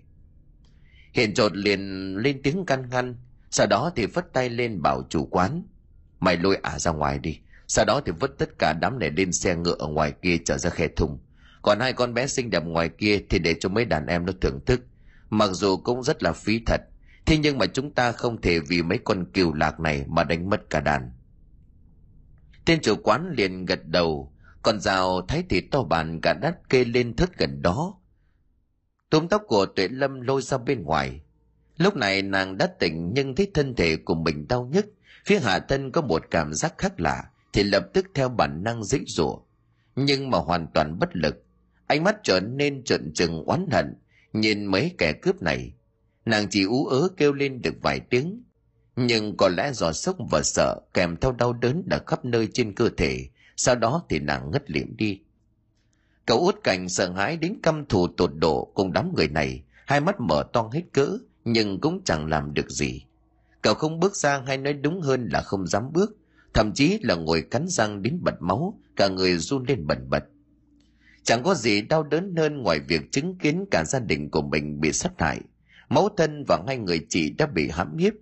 Hiện 1.12 1.35
trột 1.35 1.57
liền 1.57 2.14
lên 2.16 2.40
tiếng 2.42 2.66
can 2.66 2.90
ngăn, 2.90 3.16
sau 3.50 3.66
đó 3.66 3.92
thì 3.96 4.07
phất 4.07 4.33
tay 4.33 4.48
lên 4.48 4.83
bảo 4.83 5.02
chủ 5.09 5.26
quán. 5.26 5.62
Mày 6.20 6.37
lôi 6.37 6.57
ả 6.57 6.78
ra 6.78 6.90
ngoài 6.90 7.18
đi, 7.18 7.38
sau 7.66 7.85
đó 7.85 8.00
thì 8.07 8.12
vứt 8.20 8.38
tất 8.38 8.59
cả 8.59 8.72
đám 8.72 8.98
này 8.98 9.11
lên 9.11 9.33
xe 9.33 9.57
ngựa 9.57 9.77
ở 9.79 9.87
ngoài 9.87 10.12
kia 10.22 10.37
trở 10.44 10.59
ra 10.59 10.70
khe 10.70 10.88
thùng. 10.88 11.18
Còn 11.62 11.81
hai 11.81 11.92
con 11.92 12.14
bé 12.14 12.27
xinh 12.27 12.50
đẹp 12.50 12.64
ngoài 12.64 12.88
kia 12.88 13.20
thì 13.31 13.38
để 13.38 13.55
cho 13.61 13.68
mấy 13.68 13.85
đàn 13.85 14.07
em 14.07 14.27
nó 14.27 14.33
thưởng 14.40 14.61
thức. 14.66 14.81
Mặc 15.31 15.50
dù 15.53 15.77
cũng 15.77 16.03
rất 16.03 16.22
là 16.22 16.33
phí 16.33 16.61
thật, 16.66 16.81
thế 17.27 17.38
nhưng 17.38 17.59
mà 17.59 17.66
chúng 17.66 17.94
ta 17.94 18.12
không 18.12 18.40
thể 18.40 18.61
vì 18.61 18.83
mấy 18.83 18.98
con 18.98 19.24
kiều 19.33 19.53
lạc 19.53 19.81
này 19.81 20.05
mà 20.09 20.24
đánh 20.24 20.50
mất 20.50 20.70
cả 20.70 20.81
đàn. 20.81 21.12
Tên 22.64 22.81
chủ 22.83 22.94
quán 23.03 23.33
liền 23.37 23.66
gật 23.66 23.87
đầu, 23.87 24.33
còn 24.62 24.81
rào 24.81 25.20
thấy 25.29 25.44
thịt 25.48 25.64
to 25.70 25.83
bàn 25.83 26.20
cả 26.20 26.33
đắt 26.33 26.68
kê 26.68 26.85
lên 26.85 27.16
thớt 27.16 27.38
gần 27.38 27.62
đó. 27.62 27.94
Túm 29.11 29.29
tóc 29.29 29.42
của 29.46 29.66
tuệ 29.66 29.88
lâm 29.88 30.20
lôi 30.20 30.42
ra 30.42 30.59
bên 30.59 30.83
ngoài. 30.83 31.20
Lúc 31.77 31.96
này 31.96 32.22
nàng 32.22 32.59
đã 32.59 32.66
tỉnh 32.66 33.12
nhưng 33.14 33.35
thấy 33.35 33.50
thân 33.55 33.74
thể 33.74 33.96
của 33.96 34.14
mình 34.14 34.48
đau 34.48 34.68
nhức, 34.72 34.87
phía 35.24 35.38
hạ 35.38 35.59
thân 35.59 35.92
có 35.92 36.00
một 36.00 36.24
cảm 36.31 36.55
giác 36.55 36.74
khác 36.79 37.00
lạ, 37.00 37.24
thì 37.55 37.62
lập 37.62 37.87
tức 37.93 38.07
theo 38.14 38.29
bản 38.29 38.62
năng 38.64 38.85
dãy 38.85 39.01
rủa. 39.07 39.38
Nhưng 39.97 40.31
mà 40.31 40.38
hoàn 40.38 40.67
toàn 40.75 40.99
bất 40.99 41.17
lực, 41.17 41.45
ánh 41.87 42.05
mắt 42.05 42.17
trở 42.23 42.40
nên 42.40 42.85
trợn 42.85 43.12
trừng 43.14 43.45
oán 43.45 43.67
hận, 43.73 43.95
nhìn 44.33 44.64
mấy 44.64 44.95
kẻ 44.99 45.12
cướp 45.12 45.43
này. 45.43 45.73
Nàng 46.25 46.47
chỉ 46.51 46.64
ú 46.64 46.87
ớ 46.87 47.09
kêu 47.17 47.33
lên 47.33 47.62
được 47.62 47.75
vài 47.83 48.01
tiếng, 48.01 48.43
nhưng 48.97 49.37
có 49.37 49.49
lẽ 49.49 49.73
do 49.73 49.93
sốc 49.93 50.17
và 50.31 50.43
sợ 50.43 50.81
kèm 50.95 51.17
theo 51.21 51.33
đau 51.33 51.53
đớn 51.53 51.83
đã 51.87 52.01
khắp 52.07 52.25
nơi 52.25 52.49
trên 52.53 52.75
cơ 52.75 52.88
thể, 52.97 53.29
sau 53.57 53.75
đó 53.75 54.03
thì 54.09 54.19
nàng 54.19 54.51
ngất 54.51 54.71
liệm 54.71 54.97
đi. 54.97 55.21
Cậu 56.27 56.38
út 56.38 56.64
cảnh 56.64 56.88
sợ 56.88 57.12
hãi 57.12 57.37
đến 57.37 57.59
căm 57.62 57.87
thù 57.87 58.07
tột 58.09 58.31
độ 58.35 58.73
cùng 58.75 58.93
đám 58.93 59.14
người 59.17 59.29
này, 59.29 59.62
hai 59.87 60.01
mắt 60.01 60.21
mở 60.21 60.45
toang 60.53 60.71
hết 60.71 60.83
cỡ, 60.93 61.19
nhưng 61.45 61.81
cũng 61.81 62.01
chẳng 62.05 62.27
làm 62.29 62.55
được 62.55 62.71
gì. 62.71 63.05
Cậu 63.62 63.75
không 63.75 64.01
bước 64.01 64.17
ra 64.17 64.43
hay 64.47 64.59
nói 64.59 64.73
đúng 64.73 65.01
hơn 65.01 65.29
là 65.33 65.43
không 65.43 65.67
dám 65.67 65.93
bước 65.93 66.17
thậm 66.55 66.73
chí 66.75 66.99
là 67.03 67.14
ngồi 67.14 67.43
cắn 67.43 67.69
răng 67.69 68.03
đến 68.03 68.19
bật 68.23 68.35
máu, 68.40 68.81
cả 68.97 69.09
người 69.09 69.38
run 69.38 69.64
lên 69.69 69.87
bần 69.87 70.11
bật. 70.11 70.25
Chẳng 71.23 71.43
có 71.43 71.55
gì 71.55 71.83
đau 71.83 72.03
đớn 72.03 72.37
hơn 72.37 72.62
ngoài 72.62 72.81
việc 72.88 73.12
chứng 73.12 73.38
kiến 73.38 73.64
cả 73.71 73.85
gia 73.85 73.99
đình 73.99 74.31
của 74.31 74.43
mình 74.43 74.81
bị 74.81 74.93
sát 74.93 75.12
hại. 75.19 75.40
Mẫu 75.88 76.09
thân 76.17 76.45
và 76.49 76.62
hai 76.67 76.77
người 76.77 77.07
chị 77.09 77.31
đã 77.31 77.47
bị 77.47 77.69
hãm 77.73 77.97
hiếp. 77.97 78.12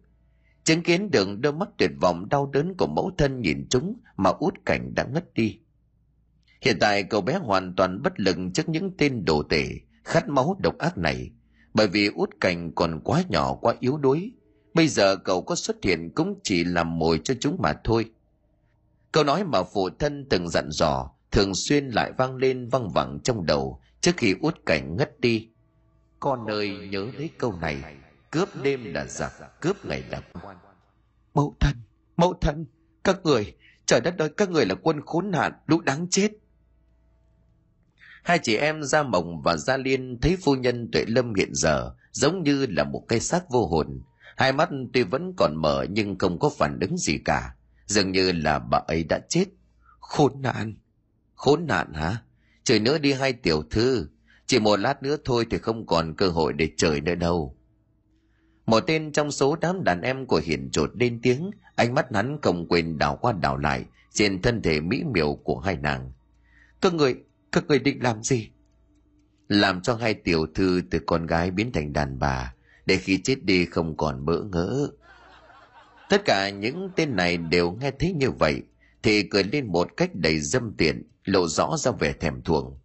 Chứng 0.64 0.82
kiến 0.82 1.10
được 1.10 1.28
đôi 1.40 1.52
mắt 1.52 1.68
tuyệt 1.78 1.90
vọng 2.00 2.28
đau 2.28 2.50
đớn 2.52 2.74
của 2.78 2.86
mẫu 2.86 3.10
thân 3.18 3.40
nhìn 3.40 3.66
chúng 3.70 4.00
mà 4.16 4.30
út 4.30 4.54
cảnh 4.66 4.94
đã 4.94 5.04
ngất 5.04 5.34
đi. 5.34 5.58
Hiện 6.60 6.76
tại 6.80 7.02
cậu 7.02 7.20
bé 7.20 7.38
hoàn 7.38 7.74
toàn 7.76 8.02
bất 8.02 8.20
lực 8.20 8.36
trước 8.54 8.68
những 8.68 8.90
tên 8.98 9.24
đồ 9.24 9.42
tể, 9.42 9.68
khát 10.04 10.28
máu 10.28 10.56
độc 10.60 10.78
ác 10.78 10.98
này. 10.98 11.30
Bởi 11.74 11.86
vì 11.88 12.06
út 12.06 12.30
cảnh 12.40 12.72
còn 12.74 13.00
quá 13.04 13.24
nhỏ, 13.28 13.54
quá 13.54 13.74
yếu 13.80 13.96
đuối. 13.96 14.32
Bây 14.74 14.88
giờ 14.88 15.16
cậu 15.16 15.42
có 15.42 15.54
xuất 15.54 15.76
hiện 15.82 16.10
cũng 16.14 16.40
chỉ 16.42 16.64
làm 16.64 16.98
mồi 16.98 17.20
cho 17.24 17.34
chúng 17.40 17.56
mà 17.62 17.72
thôi. 17.84 18.10
Câu 19.12 19.24
nói 19.24 19.44
mà 19.44 19.62
phụ 19.62 19.90
thân 19.98 20.26
từng 20.30 20.48
dặn 20.48 20.68
dò 20.70 21.10
thường 21.30 21.54
xuyên 21.54 21.88
lại 21.88 22.12
vang 22.18 22.36
lên 22.36 22.68
văng 22.68 22.88
vẳng 22.88 23.18
trong 23.24 23.46
đầu 23.46 23.80
trước 24.00 24.12
khi 24.16 24.34
út 24.40 24.54
cảnh 24.66 24.96
ngất 24.96 25.20
đi. 25.20 25.48
Con 26.20 26.46
ơi 26.46 26.88
nhớ 26.90 27.06
lấy 27.18 27.30
câu 27.38 27.52
này. 27.60 27.82
cướp 28.30 28.48
đêm 28.62 28.94
là 28.94 29.06
giặc 29.06 29.32
cướp 29.60 29.84
ngày 29.84 30.02
là 30.10 30.22
quan. 30.42 30.56
Mẫu 31.34 31.54
thân 31.60 31.74
mẫu 32.16 32.34
thân 32.40 32.66
các 33.04 33.18
người 33.24 33.54
trời 33.86 34.00
đất 34.00 34.18
ơi 34.18 34.28
các 34.36 34.50
người 34.50 34.66
là 34.66 34.74
quân 34.74 35.00
khốn 35.06 35.30
nạn 35.30 35.52
lũ 35.66 35.80
đáng 35.80 36.06
chết. 36.10 36.30
Hai 38.22 38.38
chị 38.42 38.56
em 38.56 38.82
gia 38.82 39.02
mộng 39.02 39.42
và 39.44 39.56
gia 39.56 39.76
liên 39.76 40.18
thấy 40.22 40.36
phu 40.44 40.54
nhân 40.54 40.90
tuệ 40.92 41.04
lâm 41.08 41.34
hiện 41.34 41.50
giờ 41.54 41.94
giống 42.12 42.42
như 42.42 42.66
là 42.66 42.84
một 42.84 43.04
cây 43.08 43.20
xác 43.20 43.50
vô 43.50 43.66
hồn. 43.66 44.02
Hai 44.36 44.52
mắt 44.52 44.70
tuy 44.92 45.02
vẫn 45.02 45.32
còn 45.36 45.56
mở 45.56 45.86
nhưng 45.90 46.18
không 46.18 46.38
có 46.38 46.50
phản 46.58 46.78
ứng 46.80 46.96
gì 46.96 47.18
cả 47.24 47.54
dường 47.86 48.12
như 48.12 48.32
là 48.32 48.58
bà 48.58 48.78
ấy 48.78 49.04
đã 49.04 49.20
chết. 49.28 49.44
Khốn 50.00 50.42
nạn. 50.42 50.74
Khốn 51.34 51.66
nạn 51.66 51.92
hả? 51.92 52.22
Trời 52.64 52.80
nữa 52.80 52.98
đi 52.98 53.12
hai 53.12 53.32
tiểu 53.32 53.62
thư. 53.70 54.08
Chỉ 54.46 54.58
một 54.58 54.76
lát 54.76 55.02
nữa 55.02 55.16
thôi 55.24 55.46
thì 55.50 55.58
không 55.58 55.86
còn 55.86 56.14
cơ 56.16 56.28
hội 56.28 56.52
để 56.52 56.70
trời 56.76 57.00
nữa 57.00 57.14
đâu. 57.14 57.56
Một 58.66 58.80
tên 58.80 59.12
trong 59.12 59.30
số 59.30 59.56
đám 59.60 59.84
đàn 59.84 60.00
em 60.00 60.26
của 60.26 60.40
hiển 60.44 60.70
trột 60.70 60.90
lên 60.94 61.20
tiếng. 61.22 61.50
Ánh 61.76 61.94
mắt 61.94 62.06
hắn 62.14 62.38
không 62.42 62.68
quên 62.68 62.98
đảo 62.98 63.18
qua 63.20 63.32
đảo 63.32 63.56
lại 63.56 63.84
trên 64.12 64.42
thân 64.42 64.62
thể 64.62 64.80
mỹ 64.80 65.02
miều 65.14 65.34
của 65.34 65.58
hai 65.58 65.76
nàng. 65.76 66.12
Các 66.80 66.94
người 66.94 67.16
các 67.52 67.64
người 67.66 67.78
định 67.78 68.02
làm 68.02 68.22
gì? 68.22 68.50
Làm 69.48 69.82
cho 69.82 69.94
hai 69.94 70.14
tiểu 70.14 70.46
thư 70.54 70.82
từ 70.90 70.98
con 71.06 71.26
gái 71.26 71.50
biến 71.50 71.72
thành 71.72 71.92
đàn 71.92 72.18
bà. 72.18 72.54
Để 72.86 72.96
khi 72.96 73.20
chết 73.22 73.44
đi 73.44 73.66
không 73.66 73.96
còn 73.96 74.24
bỡ 74.24 74.42
ngỡ 74.42 74.88
tất 76.12 76.24
cả 76.24 76.50
những 76.50 76.90
tên 76.96 77.16
này 77.16 77.36
đều 77.36 77.70
nghe 77.70 77.90
thấy 77.98 78.12
như 78.12 78.30
vậy, 78.30 78.62
thì 79.02 79.22
cười 79.22 79.44
lên 79.44 79.66
một 79.66 79.88
cách 79.96 80.10
đầy 80.14 80.40
dâm 80.40 80.74
tiện 80.78 81.02
lộ 81.24 81.48
rõ 81.48 81.76
ra 81.78 81.90
vẻ 81.90 82.12
thèm 82.12 82.42
thuồng. 82.42 82.78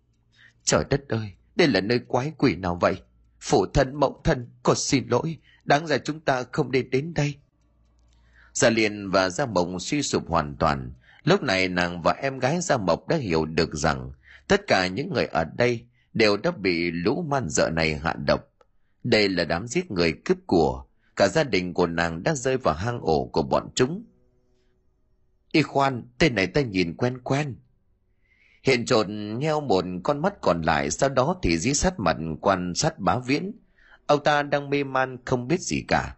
Trời 0.63 0.83
đất 0.89 1.09
ơi, 1.09 1.31
đây 1.55 1.67
là 1.67 1.81
nơi 1.81 1.99
quái 1.99 2.31
quỷ 2.37 2.55
nào 2.55 2.77
vậy? 2.81 2.95
Phụ 3.39 3.65
thân, 3.73 3.95
mẫu 3.95 4.21
thân 4.23 4.49
có 4.63 4.73
xin 4.75 5.07
lỗi, 5.07 5.37
đáng 5.65 5.87
ra 5.87 5.97
chúng 5.97 6.19
ta 6.19 6.43
không 6.51 6.71
nên 6.71 6.89
đến 6.89 7.13
đây. 7.13 7.35
Gia 8.53 8.69
liền 8.69 9.09
và 9.09 9.29
gia 9.29 9.45
mộng 9.45 9.79
suy 9.79 10.01
sụp 10.01 10.27
hoàn 10.27 10.55
toàn. 10.55 10.93
Lúc 11.23 11.43
này 11.43 11.67
nàng 11.67 12.01
và 12.01 12.11
em 12.11 12.39
gái 12.39 12.61
gia 12.61 12.77
mộc 12.77 13.07
đã 13.07 13.17
hiểu 13.17 13.45
được 13.45 13.73
rằng 13.73 14.11
tất 14.47 14.67
cả 14.67 14.87
những 14.87 15.13
người 15.13 15.25
ở 15.25 15.43
đây 15.43 15.85
đều 16.13 16.37
đã 16.37 16.51
bị 16.51 16.91
lũ 16.91 17.25
man 17.29 17.49
dợ 17.49 17.69
này 17.69 17.95
hạ 17.95 18.15
độc. 18.27 18.41
Đây 19.03 19.29
là 19.29 19.45
đám 19.45 19.67
giết 19.67 19.91
người 19.91 20.13
cướp 20.25 20.37
của 20.45 20.86
cả 21.17 21.27
gia 21.27 21.43
đình 21.43 21.73
của 21.73 21.87
nàng 21.87 22.23
đã 22.23 22.35
rơi 22.35 22.57
vào 22.57 22.75
hang 22.75 22.99
ổ 23.01 23.25
của 23.25 23.41
bọn 23.41 23.69
chúng. 23.75 24.05
Y 25.51 25.61
khoan, 25.61 26.03
tên 26.17 26.35
này 26.35 26.47
ta 26.47 26.61
nhìn 26.61 26.97
quen 26.97 27.17
quen. 27.21 27.55
Hiện 28.63 28.85
trộn 28.85 29.37
nheo 29.39 29.61
một 29.61 29.85
con 30.03 30.21
mắt 30.21 30.33
còn 30.41 30.61
lại, 30.61 30.91
sau 30.91 31.09
đó 31.09 31.39
thì 31.41 31.57
dí 31.57 31.73
sát 31.73 31.99
mặt 31.99 32.17
quan 32.41 32.73
sát 32.75 32.99
bá 32.99 33.19
viễn. 33.19 33.51
Ông 34.07 34.23
ta 34.23 34.43
đang 34.43 34.69
mê 34.69 34.83
man 34.83 35.17
không 35.25 35.47
biết 35.47 35.61
gì 35.61 35.83
cả. 35.87 36.15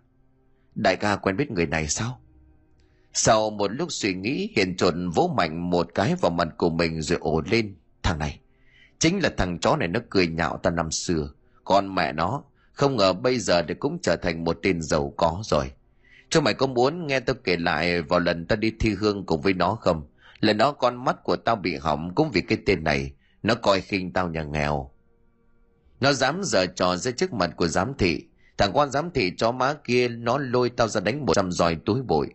Đại 0.75 0.95
ca 0.95 1.15
quen 1.15 1.37
biết 1.37 1.51
người 1.51 1.65
này 1.65 1.87
sao? 1.87 2.21
Sau 3.13 3.49
một 3.49 3.71
lúc 3.71 3.91
suy 3.91 4.13
nghĩ, 4.13 4.53
hiện 4.55 4.75
trộn 4.77 5.09
vỗ 5.09 5.33
mạnh 5.37 5.69
một 5.69 5.87
cái 5.95 6.15
vào 6.15 6.31
mặt 6.31 6.47
của 6.57 6.69
mình 6.69 7.01
rồi 7.01 7.19
ổ 7.21 7.41
lên. 7.41 7.75
Thằng 8.03 8.19
này, 8.19 8.39
chính 8.99 9.19
là 9.19 9.29
thằng 9.37 9.59
chó 9.59 9.75
này 9.75 9.87
nó 9.87 9.99
cười 10.09 10.27
nhạo 10.27 10.57
ta 10.57 10.69
năm 10.69 10.91
xưa. 10.91 11.29
Còn 11.63 11.95
mẹ 11.95 12.13
nó 12.13 12.43
không 12.79 12.97
ngờ 12.97 13.13
bây 13.13 13.39
giờ 13.39 13.63
thì 13.67 13.73
cũng 13.73 13.99
trở 14.01 14.15
thành 14.15 14.43
một 14.43 14.59
tên 14.63 14.81
giàu 14.81 15.13
có 15.17 15.41
rồi. 15.43 15.71
Cho 16.29 16.41
mày 16.41 16.53
có 16.53 16.67
muốn 16.67 17.07
nghe 17.07 17.19
tao 17.19 17.35
kể 17.43 17.57
lại 17.57 18.01
vào 18.01 18.19
lần 18.19 18.45
tao 18.45 18.57
đi 18.57 18.71
thi 18.79 18.89
hương 18.99 19.25
cùng 19.25 19.41
với 19.41 19.53
nó 19.53 19.75
không? 19.75 20.07
Lần 20.39 20.57
đó 20.57 20.71
con 20.71 21.05
mắt 21.05 21.23
của 21.23 21.35
tao 21.35 21.55
bị 21.55 21.75
hỏng 21.75 22.15
cũng 22.15 22.31
vì 22.31 22.41
cái 22.41 22.57
tên 22.65 22.83
này. 22.83 23.11
Nó 23.43 23.55
coi 23.55 23.81
khinh 23.81 24.13
tao 24.13 24.29
nhà 24.29 24.43
nghèo. 24.43 24.91
Nó 25.99 26.13
dám 26.13 26.41
giờ 26.43 26.65
trò 26.65 26.95
ra 26.95 27.11
trước 27.11 27.33
mặt 27.33 27.51
của 27.57 27.67
giám 27.67 27.93
thị. 27.97 28.25
Thằng 28.57 28.71
quan 28.73 28.91
giám 28.91 29.11
thị 29.11 29.31
chó 29.37 29.51
má 29.51 29.73
kia, 29.73 30.07
nó 30.07 30.37
lôi 30.37 30.69
tao 30.69 30.87
ra 30.87 31.01
đánh 31.01 31.25
một 31.25 31.33
trăm 31.33 31.51
roi 31.51 31.75
túi 31.85 32.01
bụi. 32.01 32.27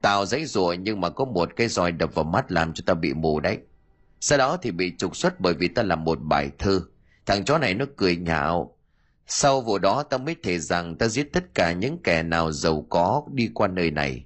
Tao 0.00 0.26
dãy 0.26 0.44
rủa 0.46 0.72
nhưng 0.72 1.00
mà 1.00 1.10
có 1.10 1.24
một 1.24 1.56
cái 1.56 1.68
roi 1.68 1.92
đập 1.92 2.14
vào 2.14 2.24
mắt 2.24 2.52
làm 2.52 2.72
cho 2.72 2.82
tao 2.86 2.96
bị 2.96 3.14
mù 3.14 3.40
đấy. 3.40 3.58
Sau 4.20 4.38
đó 4.38 4.56
thì 4.62 4.70
bị 4.70 4.92
trục 4.98 5.16
xuất 5.16 5.40
bởi 5.40 5.54
vì 5.54 5.68
tao 5.68 5.84
làm 5.84 6.04
một 6.04 6.18
bài 6.22 6.50
thơ. 6.58 6.80
Thằng 7.26 7.44
chó 7.44 7.58
này 7.58 7.74
nó 7.74 7.84
cười 7.96 8.16
nhạo 8.16 8.73
sau 9.26 9.60
vụ 9.60 9.78
đó 9.78 10.02
ta 10.02 10.18
mới 10.18 10.36
thể 10.42 10.58
rằng 10.58 10.96
ta 10.98 11.08
giết 11.08 11.32
tất 11.32 11.54
cả 11.54 11.72
những 11.72 11.98
kẻ 12.04 12.22
nào 12.22 12.52
giàu 12.52 12.86
có 12.90 13.22
đi 13.32 13.50
qua 13.54 13.68
nơi 13.68 13.90
này. 13.90 14.24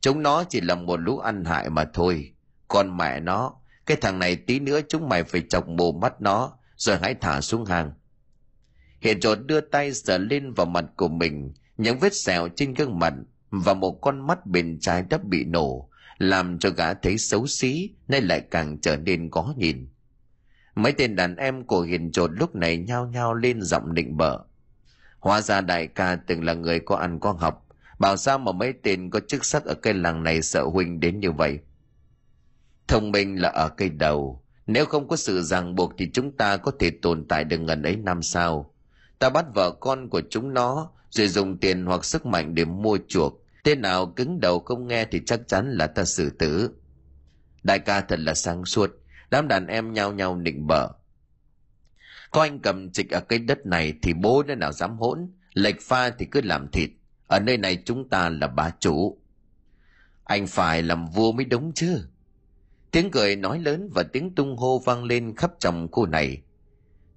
Chúng 0.00 0.22
nó 0.22 0.44
chỉ 0.44 0.60
là 0.60 0.74
một 0.74 1.00
lũ 1.00 1.18
ăn 1.18 1.44
hại 1.44 1.70
mà 1.70 1.84
thôi. 1.94 2.32
Còn 2.68 2.96
mẹ 2.96 3.20
nó, 3.20 3.54
cái 3.86 3.96
thằng 3.96 4.18
này 4.18 4.36
tí 4.36 4.60
nữa 4.60 4.80
chúng 4.88 5.08
mày 5.08 5.24
phải 5.24 5.42
chọc 5.48 5.68
mù 5.68 5.92
mắt 5.92 6.20
nó, 6.20 6.52
rồi 6.76 6.98
hãy 7.02 7.14
thả 7.14 7.40
xuống 7.40 7.64
hàng 7.64 7.92
hiện 9.04 9.20
trột 9.20 9.38
đưa 9.46 9.60
tay 9.60 9.94
sờ 9.94 10.18
lên 10.18 10.52
vào 10.52 10.66
mặt 10.66 10.84
của 10.96 11.08
mình, 11.08 11.52
những 11.76 11.98
vết 11.98 12.14
sẹo 12.14 12.48
trên 12.56 12.74
gương 12.74 12.98
mặt 12.98 13.14
và 13.50 13.74
một 13.74 13.98
con 14.00 14.26
mắt 14.26 14.46
bên 14.46 14.78
trái 14.80 15.04
đã 15.10 15.18
bị 15.18 15.44
nổ, 15.44 15.88
làm 16.18 16.58
cho 16.58 16.70
gã 16.70 16.94
thấy 16.94 17.18
xấu 17.18 17.46
xí, 17.46 17.90
nay 18.08 18.20
lại 18.20 18.42
càng 18.50 18.78
trở 18.80 18.96
nên 18.96 19.30
có 19.30 19.54
nhìn 19.56 19.88
mấy 20.74 20.92
tên 20.92 21.16
đàn 21.16 21.36
em 21.36 21.64
của 21.64 21.80
hiền 21.80 22.12
trột 22.12 22.30
lúc 22.32 22.54
này 22.54 22.76
nhao 22.76 23.06
nhao 23.06 23.34
lên 23.34 23.62
giọng 23.62 23.94
định 23.94 24.16
bợ. 24.16 24.38
Hóa 25.18 25.40
ra 25.40 25.60
đại 25.60 25.86
ca 25.86 26.16
từng 26.26 26.44
là 26.44 26.54
người 26.54 26.80
có 26.80 26.96
ăn 26.96 27.20
có 27.20 27.32
học. 27.32 27.66
Bảo 27.98 28.16
sao 28.16 28.38
mà 28.38 28.52
mấy 28.52 28.74
tên 28.82 29.10
có 29.10 29.20
chức 29.20 29.44
sắc 29.44 29.64
ở 29.64 29.74
cây 29.74 29.94
làng 29.94 30.22
này 30.22 30.42
sợ 30.42 30.62
huynh 30.64 31.00
đến 31.00 31.20
như 31.20 31.32
vậy? 31.32 31.58
Thông 32.88 33.12
minh 33.12 33.42
là 33.42 33.48
ở 33.48 33.68
cây 33.68 33.88
đầu. 33.88 34.42
Nếu 34.66 34.86
không 34.86 35.08
có 35.08 35.16
sự 35.16 35.42
ràng 35.42 35.74
buộc 35.74 35.92
thì 35.98 36.10
chúng 36.12 36.32
ta 36.32 36.56
có 36.56 36.72
thể 36.78 36.90
tồn 37.02 37.28
tại 37.28 37.44
được 37.44 37.58
ngần 37.58 37.82
ấy 37.82 37.96
năm 37.96 38.22
sau 38.22 38.74
ta 39.24 39.30
bắt 39.30 39.46
vợ 39.54 39.70
con 39.70 40.08
của 40.08 40.22
chúng 40.30 40.54
nó, 40.54 40.90
rồi 41.10 41.28
dùng 41.28 41.58
tiền 41.58 41.86
hoặc 41.86 42.04
sức 42.04 42.26
mạnh 42.26 42.54
để 42.54 42.64
mua 42.64 42.98
chuộc. 43.08 43.42
Tên 43.62 43.80
nào 43.80 44.06
cứng 44.06 44.40
đầu 44.40 44.60
không 44.60 44.86
nghe 44.86 45.04
thì 45.04 45.20
chắc 45.26 45.40
chắn 45.48 45.70
là 45.72 45.86
ta 45.86 46.04
xử 46.04 46.30
tử. 46.30 46.70
Đại 47.62 47.78
ca 47.78 48.00
thật 48.00 48.18
là 48.18 48.34
sáng 48.34 48.64
suốt 48.64 48.90
đám 49.34 49.48
đàn 49.48 49.66
em 49.66 49.92
nhao 49.92 50.12
nhao 50.12 50.36
nịnh 50.36 50.66
bợ. 50.66 50.88
Có 52.30 52.42
anh 52.42 52.58
cầm 52.58 52.90
trịch 52.90 53.10
ở 53.10 53.20
cái 53.20 53.38
đất 53.38 53.66
này 53.66 53.94
thì 54.02 54.12
bố 54.14 54.42
nơi 54.46 54.56
nào 54.56 54.72
dám 54.72 54.98
hỗn? 54.98 55.28
Lệch 55.54 55.80
pha 55.80 56.10
thì 56.10 56.26
cứ 56.30 56.40
làm 56.40 56.68
thịt. 56.68 56.90
Ở 57.26 57.40
nơi 57.40 57.56
này 57.56 57.82
chúng 57.84 58.08
ta 58.08 58.28
là 58.28 58.46
bá 58.46 58.70
chủ. 58.80 59.18
Anh 60.24 60.46
phải 60.46 60.82
làm 60.82 61.06
vua 61.06 61.32
mới 61.32 61.44
đúng 61.44 61.72
chứ. 61.72 62.08
Tiếng 62.90 63.10
cười 63.10 63.36
nói 63.36 63.58
lớn 63.58 63.90
và 63.94 64.02
tiếng 64.02 64.34
tung 64.34 64.56
hô 64.56 64.78
vang 64.78 65.04
lên 65.04 65.36
khắp 65.36 65.52
trong 65.58 65.88
khu 65.92 66.06
này. 66.06 66.42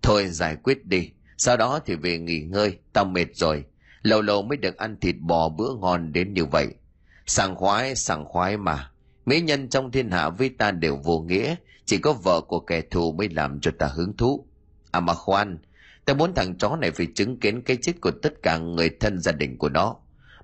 Thôi 0.02 0.28
giải 0.28 0.56
quyết 0.56 0.86
đi. 0.86 1.12
Sau 1.38 1.58
đó 1.58 1.80
thì 1.86 1.96
về 1.96 2.18
nghỉ 2.18 2.40
ngơi. 2.40 2.78
Tao 2.94 3.06
mệt 3.06 3.28
rồi. 3.34 3.66
Lâu 4.02 4.22
lâu 4.22 4.42
mới 4.42 4.58
được 4.58 4.78
ăn 4.78 5.00
thịt 5.00 5.16
bò 5.20 5.50
bữa 5.50 5.76
ngon 5.76 6.14
đến 6.14 6.34
như 6.34 6.46
vậy. 6.46 6.68
Sảng 7.26 7.56
khoái 7.56 7.96
sảng 7.96 8.26
khoái 8.26 8.58
mà. 8.58 8.92
Mỹ 9.26 9.42
nhân 9.42 9.70
trong 9.70 9.92
thiên 9.92 10.12
hạ 10.12 10.30
với 10.30 10.50
ta 10.50 10.72
đều 10.72 10.98
vô 11.04 11.20
nghĩa 11.20 11.56
chỉ 11.88 11.98
có 11.98 12.14
vợ 12.14 12.42
của 12.42 12.60
kẻ 12.60 12.82
thù 12.82 13.12
mới 13.12 13.30
làm 13.30 13.60
cho 13.60 13.72
ta 13.80 13.88
hứng 13.88 14.18
thú. 14.18 14.48
À 14.92 15.00
mà 15.00 15.14
khoan 15.14 15.58
ta 16.06 16.14
muốn 16.14 16.34
thằng 16.36 16.58
chó 16.58 16.76
này 16.76 16.92
phải 16.92 17.08
chứng 17.16 17.40
kiến 17.40 17.62
cái 17.62 17.78
chết 17.82 17.94
của 18.02 18.12
tất 18.12 18.34
cả 18.44 18.58
người 18.58 18.90
thân 19.00 19.20
gia 19.20 19.32
đình 19.32 19.58
của 19.58 19.70
nó. 19.70 19.96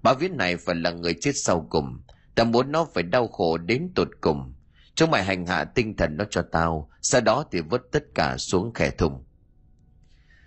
Bà 0.03 0.13
viết 0.13 0.31
này 0.31 0.57
phải 0.57 0.75
là 0.75 0.91
người 0.91 1.13
chết 1.21 1.31
sau 1.35 1.67
cùng. 1.69 2.01
Ta 2.35 2.43
muốn 2.43 2.71
nó 2.71 2.87
phải 2.93 3.03
đau 3.03 3.27
khổ 3.27 3.57
đến 3.57 3.91
tột 3.95 4.09
cùng. 4.21 4.53
Chúng 4.95 5.11
mày 5.11 5.23
hành 5.23 5.45
hạ 5.45 5.63
tinh 5.63 5.97
thần 5.97 6.17
nó 6.17 6.25
cho 6.29 6.41
tao 6.51 6.89
sau 7.01 7.21
đó 7.21 7.45
thì 7.51 7.61
vứt 7.61 7.81
tất 7.91 8.03
cả 8.15 8.37
xuống 8.37 8.73
khe 8.73 8.89
thùng 8.89 9.23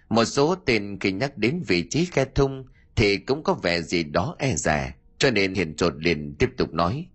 một 0.08 0.24
số 0.24 0.54
tên 0.54 0.98
khi 1.00 1.12
nhắc 1.12 1.38
đến 1.38 1.62
vị 1.66 1.88
trí 1.90 2.04
khe 2.04 2.24
thung 2.34 2.64
thì 2.96 3.16
cũng 3.16 3.42
có 3.42 3.54
vẻ 3.54 3.82
gì 3.82 4.04
đó 4.04 4.36
e 4.38 4.56
dè, 4.56 4.94
cho 5.18 5.30
nên 5.30 5.54
hiền 5.54 5.76
trột 5.76 5.94
liền 5.96 6.34
tiếp 6.38 6.50
tục 6.56 6.74
nói. 6.74 7.06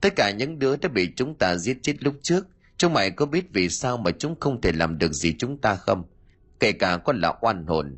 Tất 0.00 0.12
cả 0.16 0.30
những 0.30 0.58
đứa 0.58 0.76
đã 0.76 0.88
bị 0.88 1.08
chúng 1.16 1.38
ta 1.38 1.56
giết 1.56 1.78
chết 1.82 1.94
lúc 2.00 2.14
trước 2.22 2.46
chúng 2.76 2.92
mày 2.92 3.10
có 3.10 3.26
biết 3.26 3.44
vì 3.52 3.68
sao 3.68 3.96
mà 3.96 4.10
chúng 4.10 4.40
không 4.40 4.60
thể 4.60 4.72
làm 4.72 4.98
được 4.98 5.12
gì 5.12 5.34
chúng 5.38 5.58
ta 5.58 5.74
không? 5.74 6.04
Kể 6.60 6.72
cả 6.72 6.96
con 6.96 7.20
là 7.20 7.34
oan 7.40 7.66
hồn. 7.66 7.96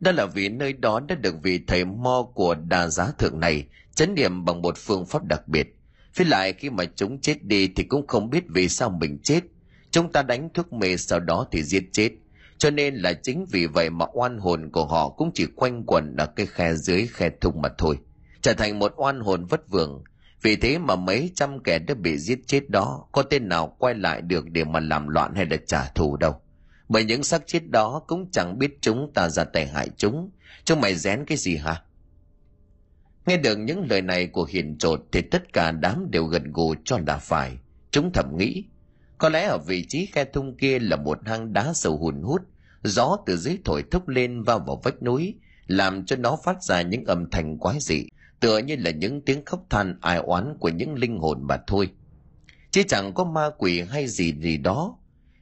Đó 0.00 0.12
là 0.12 0.26
vì 0.26 0.48
nơi 0.48 0.72
đó 0.72 1.00
đã 1.08 1.14
được 1.14 1.34
vị 1.42 1.60
thầy 1.66 1.84
mo 1.84 2.22
của 2.34 2.54
đà 2.54 2.88
giá 2.88 3.10
thượng 3.18 3.40
này 3.40 3.66
chấn 3.94 4.14
niệm 4.14 4.44
bằng 4.44 4.62
một 4.62 4.76
phương 4.78 5.06
pháp 5.06 5.24
đặc 5.24 5.48
biệt. 5.48 5.74
Với 6.16 6.26
lại 6.26 6.52
khi 6.52 6.70
mà 6.70 6.84
chúng 6.84 7.20
chết 7.20 7.44
đi 7.44 7.68
thì 7.76 7.84
cũng 7.84 8.06
không 8.06 8.30
biết 8.30 8.44
vì 8.48 8.68
sao 8.68 8.90
mình 8.90 9.18
chết. 9.22 9.40
Chúng 9.90 10.12
ta 10.12 10.22
đánh 10.22 10.48
thuốc 10.54 10.72
mê 10.72 10.96
sau 10.96 11.20
đó 11.20 11.46
thì 11.50 11.62
giết 11.62 11.84
chết. 11.92 12.10
Cho 12.58 12.70
nên 12.70 12.94
là 12.94 13.12
chính 13.12 13.46
vì 13.50 13.66
vậy 13.66 13.90
mà 13.90 14.06
oan 14.12 14.38
hồn 14.38 14.70
của 14.72 14.86
họ 14.86 15.08
cũng 15.08 15.30
chỉ 15.34 15.46
quanh 15.56 15.82
quẩn 15.86 16.16
ở 16.16 16.26
cái 16.26 16.46
khe 16.46 16.74
dưới 16.74 17.06
khe 17.06 17.30
thung 17.40 17.62
mà 17.62 17.68
thôi. 17.78 17.98
Trở 18.42 18.52
thành 18.54 18.78
một 18.78 18.92
oan 18.96 19.20
hồn 19.20 19.44
vất 19.44 19.68
vưởng 19.68 20.04
vì 20.42 20.56
thế 20.56 20.78
mà 20.78 20.96
mấy 20.96 21.30
trăm 21.34 21.62
kẻ 21.62 21.78
đã 21.78 21.94
bị 21.94 22.18
giết 22.18 22.38
chết 22.46 22.70
đó 22.70 23.04
có 23.12 23.22
tên 23.22 23.48
nào 23.48 23.76
quay 23.78 23.94
lại 23.94 24.22
được 24.22 24.50
để 24.50 24.64
mà 24.64 24.80
làm 24.80 25.08
loạn 25.08 25.34
hay 25.34 25.46
là 25.46 25.56
trả 25.66 25.84
thù 25.84 26.16
đâu? 26.16 26.40
Bởi 26.88 27.04
những 27.04 27.22
xác 27.22 27.46
chết 27.46 27.70
đó 27.70 28.02
cũng 28.06 28.30
chẳng 28.30 28.58
biết 28.58 28.78
chúng 28.80 29.12
ta 29.14 29.28
ra 29.28 29.44
tay 29.44 29.66
hại 29.66 29.90
chúng. 29.96 30.30
Chúng 30.64 30.80
mày 30.80 30.94
rén 30.94 31.24
cái 31.24 31.38
gì 31.38 31.56
hả? 31.56 31.82
Nghe 33.26 33.36
được 33.36 33.58
những 33.58 33.86
lời 33.90 34.02
này 34.02 34.26
của 34.26 34.44
hiền 34.44 34.78
trột 34.78 35.04
thì 35.12 35.22
tất 35.22 35.52
cả 35.52 35.70
đám 35.70 36.10
đều 36.10 36.24
gật 36.24 36.42
gù 36.52 36.74
cho 36.84 36.98
là 37.06 37.16
phải. 37.16 37.58
Chúng 37.90 38.12
thầm 38.12 38.36
nghĩ 38.36 38.64
Có 39.18 39.28
lẽ 39.28 39.44
ở 39.44 39.58
vị 39.58 39.84
trí 39.88 40.06
khe 40.06 40.24
thung 40.24 40.56
kia 40.56 40.78
là 40.78 40.96
một 40.96 41.18
hang 41.26 41.52
đá 41.52 41.72
sầu 41.74 41.96
hùn 41.96 42.22
hút, 42.22 42.42
gió 42.82 43.16
từ 43.26 43.36
dưới 43.36 43.58
thổi 43.64 43.84
thốc 43.90 44.08
lên 44.08 44.42
vào 44.42 44.58
vào 44.58 44.80
vách 44.84 45.02
núi, 45.02 45.34
làm 45.66 46.04
cho 46.04 46.16
nó 46.16 46.38
phát 46.44 46.62
ra 46.62 46.82
những 46.82 47.04
âm 47.04 47.30
thanh 47.30 47.58
quái 47.58 47.78
dị, 47.80 48.06
tựa 48.40 48.58
như 48.58 48.76
là 48.76 48.90
những 48.90 49.20
tiếng 49.20 49.44
khóc 49.44 49.66
than 49.70 49.98
ai 50.00 50.18
oán 50.18 50.56
của 50.60 50.68
những 50.68 50.94
linh 50.94 51.18
hồn 51.18 51.46
mà 51.46 51.56
thôi. 51.66 51.90
Chứ 52.70 52.82
chẳng 52.88 53.14
có 53.14 53.24
ma 53.24 53.50
quỷ 53.58 53.80
hay 53.80 54.06
gì 54.06 54.34
gì 54.40 54.56
đó. 54.56 54.98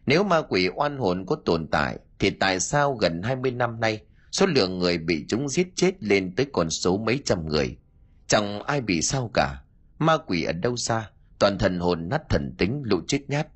Nếu 0.07 0.25
ma 0.25 0.43
quỷ 0.43 0.69
oan 0.75 0.99
hồn 0.99 1.27
có 1.27 1.37
tồn 1.45 1.67
tại, 1.71 1.99
thì 2.19 2.31
tại 2.31 2.61
sao 2.61 2.95
gần 2.95 3.23
20 3.23 3.51
năm 3.51 3.81
nay, 3.81 4.01
số 4.33 4.47
lượng 4.47 4.79
người 4.79 4.99
bị 4.99 5.25
chúng 5.29 5.49
giết 5.49 5.69
chết 5.75 6.03
lên 6.03 6.35
tới 6.37 6.47
con 6.53 6.71
số 6.71 6.99
mấy 6.99 7.21
trăm 7.25 7.49
người? 7.49 7.77
Chẳng 8.27 8.63
ai 8.63 8.81
bị 8.81 9.03
sao 9.03 9.31
cả. 9.35 9.63
Ma 9.99 10.17
quỷ 10.27 10.45
ở 10.45 10.53
đâu 10.53 10.77
xa, 10.77 11.11
toàn 11.39 11.59
thần 11.59 11.79
hồn 11.79 12.09
nát 12.09 12.23
thần 12.29 12.55
tính 12.59 12.83
lũ 12.85 13.01
chết 13.09 13.21
nhát. 13.29 13.49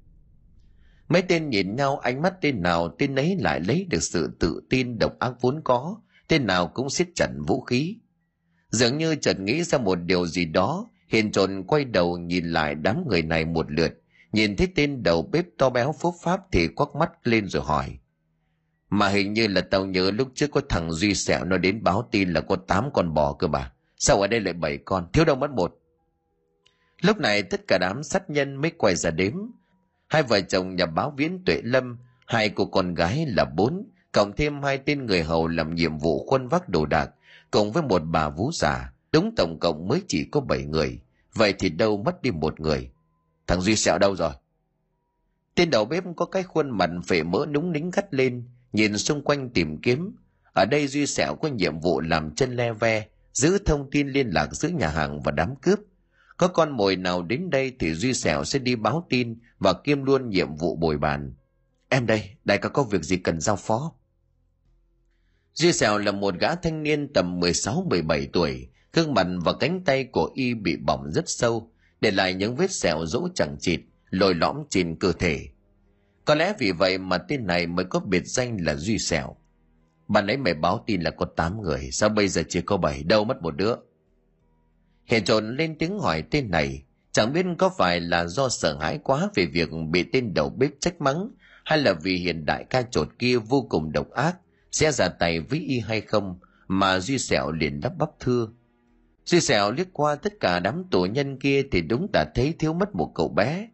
Mấy 1.08 1.22
tên 1.22 1.50
nhìn 1.50 1.76
nhau 1.76 1.98
ánh 1.98 2.22
mắt 2.22 2.34
tên 2.40 2.62
nào 2.62 2.94
tên 2.98 3.14
ấy 3.14 3.36
lại 3.40 3.60
lấy 3.60 3.86
được 3.90 4.02
sự 4.02 4.36
tự 4.40 4.62
tin 4.70 4.98
độc 4.98 5.18
ác 5.18 5.32
vốn 5.40 5.60
có, 5.64 5.96
tên 6.28 6.46
nào 6.46 6.68
cũng 6.74 6.90
siết 6.90 7.08
chặt 7.14 7.28
vũ 7.46 7.60
khí. 7.60 7.98
Dường 8.70 8.98
như 8.98 9.14
chợt 9.14 9.40
nghĩ 9.40 9.62
ra 9.62 9.78
một 9.78 9.94
điều 9.94 10.26
gì 10.26 10.44
đó, 10.44 10.86
hiền 11.08 11.32
trồn 11.32 11.62
quay 11.66 11.84
đầu 11.84 12.18
nhìn 12.18 12.44
lại 12.46 12.74
đám 12.74 13.04
người 13.08 13.22
này 13.22 13.44
một 13.44 13.70
lượt, 13.70 13.92
nhìn 14.32 14.56
thấy 14.56 14.68
tên 14.74 15.02
đầu 15.02 15.22
bếp 15.22 15.44
to 15.58 15.70
béo 15.70 15.94
phúc 16.00 16.14
pháp 16.22 16.40
thì 16.52 16.68
quắc 16.68 16.94
mắt 16.94 17.10
lên 17.24 17.48
rồi 17.48 17.62
hỏi. 17.62 17.98
Mà 18.90 19.08
hình 19.08 19.32
như 19.32 19.46
là 19.46 19.60
tao 19.60 19.86
nhớ 19.86 20.10
lúc 20.10 20.28
trước 20.34 20.50
có 20.50 20.60
thằng 20.68 20.92
Duy 20.92 21.14
Sẹo 21.14 21.44
nó 21.44 21.58
đến 21.58 21.82
báo 21.82 22.08
tin 22.10 22.32
là 22.32 22.40
có 22.40 22.56
tám 22.56 22.90
con 22.94 23.14
bò 23.14 23.32
cơ 23.32 23.46
bà. 23.46 23.72
Sao 23.96 24.20
ở 24.20 24.26
đây 24.26 24.40
lại 24.40 24.54
bảy 24.54 24.78
con, 24.78 25.06
thiếu 25.12 25.24
đâu 25.24 25.36
mất 25.36 25.50
một. 25.50 25.76
Lúc 27.00 27.18
này 27.18 27.42
tất 27.42 27.60
cả 27.68 27.78
đám 27.78 28.02
sát 28.02 28.30
nhân 28.30 28.56
mới 28.56 28.70
quay 28.70 28.96
ra 28.96 29.10
đếm. 29.10 29.34
Hai 30.08 30.22
vợ 30.22 30.40
chồng 30.40 30.76
nhà 30.76 30.86
báo 30.86 31.14
viễn 31.16 31.44
tuệ 31.44 31.60
lâm, 31.64 31.98
hai 32.26 32.48
cô 32.48 32.64
con 32.64 32.94
gái 32.94 33.26
là 33.28 33.44
bốn, 33.44 33.90
cộng 34.12 34.32
thêm 34.36 34.62
hai 34.62 34.78
tên 34.78 35.06
người 35.06 35.22
hầu 35.22 35.48
làm 35.48 35.74
nhiệm 35.74 35.98
vụ 35.98 36.26
khuân 36.26 36.48
vác 36.48 36.68
đồ 36.68 36.86
đạc, 36.86 37.10
cùng 37.50 37.72
với 37.72 37.82
một 37.82 38.02
bà 38.04 38.28
vú 38.28 38.50
già, 38.52 38.92
đúng 39.12 39.34
tổng 39.36 39.58
cộng 39.60 39.88
mới 39.88 40.02
chỉ 40.08 40.24
có 40.32 40.40
bảy 40.40 40.64
người. 40.64 41.00
Vậy 41.34 41.54
thì 41.58 41.68
đâu 41.68 42.02
mất 42.02 42.22
đi 42.22 42.30
một 42.30 42.60
người. 42.60 42.90
Thằng 43.46 43.60
Duy 43.60 43.76
Sẹo 43.76 43.98
đâu 43.98 44.16
rồi? 44.16 44.32
Tên 45.54 45.70
đầu 45.70 45.84
bếp 45.84 46.04
có 46.16 46.26
cái 46.26 46.42
khuôn 46.42 46.70
mặt 46.70 46.90
phệ 47.06 47.22
mỡ 47.22 47.46
núng 47.46 47.72
nính 47.72 47.90
gắt 47.90 48.14
lên, 48.14 48.48
nhìn 48.72 48.98
xung 48.98 49.24
quanh 49.24 49.50
tìm 49.50 49.80
kiếm. 49.82 50.16
Ở 50.52 50.64
đây 50.64 50.86
Duy 50.86 51.06
Sẹo 51.06 51.34
có 51.34 51.48
nhiệm 51.48 51.80
vụ 51.80 52.00
làm 52.00 52.34
chân 52.34 52.56
le 52.56 52.72
ve, 52.72 53.06
giữ 53.32 53.58
thông 53.58 53.90
tin 53.90 54.08
liên 54.08 54.28
lạc 54.30 54.48
giữa 54.52 54.68
nhà 54.68 54.88
hàng 54.88 55.20
và 55.22 55.32
đám 55.32 55.56
cướp. 55.56 55.78
Có 56.36 56.48
con 56.48 56.76
mồi 56.76 56.96
nào 56.96 57.22
đến 57.22 57.50
đây 57.50 57.72
thì 57.78 57.94
Duy 57.94 58.14
Sẹo 58.14 58.44
sẽ 58.44 58.58
đi 58.58 58.76
báo 58.76 59.06
tin 59.08 59.38
và 59.58 59.72
kiêm 59.84 60.04
luôn 60.04 60.30
nhiệm 60.30 60.54
vụ 60.54 60.76
bồi 60.76 60.98
bàn. 60.98 61.34
Em 61.88 62.06
đây, 62.06 62.30
đại 62.44 62.58
ca 62.58 62.68
có 62.68 62.82
việc 62.82 63.02
gì 63.02 63.16
cần 63.16 63.40
giao 63.40 63.56
phó? 63.56 63.92
Duy 65.54 65.72
Sẹo 65.72 65.98
là 65.98 66.12
một 66.12 66.34
gã 66.40 66.54
thanh 66.54 66.82
niên 66.82 67.12
tầm 67.12 67.40
16-17 67.40 68.26
tuổi, 68.32 68.68
gương 68.92 69.14
mặt 69.14 69.26
và 69.44 69.52
cánh 69.52 69.84
tay 69.84 70.04
của 70.04 70.30
y 70.34 70.54
bị 70.54 70.76
bỏng 70.76 71.12
rất 71.12 71.24
sâu, 71.26 71.72
để 72.00 72.10
lại 72.10 72.34
những 72.34 72.56
vết 72.56 72.70
sẹo 72.70 73.06
rỗ 73.06 73.28
chẳng 73.34 73.56
chịt, 73.60 73.80
lồi 74.10 74.34
lõm 74.34 74.56
trên 74.70 74.96
cơ 74.96 75.12
thể. 75.12 75.48
Có 76.24 76.34
lẽ 76.34 76.54
vì 76.58 76.72
vậy 76.72 76.98
mà 76.98 77.18
tên 77.18 77.46
này 77.46 77.66
mới 77.66 77.84
có 77.84 78.00
biệt 78.00 78.22
danh 78.26 78.56
là 78.60 78.74
Duy 78.74 78.98
Sẹo. 78.98 79.36
Bạn 80.08 80.26
ấy 80.26 80.36
mày 80.36 80.54
báo 80.54 80.84
tin 80.86 81.00
là 81.00 81.10
có 81.10 81.26
8 81.36 81.62
người, 81.62 81.90
sao 81.92 82.08
bây 82.08 82.28
giờ 82.28 82.42
chỉ 82.48 82.60
có 82.60 82.76
7, 82.76 83.02
đâu 83.02 83.24
mất 83.24 83.42
một 83.42 83.56
đứa? 83.56 83.74
Hiện 85.06 85.24
trộn 85.24 85.56
lên 85.56 85.78
tiếng 85.78 85.98
hỏi 85.98 86.22
tên 86.30 86.50
này, 86.50 86.82
chẳng 87.12 87.32
biết 87.32 87.46
có 87.58 87.70
phải 87.78 88.00
là 88.00 88.26
do 88.26 88.48
sợ 88.48 88.78
hãi 88.80 88.98
quá 89.04 89.30
về 89.34 89.46
việc 89.46 89.68
bị 89.90 90.02
tên 90.02 90.34
đầu 90.34 90.50
bếp 90.50 90.70
trách 90.80 91.00
mắng, 91.00 91.30
hay 91.64 91.78
là 91.78 91.92
vì 91.92 92.16
hiện 92.16 92.44
đại 92.44 92.64
ca 92.70 92.82
trột 92.82 93.08
kia 93.18 93.36
vô 93.36 93.66
cùng 93.70 93.92
độc 93.92 94.10
ác, 94.10 94.36
sẽ 94.72 94.92
ra 94.92 95.08
tay 95.08 95.40
với 95.40 95.60
y 95.60 95.80
hay 95.80 96.00
không, 96.00 96.38
mà 96.68 97.00
Duy 97.00 97.18
Sẹo 97.18 97.52
liền 97.52 97.80
đắp 97.80 97.92
bắp 97.98 98.10
thưa. 98.20 98.48
Duy 99.24 99.40
Sẹo 99.40 99.72
liếc 99.72 99.86
qua 99.92 100.14
tất 100.14 100.40
cả 100.40 100.60
đám 100.60 100.84
tù 100.90 101.02
nhân 101.02 101.38
kia 101.38 101.62
thì 101.72 101.80
đúng 101.80 102.06
đã 102.12 102.32
thấy 102.34 102.54
thiếu 102.58 102.72
mất 102.72 102.94
một 102.94 103.12
cậu 103.14 103.28
bé. 103.28 103.68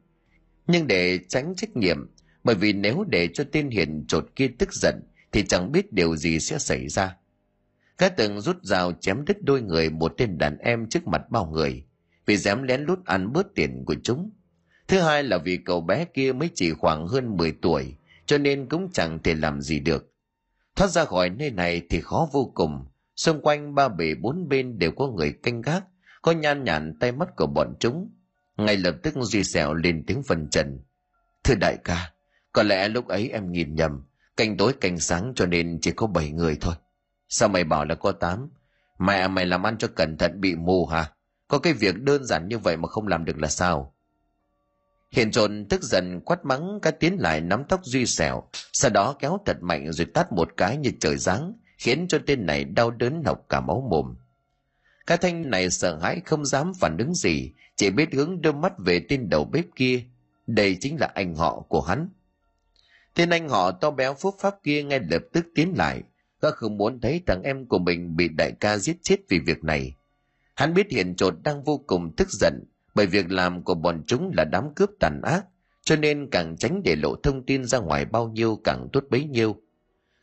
Nhưng 0.66 0.86
để 0.86 1.18
tránh 1.28 1.54
trách 1.56 1.76
nhiệm, 1.76 2.10
bởi 2.44 2.54
vì 2.54 2.72
nếu 2.72 3.04
để 3.08 3.28
cho 3.34 3.44
tên 3.52 3.70
hiền 3.70 4.04
trột 4.08 4.26
kia 4.36 4.48
tức 4.58 4.74
giận, 4.74 4.94
thì 5.32 5.42
chẳng 5.42 5.72
biết 5.72 5.92
điều 5.92 6.16
gì 6.16 6.40
sẽ 6.40 6.58
xảy 6.58 6.88
ra. 6.88 7.16
Gã 7.98 8.08
từng 8.08 8.40
rút 8.40 8.56
dao 8.62 8.92
chém 8.92 9.24
đứt 9.24 9.42
đôi 9.42 9.62
người 9.62 9.90
một 9.90 10.14
tên 10.16 10.38
đàn 10.38 10.58
em 10.58 10.88
trước 10.88 11.06
mặt 11.06 11.30
bao 11.30 11.46
người, 11.46 11.84
vì 12.26 12.36
dám 12.36 12.62
lén 12.62 12.84
lút 12.84 13.04
ăn 13.04 13.32
bớt 13.32 13.54
tiền 13.54 13.84
của 13.84 13.96
chúng. 14.02 14.30
Thứ 14.88 15.00
hai 15.00 15.22
là 15.22 15.38
vì 15.38 15.56
cậu 15.56 15.80
bé 15.80 16.04
kia 16.04 16.32
mới 16.32 16.50
chỉ 16.54 16.72
khoảng 16.72 17.06
hơn 17.06 17.36
10 17.36 17.52
tuổi, 17.62 17.96
cho 18.26 18.38
nên 18.38 18.68
cũng 18.68 18.90
chẳng 18.92 19.18
thể 19.22 19.34
làm 19.34 19.60
gì 19.60 19.80
được. 19.80 20.12
Thoát 20.76 20.88
ra 20.88 21.04
khỏi 21.04 21.30
nơi 21.30 21.50
này 21.50 21.82
thì 21.90 22.00
khó 22.00 22.28
vô 22.32 22.52
cùng, 22.54 22.84
xung 23.16 23.40
quanh 23.42 23.74
ba 23.74 23.88
bể 23.88 24.14
bốn 24.14 24.48
bên 24.48 24.78
đều 24.78 24.90
có 24.90 25.06
người 25.06 25.32
canh 25.42 25.62
gác, 25.62 25.84
có 26.22 26.32
nhan 26.32 26.64
nhản 26.64 26.98
tay 27.00 27.12
mắt 27.12 27.28
của 27.36 27.46
bọn 27.46 27.74
chúng. 27.80 28.10
Ngay 28.56 28.76
lập 28.76 28.94
tức 29.02 29.14
Duy 29.20 29.44
Sẹo 29.44 29.74
lên 29.74 30.04
tiếng 30.06 30.22
phần 30.22 30.48
trần. 30.50 30.80
Thưa 31.44 31.54
đại 31.60 31.76
ca, 31.84 32.12
có 32.52 32.62
lẽ 32.62 32.88
lúc 32.88 33.08
ấy 33.08 33.28
em 33.28 33.52
nhìn 33.52 33.74
nhầm, 33.74 34.04
canh 34.36 34.56
tối 34.56 34.72
canh 34.80 34.98
sáng 34.98 35.32
cho 35.36 35.46
nên 35.46 35.78
chỉ 35.80 35.92
có 35.92 36.06
bảy 36.06 36.30
người 36.30 36.56
thôi. 36.60 36.74
Sao 37.28 37.48
mày 37.48 37.64
bảo 37.64 37.84
là 37.84 37.94
có 37.94 38.12
tám? 38.12 38.50
Mẹ 38.98 39.28
mày 39.28 39.46
làm 39.46 39.66
ăn 39.66 39.78
cho 39.78 39.88
cẩn 39.88 40.16
thận 40.18 40.40
bị 40.40 40.54
mù 40.54 40.86
hả? 40.86 41.12
Có 41.48 41.58
cái 41.58 41.72
việc 41.72 42.02
đơn 42.02 42.24
giản 42.24 42.48
như 42.48 42.58
vậy 42.58 42.76
mà 42.76 42.88
không 42.88 43.06
làm 43.06 43.24
được 43.24 43.38
là 43.38 43.48
sao? 43.48 43.95
Hiện 45.16 45.30
trồn 45.30 45.66
tức 45.68 45.82
giận 45.82 46.20
quát 46.20 46.44
mắng 46.44 46.78
cái 46.82 46.92
tiến 46.92 47.16
lại 47.20 47.40
nắm 47.40 47.64
tóc 47.68 47.80
duy 47.84 48.06
xẻo, 48.06 48.42
sau 48.72 48.90
đó 48.90 49.16
kéo 49.18 49.38
thật 49.46 49.56
mạnh 49.60 49.92
rồi 49.92 50.06
tát 50.14 50.32
một 50.32 50.48
cái 50.56 50.76
như 50.76 50.90
trời 51.00 51.16
giáng, 51.16 51.52
khiến 51.78 52.08
cho 52.08 52.18
tên 52.26 52.46
này 52.46 52.64
đau 52.64 52.90
đớn 52.90 53.22
nọc 53.24 53.48
cả 53.48 53.60
máu 53.60 53.86
mồm. 53.90 54.16
Cái 55.06 55.18
thanh 55.18 55.50
này 55.50 55.70
sợ 55.70 55.98
hãi 55.98 56.20
không 56.24 56.44
dám 56.44 56.72
phản 56.80 56.96
ứng 56.98 57.14
gì, 57.14 57.52
chỉ 57.76 57.90
biết 57.90 58.14
hướng 58.14 58.42
đôi 58.42 58.52
mắt 58.52 58.72
về 58.78 59.00
tên 59.08 59.28
đầu 59.28 59.44
bếp 59.44 59.64
kia. 59.76 60.02
Đây 60.46 60.76
chính 60.80 61.00
là 61.00 61.06
anh 61.14 61.34
họ 61.34 61.60
của 61.68 61.80
hắn. 61.80 62.08
Tên 63.14 63.30
anh 63.30 63.48
họ 63.48 63.70
to 63.70 63.90
béo 63.90 64.14
phúc 64.14 64.36
pháp 64.40 64.54
kia 64.62 64.82
ngay 64.82 65.00
lập 65.10 65.22
tức 65.32 65.46
tiến 65.54 65.74
lại, 65.76 66.02
gã 66.42 66.50
không 66.50 66.76
muốn 66.76 67.00
thấy 67.00 67.22
thằng 67.26 67.42
em 67.42 67.66
của 67.66 67.78
mình 67.78 68.16
bị 68.16 68.28
đại 68.28 68.52
ca 68.60 68.78
giết 68.78 68.96
chết 69.02 69.16
vì 69.28 69.38
việc 69.38 69.64
này. 69.64 69.94
Hắn 70.54 70.74
biết 70.74 70.86
hiện 70.90 71.16
trột 71.16 71.34
đang 71.42 71.64
vô 71.64 71.84
cùng 71.86 72.12
tức 72.16 72.28
giận 72.30 72.64
bởi 72.96 73.06
việc 73.06 73.32
làm 73.32 73.62
của 73.62 73.74
bọn 73.74 74.02
chúng 74.06 74.30
là 74.36 74.44
đám 74.44 74.74
cướp 74.74 74.90
tàn 75.00 75.20
ác, 75.22 75.46
cho 75.82 75.96
nên 75.96 76.28
càng 76.30 76.56
tránh 76.56 76.82
để 76.84 76.96
lộ 76.96 77.14
thông 77.22 77.46
tin 77.46 77.64
ra 77.64 77.78
ngoài 77.78 78.04
bao 78.04 78.28
nhiêu 78.28 78.60
càng 78.64 78.88
tốt 78.92 79.04
bấy 79.10 79.24
nhiêu. 79.24 79.56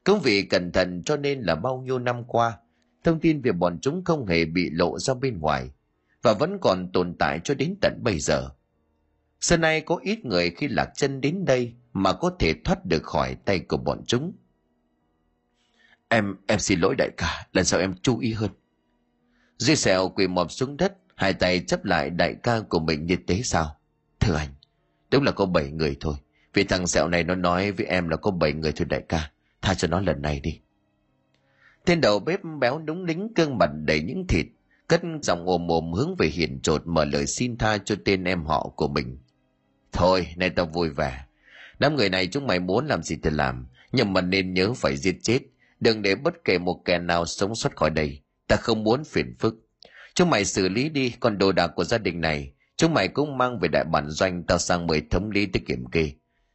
Cũng 0.03 0.19
vì 0.23 0.41
cẩn 0.41 0.71
thận 0.71 1.03
cho 1.03 1.17
nên 1.17 1.41
là 1.41 1.55
bao 1.55 1.81
nhiêu 1.81 1.99
năm 1.99 2.23
qua, 2.23 2.57
thông 3.03 3.19
tin 3.19 3.41
về 3.41 3.51
bọn 3.51 3.79
chúng 3.81 4.03
không 4.03 4.25
hề 4.25 4.45
bị 4.45 4.69
lộ 4.69 4.99
ra 4.99 5.13
bên 5.13 5.39
ngoài, 5.39 5.69
và 6.21 6.33
vẫn 6.33 6.57
còn 6.61 6.91
tồn 6.91 7.15
tại 7.19 7.39
cho 7.43 7.53
đến 7.53 7.75
tận 7.81 7.99
bây 8.03 8.19
giờ. 8.19 8.49
Xưa 9.41 9.57
nay 9.57 9.81
có 9.81 9.99
ít 10.01 10.25
người 10.25 10.49
khi 10.49 10.67
lạc 10.67 10.89
chân 10.95 11.21
đến 11.21 11.45
đây 11.45 11.73
mà 11.93 12.13
có 12.13 12.35
thể 12.39 12.53
thoát 12.63 12.85
được 12.85 13.03
khỏi 13.03 13.35
tay 13.35 13.59
của 13.59 13.77
bọn 13.77 14.01
chúng. 14.07 14.33
Em, 16.07 16.35
em 16.47 16.59
xin 16.59 16.79
lỗi 16.79 16.95
đại 16.97 17.09
ca, 17.17 17.47
lần 17.53 17.65
sau 17.65 17.79
em 17.79 17.93
chú 18.01 18.19
ý 18.19 18.33
hơn. 18.33 18.51
Duy 19.57 19.75
xèo 19.75 20.09
quỳ 20.09 20.27
mọp 20.27 20.51
xuống 20.51 20.77
đất, 20.77 20.97
hai 21.23 21.33
tay 21.33 21.59
chấp 21.67 21.85
lại 21.85 22.09
đại 22.09 22.35
ca 22.43 22.59
của 22.59 22.79
mình 22.79 23.05
như 23.05 23.17
thế 23.27 23.41
sao? 23.43 23.75
Thưa 24.19 24.35
anh, 24.35 24.49
đúng 25.11 25.23
là 25.23 25.31
có 25.31 25.45
bảy 25.45 25.71
người 25.71 25.97
thôi. 25.99 26.15
Vì 26.53 26.63
thằng 26.63 26.87
sẹo 26.87 27.07
này 27.07 27.23
nó 27.23 27.35
nói 27.35 27.71
với 27.71 27.85
em 27.85 28.09
là 28.09 28.17
có 28.17 28.31
bảy 28.31 28.53
người 28.53 28.71
thôi 28.71 28.87
đại 28.89 29.03
ca. 29.09 29.31
Tha 29.61 29.73
cho 29.73 29.87
nó 29.87 29.99
lần 29.99 30.21
này 30.21 30.39
đi. 30.39 30.59
Tên 31.85 32.01
đầu 32.01 32.19
bếp 32.19 32.39
béo 32.59 32.79
đúng 32.79 33.03
lính 33.03 33.33
cương 33.35 33.57
mặt 33.57 33.69
đầy 33.73 34.01
những 34.01 34.27
thịt, 34.27 34.45
cất 34.87 35.01
giọng 35.21 35.45
ồm 35.45 35.71
ồm 35.71 35.93
hướng 35.93 36.15
về 36.15 36.27
hiền 36.27 36.59
trột 36.61 36.81
mở 36.85 37.05
lời 37.05 37.27
xin 37.27 37.57
tha 37.57 37.77
cho 37.77 37.95
tên 38.05 38.23
em 38.23 38.45
họ 38.45 38.71
của 38.75 38.87
mình. 38.87 39.17
Thôi, 39.91 40.27
nay 40.35 40.49
tao 40.49 40.65
vui 40.65 40.89
vẻ. 40.89 41.25
Đám 41.79 41.95
người 41.95 42.09
này 42.09 42.27
chúng 42.27 42.47
mày 42.47 42.59
muốn 42.59 42.87
làm 42.87 43.03
gì 43.03 43.17
thì 43.23 43.29
làm, 43.29 43.67
nhưng 43.91 44.13
mà 44.13 44.21
nên 44.21 44.53
nhớ 44.53 44.73
phải 44.73 44.97
giết 44.97 45.17
chết 45.21 45.39
Đừng 45.79 46.01
để 46.01 46.15
bất 46.15 46.33
kể 46.45 46.57
một 46.57 46.81
kẻ 46.85 46.99
nào 46.99 47.25
sống 47.25 47.55
sót 47.55 47.75
khỏi 47.75 47.89
đây. 47.89 48.21
Ta 48.47 48.55
không 48.55 48.83
muốn 48.83 49.03
phiền 49.03 49.35
phức. 49.39 49.55
Chúng 50.13 50.29
mày 50.29 50.45
xử 50.45 50.69
lý 50.69 50.89
đi, 50.89 51.15
còn 51.19 51.37
đồ 51.37 51.51
đạc 51.51 51.67
của 51.67 51.83
gia 51.83 51.97
đình 51.97 52.21
này, 52.21 52.53
chúng 52.75 52.93
mày 52.93 53.07
cũng 53.07 53.37
mang 53.37 53.59
về 53.59 53.67
đại 53.67 53.83
bản 53.83 54.09
doanh 54.09 54.43
tao 54.43 54.57
sang 54.57 54.87
mời 54.87 55.01
thống 55.11 55.31
lý 55.31 55.45
tới 55.45 55.61
kiểm 55.67 55.85
kê. 55.91 56.11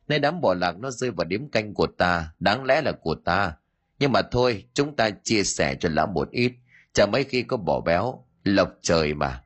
Nay 0.09 0.19
đám 0.19 0.41
bỏ 0.41 0.55
lạc 0.55 0.79
nó 0.79 0.91
rơi 0.91 1.11
vào 1.11 1.25
điếm 1.25 1.51
canh 1.51 1.75
của 1.75 1.87
ta, 1.87 2.33
đáng 2.39 2.65
lẽ 2.65 2.81
là 2.83 2.93
của 2.93 3.15
ta. 3.15 3.53
Nhưng 3.99 4.13
mà 4.13 4.23
thôi, 4.23 4.65
chúng 4.75 4.97
ta 4.97 5.11
chia 5.11 5.45
sẻ 5.45 5.75
cho 5.81 5.89
lão 5.89 6.07
một 6.07 6.31
ít, 6.31 6.53
chả 6.93 7.07
mấy 7.07 7.25
khi 7.25 7.43
có 7.43 7.57
bỏ 7.57 7.81
béo, 7.81 8.25
lộc 8.45 8.69
trời 8.83 9.15
mà. 9.15 9.43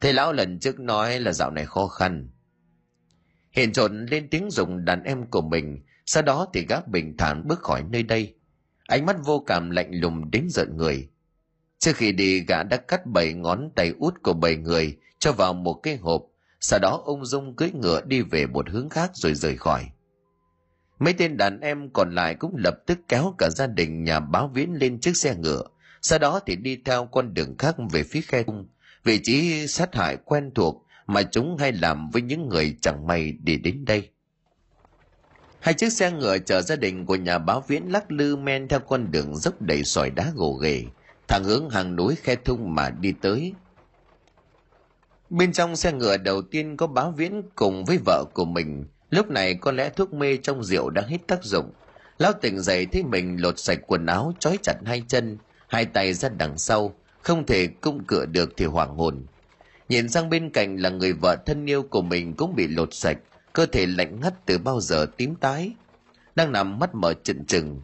Thầy 0.00 0.12
lão 0.12 0.32
lần 0.32 0.58
trước 0.58 0.80
nói 0.80 1.20
là 1.20 1.32
dạo 1.32 1.50
này 1.50 1.66
khó 1.66 1.86
khăn. 1.86 2.28
Hiện 3.50 3.72
trộn 3.72 4.06
lên 4.06 4.28
tiếng 4.30 4.50
dùng 4.50 4.84
đàn 4.84 5.02
em 5.02 5.26
của 5.30 5.42
mình, 5.42 5.84
sau 6.06 6.22
đó 6.22 6.46
thì 6.52 6.66
gác 6.68 6.88
bình 6.88 7.16
thản 7.16 7.48
bước 7.48 7.60
khỏi 7.60 7.84
nơi 7.90 8.02
đây 8.02 8.34
ánh 8.86 9.06
mắt 9.06 9.16
vô 9.24 9.44
cảm 9.46 9.70
lạnh 9.70 9.90
lùng 9.92 10.30
đến 10.30 10.46
giận 10.50 10.76
người 10.76 11.08
trước 11.78 11.96
khi 11.96 12.12
đi, 12.12 12.40
gã 12.40 12.62
đã 12.62 12.76
cắt 12.76 13.06
bảy 13.06 13.32
ngón 13.32 13.70
tay 13.74 13.92
út 13.98 14.22
của 14.22 14.32
bảy 14.32 14.56
người 14.56 14.96
cho 15.18 15.32
vào 15.32 15.52
một 15.52 15.74
cái 15.74 15.96
hộp. 15.96 16.22
Sau 16.60 16.78
đó, 16.78 17.02
ông 17.04 17.24
dung 17.24 17.56
cưỡi 17.56 17.70
ngựa 17.70 18.00
đi 18.04 18.22
về 18.22 18.46
một 18.46 18.70
hướng 18.70 18.88
khác 18.88 19.10
rồi 19.14 19.34
rời 19.34 19.56
khỏi. 19.56 19.84
Mấy 20.98 21.12
tên 21.12 21.36
đàn 21.36 21.60
em 21.60 21.90
còn 21.92 22.14
lại 22.14 22.34
cũng 22.34 22.56
lập 22.56 22.74
tức 22.86 22.98
kéo 23.08 23.34
cả 23.38 23.48
gia 23.50 23.66
đình 23.66 24.04
nhà 24.04 24.20
báo 24.20 24.50
viễn 24.54 24.72
lên 24.72 25.00
chiếc 25.00 25.16
xe 25.16 25.34
ngựa. 25.34 25.62
Sau 26.02 26.18
đó 26.18 26.40
thì 26.46 26.56
đi 26.56 26.78
theo 26.84 27.06
con 27.06 27.34
đường 27.34 27.54
khác 27.58 27.76
về 27.92 28.02
phía 28.02 28.20
khe 28.20 28.42
cung. 28.42 28.68
Vị 29.04 29.20
trí 29.22 29.66
sát 29.66 29.94
hại 29.94 30.16
quen 30.24 30.50
thuộc 30.54 30.86
mà 31.06 31.22
chúng 31.22 31.56
hay 31.56 31.72
làm 31.72 32.10
với 32.10 32.22
những 32.22 32.48
người 32.48 32.76
chẳng 32.82 33.06
may 33.06 33.32
đi 33.32 33.56
đến 33.56 33.84
đây. 33.84 34.10
Hai 35.60 35.74
chiếc 35.74 35.92
xe 35.92 36.10
ngựa 36.10 36.38
chở 36.38 36.62
gia 36.62 36.76
đình 36.76 37.06
của 37.06 37.16
nhà 37.16 37.38
báo 37.38 37.64
viễn 37.68 37.92
lắc 37.92 38.12
lư 38.12 38.36
men 38.36 38.68
theo 38.68 38.80
con 38.80 39.10
đường 39.10 39.36
dốc 39.36 39.62
đầy 39.62 39.84
sỏi 39.84 40.10
đá 40.10 40.32
gồ 40.34 40.52
ghề 40.52 40.84
thẳng 41.28 41.44
hướng 41.44 41.70
hàng 41.70 41.96
núi 41.96 42.14
khe 42.14 42.34
thung 42.34 42.74
mà 42.74 42.90
đi 42.90 43.12
tới. 43.20 43.52
Bên 45.30 45.52
trong 45.52 45.76
xe 45.76 45.92
ngựa 45.92 46.16
đầu 46.16 46.42
tiên 46.42 46.76
có 46.76 46.86
báo 46.86 47.10
viễn 47.16 47.42
cùng 47.54 47.84
với 47.84 47.98
vợ 48.04 48.24
của 48.34 48.44
mình. 48.44 48.84
Lúc 49.10 49.30
này 49.30 49.54
có 49.54 49.72
lẽ 49.72 49.90
thuốc 49.90 50.12
mê 50.12 50.36
trong 50.36 50.64
rượu 50.64 50.90
đã 50.90 51.02
hết 51.08 51.18
tác 51.26 51.44
dụng. 51.44 51.72
Lão 52.18 52.32
tỉnh 52.32 52.60
dậy 52.60 52.86
thấy 52.86 53.02
mình 53.02 53.36
lột 53.42 53.58
sạch 53.58 53.78
quần 53.86 54.06
áo, 54.06 54.32
trói 54.38 54.58
chặt 54.62 54.74
hai 54.84 55.02
chân, 55.08 55.38
hai 55.68 55.84
tay 55.84 56.14
ra 56.14 56.28
đằng 56.28 56.58
sau, 56.58 56.94
không 57.22 57.46
thể 57.46 57.66
cung 57.66 58.04
cựa 58.04 58.26
được 58.26 58.52
thì 58.56 58.64
hoảng 58.64 58.96
hồn. 58.96 59.26
Nhìn 59.88 60.08
sang 60.08 60.30
bên 60.30 60.50
cạnh 60.50 60.76
là 60.76 60.90
người 60.90 61.12
vợ 61.12 61.36
thân 61.46 61.66
yêu 61.66 61.82
của 61.82 62.02
mình 62.02 62.34
cũng 62.34 62.54
bị 62.54 62.66
lột 62.66 62.94
sạch, 62.94 63.18
cơ 63.52 63.66
thể 63.66 63.86
lạnh 63.86 64.20
ngắt 64.20 64.46
từ 64.46 64.58
bao 64.58 64.80
giờ 64.80 65.06
tím 65.16 65.34
tái. 65.34 65.72
Đang 66.34 66.52
nằm 66.52 66.78
mắt 66.78 66.94
mở 66.94 67.14
chừng 67.22 67.44
trừng, 67.44 67.80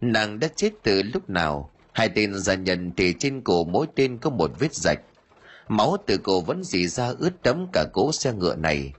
nàng 0.00 0.40
đã 0.40 0.48
chết 0.56 0.70
từ 0.82 1.02
lúc 1.02 1.30
nào? 1.30 1.70
Hai 1.94 2.08
tên 2.08 2.34
gia 2.34 2.54
nhân 2.54 2.92
thì 2.96 3.14
trên 3.18 3.40
cổ 3.40 3.64
mỗi 3.64 3.86
tên 3.94 4.18
có 4.18 4.30
một 4.30 4.50
vết 4.58 4.74
rạch. 4.74 5.00
Máu 5.68 5.96
từ 6.06 6.18
cổ 6.18 6.40
vẫn 6.40 6.64
dì 6.64 6.88
ra 6.88 7.12
ướt 7.18 7.42
đẫm 7.42 7.66
cả 7.72 7.84
cỗ 7.92 8.12
xe 8.12 8.32
ngựa 8.32 8.54
này. 8.54 8.92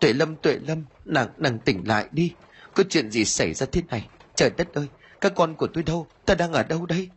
Tuệ 0.00 0.12
lâm 0.12 0.36
tuệ 0.36 0.58
lâm, 0.66 0.84
nàng 1.04 1.28
nàng 1.38 1.58
tỉnh 1.58 1.88
lại 1.88 2.06
đi. 2.10 2.32
Có 2.74 2.84
chuyện 2.88 3.10
gì 3.10 3.24
xảy 3.24 3.54
ra 3.54 3.66
thế 3.72 3.82
này? 3.88 4.08
Trời 4.34 4.50
đất 4.56 4.74
ơi, 4.74 4.86
các 5.20 5.32
con 5.36 5.54
của 5.54 5.66
tôi 5.66 5.82
đâu? 5.82 6.06
Ta 6.26 6.34
đang 6.34 6.52
ở 6.52 6.62
đâu 6.62 6.86
đây? 6.86 7.08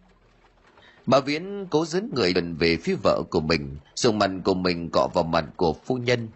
Bà 1.06 1.20
viễn 1.20 1.68
cố 1.70 1.86
dấn 1.86 2.12
người 2.16 2.34
gần 2.34 2.56
về 2.56 2.78
phía 2.78 2.96
vợ 3.04 3.24
của 3.30 3.42
mình, 3.42 3.78
dùng 3.96 4.20
mặt 4.20 4.32
của 4.44 4.54
mình 4.54 4.90
cọ 4.90 5.08
vào 5.14 5.24
mặt 5.24 5.46
của 5.56 5.74
phu 5.74 5.98
nhân. 5.98 6.28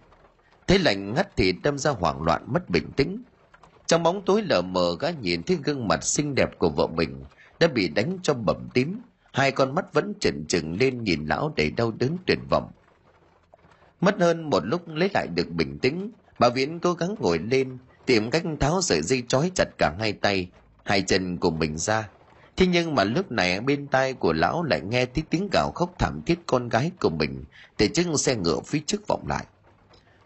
Thấy 0.68 0.80
lạnh 0.80 1.14
ngắt 1.14 1.36
thì 1.36 1.52
đâm 1.52 1.78
ra 1.78 1.92
hoảng 1.92 2.22
loạn 2.22 2.44
mất 2.48 2.70
bình 2.70 2.92
tĩnh. 2.96 3.24
Trong 3.86 4.04
bóng 4.04 4.22
tối 4.26 4.42
lờ 4.42 4.62
mờ 4.62 4.96
gã 5.00 5.10
nhìn 5.10 5.44
thấy 5.44 5.58
gương 5.64 5.88
mặt 5.88 6.04
xinh 6.04 6.36
đẹp 6.36 6.60
của 6.60 6.70
vợ 6.70 6.88
mình 6.88 7.24
đã 7.60 7.68
bị 7.68 7.88
đánh 7.88 8.18
cho 8.24 8.34
bầm 8.34 8.70
tím. 8.74 9.02
Hai 9.34 9.52
con 9.52 9.76
mắt 9.76 9.94
vẫn 9.94 10.14
trừng 10.20 10.46
trừng 10.48 10.78
lên 10.80 11.04
nhìn 11.04 11.26
lão 11.26 11.54
đầy 11.56 11.72
đau 11.72 11.92
đớn 11.92 12.18
tuyệt 12.26 12.40
vọng. 12.50 12.72
Mất 14.02 14.16
hơn 14.20 14.50
một 14.50 14.66
lúc 14.66 14.88
lấy 14.88 15.10
lại 15.14 15.28
được 15.28 15.50
bình 15.50 15.80
tĩnh, 15.80 16.12
bà 16.40 16.50
viễn 16.50 16.80
cố 16.80 16.94
gắng 16.94 17.16
ngồi 17.20 17.40
lên, 17.40 17.78
tìm 18.06 18.30
cách 18.30 18.44
tháo 18.60 18.82
sợi 18.82 19.02
dây 19.02 19.24
trói 19.28 19.52
chặt 19.56 19.66
cả 19.78 19.96
hai 20.00 20.14
tay, 20.14 20.50
hai 20.84 21.02
chân 21.02 21.38
của 21.38 21.52
mình 21.52 21.78
ra. 21.78 22.10
Thế 22.58 22.68
nhưng 22.68 22.96
mà 22.96 23.04
lúc 23.04 23.32
này 23.32 23.60
bên 23.60 23.88
tai 23.88 24.14
của 24.14 24.34
lão 24.34 24.64
lại 24.64 24.82
nghe 24.82 25.06
thấy 25.06 25.24
tiếng 25.30 25.50
gào 25.52 25.72
khóc 25.76 25.96
thảm 26.00 26.22
thiết 26.26 26.40
con 26.46 26.70
gái 26.70 26.92
của 27.02 27.10
mình 27.10 27.44
để 27.78 27.88
chiếc 27.88 28.06
xe 28.18 28.36
ngựa 28.36 28.60
phía 28.66 28.80
trước 28.88 29.08
vọng 29.08 29.28
lại. 29.28 29.46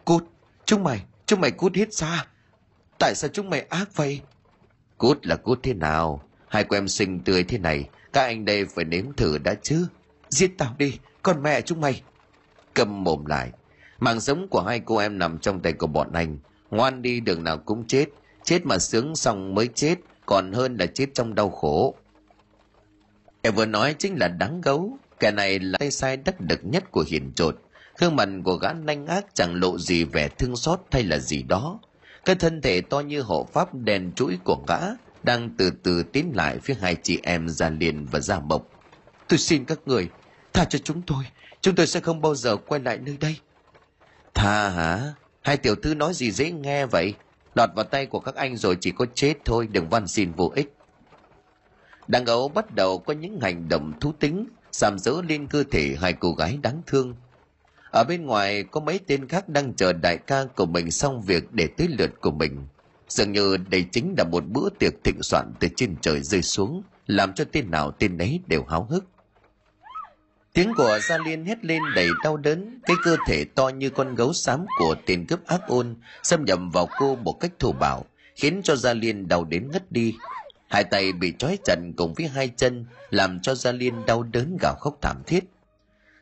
Cút! 0.04 0.24
Chúng 0.64 0.84
mày! 0.84 1.02
Chúng 1.26 1.40
mày 1.40 1.50
cút 1.50 1.74
hết 1.74 1.94
xa! 1.94 2.26
Tại 2.98 3.14
sao 3.14 3.30
chúng 3.32 3.50
mày 3.50 3.60
ác 3.60 3.96
vậy? 3.96 4.20
Cút 4.98 5.26
là 5.26 5.36
cút 5.36 5.62
thế 5.62 5.74
nào? 5.74 6.22
Hai 6.50 6.64
cô 6.64 6.76
em 6.76 6.88
xinh 6.88 7.20
tươi 7.20 7.44
thế 7.44 7.58
này, 7.58 7.88
các 8.12 8.22
anh 8.22 8.44
đây 8.44 8.64
phải 8.64 8.84
nếm 8.84 9.12
thử 9.16 9.38
đã 9.38 9.54
chứ. 9.62 9.86
Giết 10.28 10.50
tao 10.58 10.74
đi, 10.78 10.98
con 11.22 11.42
mẹ 11.42 11.60
chúng 11.60 11.80
mày. 11.80 12.02
Cầm 12.74 13.04
mồm 13.04 13.26
lại. 13.26 13.50
Mạng 14.00 14.20
sống 14.20 14.48
của 14.48 14.62
hai 14.62 14.80
cô 14.80 14.96
em 14.96 15.18
nằm 15.18 15.38
trong 15.38 15.60
tay 15.60 15.72
của 15.72 15.86
bọn 15.86 16.12
anh. 16.12 16.38
Ngoan 16.70 17.02
đi, 17.02 17.20
đường 17.20 17.44
nào 17.44 17.58
cũng 17.58 17.86
chết. 17.86 18.06
Chết 18.44 18.66
mà 18.66 18.78
sướng 18.78 19.16
xong 19.16 19.54
mới 19.54 19.68
chết, 19.74 19.98
còn 20.26 20.52
hơn 20.52 20.76
là 20.76 20.86
chết 20.86 21.06
trong 21.14 21.34
đau 21.34 21.50
khổ. 21.50 21.94
Em 23.42 23.54
vừa 23.54 23.66
nói 23.66 23.94
chính 23.98 24.16
là 24.18 24.28
đáng 24.28 24.60
gấu. 24.60 24.98
Kẻ 25.20 25.30
này 25.30 25.58
là 25.58 25.78
tay 25.78 25.90
sai 25.90 26.16
đắc 26.16 26.34
lực 26.48 26.60
nhất 26.62 26.90
của 26.90 27.04
hiền 27.08 27.32
trột. 27.34 27.56
Gương 27.98 28.16
mặt 28.16 28.28
của 28.44 28.54
gã 28.54 28.72
nanh 28.72 29.06
ác 29.06 29.26
chẳng 29.34 29.54
lộ 29.54 29.78
gì 29.78 30.04
vẻ 30.04 30.28
thương 30.28 30.56
xót 30.56 30.80
hay 30.90 31.04
là 31.04 31.18
gì 31.18 31.42
đó. 31.42 31.78
Cái 32.24 32.36
thân 32.36 32.60
thể 32.60 32.80
to 32.80 33.00
như 33.00 33.20
hộ 33.20 33.48
pháp 33.52 33.74
đèn 33.74 34.12
chuỗi 34.12 34.38
của 34.44 34.64
gã 34.68 34.78
đang 35.22 35.50
từ 35.56 35.70
từ 35.82 36.02
tiến 36.02 36.32
lại 36.34 36.58
phía 36.58 36.74
hai 36.80 36.96
chị 37.02 37.20
em 37.22 37.48
Gia 37.48 37.70
Liên 37.70 38.06
và 38.06 38.20
Gia 38.20 38.40
Mộc. 38.40 38.66
Tôi 39.28 39.38
xin 39.38 39.64
các 39.64 39.78
người, 39.86 40.08
tha 40.52 40.64
cho 40.64 40.78
chúng 40.78 41.02
tôi, 41.02 41.24
chúng 41.60 41.74
tôi 41.74 41.86
sẽ 41.86 42.00
không 42.00 42.20
bao 42.20 42.34
giờ 42.34 42.56
quay 42.56 42.80
lại 42.80 42.98
nơi 42.98 43.16
đây. 43.20 43.36
Tha 44.34 44.68
hả? 44.68 45.14
Hai 45.42 45.56
tiểu 45.56 45.74
thư 45.74 45.94
nói 45.94 46.14
gì 46.14 46.30
dễ 46.30 46.50
nghe 46.50 46.86
vậy? 46.86 47.14
Lọt 47.54 47.70
vào 47.74 47.84
tay 47.84 48.06
của 48.06 48.20
các 48.20 48.34
anh 48.34 48.56
rồi 48.56 48.76
chỉ 48.80 48.90
có 48.90 49.06
chết 49.14 49.34
thôi, 49.44 49.68
đừng 49.72 49.88
van 49.88 50.08
xin 50.08 50.32
vô 50.32 50.52
ích. 50.54 50.74
Đàn 52.08 52.24
gấu 52.24 52.48
bắt 52.48 52.74
đầu 52.74 52.98
có 52.98 53.12
những 53.12 53.40
hành 53.40 53.68
động 53.68 53.92
thú 54.00 54.12
tính, 54.12 54.46
sàm 54.72 54.98
dỡ 54.98 55.12
lên 55.28 55.46
cơ 55.46 55.64
thể 55.70 55.96
hai 56.00 56.12
cô 56.12 56.32
gái 56.32 56.58
đáng 56.62 56.82
thương. 56.86 57.14
Ở 57.92 58.04
bên 58.08 58.26
ngoài 58.26 58.64
có 58.70 58.80
mấy 58.80 59.00
tên 59.06 59.28
khác 59.28 59.48
đang 59.48 59.74
chờ 59.74 59.92
đại 59.92 60.18
ca 60.18 60.44
của 60.56 60.66
mình 60.66 60.90
xong 60.90 61.22
việc 61.22 61.52
để 61.52 61.68
tới 61.76 61.88
lượt 61.88 62.20
của 62.20 62.30
mình. 62.30 62.66
Dường 63.10 63.32
như 63.32 63.56
đây 63.70 63.84
chính 63.92 64.14
là 64.18 64.24
một 64.24 64.44
bữa 64.48 64.68
tiệc 64.78 64.92
thịnh 65.04 65.22
soạn 65.22 65.52
từ 65.60 65.68
trên 65.76 65.96
trời 66.00 66.22
rơi 66.22 66.42
xuống, 66.42 66.82
làm 67.06 67.32
cho 67.32 67.44
tên 67.52 67.70
nào 67.70 67.90
tên 67.90 68.18
ấy 68.18 68.40
đều 68.46 68.64
háo 68.64 68.84
hức. 68.90 69.04
Tiếng 70.52 70.72
của 70.76 70.98
Gia 71.08 71.18
Liên 71.18 71.44
hét 71.44 71.64
lên 71.64 71.82
đầy 71.94 72.08
đau 72.24 72.36
đớn, 72.36 72.80
cái 72.82 72.96
cơ 73.04 73.16
thể 73.26 73.44
to 73.44 73.68
như 73.68 73.90
con 73.90 74.14
gấu 74.14 74.32
xám 74.32 74.66
của 74.78 74.94
tên 75.06 75.26
cướp 75.26 75.46
ác 75.46 75.60
ôn 75.66 75.96
xâm 76.22 76.44
nhập 76.44 76.58
vào 76.72 76.88
cô 76.98 77.16
một 77.16 77.32
cách 77.40 77.52
thô 77.58 77.72
bạo, 77.72 78.04
khiến 78.34 78.60
cho 78.64 78.76
Gia 78.76 78.94
Liên 78.94 79.28
đau 79.28 79.44
đến 79.44 79.70
ngất 79.70 79.92
đi. 79.92 80.14
Hai 80.68 80.84
tay 80.84 81.12
bị 81.12 81.32
trói 81.38 81.58
chặt 81.64 81.76
cùng 81.96 82.14
với 82.14 82.28
hai 82.28 82.48
chân, 82.48 82.86
làm 83.10 83.40
cho 83.40 83.54
Gia 83.54 83.72
Liên 83.72 84.06
đau 84.06 84.22
đớn 84.22 84.56
gào 84.60 84.74
khóc 84.80 84.98
thảm 85.02 85.16
thiết. 85.26 85.44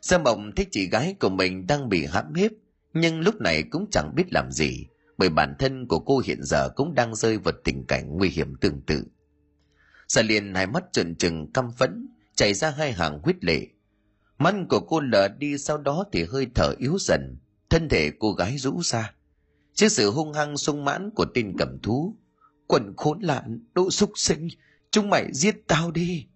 sâm 0.02 0.22
Mộng 0.22 0.52
thấy 0.56 0.66
chị 0.70 0.88
gái 0.88 1.14
của 1.20 1.28
mình 1.28 1.66
đang 1.66 1.88
bị 1.88 2.06
hãm 2.06 2.34
hiếp, 2.34 2.50
nhưng 2.94 3.20
lúc 3.20 3.40
này 3.40 3.62
cũng 3.62 3.86
chẳng 3.90 4.12
biết 4.14 4.24
làm 4.30 4.52
gì, 4.52 4.86
bởi 5.18 5.28
bản 5.28 5.54
thân 5.58 5.86
của 5.86 5.98
cô 5.98 6.22
hiện 6.24 6.42
giờ 6.42 6.68
cũng 6.76 6.94
đang 6.94 7.14
rơi 7.14 7.38
vào 7.38 7.54
tình 7.64 7.86
cảnh 7.86 8.16
nguy 8.16 8.28
hiểm 8.28 8.56
tương 8.56 8.80
tự. 8.80 9.04
Gia 10.08 10.22
liền 10.22 10.54
hai 10.54 10.66
mắt 10.66 10.84
trợn 10.92 11.14
trừng 11.14 11.52
căm 11.52 11.72
phẫn, 11.72 12.08
chảy 12.34 12.54
ra 12.54 12.70
hai 12.70 12.92
hàng 12.92 13.20
huyết 13.22 13.44
lệ. 13.44 13.66
Mắt 14.38 14.54
của 14.68 14.80
cô 14.80 15.00
lờ 15.00 15.28
đi 15.28 15.58
sau 15.58 15.78
đó 15.78 16.04
thì 16.12 16.24
hơi 16.24 16.46
thở 16.54 16.74
yếu 16.78 16.96
dần, 17.00 17.36
thân 17.70 17.88
thể 17.88 18.10
cô 18.18 18.32
gái 18.32 18.58
rũ 18.58 18.82
ra. 18.82 19.14
Trước 19.74 19.88
sự 19.88 20.10
hung 20.10 20.32
hăng 20.32 20.56
sung 20.56 20.84
mãn 20.84 21.10
của 21.10 21.26
tên 21.34 21.54
cầm 21.58 21.78
thú, 21.82 22.16
quần 22.66 22.94
khốn 22.96 23.20
lạn, 23.20 23.60
độ 23.74 23.90
súc 23.90 24.12
sinh, 24.14 24.48
chúng 24.90 25.10
mày 25.10 25.32
giết 25.32 25.56
tao 25.66 25.90
đi. 25.90 26.26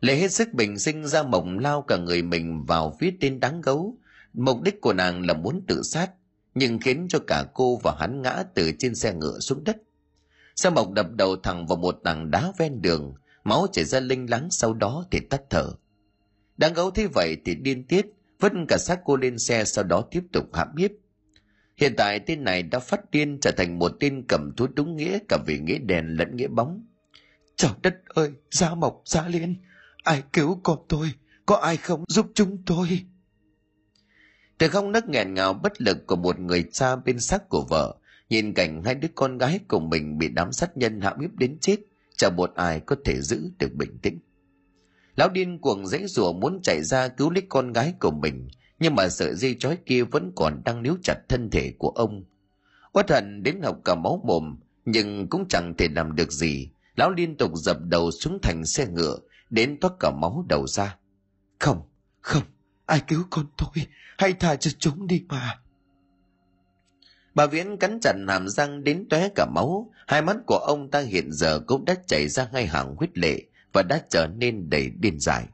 Lệ 0.00 0.16
hết 0.16 0.32
sức 0.32 0.52
bình 0.52 0.78
sinh 0.78 1.06
ra 1.06 1.22
mộng 1.22 1.58
lao 1.58 1.82
cả 1.82 1.96
người 1.96 2.22
mình 2.22 2.64
vào 2.64 2.96
phía 3.00 3.10
tên 3.20 3.40
đáng 3.40 3.60
gấu. 3.60 3.98
Mục 4.32 4.62
đích 4.62 4.80
của 4.80 4.92
nàng 4.92 5.26
là 5.26 5.34
muốn 5.34 5.64
tự 5.66 5.82
sát, 5.82 6.10
nhưng 6.54 6.78
khiến 6.78 7.06
cho 7.08 7.18
cả 7.26 7.44
cô 7.54 7.76
và 7.82 7.96
hắn 7.98 8.22
ngã 8.22 8.42
từ 8.54 8.72
trên 8.78 8.94
xe 8.94 9.14
ngựa 9.14 9.38
xuống 9.38 9.64
đất. 9.64 9.76
Sa 10.56 10.70
mộc 10.70 10.90
đập 10.90 11.06
đầu 11.10 11.36
thẳng 11.36 11.66
vào 11.66 11.76
một 11.76 12.00
tảng 12.04 12.30
đá 12.30 12.52
ven 12.58 12.82
đường, 12.82 13.14
máu 13.44 13.66
chảy 13.72 13.84
ra 13.84 14.00
linh 14.00 14.30
láng 14.30 14.48
sau 14.50 14.74
đó 14.74 15.04
thì 15.10 15.20
tắt 15.20 15.42
thở. 15.50 15.72
Đáng 16.56 16.74
gấu 16.74 16.90
thế 16.90 17.06
vậy 17.06 17.36
thì 17.44 17.54
điên 17.54 17.84
tiết, 17.86 18.06
vứt 18.40 18.52
cả 18.68 18.76
xác 18.78 19.00
cô 19.04 19.16
lên 19.16 19.38
xe 19.38 19.64
sau 19.64 19.84
đó 19.84 20.04
tiếp 20.10 20.22
tục 20.32 20.44
hãm 20.54 20.76
hiếp. 20.76 20.90
Hiện 21.76 21.94
tại 21.96 22.20
tên 22.20 22.44
này 22.44 22.62
đã 22.62 22.78
phát 22.78 23.10
điên 23.10 23.38
trở 23.40 23.50
thành 23.50 23.78
một 23.78 23.92
tên 24.00 24.24
cầm 24.28 24.52
thú 24.56 24.66
đúng 24.74 24.96
nghĩa 24.96 25.18
cả 25.28 25.38
về 25.46 25.58
nghĩa 25.58 25.78
đèn 25.78 26.16
lẫn 26.16 26.36
nghĩa 26.36 26.48
bóng. 26.48 26.86
Trời 27.56 27.70
đất 27.82 27.94
ơi, 28.06 28.30
Gia 28.50 28.74
Mộc, 28.74 29.02
Gia 29.04 29.28
Liên, 29.28 29.56
ai 30.02 30.22
cứu 30.32 30.60
con 30.62 30.78
tôi, 30.88 31.10
có 31.46 31.56
ai 31.56 31.76
không 31.76 32.04
giúp 32.08 32.26
chúng 32.34 32.62
tôi? 32.66 33.04
Từ 34.58 34.68
không 34.68 34.92
nấc 34.92 35.08
nghẹn 35.08 35.34
ngào 35.34 35.54
bất 35.54 35.82
lực 35.82 36.06
của 36.06 36.16
một 36.16 36.38
người 36.38 36.64
cha 36.72 36.96
bên 36.96 37.20
xác 37.20 37.48
của 37.48 37.66
vợ, 37.70 37.94
nhìn 38.28 38.54
cảnh 38.54 38.82
hai 38.84 38.94
đứa 38.94 39.08
con 39.14 39.38
gái 39.38 39.60
của 39.68 39.80
mình 39.80 40.18
bị 40.18 40.28
đám 40.28 40.52
sát 40.52 40.76
nhân 40.76 41.00
hạ 41.00 41.14
hiếp 41.20 41.34
đến 41.34 41.58
chết, 41.60 41.76
chẳng 42.16 42.36
một 42.36 42.54
ai 42.54 42.80
có 42.80 42.96
thể 43.04 43.20
giữ 43.20 43.50
được 43.58 43.74
bình 43.74 43.98
tĩnh. 44.02 44.18
Lão 45.16 45.28
điên 45.28 45.58
cuồng 45.58 45.86
dãy 45.86 46.06
rủa 46.06 46.32
muốn 46.32 46.60
chạy 46.62 46.82
ra 46.82 47.08
cứu 47.08 47.30
lấy 47.30 47.42
con 47.48 47.72
gái 47.72 47.94
của 48.00 48.10
mình, 48.10 48.48
nhưng 48.78 48.94
mà 48.94 49.08
sợi 49.08 49.34
dây 49.34 49.56
chói 49.58 49.78
kia 49.86 50.02
vẫn 50.02 50.32
còn 50.36 50.62
đang 50.64 50.82
níu 50.82 50.96
chặt 51.02 51.16
thân 51.28 51.50
thể 51.50 51.72
của 51.78 51.88
ông. 51.88 52.24
Uất 52.92 53.10
hận 53.10 53.42
đến 53.42 53.60
học 53.62 53.78
cả 53.84 53.94
máu 53.94 54.22
mồm, 54.24 54.56
nhưng 54.84 55.28
cũng 55.28 55.48
chẳng 55.48 55.74
thể 55.78 55.88
làm 55.88 56.16
được 56.16 56.32
gì. 56.32 56.68
Lão 56.96 57.10
liên 57.10 57.36
tục 57.36 57.52
dập 57.54 57.76
đầu 57.80 58.10
xuống 58.10 58.38
thành 58.42 58.64
xe 58.64 58.86
ngựa, 58.86 59.18
đến 59.50 59.80
toát 59.80 59.90
cả 60.00 60.10
máu 60.10 60.44
đầu 60.48 60.66
ra. 60.66 60.96
Không, 61.58 61.82
không, 62.20 62.42
ai 62.86 63.00
cứu 63.08 63.24
con 63.30 63.46
tôi, 63.56 63.86
hãy 64.18 64.32
tha 64.32 64.56
cho 64.56 64.70
chúng 64.78 65.06
đi 65.06 65.24
mà. 65.28 65.58
Bà 67.34 67.46
Viễn 67.46 67.76
cắn 67.76 67.98
chặt 68.00 68.14
hàm 68.28 68.48
răng 68.48 68.84
đến 68.84 69.06
tóe 69.10 69.28
cả 69.34 69.46
máu, 69.54 69.90
hai 70.06 70.22
mắt 70.22 70.36
của 70.46 70.58
ông 70.58 70.90
ta 70.90 71.00
hiện 71.00 71.32
giờ 71.32 71.60
cũng 71.66 71.84
đã 71.84 71.94
chảy 72.06 72.28
ra 72.28 72.48
ngay 72.52 72.66
hàng 72.66 72.94
huyết 72.96 73.18
lệ 73.18 73.42
và 73.72 73.82
đã 73.82 74.02
trở 74.10 74.26
nên 74.26 74.70
đầy 74.70 74.90
điên 74.90 75.20
dại. 75.20 75.44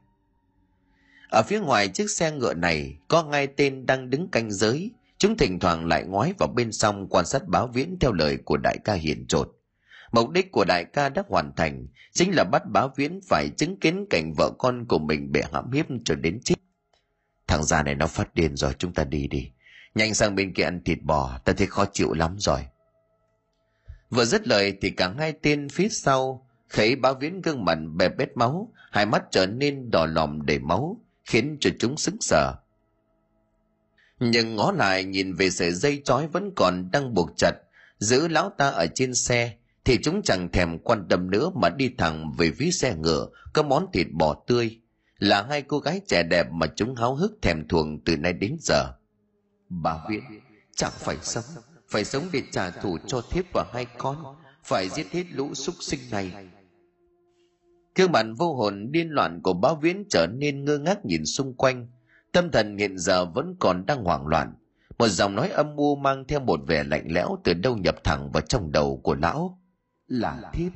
ở 1.29 1.43
phía 1.43 1.59
ngoài 1.59 1.87
chiếc 1.87 2.09
xe 2.09 2.31
ngựa 2.31 2.53
này 2.53 2.97
có 3.07 3.23
ngay 3.23 3.47
tên 3.47 3.85
đang 3.85 4.09
đứng 4.09 4.27
canh 4.27 4.51
giới. 4.51 4.91
Chúng 5.17 5.37
thỉnh 5.37 5.59
thoảng 5.59 5.85
lại 5.85 6.03
ngoái 6.03 6.33
vào 6.39 6.49
bên 6.55 6.71
sông 6.71 7.07
quan 7.09 7.25
sát 7.25 7.47
báo 7.47 7.67
viễn 7.67 7.97
theo 7.99 8.11
lời 8.11 8.37
của 8.45 8.57
đại 8.57 8.77
ca 8.83 8.93
hiền 8.93 9.25
trột. 9.27 9.51
Mục 10.11 10.29
đích 10.29 10.51
của 10.51 10.65
đại 10.65 10.85
ca 10.85 11.09
đã 11.09 11.23
hoàn 11.27 11.51
thành 11.55 11.87
chính 12.13 12.35
là 12.35 12.43
bắt 12.43 12.65
báo 12.65 12.93
viễn 12.95 13.19
phải 13.29 13.49
chứng 13.57 13.79
kiến 13.79 14.05
cảnh 14.09 14.33
vợ 14.37 14.51
con 14.57 14.85
của 14.85 14.99
mình 14.99 15.31
bị 15.31 15.41
hãm 15.53 15.71
hiếp 15.71 15.85
cho 16.05 16.15
đến 16.15 16.39
chết 16.43 16.55
thằng 17.51 17.63
già 17.63 17.83
này 17.83 17.95
nó 17.95 18.07
phát 18.07 18.35
điên 18.35 18.55
rồi, 18.55 18.73
chúng 18.77 18.93
ta 18.93 19.03
đi 19.03 19.27
đi. 19.27 19.51
Nhanh 19.95 20.13
sang 20.13 20.35
bên 20.35 20.53
kia 20.53 20.63
ăn 20.63 20.83
thịt 20.83 20.99
bò, 21.01 21.39
ta 21.45 21.53
thấy 21.53 21.67
khó 21.67 21.85
chịu 21.93 22.13
lắm 22.13 22.35
rồi. 22.39 22.59
Vừa 24.09 24.25
dứt 24.25 24.47
lời 24.47 24.77
thì 24.81 24.89
cả 24.89 25.13
hai 25.19 25.33
tên 25.41 25.69
phía 25.69 25.89
sau 25.89 26.47
khấy 26.67 26.95
bá 26.95 27.13
viễn 27.13 27.41
gương 27.41 27.65
mặt 27.65 27.77
bè 27.95 28.09
bết 28.09 28.37
máu, 28.37 28.71
hai 28.91 29.05
mắt 29.05 29.23
trở 29.31 29.45
nên 29.45 29.91
đỏ 29.91 30.05
lòm 30.05 30.45
đầy 30.45 30.59
máu, 30.59 30.97
khiến 31.25 31.57
cho 31.59 31.69
chúng 31.79 31.97
sững 31.97 32.17
sờ. 32.21 32.53
Nhưng 34.19 34.55
ngó 34.55 34.71
lại 34.71 35.03
nhìn 35.03 35.33
về 35.33 35.49
sợi 35.49 35.71
dây 35.71 36.01
chói 36.05 36.27
vẫn 36.27 36.51
còn 36.55 36.91
đang 36.91 37.13
buộc 37.13 37.29
chặt, 37.37 37.53
giữ 37.99 38.27
lão 38.27 38.51
ta 38.57 38.69
ở 38.69 38.87
trên 38.95 39.13
xe, 39.13 39.53
thì 39.85 39.97
chúng 40.03 40.21
chẳng 40.21 40.51
thèm 40.51 40.79
quan 40.79 41.05
tâm 41.09 41.31
nữa 41.31 41.51
mà 41.55 41.69
đi 41.69 41.89
thẳng 41.97 42.31
về 42.37 42.51
phía 42.51 42.71
xe 42.71 42.95
ngựa, 42.95 43.27
có 43.53 43.63
món 43.63 43.85
thịt 43.93 44.07
bò 44.11 44.43
tươi 44.47 44.80
là 45.21 45.43
hai 45.49 45.61
cô 45.61 45.79
gái 45.79 46.01
trẻ 46.07 46.23
đẹp 46.23 46.47
mà 46.51 46.67
chúng 46.75 46.95
háo 46.95 47.15
hức 47.15 47.31
thèm 47.41 47.67
thuồng 47.67 47.99
từ 48.05 48.17
nay 48.17 48.33
đến 48.33 48.57
giờ. 48.59 48.93
Bà 49.69 49.97
viễn, 50.09 50.23
chẳng 50.75 50.91
phải 50.95 51.17
sống 51.21 51.43
phải 51.87 52.05
sống 52.05 52.23
để 52.33 52.43
trả 52.51 52.69
thù 52.69 52.97
cho 53.07 53.21
thiếp 53.31 53.45
và 53.53 53.65
hai 53.73 53.85
con, 53.97 54.35
phải 54.63 54.89
giết 54.89 55.07
hết 55.11 55.23
lũ 55.31 55.53
súc 55.53 55.75
sinh 55.79 55.99
này. 56.11 56.31
Gương 57.95 58.11
mặt 58.11 58.25
vô 58.37 58.55
hồn 58.55 58.91
điên 58.91 59.09
loạn 59.09 59.41
của 59.43 59.53
Bá 59.53 59.69
viễn 59.81 60.03
trở 60.09 60.27
nên 60.27 60.65
ngơ 60.65 60.77
ngác 60.77 61.05
nhìn 61.05 61.25
xung 61.25 61.53
quanh. 61.53 61.87
Tâm 62.31 62.51
thần 62.51 62.77
hiện 62.77 62.97
giờ 62.97 63.25
vẫn 63.25 63.55
còn 63.59 63.85
đang 63.85 64.03
hoảng 64.03 64.27
loạn. 64.27 64.53
Một 64.97 65.07
giọng 65.07 65.35
nói 65.35 65.49
âm 65.49 65.75
u 65.75 65.95
mang 65.95 66.25
theo 66.27 66.39
một 66.39 66.59
vẻ 66.67 66.83
lạnh 66.83 67.05
lẽo 67.07 67.37
từ 67.43 67.53
đâu 67.53 67.77
nhập 67.77 67.95
thẳng 68.03 68.31
vào 68.31 68.41
trong 68.41 68.71
đầu 68.71 69.01
của 69.03 69.15
lão. 69.15 69.59
Là 70.07 70.51
thiếp, 70.53 70.71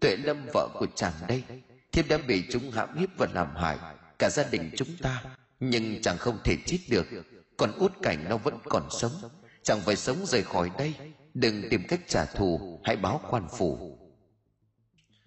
tuệ 0.00 0.16
lâm 0.16 0.46
vợ 0.54 0.68
của 0.78 0.86
chàng 0.94 1.12
đây 1.28 1.42
thiếp 1.92 2.08
đã 2.08 2.18
bị 2.18 2.44
chúng 2.50 2.70
hãm 2.70 2.96
hiếp 2.96 3.08
và 3.16 3.26
làm 3.34 3.56
hại, 3.56 3.78
cả 4.18 4.30
gia 4.30 4.44
đình 4.50 4.70
chúng 4.76 4.96
ta. 5.02 5.22
Nhưng 5.60 6.02
chàng 6.02 6.18
không 6.18 6.38
thể 6.44 6.56
chết 6.66 6.78
được, 6.88 7.06
còn 7.56 7.72
út 7.72 7.92
cảnh 8.02 8.24
nó 8.28 8.36
vẫn 8.36 8.58
còn 8.64 8.88
sống. 8.90 9.12
Chàng 9.62 9.80
phải 9.80 9.96
sống 9.96 10.26
rời 10.26 10.42
khỏi 10.42 10.70
đây, 10.78 10.94
đừng 11.34 11.68
tìm 11.70 11.82
cách 11.88 12.00
trả 12.08 12.24
thù, 12.24 12.80
hãy 12.84 12.96
báo 12.96 13.20
quan 13.30 13.48
phủ. 13.58 13.98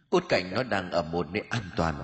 Út 0.10 0.24
cảnh 0.30 0.52
nó 0.54 0.64
đang 0.64 0.92
ở 0.92 1.02
một 1.02 1.28
nơi 1.32 1.44
an 1.50 1.64
toàn. 1.78 1.96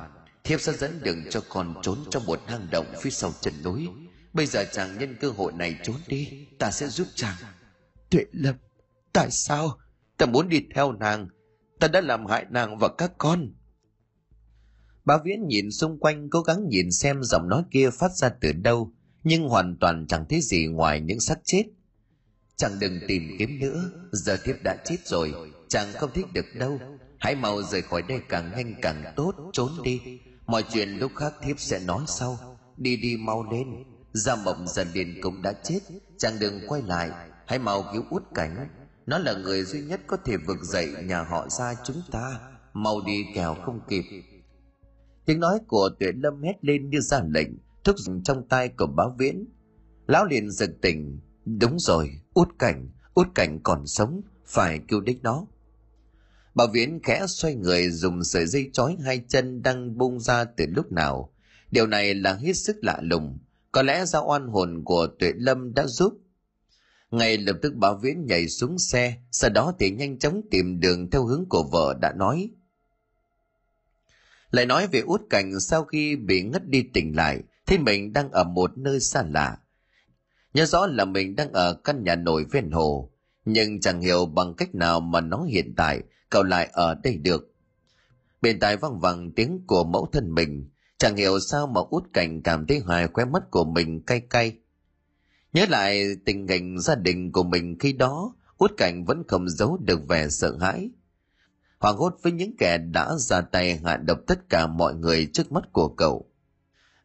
Thiếp 0.43 0.61
sẽ 0.61 0.73
dẫn 0.73 0.99
đường 1.03 1.23
cho 1.29 1.41
con 1.49 1.75
trốn 1.81 1.97
trong 2.11 2.25
một 2.25 2.41
hang 2.47 2.67
động 2.71 2.85
phía 3.01 3.09
sau 3.09 3.33
chân 3.41 3.53
núi. 3.63 3.89
Bây 4.33 4.45
giờ 4.45 4.65
chàng 4.71 4.97
nhân 4.97 5.15
cơ 5.19 5.29
hội 5.29 5.53
này 5.53 5.79
trốn 5.83 5.95
đi, 6.07 6.47
ta 6.59 6.71
sẽ 6.71 6.87
giúp 6.87 7.07
chàng. 7.15 7.35
Tuệ 8.09 8.25
lâm, 8.31 8.55
tại 9.13 9.31
sao? 9.31 9.77
Ta 10.17 10.25
muốn 10.25 10.49
đi 10.49 10.61
theo 10.75 10.91
nàng. 10.91 11.27
Ta 11.79 11.87
đã 11.87 12.01
làm 12.01 12.25
hại 12.25 12.45
nàng 12.49 12.77
và 12.77 12.89
các 12.97 13.11
con. 13.17 13.51
Bá 15.09 15.17
viễn 15.25 15.47
nhìn 15.47 15.71
xung 15.71 15.99
quanh, 15.99 16.29
cố 16.29 16.41
gắng 16.41 16.67
nhìn 16.69 16.91
xem 16.91 17.23
giọng 17.23 17.49
nói 17.49 17.63
kia 17.71 17.89
phát 17.89 18.11
ra 18.11 18.29
từ 18.29 18.51
đâu, 18.53 18.91
nhưng 19.23 19.49
hoàn 19.49 19.77
toàn 19.79 20.05
chẳng 20.07 20.25
thấy 20.29 20.41
gì 20.41 20.67
ngoài 20.67 21.01
những 21.01 21.19
xác 21.19 21.39
chết. 21.43 21.63
Chàng 22.55 22.71
đừng 22.79 22.99
tìm 23.07 23.23
kiếm 23.39 23.59
nữa, 23.59 23.91
giờ 24.11 24.37
thiếp 24.43 24.55
đã 24.63 24.77
chết 24.85 24.97
rồi, 25.05 25.33
chàng 25.67 25.87
không 25.93 26.09
thích 26.13 26.25
được 26.33 26.45
đâu. 26.55 26.79
Hãy 27.19 27.35
mau 27.35 27.63
rời 27.63 27.81
khỏi 27.81 28.01
đây 28.01 28.19
càng 28.29 28.51
nhanh 28.57 28.73
càng 28.81 29.13
tốt, 29.15 29.33
trốn 29.53 29.69
đi. 29.83 30.01
Mọi 30.45 30.63
chuyện 30.73 30.89
lúc 30.89 31.11
khác 31.15 31.33
thiếp 31.43 31.59
sẽ 31.59 31.79
nói 31.79 32.03
sau. 32.07 32.37
Đi 32.77 32.97
đi, 32.97 33.17
mau 33.17 33.51
lên. 33.51 33.67
Gia 34.13 34.35
mộng 34.35 34.67
dần 34.67 34.87
điền 34.93 35.21
cũng 35.21 35.41
đã 35.41 35.53
chết, 35.63 35.79
chàng 36.17 36.39
đừng 36.39 36.61
quay 36.67 36.81
lại. 36.81 37.09
Hãy 37.47 37.59
mau 37.59 37.85
cứu 37.93 38.03
út 38.09 38.23
cảnh. 38.35 38.67
Nó 39.05 39.17
là 39.17 39.33
người 39.33 39.63
duy 39.63 39.81
nhất 39.81 40.01
có 40.07 40.17
thể 40.25 40.37
vực 40.37 40.57
dậy 40.63 40.87
nhà 41.03 41.23
họ 41.23 41.49
gia 41.49 41.73
chúng 41.85 42.01
ta. 42.11 42.39
Mau 42.73 43.01
đi 43.05 43.25
kẻo 43.35 43.55
không 43.65 43.79
kịp 43.89 44.03
tiếng 45.29 45.39
nói 45.39 45.59
của 45.67 45.89
tuệ 45.99 46.11
lâm 46.15 46.41
hét 46.41 46.53
lên 46.61 46.89
như 46.89 46.99
ra 46.99 47.21
lệnh 47.29 47.49
thúc 47.83 47.95
giục 47.99 48.15
trong 48.23 48.47
tay 48.47 48.69
của 48.69 48.87
báo 48.87 49.15
viễn. 49.19 49.45
Lão 50.07 50.25
liền 50.25 50.51
giật 50.51 50.69
tỉnh. 50.81 51.19
Đúng 51.45 51.79
rồi, 51.79 52.11
út 52.33 52.49
cảnh 52.59 52.89
út 53.13 53.27
cảnh 53.35 53.59
còn 53.63 53.87
sống, 53.87 54.21
phải 54.45 54.79
cứu 54.87 55.01
đích 55.01 55.23
nó 55.23 55.45
bà 56.55 56.65
viễn 56.73 56.99
khẽ 57.03 57.25
xoay 57.27 57.55
người 57.55 57.89
dùng 57.89 58.23
sợi 58.23 58.45
dây 58.45 58.69
trói 58.73 58.97
hai 59.03 59.21
chân 59.27 59.61
đang 59.61 59.97
bung 59.97 60.19
ra 60.19 60.43
từ 60.43 60.65
lúc 60.75 60.91
nào. 60.91 61.33
Điều 61.71 61.87
này 61.87 62.13
là 62.13 62.33
hết 62.33 62.53
sức 62.53 62.77
lạ 62.81 62.99
lùng. 63.01 63.39
Có 63.71 63.81
lẽ 63.81 64.05
do 64.05 64.21
oan 64.21 64.47
hồn 64.47 64.83
của 64.85 65.07
tuệ 65.19 65.33
lâm 65.35 65.73
đã 65.73 65.85
giúp. 65.87 66.13
Ngay 67.11 67.37
lập 67.37 67.55
tức 67.61 67.73
bà 67.75 67.93
viễn 67.93 68.25
nhảy 68.25 68.47
xuống 68.47 68.79
xe, 68.79 69.17
sau 69.31 69.49
đó 69.49 69.73
thì 69.79 69.91
nhanh 69.91 70.19
chóng 70.19 70.41
tìm 70.51 70.79
đường 70.79 71.09
theo 71.09 71.25
hướng 71.25 71.45
của 71.49 71.63
vợ 71.71 71.97
đã 72.01 72.13
nói 72.13 72.49
lại 74.51 74.65
nói 74.65 74.87
về 74.87 74.99
út 74.99 75.21
cảnh 75.29 75.59
sau 75.59 75.83
khi 75.83 76.15
bị 76.15 76.41
ngất 76.41 76.67
đi 76.67 76.83
tỉnh 76.93 77.15
lại, 77.15 77.39
thì 77.65 77.77
mình 77.77 78.13
đang 78.13 78.31
ở 78.31 78.43
một 78.43 78.77
nơi 78.77 78.99
xa 78.99 79.23
lạ. 79.29 79.57
Nhớ 80.53 80.65
rõ 80.65 80.87
là 80.87 81.05
mình 81.05 81.35
đang 81.35 81.53
ở 81.53 81.73
căn 81.73 82.03
nhà 82.03 82.15
nổi 82.15 82.45
ven 82.51 82.71
hồ, 82.71 83.11
nhưng 83.45 83.79
chẳng 83.79 84.01
hiểu 84.01 84.25
bằng 84.25 84.53
cách 84.53 84.75
nào 84.75 84.99
mà 84.99 85.21
nó 85.21 85.43
hiện 85.43 85.73
tại, 85.77 86.01
cậu 86.29 86.43
lại 86.43 86.69
ở 86.73 86.95
đây 87.03 87.17
được. 87.17 87.53
Bên 88.41 88.59
tai 88.59 88.77
văng 88.77 88.99
vẳng 88.99 89.31
tiếng 89.31 89.63
của 89.67 89.83
mẫu 89.83 90.09
thân 90.11 90.31
mình, 90.35 90.69
chẳng 90.97 91.15
hiểu 91.15 91.39
sao 91.39 91.67
mà 91.67 91.81
út 91.89 92.03
cảnh 92.13 92.41
cảm 92.41 92.67
thấy 92.67 92.79
hoài 92.79 93.07
khóe 93.07 93.25
mắt 93.25 93.43
của 93.51 93.63
mình 93.63 94.01
cay 94.01 94.19
cay. 94.19 94.57
Nhớ 95.53 95.65
lại 95.69 96.03
tình 96.25 96.47
hình 96.47 96.79
gia 96.79 96.95
đình 96.95 97.31
của 97.31 97.43
mình 97.43 97.79
khi 97.79 97.93
đó, 97.93 98.35
út 98.57 98.71
cảnh 98.77 99.05
vẫn 99.05 99.23
không 99.27 99.49
giấu 99.49 99.77
được 99.77 100.07
vẻ 100.07 100.29
sợ 100.29 100.57
hãi 100.57 100.89
hoảng 101.79 101.97
hốt 101.97 102.15
với 102.21 102.31
những 102.31 102.57
kẻ 102.57 102.77
đã 102.77 103.15
ra 103.17 103.41
tay 103.41 103.79
hạ 103.83 103.97
độc 103.97 104.19
tất 104.27 104.49
cả 104.49 104.67
mọi 104.67 104.95
người 104.95 105.29
trước 105.33 105.51
mắt 105.51 105.63
của 105.73 105.89
cậu. 105.89 106.31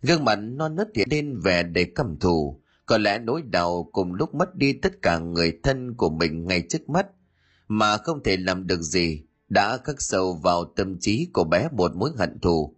Gương 0.03 0.25
mặt 0.25 0.37
non 0.37 0.75
nớt 0.75 0.89
hiện 0.95 1.09
lên 1.11 1.41
vẻ 1.41 1.63
để 1.63 1.85
căm 1.85 2.19
thù. 2.19 2.61
Có 2.87 2.99
lẽ 2.99 3.19
nỗi 3.19 3.43
đau 3.43 3.89
cùng 3.93 4.15
lúc 4.15 4.35
mất 4.35 4.55
đi 4.55 4.73
tất 4.73 5.03
cả 5.03 5.19
người 5.19 5.59
thân 5.63 5.95
của 5.95 6.11
mình 6.11 6.47
ngay 6.47 6.63
trước 6.69 6.89
mắt, 6.89 7.07
mà 7.69 7.97
không 7.97 8.23
thể 8.23 8.37
làm 8.37 8.67
được 8.67 8.83
gì, 8.83 9.23
đã 9.49 9.77
khắc 9.85 10.03
sâu 10.03 10.41
vào 10.43 10.65
tâm 10.77 10.99
trí 11.01 11.31
của 11.33 11.45
bé 11.45 11.69
một 11.73 11.97
mối 11.97 12.11
hận 12.19 12.39
thù. 12.41 12.77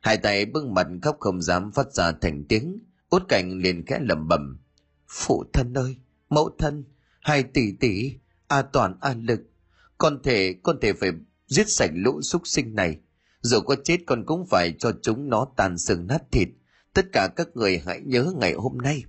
Hai 0.00 0.16
tay 0.16 0.46
bưng 0.46 0.74
mặt 0.74 0.86
khóc 1.02 1.16
không 1.20 1.42
dám 1.42 1.72
phát 1.72 1.92
ra 1.92 2.12
thành 2.12 2.44
tiếng, 2.48 2.78
út 3.08 3.22
cảnh 3.28 3.58
liền 3.58 3.86
khẽ 3.86 3.98
lẩm 4.02 4.28
bẩm, 4.28 4.58
phụ 5.08 5.44
thân 5.52 5.74
ơi, 5.74 5.96
mẫu 6.28 6.50
thân, 6.58 6.84
hai 7.20 7.42
tỷ 7.42 7.72
tỷ, 7.80 8.12
a 8.48 8.62
toàn 8.62 8.96
a 9.00 9.14
lực, 9.14 9.40
con 9.98 10.22
thể 10.22 10.54
con 10.62 10.80
thể 10.80 10.92
phải 10.92 11.10
giết 11.46 11.68
sạch 11.68 11.90
lũ 11.94 12.22
súc 12.22 12.46
sinh 12.46 12.74
này. 12.74 12.98
Dù 13.40 13.60
có 13.60 13.76
chết 13.84 13.98
con 14.06 14.24
cũng 14.26 14.46
phải 14.46 14.74
cho 14.78 14.92
chúng 15.02 15.28
nó 15.28 15.46
tàn 15.56 15.78
sừng 15.78 16.06
nát 16.06 16.22
thịt. 16.32 16.48
Tất 16.94 17.06
cả 17.12 17.28
các 17.36 17.48
người 17.54 17.82
hãy 17.86 18.00
nhớ 18.04 18.32
ngày 18.36 18.52
hôm 18.52 18.78
nay. 18.78 19.04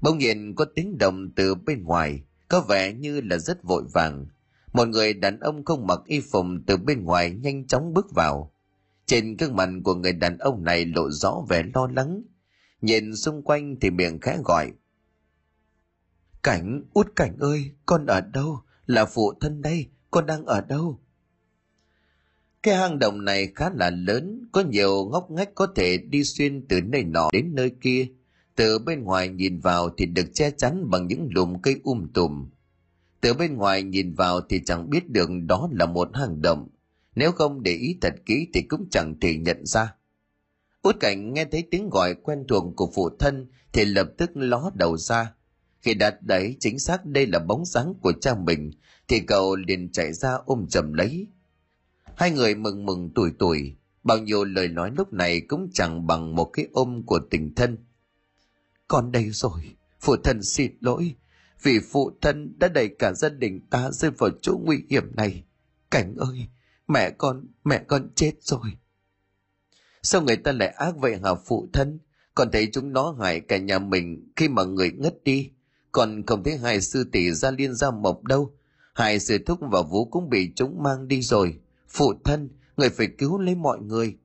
Bỗng 0.00 0.18
nhiên 0.18 0.54
có 0.54 0.64
tiếng 0.74 0.98
động 0.98 1.30
từ 1.36 1.54
bên 1.54 1.82
ngoài, 1.82 2.22
có 2.48 2.60
vẻ 2.60 2.92
như 2.92 3.20
là 3.20 3.38
rất 3.38 3.62
vội 3.62 3.84
vàng. 3.92 4.26
Một 4.72 4.88
người 4.88 5.14
đàn 5.14 5.40
ông 5.40 5.64
không 5.64 5.86
mặc 5.86 6.00
y 6.06 6.20
phục 6.20 6.46
từ 6.66 6.76
bên 6.76 7.04
ngoài 7.04 7.30
nhanh 7.30 7.66
chóng 7.66 7.94
bước 7.94 8.06
vào. 8.14 8.52
Trên 9.06 9.36
gương 9.36 9.56
mặt 9.56 9.68
của 9.84 9.94
người 9.94 10.12
đàn 10.12 10.38
ông 10.38 10.64
này 10.64 10.84
lộ 10.84 11.10
rõ 11.10 11.44
vẻ 11.48 11.62
lo 11.74 11.88
lắng. 11.96 12.22
Nhìn 12.80 13.16
xung 13.16 13.42
quanh 13.42 13.76
thì 13.80 13.90
miệng 13.90 14.20
khẽ 14.20 14.38
gọi. 14.44 14.72
Cảnh, 16.42 16.82
út 16.92 17.06
cảnh 17.16 17.36
ơi, 17.40 17.70
con 17.86 18.06
ở 18.06 18.20
đâu? 18.20 18.60
Là 18.86 19.04
phụ 19.04 19.32
thân 19.40 19.62
đây 19.62 19.86
con 20.10 20.26
đang 20.26 20.46
ở 20.46 20.60
đâu? 20.60 21.00
Cái 22.62 22.76
hang 22.76 22.98
động 22.98 23.24
này 23.24 23.52
khá 23.54 23.70
là 23.74 23.90
lớn, 23.90 24.48
có 24.52 24.60
nhiều 24.60 25.08
ngóc 25.12 25.30
ngách 25.30 25.54
có 25.54 25.66
thể 25.76 25.98
đi 25.98 26.24
xuyên 26.24 26.66
từ 26.68 26.80
nơi 26.80 27.04
nọ 27.04 27.28
đến 27.32 27.54
nơi 27.54 27.70
kia. 27.80 28.06
Từ 28.54 28.78
bên 28.78 29.02
ngoài 29.02 29.28
nhìn 29.28 29.60
vào 29.60 29.90
thì 29.96 30.06
được 30.06 30.26
che 30.34 30.50
chắn 30.50 30.90
bằng 30.90 31.06
những 31.06 31.28
lùm 31.34 31.60
cây 31.62 31.80
um 31.84 32.08
tùm. 32.14 32.48
Từ 33.20 33.34
bên 33.34 33.56
ngoài 33.56 33.82
nhìn 33.82 34.14
vào 34.14 34.40
thì 34.48 34.60
chẳng 34.64 34.90
biết 34.90 35.10
được 35.10 35.28
đó 35.46 35.68
là 35.72 35.86
một 35.86 36.10
hang 36.14 36.42
động. 36.42 36.68
Nếu 37.14 37.32
không 37.32 37.62
để 37.62 37.72
ý 37.72 37.98
thật 38.00 38.14
kỹ 38.26 38.48
thì 38.54 38.62
cũng 38.62 38.88
chẳng 38.90 39.14
thể 39.20 39.36
nhận 39.36 39.66
ra. 39.66 39.94
Út 40.82 40.96
cảnh 41.00 41.32
nghe 41.32 41.44
thấy 41.44 41.64
tiếng 41.70 41.88
gọi 41.90 42.14
quen 42.14 42.44
thuộc 42.48 42.64
của 42.76 42.90
phụ 42.94 43.10
thân 43.18 43.46
thì 43.72 43.84
lập 43.84 44.08
tức 44.18 44.30
ló 44.34 44.70
đầu 44.74 44.96
ra 44.96 45.34
khi 45.80 45.94
đặt 45.94 46.22
đấy 46.22 46.56
chính 46.60 46.78
xác 46.78 47.06
đây 47.06 47.26
là 47.26 47.38
bóng 47.38 47.64
dáng 47.64 47.94
của 48.02 48.12
cha 48.12 48.34
mình, 48.34 48.70
thì 49.08 49.20
cậu 49.20 49.56
liền 49.56 49.92
chạy 49.92 50.12
ra 50.12 50.34
ôm 50.46 50.66
chầm 50.68 50.92
lấy 50.92 51.26
hai 52.16 52.30
người 52.30 52.54
mừng 52.54 52.86
mừng 52.86 53.10
tuổi 53.14 53.30
tuổi, 53.38 53.76
bao 54.02 54.18
nhiêu 54.18 54.44
lời 54.44 54.68
nói 54.68 54.90
lúc 54.96 55.12
này 55.12 55.40
cũng 55.40 55.70
chẳng 55.74 56.06
bằng 56.06 56.34
một 56.34 56.44
cái 56.44 56.68
ôm 56.72 57.02
của 57.06 57.20
tình 57.30 57.54
thân 57.54 57.78
con 58.88 59.12
đây 59.12 59.30
rồi, 59.30 59.76
phụ 60.00 60.16
thân 60.24 60.42
xin 60.42 60.72
lỗi, 60.80 61.14
vì 61.62 61.78
phụ 61.92 62.10
thân 62.20 62.58
đã 62.58 62.68
đẩy 62.68 62.88
cả 62.98 63.12
gia 63.12 63.28
đình 63.28 63.60
ta 63.70 63.90
rơi 63.90 64.10
vào 64.10 64.30
chỗ 64.42 64.60
nguy 64.64 64.84
hiểm 64.90 65.16
này 65.16 65.44
cảnh 65.90 66.14
ơi, 66.16 66.46
mẹ 66.88 67.10
con 67.10 67.46
mẹ 67.64 67.84
con 67.88 68.10
chết 68.14 68.32
rồi 68.40 68.76
Sao 70.02 70.22
người 70.22 70.36
ta 70.36 70.52
lại 70.52 70.68
ác 70.68 70.96
vậy 70.96 71.18
hả 71.24 71.34
phụ 71.46 71.68
thân? 71.72 71.98
Còn 72.34 72.50
thấy 72.50 72.68
chúng 72.72 72.92
nó 72.92 73.16
hại 73.20 73.40
cả 73.40 73.58
nhà 73.58 73.78
mình 73.78 74.32
khi 74.36 74.48
mà 74.48 74.64
người 74.64 74.90
ngất 74.90 75.24
đi. 75.24 75.50
Còn 75.92 76.26
không 76.26 76.44
thấy 76.44 76.56
hai 76.56 76.80
sư 76.80 77.04
tỷ 77.12 77.32
ra 77.32 77.50
liên 77.50 77.74
ra 77.74 77.90
mộc 77.90 78.24
đâu. 78.24 78.52
Hai 78.94 79.20
sư 79.20 79.38
thúc 79.46 79.58
và 79.60 79.82
vũ 79.82 80.04
cũng 80.04 80.30
bị 80.30 80.52
chúng 80.56 80.82
mang 80.82 81.08
đi 81.08 81.22
rồi. 81.22 81.58
Phụ 81.88 82.12
thân, 82.24 82.50
người 82.76 82.88
phải 82.88 83.06
cứu 83.18 83.38
lấy 83.38 83.54
mọi 83.54 83.78
người. 83.80 84.16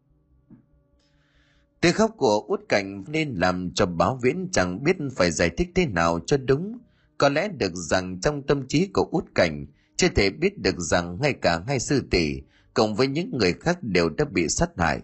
Tiếng 1.81 1.93
khóc 1.93 2.11
của 2.17 2.45
út 2.47 2.61
cảnh 2.69 3.03
nên 3.07 3.35
làm 3.35 3.71
cho 3.73 3.85
báo 3.85 4.19
viễn 4.21 4.49
chẳng 4.51 4.83
biết 4.83 4.95
phải 5.15 5.31
giải 5.31 5.49
thích 5.49 5.69
thế 5.75 5.85
nào 5.85 6.19
cho 6.25 6.37
đúng. 6.37 6.77
Có 7.17 7.29
lẽ 7.29 7.47
được 7.47 7.75
rằng 7.75 8.21
trong 8.21 8.41
tâm 8.41 8.67
trí 8.67 8.87
của 8.93 9.07
út 9.11 9.25
cảnh, 9.35 9.65
chưa 9.95 10.09
thể 10.09 10.29
biết 10.29 10.57
được 10.57 10.75
rằng 10.79 11.17
ngay 11.21 11.33
cả 11.33 11.63
hai 11.67 11.79
sư 11.79 12.03
tỷ 12.11 12.41
cộng 12.73 12.95
với 12.95 13.07
những 13.07 13.37
người 13.37 13.53
khác 13.53 13.77
đều 13.81 14.09
đã 14.09 14.25
bị 14.25 14.47
sát 14.47 14.69
hại. 14.77 15.01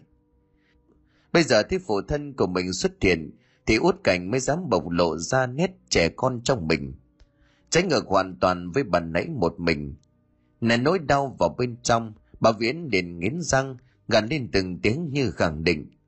Bây 1.34 1.44
giờ 1.44 1.64
thấy 1.64 1.80
phụ 1.80 2.02
thân 2.08 2.34
của 2.34 2.48
mình 2.48 2.74
xuất 2.74 2.92
hiện, 3.02 3.32
thì 3.70 3.76
út 3.76 4.04
cảnh 4.04 4.32
mới 4.32 4.40
dám 4.40 4.70
bộc 4.70 4.90
lộ 4.90 5.18
ra 5.18 5.48
nét 5.48 5.72
trẻ 5.90 6.10
con 6.10 6.42
trong 6.44 6.68
mình. 6.68 6.94
Trái 7.70 7.84
ngược 7.84 8.08
hoàn 8.08 8.40
toàn 8.40 8.72
với 8.72 8.84
bà 8.84 9.00
nãy 9.00 9.28
một 9.30 9.60
mình. 9.60 9.96
nén 10.62 10.84
nỗi 10.84 11.00
đau 11.00 11.36
vào 11.40 11.56
bên 11.58 11.78
trong, 11.84 12.14
bà 12.40 12.52
Viễn 12.52 12.90
liền 12.92 13.20
nghiến 13.20 13.42
răng, 13.42 13.78
gằn 14.08 14.28
lên 14.28 14.50
từng 14.52 14.80
tiếng 14.80 15.10
như 15.12 15.32
khẳng 15.32 15.64
định– 15.64 15.92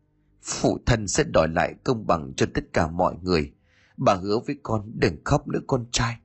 phụ 0.41 0.80
thân 0.86 1.07
sẽ 1.07 1.24
đòi 1.24 1.47
lại 1.47 1.76
công 1.84 2.07
bằng 2.07 2.34
cho 2.38 2.45
tất 2.53 2.64
cả 2.74 2.88
mọi 2.88 3.16
người 3.22 3.51
bà 3.97 4.14
hứa 4.14 4.39
với 4.47 4.55
con 4.64 4.91
đừng 4.95 5.18
khóc 5.24 5.47
nữa 5.47 5.59
con 5.68 5.86
trai 5.91 6.18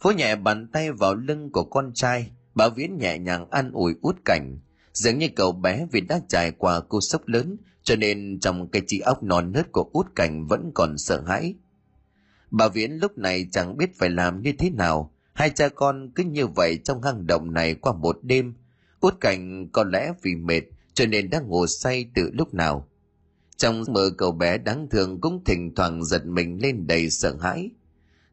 Phố 0.00 0.10
nhẹ 0.10 0.36
bàn 0.36 0.68
tay 0.72 0.92
vào 0.92 1.14
lưng 1.14 1.52
của 1.52 1.64
con 1.64 1.92
trai 1.94 2.30
bà 2.54 2.68
viễn 2.68 2.98
nhẹ 2.98 3.18
nhàng 3.18 3.50
an 3.50 3.70
ủi 3.72 3.94
út 4.02 4.16
cảnh 4.24 4.58
dường 4.92 5.18
như 5.18 5.28
cậu 5.36 5.52
bé 5.52 5.86
vì 5.92 6.00
đã 6.00 6.20
trải 6.28 6.50
qua 6.50 6.80
cú 6.80 7.00
sốc 7.00 7.28
lớn 7.28 7.56
cho 7.90 7.96
nên 7.96 8.40
trong 8.40 8.70
cái 8.70 8.82
trí 8.86 9.00
óc 9.00 9.22
non 9.22 9.52
nớt 9.52 9.72
của 9.72 9.90
út 9.92 10.06
cảnh 10.14 10.46
vẫn 10.46 10.70
còn 10.74 10.98
sợ 10.98 11.22
hãi 11.26 11.54
bà 12.50 12.68
viễn 12.68 12.92
lúc 12.92 13.18
này 13.18 13.46
chẳng 13.52 13.76
biết 13.76 13.98
phải 13.98 14.10
làm 14.10 14.42
như 14.42 14.52
thế 14.58 14.70
nào 14.70 15.14
hai 15.32 15.50
cha 15.50 15.68
con 15.68 16.10
cứ 16.14 16.24
như 16.24 16.46
vậy 16.46 16.78
trong 16.84 17.02
hang 17.02 17.26
động 17.26 17.54
này 17.54 17.74
qua 17.74 17.92
một 17.92 18.18
đêm 18.22 18.54
út 19.00 19.20
cảnh 19.20 19.68
có 19.72 19.84
lẽ 19.84 20.12
vì 20.22 20.34
mệt 20.34 20.62
cho 20.94 21.06
nên 21.06 21.30
đã 21.30 21.40
ngủ 21.40 21.66
say 21.66 22.10
từ 22.14 22.30
lúc 22.32 22.54
nào. 22.54 22.88
Trong 23.56 23.84
mơ 23.88 24.10
cậu 24.18 24.32
bé 24.32 24.58
đáng 24.58 24.88
thương 24.90 25.20
cũng 25.20 25.44
thỉnh 25.44 25.74
thoảng 25.74 26.04
giật 26.04 26.26
mình 26.26 26.58
lên 26.62 26.86
đầy 26.86 27.10
sợ 27.10 27.36
hãi. 27.40 27.70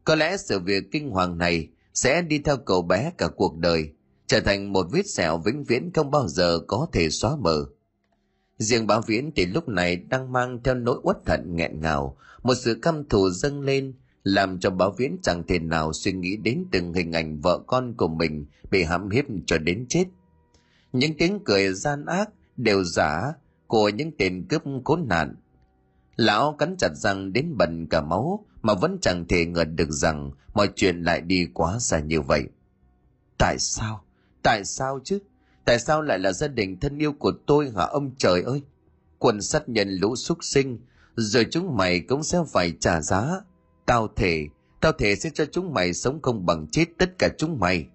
Có 0.03 0.15
lẽ 0.15 0.37
sự 0.37 0.59
việc 0.59 0.83
kinh 0.91 1.09
hoàng 1.09 1.37
này 1.37 1.67
sẽ 1.93 2.21
đi 2.21 2.39
theo 2.39 2.57
cậu 2.57 2.81
bé 2.81 3.11
cả 3.17 3.27
cuộc 3.35 3.57
đời, 3.57 3.89
trở 4.27 4.39
thành 4.39 4.73
một 4.73 4.87
vết 4.91 5.07
sẹo 5.07 5.37
vĩnh 5.37 5.63
viễn 5.63 5.91
không 5.93 6.11
bao 6.11 6.27
giờ 6.27 6.59
có 6.67 6.87
thể 6.93 7.09
xóa 7.09 7.35
mờ. 7.35 7.65
Riêng 8.57 8.87
bà 8.87 8.99
viễn 9.07 9.31
thì 9.35 9.45
lúc 9.45 9.67
này 9.67 9.95
đang 9.95 10.31
mang 10.31 10.59
theo 10.63 10.75
nỗi 10.75 10.99
uất 11.03 11.25
thận 11.25 11.55
nghẹn 11.55 11.81
ngào, 11.81 12.17
một 12.43 12.53
sự 12.55 12.79
căm 12.81 13.03
thù 13.09 13.29
dâng 13.29 13.61
lên, 13.61 13.93
làm 14.23 14.59
cho 14.59 14.69
bà 14.69 14.85
viễn 14.97 15.17
chẳng 15.21 15.43
thể 15.47 15.59
nào 15.59 15.93
suy 15.93 16.11
nghĩ 16.11 16.37
đến 16.37 16.65
từng 16.71 16.93
hình 16.93 17.11
ảnh 17.11 17.39
vợ 17.41 17.59
con 17.67 17.93
của 17.97 18.07
mình 18.07 18.45
bị 18.71 18.83
hãm 18.83 19.09
hiếp 19.09 19.25
cho 19.45 19.57
đến 19.57 19.85
chết. 19.89 20.05
Những 20.93 21.17
tiếng 21.17 21.39
cười 21.45 21.73
gian 21.73 22.05
ác 22.05 22.29
đều 22.57 22.83
giả 22.83 23.33
của 23.67 23.89
những 23.89 24.11
tên 24.17 24.45
cướp 24.49 24.63
khốn 24.85 25.07
nạn. 25.07 25.35
Lão 26.15 26.55
cắn 26.59 26.75
chặt 26.77 26.91
răng 26.95 27.33
đến 27.33 27.57
bần 27.57 27.87
cả 27.89 28.01
máu 28.01 28.45
mà 28.61 28.73
vẫn 28.73 28.97
chẳng 29.01 29.25
thể 29.27 29.45
ngờ 29.45 29.63
được 29.63 29.91
rằng 29.91 30.31
mọi 30.53 30.69
chuyện 30.75 31.01
lại 31.01 31.21
đi 31.21 31.47
quá 31.53 31.79
xa 31.79 31.99
như 31.99 32.21
vậy. 32.21 32.43
Tại 33.37 33.59
sao? 33.59 34.03
Tại 34.43 34.65
sao 34.65 34.99
chứ? 35.03 35.19
Tại 35.67 35.79
sao 35.79 36.01
lại 36.01 36.19
là 36.19 36.31
gia 36.31 36.47
đình 36.47 36.79
thân 36.79 36.97
yêu 36.97 37.13
của 37.13 37.31
tôi 37.45 37.71
hả 37.75 37.83
ông 37.83 38.11
trời 38.17 38.41
ơi? 38.41 38.61
Quần 39.19 39.41
sát 39.41 39.69
nhân 39.69 39.89
lũ 39.89 40.15
súc 40.15 40.37
sinh, 40.43 40.79
rồi 41.15 41.45
chúng 41.51 41.77
mày 41.77 41.99
cũng 41.99 42.23
sẽ 42.23 42.39
phải 42.51 42.73
trả 42.79 43.01
giá. 43.01 43.41
Tao 43.85 44.07
thể, 44.15 44.47
tao 44.81 44.91
thể 44.91 45.15
sẽ 45.15 45.29
cho 45.33 45.45
chúng 45.45 45.73
mày 45.73 45.93
sống 45.93 46.21
không 46.21 46.45
bằng 46.45 46.67
chết 46.71 46.85
tất 46.97 47.19
cả 47.19 47.29
chúng 47.37 47.59
mày. 47.59 47.87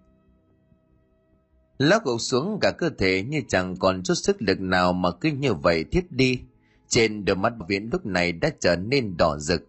Lão 1.78 2.00
gục 2.04 2.20
xuống 2.20 2.58
cả 2.60 2.70
cơ 2.70 2.90
thể 2.98 3.22
như 3.22 3.42
chẳng 3.48 3.76
còn 3.76 4.02
chút 4.02 4.14
sức 4.14 4.42
lực 4.42 4.60
nào 4.60 4.92
mà 4.92 5.10
cứ 5.20 5.28
như 5.28 5.54
vậy 5.54 5.84
thiếp 5.84 6.04
đi. 6.10 6.40
Trên 6.88 7.24
đôi 7.24 7.36
mắt 7.36 7.52
Viễn 7.68 7.88
lúc 7.92 8.06
này 8.06 8.32
đã 8.32 8.50
trở 8.60 8.76
nên 8.76 9.16
đỏ 9.16 9.38
rực. 9.38 9.62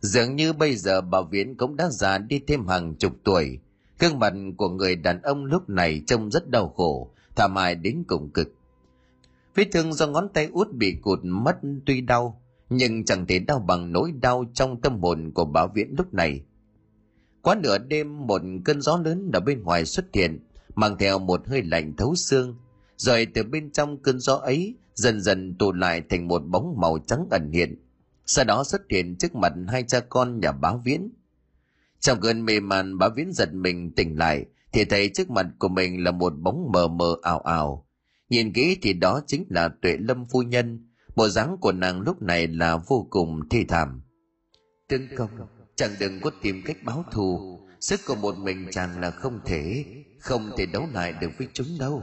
Dường 0.00 0.36
như 0.36 0.52
bây 0.52 0.76
giờ 0.76 1.00
bà 1.00 1.18
Viễn 1.30 1.56
cũng 1.56 1.76
đã 1.76 1.88
già 1.90 2.18
đi 2.18 2.40
thêm 2.46 2.66
hàng 2.66 2.94
chục 2.94 3.12
tuổi. 3.24 3.58
Gương 3.98 4.18
mặt 4.18 4.32
của 4.56 4.68
người 4.68 4.96
đàn 4.96 5.22
ông 5.22 5.44
lúc 5.44 5.68
này 5.68 6.02
trông 6.06 6.30
rất 6.30 6.50
đau 6.50 6.68
khổ, 6.68 7.12
thảm 7.36 7.56
hại 7.56 7.74
đến 7.74 8.04
cùng 8.06 8.30
cực. 8.30 8.54
Vết 9.54 9.68
thương 9.72 9.92
do 9.92 10.06
ngón 10.06 10.28
tay 10.34 10.48
út 10.52 10.72
bị 10.72 10.96
cụt 11.02 11.18
mất 11.22 11.56
tuy 11.86 12.00
đau, 12.00 12.42
nhưng 12.70 13.04
chẳng 13.04 13.26
thể 13.26 13.38
đau 13.38 13.58
bằng 13.58 13.92
nỗi 13.92 14.12
đau 14.12 14.44
trong 14.54 14.80
tâm 14.80 15.00
hồn 15.00 15.30
của 15.34 15.44
bà 15.44 15.66
Viễn 15.66 15.94
lúc 15.98 16.14
này. 16.14 16.40
Quá 17.42 17.54
nửa 17.62 17.78
đêm 17.78 18.26
một 18.26 18.42
cơn 18.64 18.80
gió 18.80 19.00
lớn 19.04 19.30
ở 19.32 19.40
bên 19.40 19.62
ngoài 19.62 19.84
xuất 19.84 20.06
hiện, 20.12 20.46
mang 20.76 20.98
theo 20.98 21.18
một 21.18 21.48
hơi 21.48 21.62
lạnh 21.62 21.96
thấu 21.96 22.14
xương 22.14 22.56
rồi 22.96 23.26
từ 23.34 23.42
bên 23.42 23.70
trong 23.70 24.02
cơn 24.02 24.20
gió 24.20 24.34
ấy 24.34 24.74
dần 24.94 25.20
dần 25.20 25.54
tụ 25.58 25.72
lại 25.72 26.02
thành 26.08 26.28
một 26.28 26.38
bóng 26.38 26.74
màu 26.80 26.98
trắng 27.06 27.26
ẩn 27.30 27.50
hiện 27.52 27.76
sau 28.26 28.44
đó 28.44 28.64
xuất 28.64 28.82
hiện 28.90 29.16
trước 29.16 29.34
mặt 29.34 29.52
hai 29.68 29.82
cha 29.82 30.00
con 30.00 30.40
nhà 30.40 30.52
bá 30.52 30.72
viễn 30.84 31.10
trong 32.00 32.20
cơn 32.20 32.44
mê 32.44 32.60
man 32.60 32.98
bá 32.98 33.08
viễn 33.08 33.32
giật 33.32 33.54
mình 33.54 33.90
tỉnh 33.90 34.18
lại 34.18 34.44
thì 34.76 34.84
thấy 34.84 35.10
trước 35.14 35.30
mặt 35.30 35.46
của 35.58 35.68
mình 35.68 36.04
là 36.04 36.10
một 36.10 36.32
bóng 36.38 36.72
mờ 36.72 36.88
mờ 36.88 37.16
ảo 37.22 37.40
ảo. 37.40 37.86
Nhìn 38.28 38.52
kỹ 38.52 38.78
thì 38.82 38.92
đó 38.92 39.20
chính 39.26 39.44
là 39.48 39.68
tuệ 39.82 39.96
lâm 39.96 40.26
phu 40.26 40.42
nhân. 40.42 40.88
Bộ 41.16 41.28
dáng 41.28 41.56
của 41.60 41.72
nàng 41.72 42.00
lúc 42.00 42.22
này 42.22 42.46
là 42.46 42.76
vô 42.76 43.06
cùng 43.10 43.48
thê 43.48 43.64
thảm. 43.68 44.02
Tấn 44.88 45.08
công 45.16 45.30
chẳng 45.76 45.90
đừng 46.00 46.20
có 46.20 46.30
tìm 46.42 46.62
cách 46.64 46.76
báo 46.84 47.04
thù. 47.12 47.60
Sức 47.80 48.00
của 48.06 48.14
một 48.14 48.38
mình 48.38 48.66
chàng 48.70 49.00
là 49.00 49.10
không 49.10 49.40
thể. 49.44 49.84
Không 50.20 50.50
thể 50.56 50.66
đấu 50.66 50.86
lại 50.92 51.14
được 51.20 51.30
với 51.38 51.48
chúng 51.52 51.66
đâu. 51.80 52.02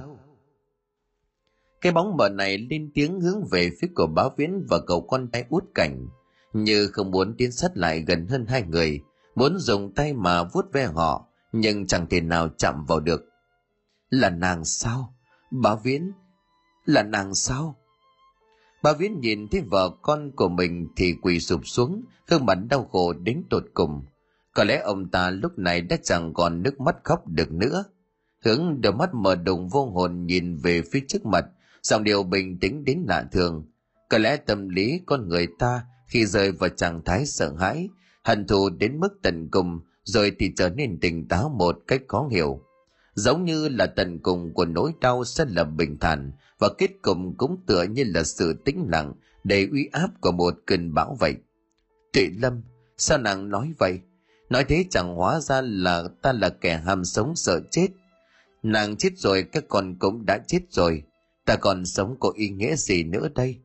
Cái 1.82 1.92
bóng 1.92 2.18
mờ 2.18 2.30
này 2.30 2.58
lên 2.58 2.92
tiếng 2.94 3.22
hướng 3.22 3.44
về 3.52 3.70
phía 3.82 3.88
của 3.96 4.08
báo 4.08 4.32
viễn 4.38 4.66
và 4.70 4.80
cậu 4.88 5.02
con 5.02 5.30
trai 5.34 5.46
út 5.50 5.64
cảnh. 5.76 6.08
Như 6.54 6.88
không 6.88 7.12
muốn 7.12 7.36
tiến 7.38 7.52
sát 7.52 7.78
lại 7.78 8.04
gần 8.08 8.28
hơn 8.28 8.46
hai 8.48 8.64
người, 8.64 9.02
muốn 9.36 9.58
dùng 9.58 9.94
tay 9.94 10.14
mà 10.14 10.44
vuốt 10.44 10.66
ve 10.74 10.86
họ 10.86 11.30
nhưng 11.54 11.88
chẳng 11.88 12.08
thể 12.10 12.22
nào 12.22 12.50
chạm 12.58 12.86
vào 12.86 13.00
được. 13.00 13.22
Là 14.10 14.30
nàng 14.30 14.66
sao? 14.66 15.16
Bà 15.52 15.76
viễn, 15.76 16.12
là 16.86 17.04
nàng 17.04 17.36
sao? 17.36 17.76
Bà 18.84 18.94
viễn 18.94 19.20
nhìn 19.20 19.48
thấy 19.48 19.62
vợ 19.62 19.90
con 20.02 20.32
của 20.36 20.50
mình 20.50 20.88
thì 20.96 21.16
quỳ 21.22 21.40
sụp 21.40 21.68
xuống, 21.68 22.04
gương 22.28 22.46
mặt 22.46 22.58
đau 22.70 22.90
khổ 22.92 23.14
đến 23.14 23.44
tột 23.50 23.64
cùng. 23.74 24.02
Có 24.54 24.64
lẽ 24.64 24.82
ông 24.84 25.10
ta 25.10 25.30
lúc 25.30 25.58
này 25.58 25.82
đã 25.82 25.98
chẳng 26.04 26.34
còn 26.34 26.64
nước 26.64 26.80
mắt 26.80 26.96
khóc 27.04 27.28
được 27.28 27.52
nữa. 27.52 27.84
Hướng 28.46 28.82
đôi 28.82 28.94
mắt 28.94 29.10
mở 29.14 29.36
đùng 29.36 29.70
vô 29.70 29.86
hồn 29.86 30.26
nhìn 30.26 30.58
về 30.58 30.82
phía 30.92 31.00
trước 31.08 31.26
mặt 31.26 31.46
dòng 31.84 32.04
điều 32.04 32.24
bình 32.24 32.60
tĩnh 32.60 32.84
đến 32.86 33.06
lạ 33.08 33.26
thường. 33.32 33.66
Có 34.10 34.18
lẽ 34.18 34.38
tâm 34.38 34.70
lý 34.70 35.02
con 35.06 35.28
người 35.28 35.48
ta 35.60 35.86
khi 36.08 36.26
rơi 36.26 36.52
vào 36.52 36.70
trạng 36.70 37.02
thái 37.06 37.26
sợ 37.26 37.54
hãi, 37.60 37.90
hận 38.24 38.48
thù 38.48 38.70
đến 38.70 39.00
mức 39.00 39.20
tận 39.22 39.48
cùng 39.52 39.80
rồi 40.04 40.36
thì 40.40 40.52
trở 40.56 40.70
nên 40.70 41.00
tỉnh 41.00 41.28
táo 41.28 41.50
một 41.50 41.80
cách 41.88 42.02
khó 42.08 42.28
hiểu 42.32 42.62
giống 43.14 43.46
như 43.46 43.70
là 43.70 43.86
tận 43.86 44.20
cùng 44.20 44.54
của 44.54 44.66
nỗi 44.66 44.92
đau 45.02 45.24
sẽ 45.24 45.46
là 45.50 45.64
bình 45.64 45.98
thản, 46.00 46.32
và 46.60 46.70
kết 46.78 46.90
cục 47.02 47.18
cũng 47.38 47.58
tựa 47.68 47.84
như 47.84 48.04
là 48.08 48.24
sự 48.24 48.54
tĩnh 48.66 48.86
lặng 48.90 49.14
đầy 49.44 49.68
uy 49.72 49.90
áp 49.92 50.10
của 50.22 50.32
một 50.32 50.54
cơn 50.66 50.94
bão 50.94 51.18
vậy 51.20 51.36
tuệ 52.14 52.30
lâm, 52.42 52.62
sao 52.98 53.18
nàng 53.18 53.50
nói 53.50 53.74
vậy 53.78 54.00
nói 54.50 54.64
thế 54.64 54.86
chẳng 54.90 55.16
hóa 55.16 55.40
ra 55.40 55.62
là 55.62 56.04
ta 56.22 56.34
là 56.34 56.50
kẻ 56.50 56.78
ham 56.78 57.06
sống 57.06 57.36
sợ 57.36 57.62
chết 57.72 57.88
Nàng 58.64 58.96
chết 58.96 59.10
rồi, 59.18 59.44
các 59.44 59.64
con 59.68 59.96
cũng 60.00 60.26
đã 60.26 60.38
chết 60.48 60.60
rồi. 60.70 61.04
Ta 61.46 61.56
còn 61.56 61.86
sống 61.86 62.16
có 62.20 62.32
ý 62.36 62.50
nghĩa 62.50 62.76
gì 62.76 63.04
nữa 63.04 63.28
đây? 63.36 63.60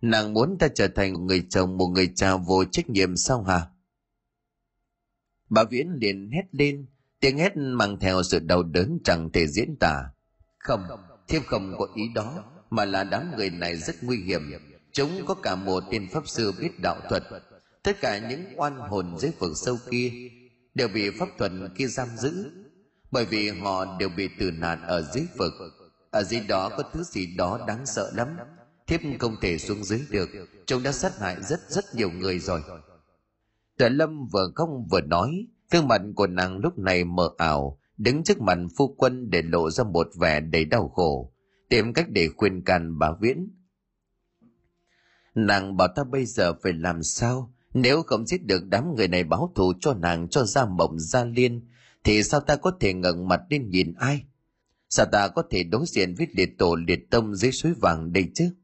Nàng 0.00 0.34
muốn 0.34 0.56
ta 0.58 0.68
trở 0.74 0.88
thành 0.88 1.26
người 1.26 1.44
chồng 1.50 1.76
một 1.76 1.86
người 1.86 2.12
cha 2.14 2.36
vô 2.36 2.64
trách 2.64 2.90
nhiệm 2.90 3.16
sao 3.16 3.42
hả? 3.42 3.66
Bà 5.54 5.64
Viễn 5.64 5.98
liền 6.00 6.30
hét 6.30 6.44
lên, 6.52 6.86
tiếng 7.20 7.38
hét 7.38 7.56
mang 7.56 7.98
theo 8.00 8.22
sự 8.22 8.38
đau 8.38 8.62
đớn 8.62 8.98
chẳng 9.04 9.30
thể 9.32 9.46
diễn 9.46 9.76
tả. 9.80 10.02
Không, 10.58 10.86
thiếp 11.28 11.42
không 11.46 11.74
có 11.78 11.88
ý 11.94 12.02
đó, 12.14 12.44
mà 12.70 12.84
là 12.84 13.04
đám 13.04 13.36
người 13.36 13.50
này 13.50 13.76
rất 13.76 14.04
nguy 14.04 14.16
hiểm. 14.16 14.42
Chúng 14.92 15.10
có 15.26 15.34
cả 15.34 15.54
một 15.54 15.82
tên 15.90 16.08
pháp 16.12 16.28
sư 16.28 16.52
biết 16.60 16.80
đạo 16.82 17.00
thuật. 17.08 17.22
Tất 17.82 18.00
cả 18.00 18.28
những 18.28 18.44
oan 18.56 18.76
hồn 18.76 19.18
dưới 19.18 19.30
vực 19.38 19.52
sâu 19.56 19.78
kia 19.90 20.12
đều 20.74 20.88
bị 20.88 21.10
pháp 21.10 21.28
thuật 21.38 21.52
kia 21.76 21.86
giam 21.86 22.08
giữ 22.16 22.50
bởi 23.10 23.24
vì 23.24 23.50
họ 23.50 23.96
đều 23.98 24.08
bị 24.08 24.28
tử 24.38 24.50
nạn 24.50 24.82
ở 24.82 25.02
dưới 25.14 25.24
vực 25.36 25.52
ở 26.10 26.22
dưới 26.22 26.40
đó 26.40 26.68
có 26.68 26.82
thứ 26.92 27.02
gì 27.02 27.26
đó 27.36 27.64
đáng 27.66 27.86
sợ 27.86 28.12
lắm 28.14 28.36
thiếp 28.86 29.00
không 29.18 29.36
thể 29.40 29.58
xuống 29.58 29.84
dưới 29.84 30.00
được 30.10 30.28
chúng 30.66 30.82
đã 30.82 30.92
sát 30.92 31.18
hại 31.18 31.36
rất 31.42 31.60
rất 31.68 31.84
nhiều 31.94 32.10
người 32.10 32.38
rồi 32.38 32.62
tuệ 33.82 33.90
lâm 33.90 34.26
vừa 34.26 34.52
không 34.54 34.86
vừa 34.90 35.00
nói 35.00 35.46
gương 35.70 35.88
mặt 35.88 36.02
của 36.16 36.26
nàng 36.26 36.58
lúc 36.58 36.78
này 36.78 37.04
mờ 37.04 37.30
ảo 37.38 37.78
đứng 37.96 38.24
trước 38.24 38.40
mặt 38.40 38.58
phu 38.76 38.94
quân 38.98 39.30
để 39.30 39.42
lộ 39.42 39.70
ra 39.70 39.84
một 39.84 40.08
vẻ 40.20 40.40
đầy 40.40 40.64
đau 40.64 40.88
khổ 40.88 41.32
tìm 41.68 41.92
cách 41.92 42.06
để 42.10 42.28
khuyên 42.36 42.64
can 42.64 42.98
bà 42.98 43.12
viễn 43.20 43.48
Nàng 45.34 45.76
bảo 45.76 45.88
ta 45.96 46.04
bây 46.04 46.24
giờ 46.24 46.54
phải 46.62 46.72
làm 46.72 47.02
sao? 47.02 47.54
Nếu 47.74 48.02
không 48.02 48.26
giết 48.26 48.46
được 48.46 48.62
đám 48.68 48.94
người 48.96 49.08
này 49.08 49.24
báo 49.24 49.52
thù 49.54 49.72
cho 49.80 49.94
nàng 49.94 50.28
cho 50.28 50.44
ra 50.44 50.66
mộng 50.66 50.98
ra 50.98 51.24
liên, 51.24 51.68
thì 52.04 52.22
sao 52.22 52.40
ta 52.40 52.56
có 52.56 52.72
thể 52.80 52.94
ngẩng 52.94 53.28
mặt 53.28 53.40
lên 53.50 53.70
nhìn 53.70 53.94
ai? 53.98 54.24
Sao 54.88 55.06
ta 55.12 55.28
có 55.28 55.42
thể 55.50 55.62
đối 55.62 55.86
diện 55.86 56.14
với 56.14 56.26
liệt 56.32 56.58
tổ 56.58 56.74
liệt 56.74 57.10
tông 57.10 57.34
dưới 57.34 57.52
suối 57.52 57.72
vàng 57.80 58.12
đây 58.12 58.30
chứ? 58.34 58.54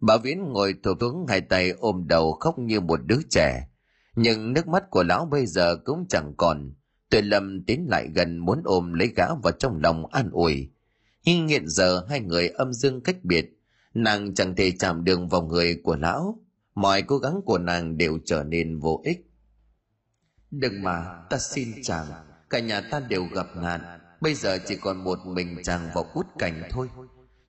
Bà 0.00 0.16
Viễn 0.16 0.52
ngồi 0.52 0.74
thủ 0.82 0.94
tướng 1.00 1.26
hai 1.28 1.40
tay 1.40 1.70
ôm 1.70 2.04
đầu 2.08 2.32
khóc 2.32 2.58
như 2.58 2.80
một 2.80 3.00
đứa 3.06 3.18
trẻ. 3.30 3.68
Nhưng 4.16 4.52
nước 4.52 4.68
mắt 4.68 4.90
của 4.90 5.02
lão 5.02 5.26
bây 5.26 5.46
giờ 5.46 5.76
cũng 5.84 6.06
chẳng 6.08 6.34
còn. 6.36 6.72
Tuệ 7.10 7.22
Lâm 7.22 7.64
tiến 7.64 7.86
lại 7.90 8.08
gần 8.14 8.38
muốn 8.38 8.62
ôm 8.64 8.92
lấy 8.92 9.12
gã 9.16 9.26
vào 9.42 9.52
trong 9.58 9.80
lòng 9.82 10.06
an 10.06 10.30
ủi. 10.32 10.70
Nhưng 11.24 11.48
hiện 11.48 11.68
giờ 11.68 12.06
hai 12.08 12.20
người 12.20 12.48
âm 12.48 12.72
dương 12.72 13.00
cách 13.00 13.16
biệt. 13.22 13.52
Nàng 13.94 14.34
chẳng 14.34 14.56
thể 14.56 14.72
chạm 14.78 15.04
đường 15.04 15.28
vào 15.28 15.42
người 15.42 15.80
của 15.84 15.96
lão. 15.96 16.38
Mọi 16.74 17.02
cố 17.02 17.18
gắng 17.18 17.40
của 17.44 17.58
nàng 17.58 17.96
đều 17.96 18.18
trở 18.24 18.44
nên 18.44 18.78
vô 18.78 19.00
ích. 19.04 19.26
Đừng 20.50 20.82
mà, 20.82 21.22
ta 21.30 21.38
xin 21.38 21.68
chàng, 21.82 22.06
cả 22.50 22.58
nhà 22.58 22.80
ta 22.90 23.00
đều 23.00 23.24
gặp 23.34 23.46
nạn. 23.56 23.80
Bây 24.20 24.34
giờ 24.34 24.58
chỉ 24.66 24.76
còn 24.76 25.04
một 25.04 25.18
mình 25.26 25.56
chàng 25.64 25.90
vào 25.94 26.04
cút 26.14 26.26
cảnh 26.38 26.62
thôi 26.70 26.88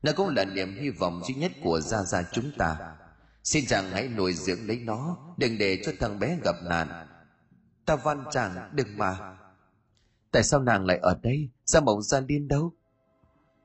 nó 0.04 0.12
cũng 0.16 0.30
là 0.36 0.46
niềm 0.46 0.78
hy 0.82 0.90
vọng 0.90 1.22
duy 1.28 1.36
nhất 1.36 1.52
của 1.64 1.80
gia 1.82 2.04
gia 2.04 2.24
chúng 2.32 2.52
ta. 2.58 2.96
Xin 3.44 3.66
chàng 3.66 3.92
hãy 3.92 4.08
nuôi 4.08 4.34
dưỡng 4.34 4.68
lấy 4.68 4.78
nó, 4.78 5.18
đừng 5.38 5.58
để 5.58 5.82
cho 5.86 5.92
thằng 6.00 6.20
bé 6.20 6.38
gặp 6.44 6.56
nạn. 6.64 7.08
Ta 7.86 7.96
van 7.96 8.24
chàng, 8.32 8.70
đừng 8.74 8.98
mà. 8.98 9.38
Tại 10.32 10.44
sao 10.44 10.60
nàng 10.60 10.86
lại 10.86 10.98
ở 11.02 11.20
đây? 11.24 11.50
Sao 11.66 11.82
mộng 11.82 12.02
gia 12.02 12.20
điên 12.20 12.48
đâu? 12.48 12.74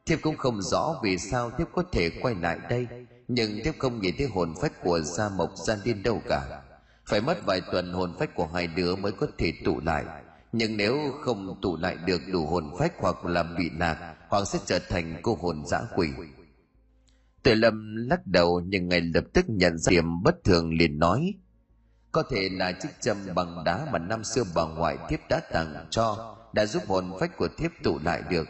Thiếp 0.07 0.19
cũng 0.23 0.37
không 0.37 0.63
rõ 0.63 1.01
vì 1.03 1.19
sao 1.19 1.51
thiếp 1.51 1.69
có 1.73 1.83
thể 1.93 2.11
quay 2.23 2.35
lại 2.35 2.59
đây. 2.71 2.87
Nhưng 3.29 3.61
thiếp 3.65 3.75
không 3.79 4.01
nhìn 4.01 4.15
thấy 4.19 4.27
hồn 4.27 4.55
phách 4.61 4.73
của 4.83 5.01
gia 5.01 5.29
mộc 5.29 5.51
gia 5.67 5.77
điên 5.85 6.03
đâu 6.03 6.23
cả. 6.29 6.63
Phải 7.07 7.21
mất 7.21 7.47
vài 7.47 7.61
tuần 7.73 7.93
hồn 7.93 8.15
phách 8.19 8.35
của 8.35 8.47
hai 8.47 8.67
đứa 8.67 8.97
mới 8.97 9.13
có 9.13 9.27
thể 9.39 9.53
tụ 9.65 9.81
lại 9.81 10.05
nhưng 10.53 10.77
nếu 10.77 10.99
không 11.21 11.61
tụ 11.63 11.77
lại 11.77 11.97
được 12.07 12.21
đủ 12.33 12.47
hồn 12.47 12.71
phách 12.79 12.93
hoặc 12.99 13.25
là 13.25 13.43
bị 13.43 13.71
lạc 13.79 14.15
hoặc 14.29 14.45
sẽ 14.45 14.59
trở 14.67 14.79
thành 14.89 15.17
cô 15.23 15.39
hồn 15.41 15.67
dã 15.67 15.81
quỷ. 15.97 16.09
Tuệ 17.43 17.55
Lâm 17.55 17.97
lắc 17.97 18.27
đầu 18.27 18.61
nhưng 18.67 18.89
ngay 18.89 19.01
lập 19.01 19.25
tức 19.33 19.45
nhận 19.49 19.79
ra 19.79 19.91
điểm 19.91 20.23
bất 20.23 20.45
thường 20.45 20.75
liền 20.75 20.99
nói, 20.99 21.35
có 22.13 22.23
thể 22.31 22.49
là 22.53 22.73
chiếc 22.73 22.89
châm 23.01 23.17
bằng 23.35 23.65
đá 23.65 23.87
mà 23.93 23.99
năm 23.99 24.25
xưa 24.25 24.43
bà 24.55 24.65
ngoại 24.65 24.99
thiếp 25.09 25.21
đã 25.31 25.41
tặng 25.53 25.87
cho, 25.91 26.37
đã 26.53 26.67
giúp 26.67 26.83
hồn 26.87 27.13
phách 27.21 27.37
của 27.37 27.49
thiếp 27.59 27.71
tụ 27.83 27.99
lại 27.99 28.23
được, 28.31 28.49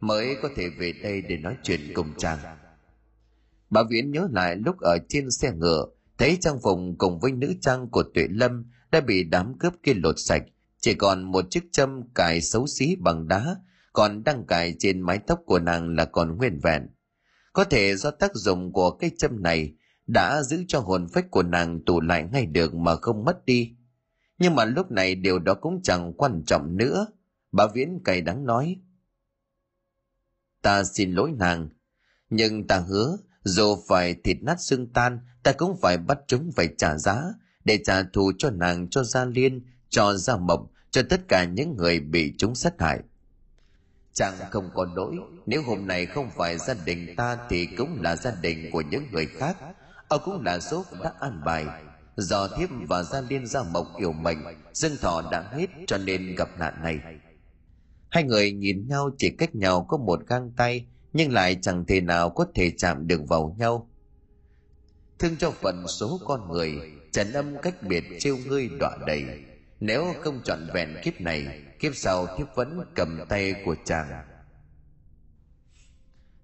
mới 0.00 0.36
có 0.42 0.48
thể 0.56 0.68
về 0.68 0.92
đây 1.02 1.22
để 1.22 1.36
nói 1.36 1.56
chuyện 1.62 1.80
cùng 1.94 2.14
chàng. 2.18 2.38
Bà 3.70 3.82
viễn 3.90 4.10
nhớ 4.10 4.28
lại 4.30 4.56
lúc 4.56 4.76
ở 4.80 4.98
trên 5.08 5.30
xe 5.30 5.52
ngựa, 5.52 5.86
thấy 6.18 6.38
trang 6.40 6.58
phục 6.62 6.78
cùng 6.98 7.18
với 7.20 7.32
nữ 7.32 7.54
trang 7.60 7.88
của 7.90 8.02
tuệ 8.14 8.26
lâm 8.30 8.64
đã 8.92 9.00
bị 9.00 9.24
đám 9.24 9.58
cướp 9.58 9.72
kia 9.82 9.94
lột 9.94 10.14
sạch 10.18 10.42
chỉ 10.84 10.94
còn 10.94 11.22
một 11.22 11.50
chiếc 11.50 11.72
châm 11.72 12.02
cài 12.14 12.40
xấu 12.40 12.66
xí 12.66 12.96
bằng 12.96 13.28
đá, 13.28 13.56
còn 13.92 14.24
đang 14.24 14.46
cài 14.46 14.74
trên 14.78 15.00
mái 15.00 15.18
tóc 15.18 15.40
của 15.46 15.58
nàng 15.58 15.96
là 15.96 16.04
còn 16.04 16.36
nguyên 16.36 16.58
vẹn. 16.62 16.86
Có 17.52 17.64
thể 17.64 17.96
do 17.96 18.10
tác 18.10 18.34
dụng 18.34 18.72
của 18.72 18.90
cái 18.90 19.10
châm 19.18 19.42
này 19.42 19.74
đã 20.06 20.42
giữ 20.42 20.64
cho 20.68 20.80
hồn 20.80 21.06
phách 21.08 21.30
của 21.30 21.42
nàng 21.42 21.84
tụ 21.84 22.00
lại 22.00 22.28
ngay 22.32 22.46
được 22.46 22.74
mà 22.74 22.96
không 22.96 23.24
mất 23.24 23.44
đi. 23.46 23.76
Nhưng 24.38 24.54
mà 24.54 24.64
lúc 24.64 24.90
này 24.90 25.14
điều 25.14 25.38
đó 25.38 25.54
cũng 25.54 25.82
chẳng 25.82 26.12
quan 26.12 26.42
trọng 26.46 26.76
nữa. 26.76 27.06
Bà 27.52 27.66
viễn 27.74 27.98
cay 28.04 28.20
đắng 28.20 28.46
nói, 28.46 28.76
ta 30.62 30.84
xin 30.84 31.12
lỗi 31.12 31.32
nàng, 31.38 31.68
nhưng 32.30 32.66
ta 32.66 32.78
hứa 32.78 33.16
dù 33.44 33.76
phải 33.88 34.14
thịt 34.24 34.36
nát 34.42 34.60
xương 34.60 34.92
tan, 34.92 35.18
ta 35.42 35.52
cũng 35.52 35.76
phải 35.82 35.98
bắt 35.98 36.18
chúng 36.26 36.52
phải 36.52 36.68
trả 36.78 36.98
giá 36.98 37.22
để 37.64 37.78
trả 37.84 38.02
thù 38.02 38.32
cho 38.38 38.50
nàng 38.50 38.88
cho 38.90 39.04
gia 39.04 39.24
liên, 39.24 39.66
cho 39.88 40.14
gia 40.14 40.36
mộc 40.36 40.70
cho 40.94 41.02
tất 41.10 41.28
cả 41.28 41.44
những 41.44 41.76
người 41.76 42.00
bị 42.00 42.34
chúng 42.38 42.54
sát 42.54 42.80
hại. 42.80 42.98
Chàng 44.12 44.34
không 44.50 44.70
có 44.74 44.86
lỗi 44.96 45.16
nếu 45.46 45.62
hôm 45.62 45.86
nay 45.86 46.06
không 46.06 46.30
phải 46.36 46.58
gia 46.58 46.74
đình 46.84 47.14
ta 47.16 47.38
thì 47.50 47.66
cũng 47.66 48.02
là 48.02 48.16
gia 48.16 48.32
đình 48.42 48.70
của 48.72 48.80
những 48.80 49.04
người 49.12 49.26
khác. 49.26 49.56
Ông 50.08 50.20
cũng 50.24 50.44
là 50.44 50.60
số 50.60 50.84
đã 51.02 51.12
an 51.20 51.40
bài. 51.44 51.64
Do 52.16 52.48
thiếp 52.48 52.68
và 52.88 53.02
gia 53.02 53.20
liên 53.20 53.46
gia 53.46 53.62
mộc 53.62 53.86
yêu 53.98 54.12
mệnh, 54.12 54.38
dân 54.72 54.96
thọ 55.00 55.22
đã 55.32 55.50
hết 55.52 55.66
cho 55.86 55.98
nên 55.98 56.34
gặp 56.34 56.48
nạn 56.58 56.74
này. 56.82 56.98
Hai 58.10 58.24
người 58.24 58.52
nhìn 58.52 58.88
nhau 58.88 59.10
chỉ 59.18 59.30
cách 59.38 59.54
nhau 59.54 59.86
có 59.88 59.96
một 59.96 60.20
găng 60.26 60.50
tay, 60.56 60.86
nhưng 61.12 61.32
lại 61.32 61.58
chẳng 61.62 61.84
thể 61.86 62.00
nào 62.00 62.30
có 62.30 62.46
thể 62.54 62.72
chạm 62.78 63.06
được 63.06 63.28
vào 63.28 63.56
nhau. 63.58 63.90
Thương 65.18 65.36
cho 65.36 65.50
phần 65.50 65.88
số 65.88 66.20
con 66.26 66.52
người, 66.52 66.72
trần 67.12 67.32
âm 67.32 67.56
cách 67.62 67.82
biệt 67.82 68.04
trêu 68.20 68.36
ngươi 68.36 68.68
đọa 68.80 68.96
đầy 69.06 69.24
nếu 69.86 70.14
không 70.20 70.40
trọn 70.44 70.66
vẹn 70.74 70.96
kiếp 71.02 71.20
này, 71.20 71.62
kiếp 71.78 71.96
sau 71.96 72.26
thiếp 72.38 72.46
vẫn 72.54 72.80
cầm 72.94 73.20
tay 73.28 73.54
của 73.64 73.76
chàng. 73.84 74.24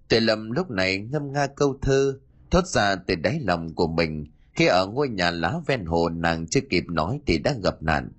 Tuệ 0.09 0.19
lâm 0.19 0.51
lúc 0.51 0.69
này 0.69 0.97
ngâm 0.97 1.33
nga 1.33 1.47
câu 1.55 1.77
thơ, 1.81 2.19
thốt 2.51 2.67
ra 2.67 2.95
từ 2.95 3.15
đáy 3.15 3.39
lòng 3.41 3.75
của 3.75 3.87
mình, 3.87 4.25
khi 4.53 4.65
ở 4.65 4.87
ngôi 4.87 5.09
nhà 5.09 5.31
lá 5.31 5.53
ven 5.67 5.85
hồ 5.85 6.09
nàng 6.09 6.47
chưa 6.47 6.59
kịp 6.69 6.83
nói 6.87 7.19
thì 7.25 7.37
đã 7.37 7.53
gặp 7.63 7.83
nạn. 7.83 8.11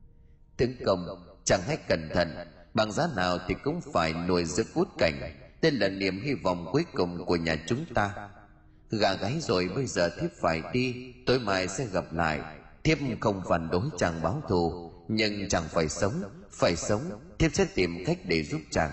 Tướng 0.56 0.72
công 0.84 1.06
chẳng 1.44 1.60
hãy 1.66 1.76
cẩn 1.88 2.08
thận, 2.14 2.34
bằng 2.74 2.92
giá 2.92 3.08
nào 3.16 3.38
thì 3.48 3.54
cũng 3.64 3.80
phải 3.92 4.14
nuôi 4.28 4.44
dưỡng 4.44 4.66
út 4.74 4.88
cảnh 4.98 5.14
đây 5.62 5.72
là 5.72 5.88
niềm 5.88 6.20
hy 6.22 6.34
vọng 6.34 6.66
cuối 6.72 6.84
cùng 6.94 7.24
của 7.26 7.36
nhà 7.36 7.56
chúng 7.66 7.84
ta. 7.94 8.28
Gà 8.90 9.14
gáy 9.14 9.40
rồi 9.40 9.68
bây 9.74 9.86
giờ 9.86 10.10
thiếp 10.20 10.30
phải 10.40 10.62
đi, 10.72 11.14
tối 11.26 11.38
mai 11.38 11.68
sẽ 11.68 11.86
gặp 11.92 12.12
lại, 12.12 12.40
thiếp 12.84 12.98
không 13.20 13.42
phản 13.48 13.68
đối 13.70 13.82
chàng 13.98 14.22
báo 14.22 14.42
thù 14.48 14.91
nhưng 15.08 15.48
chàng 15.48 15.64
phải 15.70 15.88
sống 15.88 16.22
phải 16.50 16.76
sống 16.76 17.00
thiếp 17.38 17.54
sẽ 17.54 17.66
tìm 17.74 17.90
cách 18.06 18.18
để 18.28 18.42
giúp 18.42 18.60
chàng. 18.70 18.90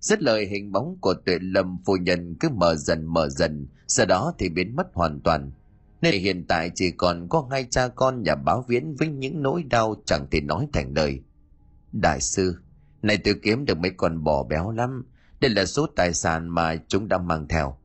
Rất 0.00 0.22
lời, 0.22 0.46
hình 0.46 0.72
bóng 0.72 0.96
của 1.00 1.14
tuệ 1.14 1.38
lâm 1.40 1.78
phu 1.86 1.96
nhân 1.96 2.36
cứ 2.40 2.48
mở 2.48 2.76
dần 2.76 3.06
mở 3.06 3.28
dần, 3.28 3.66
sau 3.86 4.06
đó 4.06 4.32
thì 4.38 4.48
biến 4.48 4.76
mất 4.76 4.86
hoàn 4.94 5.20
toàn. 5.20 5.50
Nên 6.02 6.14
hiện 6.14 6.44
tại 6.48 6.70
chỉ 6.74 6.90
còn 6.90 7.28
có 7.28 7.48
hai 7.50 7.66
cha 7.70 7.88
con 7.88 8.22
nhà 8.22 8.34
báo 8.34 8.64
viễn 8.68 8.94
với 8.98 9.08
những 9.08 9.42
nỗi 9.42 9.62
đau 9.62 9.94
chẳng 10.04 10.26
thể 10.30 10.40
nói 10.40 10.68
thành 10.72 10.92
lời. 10.96 11.20
Đại 11.92 12.20
sư, 12.20 12.56
này 13.02 13.18
tôi 13.24 13.34
kiếm 13.42 13.64
được 13.64 13.78
mấy 13.78 13.90
con 13.90 14.24
bò 14.24 14.42
béo 14.42 14.70
lắm, 14.70 15.06
đây 15.40 15.50
là 15.50 15.66
số 15.66 15.86
tài 15.96 16.14
sản 16.14 16.48
mà 16.48 16.76
chúng 16.88 17.08
đã 17.08 17.18
mang 17.18 17.48
theo. 17.48 17.76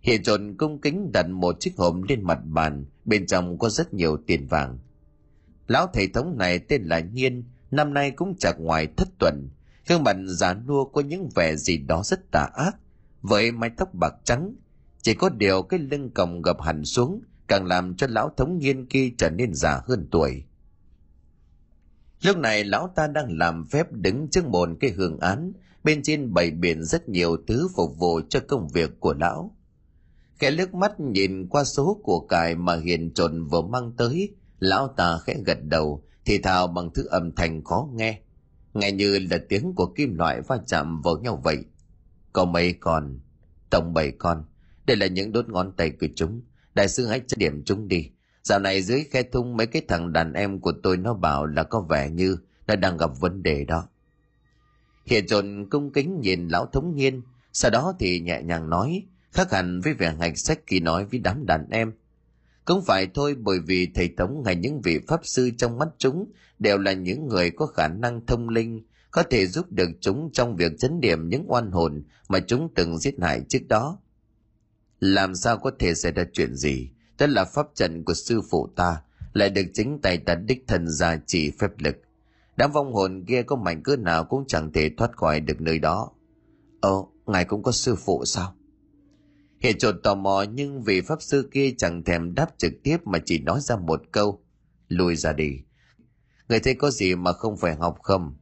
Hiện 0.00 0.22
trồn 0.22 0.56
cung 0.58 0.80
kính 0.80 1.12
đặt 1.12 1.28
một 1.28 1.56
chiếc 1.60 1.76
hộp 1.76 1.94
lên 2.08 2.22
mặt 2.22 2.38
bàn, 2.44 2.84
bên 3.04 3.26
trong 3.26 3.58
có 3.58 3.68
rất 3.68 3.94
nhiều 3.94 4.16
tiền 4.26 4.46
vàng. 4.46 4.78
Lão 5.70 5.86
thầy 5.92 6.08
thống 6.08 6.38
này 6.38 6.58
tên 6.58 6.82
là 6.82 7.00
Nhiên, 7.00 7.44
năm 7.70 7.94
nay 7.94 8.10
cũng 8.10 8.36
chạc 8.38 8.60
ngoài 8.60 8.88
thất 8.96 9.08
tuần. 9.18 9.48
Gương 9.88 10.04
mặt 10.04 10.16
già 10.26 10.54
nua 10.54 10.84
có 10.84 11.00
những 11.00 11.28
vẻ 11.34 11.56
gì 11.56 11.78
đó 11.78 12.02
rất 12.04 12.30
tà 12.30 12.48
ác, 12.54 12.76
với 13.22 13.52
mái 13.52 13.70
tóc 13.76 13.94
bạc 13.94 14.14
trắng. 14.24 14.54
Chỉ 15.02 15.14
có 15.14 15.28
điều 15.28 15.62
cái 15.62 15.80
lưng 15.80 16.10
còng 16.10 16.42
gập 16.42 16.60
hẳn 16.60 16.84
xuống, 16.84 17.20
càng 17.48 17.66
làm 17.66 17.96
cho 17.96 18.06
lão 18.10 18.30
thống 18.36 18.58
nhiên 18.58 18.86
kia 18.86 19.10
trở 19.18 19.30
nên 19.30 19.54
già 19.54 19.80
hơn 19.86 20.08
tuổi. 20.10 20.44
Lúc 22.22 22.36
này 22.36 22.64
lão 22.64 22.92
ta 22.96 23.06
đang 23.06 23.38
làm 23.38 23.66
phép 23.66 23.92
đứng 23.92 24.28
trước 24.30 24.46
một 24.46 24.68
cái 24.80 24.90
hương 24.90 25.18
án, 25.20 25.52
bên 25.84 26.02
trên 26.02 26.34
bày 26.34 26.50
biển 26.50 26.84
rất 26.84 27.08
nhiều 27.08 27.36
thứ 27.46 27.68
phục 27.76 27.98
vụ 27.98 28.20
cho 28.28 28.40
công 28.48 28.68
việc 28.68 29.00
của 29.00 29.14
lão. 29.14 29.56
Kẻ 30.38 30.50
nước 30.50 30.74
mắt 30.74 31.00
nhìn 31.00 31.48
qua 31.48 31.64
số 31.64 32.00
của 32.02 32.20
cải 32.20 32.54
mà 32.54 32.76
hiền 32.76 33.14
trồn 33.14 33.44
vừa 33.44 33.62
mang 33.62 33.92
tới, 33.96 34.34
lão 34.60 34.88
ta 34.88 35.18
khẽ 35.24 35.36
gật 35.46 35.58
đầu, 35.62 36.04
thì 36.24 36.38
thào 36.38 36.66
bằng 36.66 36.90
thứ 36.94 37.06
âm 37.06 37.32
thanh 37.32 37.64
khó 37.64 37.88
nghe. 37.94 38.20
Nghe 38.74 38.92
như 38.92 39.18
là 39.30 39.38
tiếng 39.48 39.72
của 39.74 39.86
kim 39.86 40.14
loại 40.14 40.40
va 40.40 40.58
chạm 40.66 41.02
vào 41.02 41.18
nhau 41.18 41.40
vậy. 41.44 41.64
Có 42.32 42.44
mấy 42.44 42.72
con? 42.72 43.20
Tổng 43.70 43.94
bảy 43.94 44.12
con. 44.18 44.44
Đây 44.86 44.96
là 44.96 45.06
những 45.06 45.32
đốt 45.32 45.48
ngón 45.48 45.72
tay 45.76 45.90
của 45.90 46.06
chúng. 46.16 46.42
Đại 46.74 46.88
sư 46.88 47.06
hãy 47.06 47.20
cho 47.26 47.34
điểm 47.38 47.62
chúng 47.64 47.88
đi. 47.88 48.10
Dạo 48.42 48.58
này 48.58 48.82
dưới 48.82 49.04
khe 49.10 49.22
thung, 49.22 49.56
mấy 49.56 49.66
cái 49.66 49.82
thằng 49.88 50.12
đàn 50.12 50.32
em 50.32 50.60
của 50.60 50.72
tôi 50.82 50.96
nó 50.96 51.14
bảo 51.14 51.46
là 51.46 51.62
có 51.62 51.80
vẻ 51.80 52.10
như 52.10 52.36
nó 52.66 52.76
đang 52.76 52.96
gặp 52.96 53.10
vấn 53.20 53.42
đề 53.42 53.64
đó. 53.64 53.88
Hiện 55.06 55.26
trồn 55.26 55.66
cung 55.70 55.92
kính 55.92 56.20
nhìn 56.20 56.48
lão 56.48 56.66
thống 56.66 56.96
nhiên 56.96 57.22
sau 57.52 57.70
đó 57.70 57.94
thì 57.98 58.20
nhẹ 58.20 58.42
nhàng 58.42 58.70
nói, 58.70 59.06
khác 59.32 59.52
hẳn 59.52 59.80
với 59.80 59.94
vẻ 59.94 60.14
hạch 60.20 60.38
sách 60.38 60.60
khi 60.66 60.80
nói 60.80 61.04
với 61.04 61.20
đám 61.20 61.46
đàn 61.46 61.70
em 61.70 61.92
cũng 62.64 62.82
phải 62.84 63.06
thôi 63.14 63.34
bởi 63.38 63.58
vì 63.66 63.88
thầy 63.94 64.08
Tống 64.08 64.42
hay 64.44 64.56
những 64.56 64.80
vị 64.80 65.00
pháp 65.08 65.20
sư 65.22 65.50
trong 65.58 65.78
mắt 65.78 65.88
chúng 65.98 66.32
đều 66.58 66.78
là 66.78 66.92
những 66.92 67.28
người 67.28 67.50
có 67.50 67.66
khả 67.66 67.88
năng 67.88 68.26
thông 68.26 68.48
linh, 68.48 68.82
có 69.10 69.22
thể 69.22 69.46
giúp 69.46 69.72
được 69.72 69.88
chúng 70.00 70.30
trong 70.32 70.56
việc 70.56 70.72
chấn 70.78 71.00
điểm 71.00 71.28
những 71.28 71.44
oan 71.48 71.70
hồn 71.70 72.02
mà 72.28 72.40
chúng 72.40 72.68
từng 72.74 72.98
giết 72.98 73.14
hại 73.20 73.40
trước 73.48 73.68
đó. 73.68 73.98
Làm 75.00 75.34
sao 75.34 75.58
có 75.58 75.70
thể 75.78 75.94
xảy 75.94 76.12
ra 76.12 76.24
chuyện 76.32 76.54
gì? 76.54 76.90
Đó 77.18 77.26
là 77.26 77.44
pháp 77.44 77.66
trận 77.74 78.04
của 78.04 78.14
sư 78.14 78.40
phụ 78.50 78.68
ta, 78.76 79.02
lại 79.32 79.50
được 79.50 79.64
chính 79.74 79.98
tay 80.02 80.18
ta 80.18 80.34
đích 80.34 80.64
thần 80.66 80.88
gia 80.88 81.16
chỉ 81.26 81.50
phép 81.58 81.70
lực. 81.78 81.96
Đám 82.56 82.72
vong 82.72 82.92
hồn 82.92 83.24
kia 83.28 83.42
có 83.42 83.56
mạnh 83.56 83.82
cỡ 83.82 83.96
nào 83.96 84.24
cũng 84.24 84.44
chẳng 84.48 84.72
thể 84.72 84.90
thoát 84.96 85.16
khỏi 85.16 85.40
được 85.40 85.60
nơi 85.60 85.78
đó. 85.78 86.10
Ồ, 86.80 87.12
ngài 87.26 87.44
cũng 87.44 87.62
có 87.62 87.72
sư 87.72 87.94
phụ 87.94 88.24
sao? 88.24 88.54
Hiện 89.60 89.78
trột 89.78 89.94
tò 90.02 90.14
mò 90.14 90.44
nhưng 90.52 90.82
vị 90.82 91.00
pháp 91.00 91.22
sư 91.22 91.48
kia 91.52 91.70
chẳng 91.78 92.04
thèm 92.04 92.34
đáp 92.34 92.46
trực 92.58 92.72
tiếp 92.82 92.96
mà 93.04 93.18
chỉ 93.24 93.38
nói 93.38 93.60
ra 93.60 93.76
một 93.76 94.02
câu. 94.12 94.42
Lùi 94.88 95.16
ra 95.16 95.32
đi. 95.32 95.50
Người 96.48 96.60
thấy 96.60 96.74
có 96.74 96.90
gì 96.90 97.14
mà 97.14 97.32
không 97.32 97.56
phải 97.56 97.74
học 97.74 97.98
không? 98.02 98.36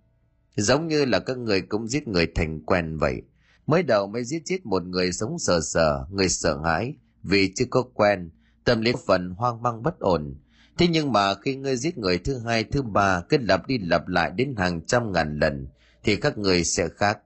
Giống 0.57 0.87
như 0.89 1.05
là 1.05 1.19
các 1.19 1.39
người 1.39 1.61
cũng 1.61 1.89
giết 1.89 2.09
người 2.09 2.27
thành 2.35 2.61
quen 2.67 2.99
vậy. 2.99 3.23
Mới 3.67 3.83
đầu 3.83 4.07
mới 4.07 4.25
giết 4.25 4.43
chết 4.45 4.67
một 4.67 4.87
người 4.87 5.13
sống 5.13 5.39
sờ 5.39 5.61
sờ, 5.61 6.07
người 6.11 6.29
sợ 6.29 6.61
hãi, 6.65 6.95
vì 7.23 7.53
chưa 7.57 7.65
có 7.71 7.83
quen, 7.83 8.31
tâm 8.65 8.81
lý 8.81 8.93
phần 9.07 9.31
hoang 9.31 9.63
mang 9.63 9.83
bất 9.83 9.99
ổn. 9.99 10.35
Thế 10.79 10.89
nhưng 10.89 11.13
mà 11.13 11.35
khi 11.35 11.57
ngươi 11.57 11.77
giết 11.77 11.99
người 11.99 12.19
thứ 12.19 12.39
hai, 12.39 12.65
thứ 12.65 12.83
ba, 12.83 13.21
kết 13.29 13.43
lặp 13.43 13.67
đi 13.67 13.79
lặp 13.79 14.09
lại 14.09 14.31
đến 14.37 14.55
hàng 14.57 14.87
trăm 14.87 15.13
ngàn 15.13 15.39
lần, 15.39 15.69
thì 16.05 16.17
các 16.17 16.39
người 16.39 16.65
sẽ 16.65 16.89
khác. 16.89 17.19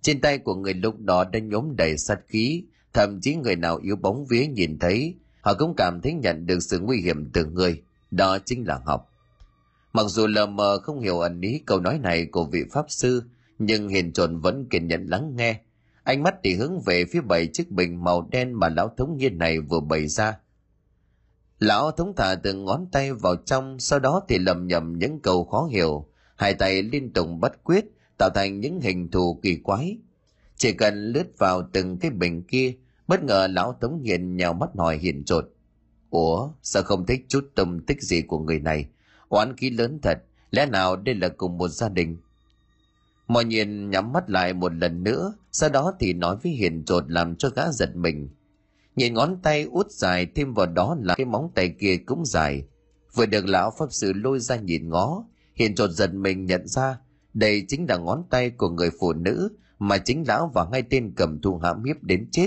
Trên 0.00 0.20
tay 0.20 0.38
của 0.38 0.54
người 0.54 0.74
lúc 0.74 1.00
đó 1.00 1.24
đã 1.32 1.38
nhóm 1.38 1.76
đầy 1.76 1.98
sát 1.98 2.18
khí, 2.28 2.64
thậm 2.96 3.20
chí 3.20 3.34
người 3.34 3.56
nào 3.56 3.78
yếu 3.82 3.96
bóng 3.96 4.26
vía 4.26 4.46
nhìn 4.46 4.78
thấy, 4.78 5.14
họ 5.40 5.54
cũng 5.54 5.74
cảm 5.76 6.00
thấy 6.00 6.12
nhận 6.12 6.46
được 6.46 6.60
sự 6.60 6.80
nguy 6.80 7.00
hiểm 7.00 7.30
từ 7.32 7.44
người. 7.44 7.82
Đó 8.10 8.38
chính 8.44 8.66
là 8.66 8.80
học. 8.84 9.12
Mặc 9.92 10.06
dù 10.08 10.26
lờ 10.26 10.46
mờ 10.46 10.78
không 10.78 11.00
hiểu 11.00 11.20
ẩn 11.20 11.40
ý 11.40 11.62
câu 11.66 11.80
nói 11.80 11.98
này 11.98 12.26
của 12.26 12.44
vị 12.44 12.64
pháp 12.72 12.84
sư, 12.88 13.22
nhưng 13.58 13.88
hiền 13.88 14.12
trồn 14.12 14.40
vẫn 14.40 14.66
kiên 14.70 14.88
nhẫn 14.88 15.06
lắng 15.06 15.32
nghe. 15.36 15.60
Ánh 16.02 16.22
mắt 16.22 16.34
thì 16.44 16.54
hướng 16.54 16.80
về 16.80 17.04
phía 17.04 17.20
bảy 17.20 17.46
chiếc 17.46 17.70
bình 17.70 18.04
màu 18.04 18.28
đen 18.30 18.52
mà 18.52 18.68
lão 18.68 18.94
thống 18.96 19.16
nhiên 19.16 19.38
này 19.38 19.60
vừa 19.60 19.80
bày 19.80 20.08
ra. 20.08 20.38
Lão 21.58 21.90
thống 21.90 22.12
thả 22.16 22.34
từng 22.34 22.64
ngón 22.64 22.86
tay 22.92 23.12
vào 23.12 23.36
trong, 23.36 23.78
sau 23.78 23.98
đó 23.98 24.22
thì 24.28 24.38
lầm 24.38 24.66
nhầm 24.66 24.98
những 24.98 25.20
câu 25.20 25.44
khó 25.44 25.64
hiểu. 25.64 26.06
Hai 26.36 26.54
tay 26.54 26.82
liên 26.82 27.12
tục 27.12 27.28
bắt 27.40 27.64
quyết, 27.64 27.84
tạo 28.18 28.30
thành 28.34 28.60
những 28.60 28.80
hình 28.80 29.10
thù 29.10 29.40
kỳ 29.42 29.56
quái. 29.56 29.98
Chỉ 30.56 30.72
cần 30.72 31.12
lướt 31.12 31.38
vào 31.38 31.68
từng 31.72 31.98
cái 31.98 32.10
bình 32.10 32.42
kia, 32.42 32.74
bất 33.06 33.22
ngờ 33.22 33.46
lão 33.50 33.72
tống 33.72 34.02
hiền 34.02 34.36
nhào 34.36 34.52
mắt 34.52 34.70
hỏi 34.78 34.98
hiền 34.98 35.24
trột. 35.24 35.48
Ủa, 36.10 36.50
sao 36.62 36.82
không 36.82 37.06
thích 37.06 37.24
chút 37.28 37.50
tâm 37.54 37.80
tích 37.80 38.02
gì 38.02 38.22
của 38.22 38.38
người 38.38 38.60
này? 38.60 38.88
Oán 39.28 39.56
khí 39.56 39.70
lớn 39.70 39.98
thật, 40.02 40.22
lẽ 40.50 40.66
nào 40.66 40.96
đây 40.96 41.14
là 41.14 41.28
cùng 41.28 41.58
một 41.58 41.68
gia 41.68 41.88
đình? 41.88 42.16
Mọi 43.28 43.44
nhiên 43.44 43.90
nhắm 43.90 44.12
mắt 44.12 44.30
lại 44.30 44.52
một 44.52 44.74
lần 44.74 45.04
nữa, 45.04 45.34
sau 45.52 45.70
đó 45.70 45.92
thì 46.00 46.12
nói 46.12 46.36
với 46.42 46.52
hiền 46.52 46.84
trột 46.84 47.04
làm 47.10 47.36
cho 47.36 47.48
gã 47.48 47.70
giật 47.72 47.96
mình. 47.96 48.28
Nhìn 48.96 49.14
ngón 49.14 49.36
tay 49.42 49.62
út 49.62 49.90
dài 49.90 50.26
thêm 50.34 50.54
vào 50.54 50.66
đó 50.66 50.96
là 51.00 51.14
cái 51.14 51.26
móng 51.26 51.50
tay 51.54 51.74
kia 51.80 51.96
cũng 52.06 52.24
dài. 52.24 52.64
Vừa 53.14 53.26
được 53.26 53.46
lão 53.46 53.72
pháp 53.78 53.92
sư 53.92 54.12
lôi 54.12 54.40
ra 54.40 54.56
nhìn 54.56 54.88
ngó, 54.88 55.24
hiền 55.54 55.74
trột 55.74 55.90
giật 55.90 56.14
mình 56.14 56.46
nhận 56.46 56.68
ra 56.68 56.98
đây 57.36 57.64
chính 57.68 57.86
là 57.88 57.96
ngón 57.96 58.22
tay 58.30 58.50
của 58.50 58.68
người 58.68 58.90
phụ 59.00 59.12
nữ 59.12 59.48
mà 59.78 59.98
chính 59.98 60.24
lão 60.28 60.50
và 60.54 60.66
ngay 60.72 60.82
tên 60.82 61.12
cầm 61.16 61.40
thù 61.40 61.58
hãm 61.58 61.84
hiếp 61.84 62.02
đến 62.02 62.28
chết 62.32 62.46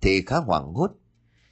thì 0.00 0.22
khá 0.22 0.36
hoảng 0.36 0.72
hốt. 0.72 0.92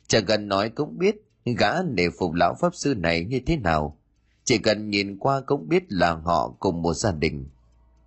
Chẳng 0.06 0.26
cần 0.26 0.48
nói 0.48 0.68
cũng 0.68 0.98
biết 0.98 1.16
gã 1.44 1.82
nể 1.82 2.02
phục 2.18 2.32
lão 2.34 2.54
pháp 2.60 2.74
sư 2.74 2.94
này 2.94 3.24
như 3.24 3.40
thế 3.46 3.56
nào. 3.56 3.98
Chỉ 4.44 4.58
cần 4.58 4.90
nhìn 4.90 5.18
qua 5.18 5.40
cũng 5.40 5.68
biết 5.68 5.92
là 5.92 6.14
họ 6.14 6.56
cùng 6.58 6.82
một 6.82 6.94
gia 6.94 7.12
đình. 7.12 7.48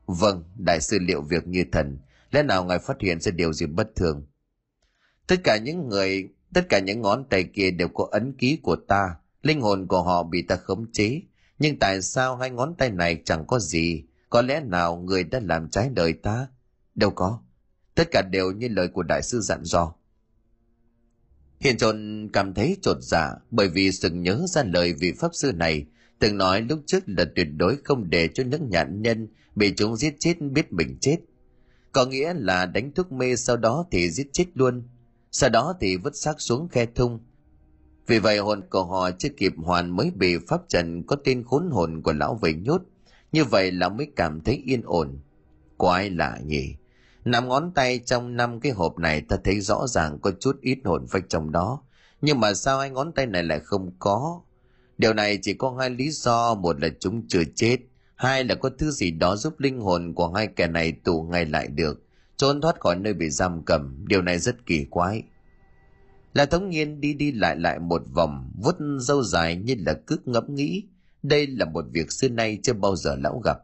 Vâng, 0.05 0.43
đại 0.57 0.81
sư 0.81 0.97
liệu 1.01 1.21
việc 1.21 1.47
như 1.47 1.63
thần, 1.71 1.97
lẽ 2.31 2.43
nào 2.43 2.65
ngài 2.65 2.79
phát 2.79 3.01
hiện 3.01 3.21
ra 3.21 3.31
điều 3.31 3.53
gì 3.53 3.65
bất 3.65 3.95
thường? 3.95 4.25
Tất 5.27 5.35
cả 5.43 5.57
những 5.57 5.87
người, 5.89 6.29
tất 6.53 6.69
cả 6.69 6.79
những 6.79 7.01
ngón 7.01 7.25
tay 7.29 7.43
kia 7.43 7.71
đều 7.71 7.87
có 7.87 8.07
ấn 8.11 8.33
ký 8.33 8.59
của 8.63 8.75
ta, 8.75 9.15
linh 9.41 9.61
hồn 9.61 9.87
của 9.87 10.03
họ 10.03 10.23
bị 10.23 10.41
ta 10.41 10.55
khống 10.55 10.91
chế. 10.91 11.21
Nhưng 11.59 11.79
tại 11.79 12.01
sao 12.01 12.35
hai 12.35 12.49
ngón 12.49 12.75
tay 12.77 12.89
này 12.89 13.21
chẳng 13.25 13.45
có 13.47 13.59
gì? 13.59 14.03
Có 14.29 14.41
lẽ 14.41 14.59
nào 14.59 14.95
người 14.95 15.23
đã 15.23 15.39
làm 15.43 15.69
trái 15.69 15.89
đời 15.93 16.13
ta? 16.13 16.47
Đâu 16.95 17.11
có. 17.11 17.39
Tất 17.95 18.07
cả 18.11 18.21
đều 18.31 18.51
như 18.51 18.67
lời 18.67 18.87
của 18.87 19.03
đại 19.03 19.21
sư 19.21 19.39
dặn 19.39 19.63
dò. 19.63 19.93
Hiền 21.61 21.77
trồn 21.77 22.29
cảm 22.33 22.53
thấy 22.53 22.77
trột 22.81 22.97
dạ 23.01 23.31
bởi 23.51 23.69
vì 23.69 23.91
sừng 23.91 24.23
nhớ 24.23 24.45
ra 24.47 24.63
lời 24.63 24.93
vị 24.93 25.13
pháp 25.19 25.29
sư 25.33 25.51
này 25.55 25.85
từng 26.19 26.37
nói 26.37 26.61
lúc 26.61 26.79
trước 26.85 27.03
là 27.05 27.25
tuyệt 27.35 27.47
đối 27.57 27.77
không 27.83 28.09
để 28.09 28.27
cho 28.27 28.43
những 28.43 28.69
nạn 28.71 29.01
nhân 29.01 29.27
bị 29.55 29.73
chúng 29.77 29.95
giết 29.95 30.15
chết 30.19 30.41
biết 30.41 30.73
mình 30.73 30.97
chết. 31.01 31.17
Có 31.91 32.05
nghĩa 32.05 32.33
là 32.33 32.65
đánh 32.65 32.91
thuốc 32.95 33.11
mê 33.11 33.35
sau 33.35 33.57
đó 33.57 33.85
thì 33.91 34.09
giết 34.11 34.27
chết 34.33 34.45
luôn, 34.53 34.83
sau 35.31 35.49
đó 35.49 35.73
thì 35.81 35.97
vứt 35.97 36.15
xác 36.15 36.41
xuống 36.41 36.67
khe 36.67 36.85
thung. 36.95 37.19
Vì 38.07 38.19
vậy 38.19 38.37
hồn 38.37 38.61
của 38.69 38.83
họ 38.83 39.11
chưa 39.11 39.29
kịp 39.29 39.53
hoàn 39.57 39.95
mới 39.95 40.11
bị 40.15 40.37
pháp 40.47 40.61
trần 40.67 41.03
có 41.03 41.15
tên 41.15 41.43
khốn 41.43 41.69
hồn 41.71 42.01
của 42.01 42.13
lão 42.13 42.35
về 42.35 42.53
nhốt, 42.53 42.81
như 43.31 43.45
vậy 43.45 43.71
là 43.71 43.89
mới 43.89 44.07
cảm 44.15 44.41
thấy 44.41 44.61
yên 44.65 44.81
ổn. 44.85 45.19
Quái 45.77 46.09
lạ 46.09 46.39
nhỉ? 46.45 46.75
Năm 47.25 47.47
ngón 47.47 47.71
tay 47.75 47.99
trong 47.99 48.35
năm 48.35 48.59
cái 48.59 48.71
hộp 48.71 48.99
này 48.99 49.21
ta 49.21 49.37
thấy 49.43 49.61
rõ 49.61 49.87
ràng 49.87 50.19
có 50.19 50.31
chút 50.39 50.61
ít 50.61 50.77
hồn 50.85 51.07
phách 51.07 51.23
trong 51.29 51.51
đó. 51.51 51.81
Nhưng 52.21 52.39
mà 52.39 52.53
sao 52.53 52.79
hai 52.79 52.89
ngón 52.89 53.11
tay 53.11 53.25
này 53.25 53.43
lại 53.43 53.59
không 53.59 53.91
có? 53.99 54.41
Điều 54.97 55.13
này 55.13 55.39
chỉ 55.41 55.53
có 55.53 55.75
hai 55.79 55.89
lý 55.89 56.09
do, 56.09 56.55
một 56.55 56.81
là 56.81 56.89
chúng 56.99 57.27
chưa 57.27 57.43
chết, 57.55 57.77
hai 58.15 58.43
là 58.43 58.55
có 58.55 58.69
thứ 58.77 58.91
gì 58.91 59.11
đó 59.11 59.35
giúp 59.35 59.59
linh 59.59 59.79
hồn 59.79 60.13
của 60.13 60.31
hai 60.31 60.47
kẻ 60.47 60.67
này 60.67 60.91
tụ 60.91 61.23
ngay 61.23 61.45
lại 61.45 61.67
được, 61.67 62.03
trốn 62.37 62.61
thoát 62.61 62.79
khỏi 62.79 62.95
nơi 62.95 63.13
bị 63.13 63.29
giam 63.29 63.63
cầm, 63.65 64.05
điều 64.07 64.21
này 64.21 64.39
rất 64.39 64.65
kỳ 64.65 64.85
quái. 64.89 65.23
Là 66.33 66.45
thống 66.45 66.69
nhiên 66.69 67.01
đi 67.01 67.13
đi 67.13 67.31
lại 67.31 67.55
lại 67.55 67.79
một 67.79 68.01
vòng, 68.13 68.51
vuốt 68.63 68.75
dâu 68.97 69.23
dài 69.23 69.55
như 69.55 69.75
là 69.79 69.93
cứ 70.07 70.17
ngẫm 70.25 70.55
nghĩ, 70.55 70.83
đây 71.23 71.47
là 71.47 71.65
một 71.65 71.85
việc 71.91 72.11
xưa 72.11 72.29
nay 72.29 72.59
chưa 72.63 72.73
bao 72.73 72.95
giờ 72.95 73.15
lão 73.15 73.39
gặp. 73.39 73.57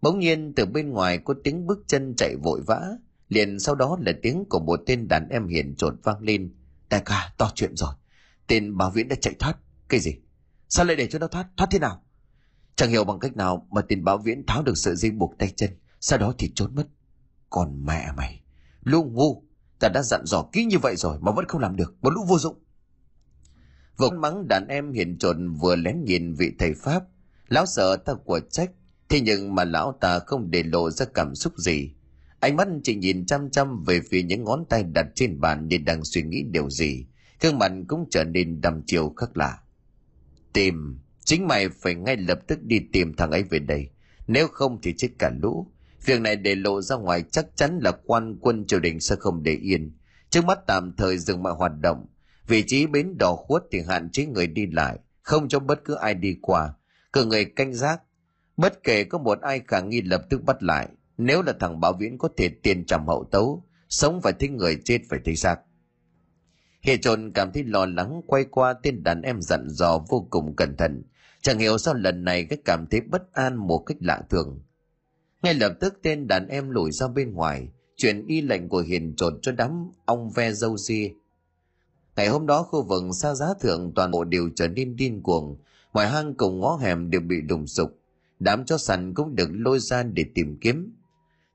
Bỗng 0.00 0.18
nhiên 0.18 0.52
từ 0.56 0.66
bên 0.66 0.90
ngoài 0.90 1.18
có 1.24 1.34
tiếng 1.44 1.66
bước 1.66 1.78
chân 1.86 2.14
chạy 2.16 2.36
vội 2.42 2.62
vã, 2.66 2.80
liền 3.28 3.58
sau 3.58 3.74
đó 3.74 3.98
là 4.00 4.12
tiếng 4.22 4.44
của 4.50 4.60
một 4.60 4.80
tên 4.86 5.08
đàn 5.08 5.28
em 5.28 5.48
hiền 5.48 5.74
trột 5.76 5.94
vang 6.02 6.22
lên. 6.22 6.54
Đại 6.90 7.02
ca, 7.04 7.32
to 7.38 7.50
chuyện 7.54 7.76
rồi. 7.76 7.94
Tên 8.46 8.76
bảo 8.76 8.90
viễn 8.90 9.08
đã 9.08 9.16
chạy 9.20 9.34
thoát. 9.38 9.58
Cái 9.88 10.00
gì? 10.00 10.14
Sao 10.68 10.86
lại 10.86 10.96
để 10.96 11.06
cho 11.06 11.18
nó 11.18 11.26
thoát? 11.26 11.46
Thoát 11.56 11.68
thế 11.70 11.78
nào? 11.78 12.02
Chẳng 12.76 12.90
hiểu 12.90 13.04
bằng 13.04 13.18
cách 13.18 13.36
nào 13.36 13.66
mà 13.70 13.82
tên 13.82 14.04
báo 14.04 14.18
viễn 14.18 14.46
tháo 14.46 14.62
được 14.62 14.78
sợi 14.78 14.96
dây 14.96 15.10
buộc 15.10 15.38
tay 15.38 15.52
chân, 15.56 15.70
sau 16.00 16.18
đó 16.18 16.34
thì 16.38 16.52
trốn 16.54 16.74
mất. 16.74 16.86
Còn 17.50 17.84
mẹ 17.84 18.12
mày, 18.16 18.42
lũ 18.82 19.04
ngu, 19.12 19.42
ta 19.80 19.88
đã 19.94 20.02
dặn 20.02 20.22
dò 20.26 20.48
kỹ 20.52 20.64
như 20.64 20.78
vậy 20.78 20.96
rồi 20.96 21.18
mà 21.20 21.32
vẫn 21.32 21.44
không 21.48 21.60
làm 21.60 21.76
được, 21.76 21.94
một 22.00 22.10
lũ 22.10 22.24
vô 22.28 22.38
dụng. 22.38 22.58
Vừa 23.96 24.10
mắng 24.10 24.48
đàn 24.48 24.66
em 24.68 24.92
hiền 24.92 25.18
trộn 25.18 25.54
vừa 25.54 25.76
lén 25.76 26.04
nhìn 26.04 26.34
vị 26.34 26.52
thầy 26.58 26.74
Pháp, 26.74 27.02
lão 27.48 27.66
sợ 27.66 27.96
ta 27.96 28.14
của 28.14 28.40
trách, 28.50 28.70
thế 29.08 29.20
nhưng 29.20 29.54
mà 29.54 29.64
lão 29.64 29.98
ta 30.00 30.18
không 30.18 30.50
để 30.50 30.62
lộ 30.62 30.90
ra 30.90 31.06
cảm 31.14 31.34
xúc 31.34 31.52
gì. 31.56 31.90
Ánh 32.40 32.56
mắt 32.56 32.68
chỉ 32.82 32.94
nhìn 32.94 33.26
chăm 33.26 33.50
chăm 33.50 33.84
về 33.84 34.00
phía 34.10 34.22
những 34.22 34.44
ngón 34.44 34.64
tay 34.68 34.82
đặt 34.82 35.06
trên 35.14 35.40
bàn 35.40 35.68
như 35.68 35.78
đang 35.78 36.04
suy 36.04 36.22
nghĩ 36.22 36.42
điều 36.50 36.70
gì, 36.70 37.06
gương 37.40 37.58
mặt 37.58 37.72
cũng 37.88 38.04
trở 38.10 38.24
nên 38.24 38.60
đăm 38.60 38.82
chiều 38.86 39.14
khác 39.16 39.36
lạ. 39.36 39.58
Tìm, 40.52 40.98
chính 41.24 41.46
mày 41.46 41.68
phải 41.68 41.94
ngay 41.94 42.16
lập 42.16 42.38
tức 42.46 42.62
đi 42.62 42.80
tìm 42.92 43.14
thằng 43.14 43.30
ấy 43.30 43.42
về 43.42 43.58
đây. 43.58 43.90
Nếu 44.26 44.48
không 44.48 44.78
thì 44.82 44.94
chết 44.96 45.08
cả 45.18 45.30
lũ. 45.42 45.72
Việc 46.04 46.20
này 46.20 46.36
để 46.36 46.54
lộ 46.54 46.82
ra 46.82 46.96
ngoài 46.96 47.24
chắc 47.30 47.46
chắn 47.56 47.78
là 47.82 47.92
quan 48.04 48.36
quân 48.40 48.66
triều 48.66 48.80
đình 48.80 49.00
sẽ 49.00 49.16
không 49.18 49.42
để 49.42 49.54
yên. 49.54 49.96
Trước 50.30 50.44
mắt 50.44 50.58
tạm 50.66 50.94
thời 50.96 51.18
dừng 51.18 51.42
mọi 51.42 51.52
hoạt 51.52 51.72
động. 51.80 52.06
Vị 52.46 52.64
trí 52.66 52.86
bến 52.86 53.18
đỏ 53.18 53.36
khuất 53.36 53.62
thì 53.72 53.80
hạn 53.88 54.10
chế 54.10 54.26
người 54.26 54.46
đi 54.46 54.66
lại, 54.66 54.98
không 55.22 55.48
cho 55.48 55.58
bất 55.58 55.84
cứ 55.84 55.94
ai 55.94 56.14
đi 56.14 56.36
qua. 56.42 56.74
Cử 57.12 57.24
người 57.24 57.44
canh 57.44 57.74
giác. 57.74 58.00
Bất 58.58 58.82
kể 58.84 59.04
có 59.04 59.18
một 59.18 59.40
ai 59.40 59.60
khả 59.66 59.80
nghi 59.80 60.02
lập 60.02 60.22
tức 60.30 60.44
bắt 60.44 60.62
lại. 60.62 60.88
Nếu 61.18 61.42
là 61.42 61.52
thằng 61.60 61.80
Bảo 61.80 61.92
Viễn 61.92 62.18
có 62.18 62.28
thể 62.36 62.48
tiền 62.48 62.86
trầm 62.86 63.06
hậu 63.06 63.24
tấu, 63.30 63.64
sống 63.88 64.20
phải 64.22 64.32
thấy 64.32 64.48
người 64.48 64.78
chết 64.84 64.98
phải 65.08 65.20
thấy 65.24 65.36
xác. 65.36 65.60
Hệ 66.82 66.96
trồn 66.96 67.32
cảm 67.34 67.52
thấy 67.52 67.64
lo 67.64 67.86
lắng 67.86 68.22
quay 68.26 68.44
qua 68.44 68.74
tên 68.82 69.02
đàn 69.02 69.22
em 69.22 69.42
dặn 69.42 69.68
dò 69.68 69.98
vô 70.08 70.26
cùng 70.30 70.56
cẩn 70.56 70.76
thận. 70.76 71.02
Chẳng 71.42 71.58
hiểu 71.58 71.78
sao 71.78 71.94
lần 71.94 72.24
này 72.24 72.44
cái 72.44 72.58
cảm 72.64 72.86
thấy 72.90 73.00
bất 73.00 73.32
an 73.32 73.56
một 73.56 73.78
cách 73.78 73.96
lạ 74.00 74.22
thường. 74.30 74.62
Ngay 75.42 75.54
lập 75.54 75.72
tức 75.80 76.00
tên 76.02 76.26
đàn 76.26 76.48
em 76.48 76.70
lùi 76.70 76.92
ra 76.92 77.08
bên 77.08 77.32
ngoài, 77.32 77.68
chuyển 77.96 78.26
y 78.26 78.40
lệnh 78.40 78.68
của 78.68 78.80
hiền 78.80 79.16
trồn 79.16 79.38
cho 79.42 79.52
đám 79.52 79.90
ong 80.04 80.30
ve 80.30 80.52
dâu 80.52 80.76
di. 80.76 81.12
Ngày 82.16 82.28
hôm 82.28 82.46
đó 82.46 82.62
khu 82.62 82.82
vực 82.82 83.02
xa 83.12 83.34
giá 83.34 83.46
thượng 83.60 83.92
toàn 83.94 84.10
bộ 84.10 84.24
đều 84.24 84.50
trở 84.56 84.68
nên 84.68 84.96
điên 84.96 85.22
cuồng, 85.22 85.58
mọi 85.92 86.06
hang 86.06 86.34
cùng 86.34 86.60
ngõ 86.60 86.76
hẻm 86.76 87.10
đều 87.10 87.20
bị 87.20 87.40
đùng 87.40 87.66
sục. 87.66 87.97
Đám 88.38 88.64
chó 88.64 88.78
săn 88.78 89.14
cũng 89.14 89.36
được 89.36 89.48
lôi 89.52 89.78
ra 89.78 90.02
để 90.02 90.24
tìm 90.34 90.58
kiếm. 90.60 90.94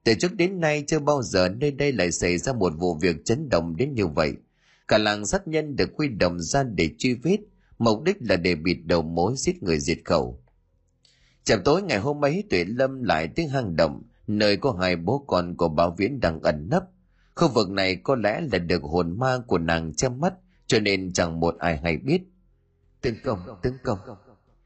Từ 0.04 0.14
trước 0.20 0.34
đến 0.34 0.60
nay 0.60 0.84
chưa 0.88 1.00
bao 1.00 1.22
giờ 1.24 1.50
nơi 1.50 1.72
đây 1.72 1.92
lại 1.92 2.12
xảy 2.12 2.38
ra 2.38 2.54
một 2.54 2.74
vụ 2.78 2.96
việc 3.02 3.26
chấn 3.26 3.50
động 3.50 3.76
đến 3.76 3.94
như 3.94 4.08
vậy– 4.08 4.34
Cả 4.88 4.98
làng 4.98 5.26
sát 5.26 5.48
nhân 5.48 5.76
được 5.76 5.90
quy 5.96 6.08
động 6.08 6.40
ra 6.40 6.64
để 6.64 6.90
truy 6.98 7.14
vết, 7.14 7.38
mục 7.78 8.04
đích 8.04 8.18
là 8.20 8.36
để 8.36 8.56
bịt 8.56 8.78
đầu 8.86 9.02
mối 9.02 9.34
giết 9.38 9.64
người 9.64 9.80
diệt 9.80 9.98
khẩu. 10.06 10.44
Chạm 11.44 11.60
tối 11.66 11.82
ngày 11.82 12.00
hôm 12.00 12.26
ấy 12.26 12.44
Tuệ 12.50 12.64
Lâm 12.64 13.04
lại 13.04 13.28
tiếng 13.28 13.50
hang 13.50 13.76
động, 13.76 14.04
nơi 14.28 14.58
có 14.58 14.72
hai 14.82 14.96
bố 14.96 15.26
con 15.28 15.56
của 15.58 15.70
Bảo 15.70 15.96
Viễn 15.98 16.20
đang 16.20 16.42
ẩn 16.42 16.68
nấp. 16.70 16.84
Khu 17.36 17.48
vực 17.48 17.70
này 17.70 17.96
có 17.96 18.16
lẽ 18.16 18.42
là 18.52 18.58
được 18.58 18.84
hồn 18.84 19.20
ma 19.20 19.38
của 19.48 19.58
nàng 19.58 19.94
che 19.94 20.10
mắt, 20.10 20.34
cho 20.68 20.80
nên 20.80 21.14
chẳng 21.14 21.40
một 21.40 21.56
ai 21.60 21.78
hay 21.78 21.98
biết. 21.98 22.22
Tấn 23.02 23.16
công, 23.24 23.40
tấn 23.62 23.74
công. 23.84 24.00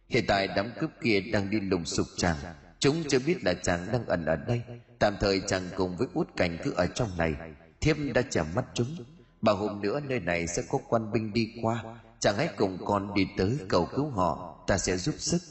Hiện 0.10 0.24
tại 0.28 0.48
đám 0.48 0.72
cướp 0.80 0.90
kia 1.02 1.22
đang 1.22 1.50
đi 1.50 1.60
lùng 1.60 1.86
sục 1.86 2.08
chàng. 2.18 2.38
Chúng 2.80 3.04
chưa 3.10 3.20
biết 3.20 3.44
là 3.44 3.54
chàng 3.54 3.88
đang 3.92 4.06
ẩn 4.06 4.26
ở 4.26 4.36
đây. 4.36 4.62
Tạm 5.00 5.14
thời 5.20 5.42
chàng 5.48 5.64
cùng 5.76 5.98
với 5.98 6.08
út 6.14 6.28
cảnh 6.36 6.58
cứ 6.64 6.72
ở 6.72 6.88
trong 6.88 7.10
này. 7.18 7.34
Thiếp 7.82 7.98
đã 8.14 8.22
chạm 8.22 8.46
mắt 8.56 8.66
chúng. 8.74 8.88
Bà 9.42 9.54
hôm 9.54 9.82
nữa 9.82 10.00
nơi 10.08 10.20
này 10.20 10.48
sẽ 10.48 10.64
có 10.70 10.80
quan 10.90 11.12
binh 11.12 11.34
đi 11.34 11.54
qua. 11.62 11.84
Chàng 12.20 12.36
hãy 12.38 12.50
cùng 12.58 12.78
con 12.86 13.14
đi 13.16 13.28
tới 13.38 13.58
cầu 13.68 13.88
cứu 13.96 14.10
họ. 14.10 14.64
Ta 14.68 14.78
sẽ 14.78 14.98
giúp 14.98 15.16
sức. 15.18 15.42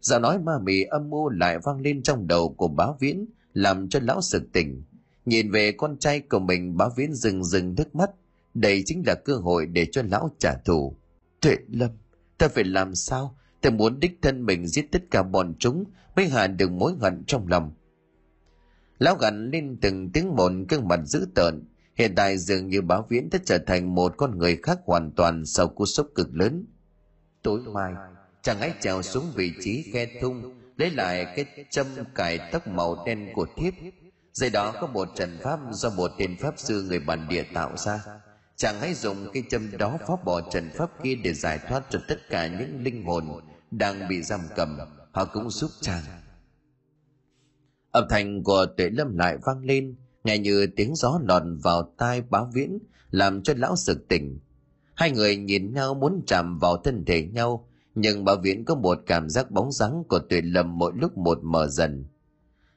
Giọng 0.00 0.22
nói 0.22 0.38
ma 0.38 0.52
mị 0.62 0.82
âm 0.82 1.10
mưu 1.10 1.28
lại 1.28 1.58
vang 1.58 1.80
lên 1.80 2.02
trong 2.02 2.26
đầu 2.26 2.54
của 2.58 2.68
bá 2.68 2.86
viễn, 3.00 3.26
Làm 3.54 3.88
cho 3.88 4.00
lão 4.02 4.20
sực 4.20 4.42
tỉnh. 4.52 4.82
Nhìn 5.24 5.50
về 5.50 5.72
con 5.72 5.98
trai 5.98 6.20
của 6.20 6.38
mình, 6.38 6.76
bá 6.76 6.88
viễn 6.96 7.14
rừng 7.14 7.44
rừng 7.44 7.74
nước 7.76 7.94
mắt. 7.94 8.10
Đây 8.54 8.82
chính 8.86 9.02
là 9.06 9.14
cơ 9.24 9.36
hội 9.36 9.66
để 9.66 9.86
cho 9.92 10.02
lão 10.02 10.30
trả 10.38 10.54
thù. 10.64 10.96
Tuệ 11.40 11.56
lâm. 11.68 11.90
Ta 12.42 12.48
phải 12.48 12.64
làm 12.64 12.94
sao 12.94 13.38
Ta 13.60 13.70
muốn 13.70 14.00
đích 14.00 14.18
thân 14.22 14.46
mình 14.46 14.66
giết 14.66 14.92
tất 14.92 15.02
cả 15.10 15.22
bọn 15.22 15.54
chúng 15.58 15.84
Mới 16.16 16.28
hạ 16.28 16.46
được 16.46 16.70
mối 16.70 16.92
hận 17.00 17.24
trong 17.26 17.48
lòng 17.48 17.72
Lão 18.98 19.16
gằn 19.16 19.50
lên 19.50 19.78
từng 19.82 20.10
tiếng 20.12 20.36
một 20.36 20.52
gương 20.68 20.88
mặt 20.88 21.00
dữ 21.04 21.26
tợn 21.34 21.64
Hiện 21.94 22.14
tại 22.14 22.38
dường 22.38 22.68
như 22.68 22.82
báo 22.82 23.06
viễn 23.08 23.28
đã 23.32 23.38
trở 23.44 23.58
thành 23.58 23.94
một 23.94 24.14
con 24.16 24.38
người 24.38 24.56
khác 24.62 24.78
hoàn 24.84 25.10
toàn 25.10 25.46
sau 25.46 25.68
cú 25.68 25.86
sốc 25.86 26.06
cực 26.14 26.28
lớn. 26.32 26.66
Tối 27.42 27.60
mai, 27.60 27.92
chàng 28.42 28.60
ấy 28.60 28.72
trèo 28.80 29.02
xuống 29.02 29.24
vị 29.34 29.52
trí 29.60 29.82
khe 29.92 30.06
thung, 30.20 30.60
lấy 30.76 30.90
lại 30.90 31.26
cái 31.36 31.66
châm 31.70 31.86
cài 32.14 32.38
tóc 32.52 32.68
màu 32.68 33.04
đen 33.06 33.28
của 33.34 33.46
thiếp. 33.56 33.74
Dưới 34.32 34.50
đó 34.50 34.74
có 34.80 34.86
một 34.86 35.08
trận 35.16 35.38
pháp 35.42 35.60
do 35.70 35.90
một 35.90 36.10
tên 36.18 36.36
pháp 36.40 36.54
sư 36.56 36.82
người 36.88 37.00
bản 37.00 37.26
địa 37.28 37.44
tạo 37.54 37.76
ra. 37.76 38.04
Chàng 38.62 38.80
hãy 38.80 38.94
dùng 38.94 39.26
cái 39.32 39.42
châm 39.50 39.76
đó 39.78 39.98
phá 40.08 40.14
bỏ 40.24 40.40
trận 40.40 40.70
pháp 40.74 40.90
kia 41.02 41.14
để 41.24 41.32
giải 41.32 41.58
thoát 41.68 41.82
cho 41.90 41.98
tất 42.08 42.28
cả 42.30 42.46
những 42.46 42.82
linh 42.82 43.04
hồn 43.04 43.24
đang 43.70 44.08
bị 44.08 44.22
giam 44.22 44.40
cầm. 44.56 44.78
Họ 45.12 45.24
cũng 45.24 45.50
giúp 45.50 45.70
chàng. 45.80 46.02
Âm 47.90 48.04
thanh 48.10 48.42
của 48.42 48.66
tuệ 48.76 48.90
lâm 48.90 49.16
lại 49.18 49.36
vang 49.44 49.64
lên, 49.64 49.96
nghe 50.24 50.38
như 50.38 50.66
tiếng 50.76 50.94
gió 50.94 51.20
lọt 51.28 51.42
vào 51.62 51.94
tai 51.98 52.22
báo 52.30 52.50
viễn 52.54 52.78
làm 53.10 53.42
cho 53.42 53.54
lão 53.56 53.76
sực 53.76 54.08
tỉnh 54.08 54.38
hai 54.94 55.10
người 55.10 55.36
nhìn 55.36 55.74
nhau 55.74 55.94
muốn 55.94 56.22
chạm 56.26 56.58
vào 56.58 56.76
thân 56.76 57.04
thể 57.04 57.22
nhau 57.22 57.68
nhưng 57.94 58.24
báo 58.24 58.36
viễn 58.42 58.64
có 58.64 58.74
một 58.74 58.98
cảm 59.06 59.28
giác 59.28 59.50
bóng 59.50 59.72
dáng 59.72 60.04
của 60.08 60.18
tuệ 60.18 60.40
lâm 60.42 60.78
mỗi 60.78 60.92
lúc 60.96 61.18
một 61.18 61.38
mở 61.42 61.68
dần 61.68 62.04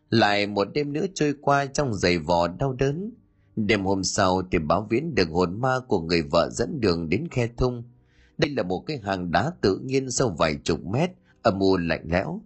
lại 0.09 0.47
một 0.47 0.67
đêm 0.73 0.93
nữa 0.93 1.05
trôi 1.13 1.33
qua 1.41 1.65
trong 1.65 1.93
giày 1.93 2.17
vò 2.17 2.47
đau 2.47 2.73
đớn 2.73 3.11
đêm 3.56 3.86
hôm 3.86 4.03
sau 4.03 4.41
thì 4.51 4.60
báo 4.60 4.88
viễn 4.89 5.16
được 5.16 5.30
hồn 5.30 5.62
ma 5.62 5.80
của 5.88 6.01
người 6.01 6.22
vợ 6.22 6.49
dẫn 6.51 6.82
đường 6.82 7.10
đến 7.10 7.28
khe 7.32 7.47
thung. 7.58 7.84
Đây 8.38 8.49
là 8.49 8.64
một 8.64 8.84
cái 8.88 8.97
hàng 9.03 9.32
đá 9.32 9.51
tự 9.62 9.80
nhiên 9.84 10.12
sâu 10.12 10.36
vài 10.38 10.56
chục 10.64 10.86
mét 10.86 11.10
âm 11.41 11.60
u 11.60 11.78
lạnh 11.78 12.06
lẽo. 12.12 12.41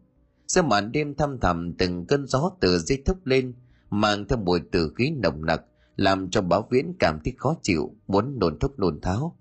Sau 0.47 0.63
màn 0.63 0.91
đêm 0.91 1.15
thăm 1.15 1.39
thẳm 1.39 1.73
từng 1.77 2.05
cơn 2.05 2.27
gió 2.27 2.51
từ 2.59 2.79
dây 2.79 3.01
thốc 3.05 3.25
lên 3.25 3.53
mang 3.89 4.27
theo 4.27 4.39
mùi 4.39 4.59
tử 4.71 4.93
khí 4.95 5.09
nồng 5.09 5.45
nặc 5.45 5.61
làm 5.95 6.29
cho 6.29 6.41
báo 6.41 6.67
viễn 6.71 6.93
cảm 6.99 7.19
thấy 7.23 7.33
khó 7.37 7.55
chịu 7.61 7.95
muốn 8.07 8.39
nôn 8.39 8.59
thốc 8.59 8.79
nôn 8.79 9.01
tháo. 9.01 9.35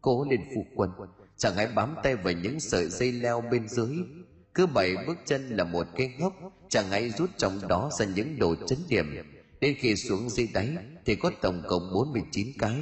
Cố 0.00 0.26
lên 0.30 0.40
phụ 0.54 0.64
quân 0.76 0.90
chẳng 1.36 1.54
hãy 1.54 1.66
bám 1.66 1.94
tay 2.02 2.16
vào 2.16 2.32
những 2.32 2.60
sợi 2.60 2.88
dây 2.88 3.12
leo 3.12 3.40
bên 3.50 3.68
dưới. 3.68 3.96
Cứ 4.54 4.66
bảy 4.66 4.96
bước 5.06 5.18
chân 5.26 5.48
là 5.48 5.64
một 5.64 5.86
cái 5.96 6.10
hốc, 6.20 6.32
chẳng 6.68 6.84
hãy 6.90 7.10
rút 7.10 7.30
trong 7.36 7.52
đó 7.68 7.90
ra 7.98 8.06
những 8.06 8.38
đồ 8.38 8.54
chấn 8.66 8.78
điểm 8.88 9.06
đến 9.60 9.74
khi 9.78 9.96
xuống 9.96 10.30
dưới 10.30 10.48
đáy 10.54 10.76
thì 11.04 11.16
có 11.16 11.30
tổng 11.42 11.62
cộng 11.68 11.92
49 11.94 12.46
cái. 12.58 12.76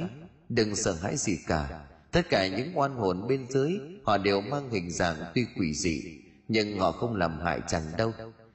Đừng 0.49 0.75
sợ 0.75 0.93
hãi 0.93 1.17
gì 1.17 1.37
cả. 1.47 1.87
Tất 2.11 2.29
cả 2.29 2.47
những 2.47 2.77
oan 2.77 2.95
hồn 2.95 3.27
bên 3.27 3.45
dưới, 3.49 3.71
họ 4.03 4.17
đều 4.17 4.41
mang 4.41 4.69
hình 4.69 4.91
dạng 4.91 5.17
tuy 5.35 5.45
quỷ 5.57 5.73
dị, 5.73 6.03
nhưng 6.47 6.79
họ 6.79 6.91
không 6.91 7.15
làm 7.15 7.39
hại 7.39 7.59
chẳng 7.67 7.83
đâu. 7.97 8.13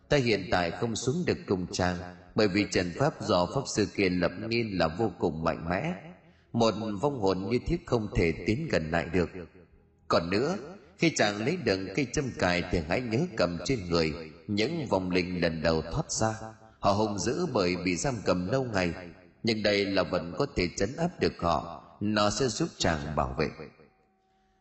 Ta 0.09 0.17
hiện 0.17 0.49
tại 0.51 0.71
không 0.71 0.97
xuống 0.97 1.25
được 1.27 1.39
cùng 1.47 1.67
chàng, 1.73 1.97
bởi 2.35 2.49
vì 2.49 2.67
trận 2.71 2.93
pháp 2.99 3.15
do 3.23 3.47
pháp 3.47 3.63
sư 3.77 3.87
kia 3.97 4.09
lập 4.09 4.33
nên 4.49 4.71
là 4.71 4.89
vô 4.89 5.13
cùng 5.19 5.45
mạnh 5.45 5.69
mẽ. 5.71 5.95
Một 6.53 6.75
vong 7.01 7.21
hồn 7.21 7.49
như 7.51 7.59
thiết 7.67 7.87
không 7.87 8.09
thể 8.15 8.33
tiến 8.47 8.69
gần 8.71 8.91
lại 8.91 9.07
được. 9.13 9.31
Còn 10.09 10.31
nữa, 10.31 10.57
khi 10.99 11.11
chàng 11.17 11.45
lấy 11.45 11.57
được 11.57 11.93
cây 11.97 12.07
châm 12.13 12.25
cài 12.39 12.63
thì 12.71 12.79
hãy 12.89 13.01
nhớ 13.01 13.19
cầm 13.37 13.59
trên 13.65 13.79
người, 13.89 14.13
những 14.47 14.87
vòng 14.87 15.11
linh 15.11 15.41
lần 15.41 15.63
đầu 15.63 15.83
thoát 15.83 16.13
ra 16.13 16.35
họ 16.83 16.93
hùng 16.93 17.19
dữ 17.19 17.47
bởi 17.53 17.77
bị 17.85 17.97
giam 17.97 18.15
cầm 18.25 18.49
lâu 18.49 18.65
ngày, 18.65 18.93
nhưng 19.43 19.63
đây 19.63 19.85
là 19.85 20.03
vẫn 20.03 20.35
có 20.39 20.47
thể 20.57 20.69
chấn 20.77 20.97
áp 20.97 21.21
được 21.21 21.33
họ. 21.39 21.83
Nó 22.01 22.31
sẽ 22.31 22.49
giúp 22.49 22.69
chàng 22.79 23.17
bảo 23.17 23.35
vệ. 23.39 23.49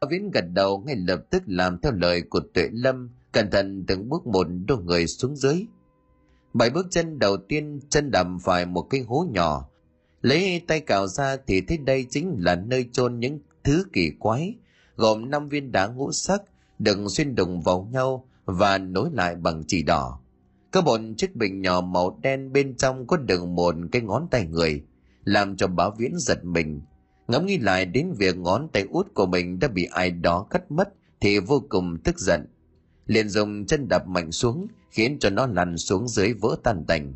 Viễn 0.10 0.32
gật 0.32 0.46
đầu 0.54 0.84
ngay 0.86 0.96
lập 0.96 1.22
tức 1.30 1.44
làm 1.46 1.82
theo 1.82 1.92
lời 1.92 2.22
của 2.30 2.42
tuệ 2.54 2.70
lâm, 2.72 3.10
cẩn 3.32 3.52
thận 3.52 3.86
từng 3.88 4.10
bước 4.10 4.28
một 4.28 4.48
đôi 4.68 4.84
người 4.84 5.08
xuống 5.08 5.36
dưới. 5.36 5.66
Bảy 6.54 6.70
bước 6.70 6.88
chân 6.90 7.20
đầu 7.20 7.38
tiên, 7.38 7.80
chân 7.90 8.12
đầm 8.12 8.40
phải 8.40 8.66
một 8.66 8.88
cái 8.90 9.02
hố 9.02 9.28
nhỏ. 9.32 9.70
Lấy 10.22 10.62
tay 10.68 10.80
cào 10.80 11.08
ra 11.08 11.38
thì 11.48 11.62
thấy 11.62 11.78
đây 11.78 12.06
chính 12.10 12.36
là 12.38 12.56
nơi 12.56 12.90
chôn 12.92 13.20
những 13.20 13.40
thứ 13.64 13.84
kỳ 13.94 14.12
quái, 14.20 14.56
gồm 14.96 15.30
năm 15.30 15.50
viên 15.50 15.72
đá 15.72 15.88
ngũ 15.88 16.12
sắc 16.12 16.42
đừng 16.80 17.10
xuyên 17.10 17.36
đụng 17.36 17.62
vào 17.62 17.90
nhau 17.92 18.28
và 18.46 18.78
nối 18.78 19.10
lại 19.14 19.36
bằng 19.36 19.64
chỉ 19.68 19.84
đỏ 19.84 20.21
có 20.72 20.82
một 20.82 21.00
chiếc 21.18 21.36
bình 21.36 21.62
nhỏ 21.62 21.82
màu 21.82 22.20
đen 22.22 22.54
bên 22.54 22.76
trong 22.78 23.08
có 23.08 23.18
đựng 23.18 23.56
một 23.56 23.76
cái 23.92 24.02
ngón 24.02 24.28
tay 24.32 24.48
người, 24.48 24.84
làm 25.24 25.58
cho 25.58 25.68
báo 25.68 25.92
viễn 25.98 26.14
giật 26.18 26.46
mình. 26.46 26.82
Ngẫm 27.28 27.46
nghĩ 27.46 27.58
lại 27.58 27.86
đến 27.86 28.14
việc 28.18 28.38
ngón 28.38 28.68
tay 28.74 28.86
út 28.90 29.14
của 29.14 29.26
mình 29.26 29.60
đã 29.60 29.68
bị 29.68 29.88
ai 29.92 30.12
đó 30.12 30.48
cắt 30.50 30.72
mất 30.72 30.90
thì 31.22 31.40
vô 31.40 31.64
cùng 31.70 31.98
tức 32.04 32.20
giận. 32.20 32.46
Liền 33.06 33.30
dùng 33.30 33.66
chân 33.66 33.88
đập 33.88 34.08
mạnh 34.08 34.32
xuống, 34.32 34.68
khiến 34.92 35.18
cho 35.20 35.30
nó 35.30 35.48
lăn 35.48 35.78
xuống 35.78 36.08
dưới 36.08 36.34
vỡ 36.34 36.56
tan 36.64 36.86
tành. 36.88 37.14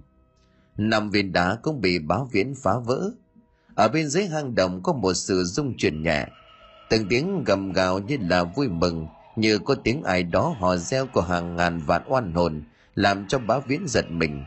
Năm 0.78 1.10
viên 1.10 1.32
đá 1.32 1.58
cũng 1.62 1.82
bị 1.82 2.00
báo 2.00 2.30
viễn 2.32 2.54
phá 2.64 2.72
vỡ. 2.86 3.12
Ở 3.76 3.88
bên 3.88 4.08
dưới 4.08 4.26
hang 4.26 4.56
động 4.56 4.84
có 4.84 4.94
một 4.94 5.14
sự 5.14 5.44
rung 5.44 5.78
chuyển 5.78 6.04
nhẹ. 6.04 6.28
Từng 6.90 7.08
tiếng 7.10 7.44
gầm 7.44 7.74
gào 7.74 8.00
như 8.00 8.18
là 8.22 8.44
vui 8.44 8.70
mừng, 8.70 9.08
như 9.36 9.60
có 9.60 9.76
tiếng 9.76 10.04
ai 10.04 10.24
đó 10.24 10.56
hò 10.60 10.78
reo 10.78 11.08
của 11.14 11.22
hàng 11.22 11.56
ngàn 11.56 11.80
vạn 11.80 12.02
oan 12.08 12.34
hồn 12.34 12.64
làm 12.96 13.28
cho 13.28 13.40
báo 13.40 13.62
viễn 13.68 13.88
giật 13.88 14.06
mình. 14.12 14.44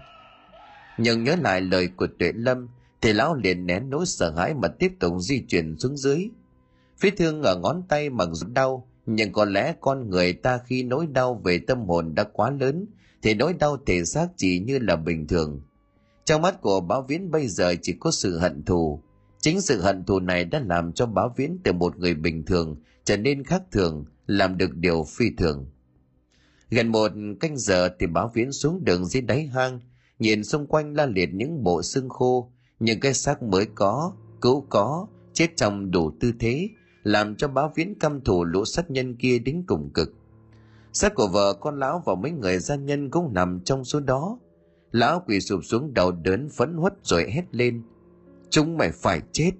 Nhưng 0.98 1.24
nhớ 1.24 1.36
lại 1.42 1.60
lời 1.60 1.88
của 1.96 2.06
tuệ 2.18 2.32
lâm, 2.34 2.68
thì 3.00 3.12
lão 3.12 3.34
liền 3.34 3.66
nén 3.66 3.90
nỗi 3.90 4.06
sợ 4.06 4.30
hãi 4.36 4.54
mà 4.54 4.68
tiếp 4.68 4.92
tục 5.00 5.14
di 5.20 5.44
chuyển 5.48 5.78
xuống 5.78 5.96
dưới. 5.96 6.28
Vết 7.00 7.10
thương 7.16 7.42
ở 7.42 7.56
ngón 7.56 7.82
tay 7.88 8.10
mặc 8.10 8.28
dù 8.32 8.46
đau, 8.46 8.88
nhưng 9.06 9.32
có 9.32 9.44
lẽ 9.44 9.74
con 9.80 10.10
người 10.10 10.32
ta 10.32 10.58
khi 10.66 10.82
nỗi 10.82 11.06
đau 11.06 11.40
về 11.44 11.58
tâm 11.66 11.86
hồn 11.88 12.14
đã 12.14 12.24
quá 12.24 12.50
lớn, 12.50 12.86
thì 13.22 13.34
nỗi 13.34 13.52
đau 13.52 13.76
thể 13.86 14.04
xác 14.04 14.28
chỉ 14.36 14.58
như 14.58 14.78
là 14.78 14.96
bình 14.96 15.26
thường. 15.26 15.60
Trong 16.24 16.42
mắt 16.42 16.60
của 16.60 16.80
báo 16.80 17.02
viễn 17.08 17.30
bây 17.30 17.48
giờ 17.48 17.74
chỉ 17.82 17.96
có 18.00 18.10
sự 18.10 18.38
hận 18.38 18.64
thù. 18.64 19.02
Chính 19.40 19.60
sự 19.60 19.80
hận 19.80 20.04
thù 20.04 20.20
này 20.20 20.44
đã 20.44 20.62
làm 20.66 20.92
cho 20.92 21.06
báo 21.06 21.34
viễn 21.36 21.58
từ 21.64 21.72
một 21.72 21.98
người 21.98 22.14
bình 22.14 22.44
thường 22.44 22.76
trở 23.04 23.16
nên 23.16 23.44
khác 23.44 23.62
thường, 23.72 24.04
làm 24.26 24.58
được 24.58 24.74
điều 24.74 25.04
phi 25.04 25.24
thường 25.38 25.66
gần 26.70 26.88
một 26.88 27.12
canh 27.40 27.56
giờ 27.56 27.88
thì 27.98 28.06
báo 28.06 28.30
viễn 28.34 28.52
xuống 28.52 28.84
đường 28.84 29.04
dưới 29.06 29.20
đáy 29.20 29.46
hang, 29.46 29.80
nhìn 30.18 30.44
xung 30.44 30.66
quanh 30.66 30.94
la 30.94 31.06
liệt 31.06 31.34
những 31.34 31.62
bộ 31.62 31.82
xương 31.82 32.08
khô. 32.08 32.52
Những 32.80 33.00
cái 33.00 33.14
xác 33.14 33.42
mới 33.42 33.66
có 33.74 34.12
cũ 34.40 34.66
có, 34.68 35.06
chết 35.32 35.56
trong 35.56 35.90
đủ 35.90 36.12
tư 36.20 36.32
thế, 36.40 36.68
làm 37.02 37.36
cho 37.36 37.48
báo 37.48 37.72
viễn 37.76 37.94
căm 37.98 38.20
thù 38.20 38.44
lũ 38.44 38.64
sát 38.64 38.90
nhân 38.90 39.16
kia 39.16 39.38
đến 39.38 39.64
cùng 39.66 39.90
cực. 39.94 40.14
Xác 40.92 41.14
của 41.14 41.28
vợ 41.28 41.54
con 41.60 41.78
lão 41.78 42.02
và 42.06 42.14
mấy 42.14 42.30
người 42.30 42.58
gia 42.58 42.76
nhân 42.76 43.10
cũng 43.10 43.34
nằm 43.34 43.60
trong 43.64 43.84
số 43.84 44.00
đó. 44.00 44.38
Lão 44.92 45.22
quỳ 45.26 45.40
sụp 45.40 45.64
xuống 45.64 45.94
đầu 45.94 46.12
đớn 46.12 46.48
phấn 46.56 46.74
huất 46.74 46.94
rồi 47.02 47.30
hét 47.30 47.44
lên, 47.50 47.82
chúng 48.50 48.76
mày 48.76 48.92
phải 48.92 49.20
chết. 49.32 49.50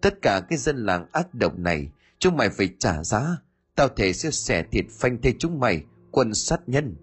Tất 0.00 0.22
cả 0.22 0.40
cái 0.48 0.58
dân 0.58 0.76
làng 0.76 1.06
ác 1.12 1.34
độc 1.34 1.58
này, 1.58 1.90
chúng 2.18 2.36
mày 2.36 2.48
phải 2.48 2.68
trả 2.78 3.04
giá. 3.04 3.36
Tao 3.74 3.88
thể 3.88 4.12
sẽ 4.12 4.30
xẻ 4.30 4.64
thịt 4.70 4.84
phanh 4.90 5.22
thây 5.22 5.34
chúng 5.38 5.60
mày 5.60 5.84
quân 6.10 6.34
sát 6.34 6.60
nhân. 6.66 6.96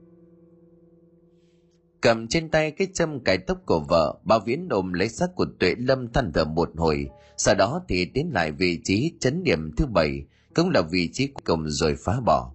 Cầm 2.01 2.27
trên 2.27 2.49
tay 2.49 2.71
cái 2.71 2.87
châm 2.93 3.23
cài 3.23 3.37
tóc 3.37 3.57
của 3.65 3.79
vợ, 3.79 4.19
bà 4.23 4.39
viễn 4.45 4.67
ôm 4.69 4.93
lấy 4.93 5.09
xác 5.09 5.27
của 5.35 5.45
tuệ 5.59 5.75
lâm 5.77 6.11
than 6.13 6.31
thở 6.33 6.45
một 6.45 6.69
hồi, 6.75 7.09
sau 7.37 7.55
đó 7.55 7.81
thì 7.87 8.05
tiến 8.05 8.31
lại 8.33 8.51
vị 8.51 8.79
trí 8.83 9.13
chấn 9.19 9.43
điểm 9.43 9.71
thứ 9.77 9.85
bảy, 9.85 10.25
cũng 10.55 10.69
là 10.69 10.81
vị 10.91 11.09
trí 11.13 11.27
cuối 11.27 11.41
cùng 11.45 11.63
rồi 11.67 11.95
phá 12.05 12.19
bỏ. 12.25 12.53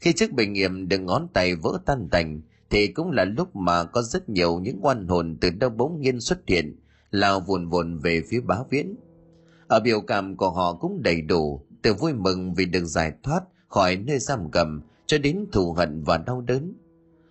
Khi 0.00 0.12
chiếc 0.12 0.32
bình 0.32 0.52
nghiệm 0.52 0.88
được 0.88 0.98
ngón 0.98 1.28
tay 1.32 1.54
vỡ 1.54 1.78
tan 1.86 2.08
tành, 2.10 2.40
thì 2.70 2.86
cũng 2.86 3.10
là 3.10 3.24
lúc 3.24 3.56
mà 3.56 3.84
có 3.84 4.02
rất 4.02 4.28
nhiều 4.28 4.60
những 4.60 4.78
oan 4.82 5.08
hồn 5.08 5.38
từ 5.40 5.50
đâu 5.50 5.70
bỗng 5.70 6.00
nhiên 6.00 6.20
xuất 6.20 6.38
hiện, 6.46 6.80
lao 7.10 7.40
vùn 7.40 7.68
vùn 7.68 7.98
về 7.98 8.22
phía 8.28 8.40
bá 8.40 8.56
viễn. 8.70 8.96
Ở 9.66 9.80
biểu 9.80 10.00
cảm 10.00 10.36
của 10.36 10.50
họ 10.50 10.74
cũng 10.74 11.02
đầy 11.02 11.22
đủ, 11.22 11.66
từ 11.82 11.94
vui 11.94 12.12
mừng 12.12 12.54
vì 12.54 12.66
được 12.66 12.84
giải 12.84 13.12
thoát 13.22 13.40
khỏi 13.68 13.96
nơi 13.96 14.18
giam 14.18 14.50
cầm 14.50 14.82
cho 15.06 15.18
đến 15.18 15.46
thù 15.52 15.72
hận 15.72 16.02
và 16.02 16.18
đau 16.18 16.40
đớn. 16.40 16.74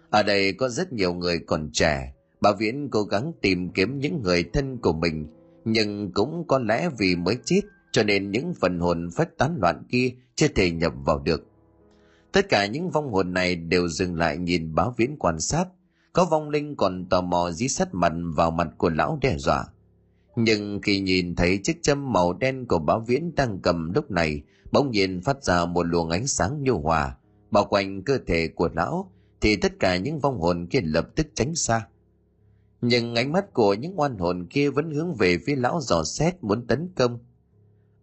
Ở 0.10 0.24
đây 0.24 0.54
có 0.54 0.70
rất 0.70 0.94
nhiều 0.94 1.14
người 1.14 1.40
còn 1.40 1.70
trẻ. 1.74 2.14
Bà 2.42 2.52
viễn 2.60 2.90
cố 2.92 3.04
gắng 3.04 3.32
tìm 3.42 3.70
kiếm 3.70 4.00
những 4.00 4.22
người 4.22 4.44
thân 4.54 4.78
của 4.78 4.94
mình, 4.94 5.28
nhưng 5.66 6.12
cũng 6.12 6.48
có 6.48 6.60
lẽ 6.60 6.90
vì 7.00 7.16
mới 7.16 7.38
chết 7.46 7.62
cho 7.92 8.04
nên 8.04 8.32
những 8.32 8.54
phần 8.54 8.80
hồn 8.80 9.10
phách 9.16 9.38
tán 9.38 9.58
loạn 9.62 9.84
kia 9.90 10.12
chưa 10.36 10.48
thể 10.48 10.72
nhập 10.72 10.94
vào 11.06 11.20
được. 11.20 11.48
Tất 12.32 12.50
cả 12.50 12.66
những 12.66 12.90
vong 12.90 13.12
hồn 13.14 13.34
này 13.34 13.56
đều 13.56 13.88
dừng 13.88 14.16
lại 14.16 14.38
nhìn 14.38 14.76
báo 14.76 14.94
viễn 14.98 15.16
quan 15.20 15.40
sát. 15.40 15.66
Có 16.14 16.26
vong 16.26 16.50
linh 16.50 16.76
còn 16.76 17.06
tò 17.10 17.22
mò 17.22 17.52
dí 17.52 17.68
sắt 17.68 17.88
mặt 17.92 18.14
vào 18.36 18.52
mặt 18.52 18.68
của 18.78 18.90
lão 18.90 19.18
đe 19.22 19.38
dọa. 19.38 19.66
Nhưng 20.36 20.80
khi 20.82 21.00
nhìn 21.00 21.36
thấy 21.36 21.60
chiếc 21.64 21.84
châm 21.84 22.14
màu 22.14 22.34
đen 22.34 22.66
của 22.66 22.80
báo 22.80 23.00
viễn 23.00 23.36
đang 23.36 23.60
cầm 23.64 23.94
lúc 23.94 24.12
này, 24.12 24.42
bỗng 24.72 24.92
nhiên 24.92 25.22
phát 25.22 25.44
ra 25.44 25.66
một 25.66 25.84
luồng 25.84 26.10
ánh 26.10 26.28
sáng 26.28 26.64
nhu 26.64 26.80
hòa 26.80 27.18
bao 27.54 27.66
quanh 27.66 28.04
cơ 28.04 28.18
thể 28.28 28.48
của 28.48 28.70
lão 28.74 29.12
thì 29.42 29.56
tất 29.56 29.80
cả 29.80 29.98
những 29.98 30.20
vong 30.20 30.40
hồn 30.40 30.68
kia 30.70 30.82
lập 30.84 31.10
tức 31.16 31.28
tránh 31.34 31.56
xa. 31.56 31.88
Nhưng 32.82 33.16
ánh 33.16 33.32
mắt 33.32 33.54
của 33.54 33.74
những 33.74 34.00
oan 34.00 34.18
hồn 34.18 34.48
kia 34.50 34.70
vẫn 34.70 34.92
hướng 34.92 35.16
về 35.16 35.38
phía 35.46 35.56
lão 35.56 35.80
dò 35.82 36.04
xét 36.04 36.44
muốn 36.44 36.68
tấn 36.68 36.90
công. 36.96 37.20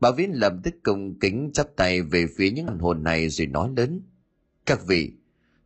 Bảo 0.00 0.12
Viễn 0.12 0.30
lập 0.30 0.52
tức 0.64 0.74
cung 0.82 1.18
kính 1.18 1.50
chắp 1.54 1.66
tay 1.76 2.02
về 2.02 2.26
phía 2.36 2.50
những 2.50 2.66
oan 2.66 2.78
hồn 2.78 3.02
này 3.02 3.28
rồi 3.28 3.46
nói 3.46 3.70
lớn, 3.76 4.02
các 4.66 4.86
vị, 4.86 5.12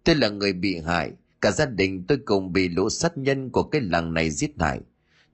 tôi 0.05 0.15
là 0.15 0.29
người 0.29 0.53
bị 0.53 0.79
hại, 0.79 1.13
cả 1.41 1.51
gia 1.51 1.67
đình 1.67 2.05
tôi 2.07 2.19
cùng 2.25 2.53
bị 2.53 2.69
lũ 2.69 2.91
sát 2.91 3.19
nhân 3.19 3.51
của 3.51 3.63
cái 3.63 3.81
làng 3.81 4.15
này 4.15 4.31
giết 4.31 4.51
hại. 4.59 4.81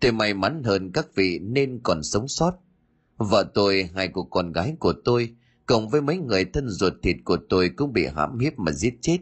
Tôi 0.01 0.13
may 0.13 0.35
mắn 0.35 0.63
hơn 0.65 0.93
các 0.93 1.15
vị 1.15 1.39
nên 1.39 1.81
còn 1.83 2.03
sống 2.03 2.29
sót. 2.29 2.53
Vợ 3.17 3.51
tôi, 3.55 3.91
hai 3.95 4.09
cô 4.09 4.23
con 4.25 4.53
gái 4.53 4.77
của 4.79 4.95
tôi 5.05 5.35
cộng 5.71 5.89
với 5.89 6.01
mấy 6.01 6.19
người 6.19 6.45
thân 6.45 6.69
ruột 6.69 6.93
thịt 7.03 7.17
của 7.25 7.39
tôi 7.49 7.71
cũng 7.77 7.93
bị 7.93 8.07
hãm 8.17 8.39
hiếp 8.39 8.59
mà 8.59 8.73
giết 8.73 8.95
chết. 9.01 9.19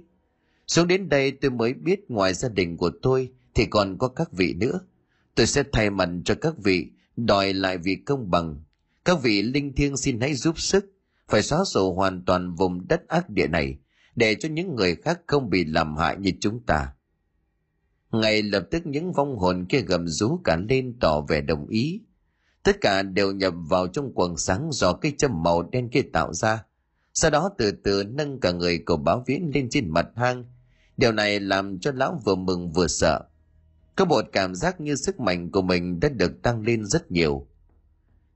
Xuống 0.67 0.89
đến 0.89 1.09
đây 1.09 1.31
tôi 1.31 1.51
mới 1.51 1.75
biết 1.75 2.01
ngoài 2.09 2.35
gia 2.35 2.49
đình 2.49 2.77
của 2.77 2.91
tôi 3.03 3.33
thì 3.55 3.67
còn 3.67 3.99
có 3.99 4.09
các 4.09 4.33
vị 4.33 4.55
nữa. 4.55 4.81
Tôi 5.35 5.47
sẽ 5.47 5.63
thay 5.73 5.91
mặt 5.91 6.09
cho 6.25 6.35
các 6.35 6.55
vị, 6.59 6.87
đòi 7.17 7.53
lại 7.53 7.79
vị 7.79 7.97
công 8.07 8.31
bằng. 8.31 8.63
Các 9.05 9.23
vị 9.23 9.43
linh 9.43 9.73
thiêng 9.73 9.97
xin 9.97 10.21
hãy 10.21 10.35
giúp 10.35 10.61
sức, 10.61 10.93
phải 11.29 11.43
xóa 11.43 11.65
sổ 11.65 11.93
hoàn 11.93 12.25
toàn 12.25 12.55
vùng 12.55 12.89
đất 12.89 13.09
ác 13.09 13.31
địa 13.31 13.47
này, 13.47 13.79
để 14.17 14.35
cho 14.35 14.49
những 14.49 14.75
người 14.75 14.97
khác 14.97 15.21
không 15.27 15.51
bị 15.51 15.65
làm 15.65 15.97
hại 15.97 16.17
như 16.19 16.31
chúng 16.41 16.61
ta. 16.67 16.93
Ngay 18.13 18.43
lập 18.43 18.69
tức 18.71 18.87
những 18.87 19.13
vong 19.13 19.39
hồn 19.39 19.67
kia 19.69 19.81
gầm 19.81 20.09
rú 20.09 20.41
cả 20.45 20.57
lên 20.69 20.97
tỏ 21.01 21.21
vẻ 21.21 21.41
đồng 21.41 21.67
ý 21.69 22.01
tất 22.69 22.81
cả 22.81 23.03
đều 23.03 23.33
nhập 23.33 23.55
vào 23.69 23.87
trong 23.87 24.13
quần 24.15 24.37
sáng 24.37 24.69
do 24.73 24.93
cây 24.93 25.13
châm 25.19 25.43
màu 25.43 25.63
đen 25.63 25.89
kia 25.89 26.03
tạo 26.13 26.33
ra. 26.33 26.65
Sau 27.15 27.31
đó 27.31 27.51
từ 27.59 27.71
từ 27.71 28.05
nâng 28.05 28.41
cả 28.41 28.53
người 28.53 28.79
của 28.79 28.97
báo 28.97 29.25
viễn 29.27 29.51
lên 29.55 29.69
trên 29.71 29.91
mặt 29.91 30.07
hang. 30.17 30.45
Điều 30.97 31.13
này 31.13 31.41
làm 31.41 31.79
cho 31.79 31.93
lão 31.95 32.21
vừa 32.25 32.35
mừng 32.35 32.73
vừa 32.73 32.87
sợ. 32.87 33.21
Có 33.97 34.05
một 34.05 34.25
cảm 34.33 34.55
giác 34.55 34.81
như 34.81 34.97
sức 34.97 35.21
mạnh 35.21 35.51
của 35.51 35.63
mình 35.63 36.01
đã 36.01 36.09
được 36.09 36.43
tăng 36.43 36.63
lên 36.63 36.85
rất 36.85 37.11
nhiều. 37.11 37.47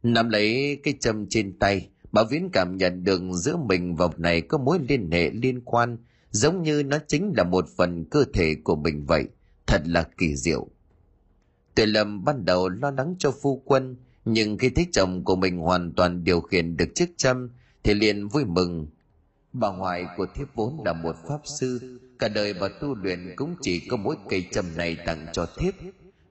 Nắm 0.02 0.28
lấy 0.28 0.80
cái 0.82 0.94
châm 1.00 1.26
trên 1.28 1.58
tay 1.58 1.88
bảo 2.12 2.24
viễn 2.30 2.50
cảm 2.52 2.76
nhận 2.76 3.04
được 3.04 3.22
giữa 3.32 3.56
mình 3.56 3.96
và 3.96 4.08
này 4.16 4.40
có 4.40 4.58
mối 4.58 4.78
liên 4.88 5.10
hệ 5.10 5.30
liên 5.30 5.60
quan, 5.64 5.96
giống 6.30 6.62
như 6.62 6.82
nó 6.82 6.98
chính 7.06 7.32
là 7.36 7.44
một 7.44 7.68
phần 7.76 8.04
cơ 8.04 8.24
thể 8.34 8.54
của 8.64 8.76
mình 8.76 9.06
vậy. 9.06 9.24
Thật 9.66 9.82
là 9.86 10.02
kỳ 10.18 10.36
diệu. 10.36 10.68
Tuệ 11.74 11.86
lâm 11.86 12.24
ban 12.24 12.44
đầu 12.44 12.68
lo 12.68 12.90
lắng 12.90 13.14
cho 13.18 13.30
phu 13.42 13.62
quân 13.64 13.96
nhưng 14.24 14.58
khi 14.58 14.70
thấy 14.70 14.86
chồng 14.92 15.24
của 15.24 15.36
mình 15.36 15.58
hoàn 15.58 15.92
toàn 15.92 16.24
điều 16.24 16.40
khiển 16.40 16.76
được 16.76 16.88
chiếc 16.94 17.18
châm 17.18 17.50
thì 17.82 17.94
liền 17.94 18.28
vui 18.28 18.44
mừng. 18.44 18.86
Bà 19.52 19.70
ngoại 19.70 20.06
của 20.16 20.26
thiếp 20.34 20.54
vốn 20.54 20.82
là 20.84 20.92
một 20.92 21.16
pháp 21.28 21.40
sư, 21.44 22.00
cả 22.18 22.28
đời 22.28 22.54
bà 22.60 22.68
tu 22.80 22.94
luyện 22.94 23.34
cũng 23.36 23.54
chỉ 23.60 23.80
có 23.88 23.96
mỗi 23.96 24.16
cây 24.28 24.46
châm 24.52 24.64
này 24.76 24.96
tặng 25.06 25.26
cho 25.32 25.46
thiếp. 25.56 25.74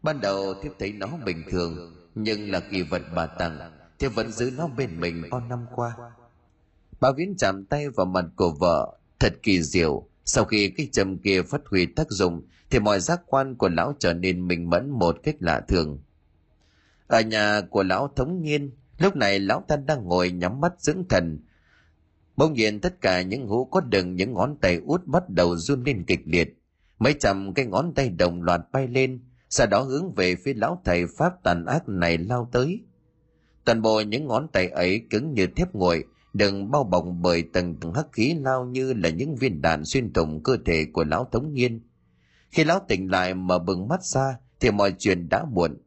Ban 0.01 0.21
đầu 0.21 0.53
thiếp 0.63 0.71
thấy 0.79 0.93
nó 0.93 1.07
bình 1.25 1.43
thường, 1.51 1.95
nhưng 2.15 2.51
là 2.51 2.59
kỳ 2.59 2.81
vật 2.81 3.01
bà 3.15 3.25
tặng 3.25 3.59
thiếp 4.01 4.15
vẫn 4.15 4.31
giữ 4.31 4.51
nó 4.57 4.67
bên 4.67 4.99
mình 4.99 5.23
bao 5.31 5.41
năm 5.49 5.65
qua. 5.75 5.95
Bà 6.99 7.11
viễn 7.11 7.35
chạm 7.37 7.65
tay 7.65 7.89
vào 7.89 8.05
mặt 8.05 8.25
của 8.35 8.51
vợ, 8.51 8.97
thật 9.19 9.33
kỳ 9.43 9.61
diệu. 9.61 10.07
Sau 10.25 10.45
khi 10.45 10.69
cái 10.69 10.89
châm 10.91 11.17
kia 11.17 11.41
phát 11.41 11.61
huy 11.65 11.85
tác 11.85 12.07
dụng, 12.09 12.41
thì 12.69 12.79
mọi 12.79 12.99
giác 12.99 13.21
quan 13.25 13.55
của 13.55 13.69
lão 13.69 13.95
trở 13.99 14.13
nên 14.13 14.47
minh 14.47 14.69
mẫn 14.69 14.89
một 14.89 15.17
cách 15.23 15.35
lạ 15.39 15.61
thường 15.67 15.99
ở 17.11 17.21
nhà 17.21 17.61
của 17.69 17.83
lão 17.83 18.07
thống 18.15 18.41
nhiên 18.41 18.71
lúc 18.97 19.15
này 19.15 19.39
lão 19.39 19.63
ta 19.67 19.75
đang 19.75 20.03
ngồi 20.03 20.31
nhắm 20.31 20.61
mắt 20.61 20.73
dưỡng 20.77 21.07
thần. 21.09 21.39
Bỗng 22.35 22.53
nhiên 22.53 22.79
tất 22.79 23.01
cả 23.01 23.21
những 23.21 23.47
hũ 23.47 23.65
có 23.65 23.81
đừng 23.81 24.15
những 24.15 24.33
ngón 24.33 24.57
tay 24.61 24.81
út 24.85 25.05
bắt 25.05 25.29
đầu 25.29 25.55
run 25.55 25.83
lên 25.83 26.03
kịch 26.07 26.21
liệt. 26.25 26.57
Mấy 26.99 27.15
trăm 27.19 27.53
cái 27.53 27.65
ngón 27.65 27.93
tay 27.93 28.09
đồng 28.09 28.41
loạt 28.41 28.61
bay 28.71 28.87
lên, 28.87 29.19
sau 29.49 29.67
đó 29.67 29.81
hướng 29.81 30.13
về 30.13 30.35
phía 30.35 30.53
lão 30.53 30.81
thầy 30.85 31.05
pháp 31.17 31.43
tàn 31.43 31.65
ác 31.65 31.89
này 31.89 32.17
lao 32.17 32.49
tới. 32.51 32.79
Toàn 33.65 33.81
bộ 33.81 34.01
những 34.01 34.27
ngón 34.27 34.47
tay 34.47 34.69
ấy 34.69 35.01
cứng 35.09 35.33
như 35.33 35.47
thép 35.47 35.73
nguội, 35.73 36.03
đừng 36.33 36.71
bao 36.71 36.83
bọc 36.83 37.05
bởi 37.21 37.43
tầng 37.53 37.75
tầng 37.75 37.93
hắc 37.93 38.07
khí 38.11 38.35
lao 38.41 38.65
như 38.65 38.93
là 38.93 39.09
những 39.09 39.35
viên 39.35 39.61
đạn 39.61 39.85
xuyên 39.85 40.13
thủng 40.13 40.43
cơ 40.43 40.57
thể 40.65 40.85
của 40.93 41.03
lão 41.03 41.25
thống 41.31 41.53
nhiên 41.53 41.81
khi 42.51 42.63
lão 42.63 42.79
tỉnh 42.87 43.11
lại 43.11 43.33
mở 43.33 43.59
bừng 43.59 43.87
mắt 43.87 44.03
ra, 44.03 44.37
thì 44.59 44.71
mọi 44.71 44.95
chuyện 44.99 45.29
đã 45.29 45.45
muộn 45.51 45.77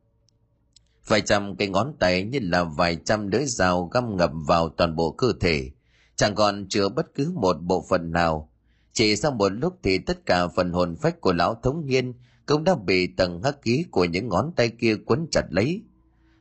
vài 1.07 1.21
trăm 1.21 1.57
cái 1.57 1.69
ngón 1.69 1.95
tay 1.99 2.25
như 2.25 2.39
là 2.43 2.65
vài 2.65 2.97
trăm 3.05 3.27
lưỡi 3.27 3.45
dao 3.45 3.87
găm 3.87 4.17
ngập 4.17 4.31
vào 4.47 4.69
toàn 4.69 4.97
bộ 4.97 5.11
cơ 5.11 5.33
thể. 5.41 5.71
Chẳng 6.17 6.35
còn 6.35 6.67
chứa 6.69 6.89
bất 6.89 7.07
cứ 7.15 7.33
một 7.35 7.57
bộ 7.63 7.87
phận 7.91 8.11
nào. 8.11 8.51
Chỉ 8.93 9.17
sau 9.17 9.31
một 9.31 9.49
lúc 9.49 9.79
thì 9.83 9.99
tất 9.99 10.27
cả 10.27 10.49
phần 10.49 10.73
hồn 10.73 10.97
phách 10.97 11.21
của 11.21 11.33
lão 11.33 11.55
thống 11.63 11.87
nhiên 11.87 12.13
cũng 12.47 12.65
đã 12.65 12.75
bị 12.75 13.07
tầng 13.07 13.43
hắc 13.43 13.63
khí 13.63 13.85
của 13.91 14.05
những 14.05 14.29
ngón 14.29 14.53
tay 14.57 14.69
kia 14.69 14.97
quấn 15.07 15.27
chặt 15.31 15.45
lấy. 15.51 15.83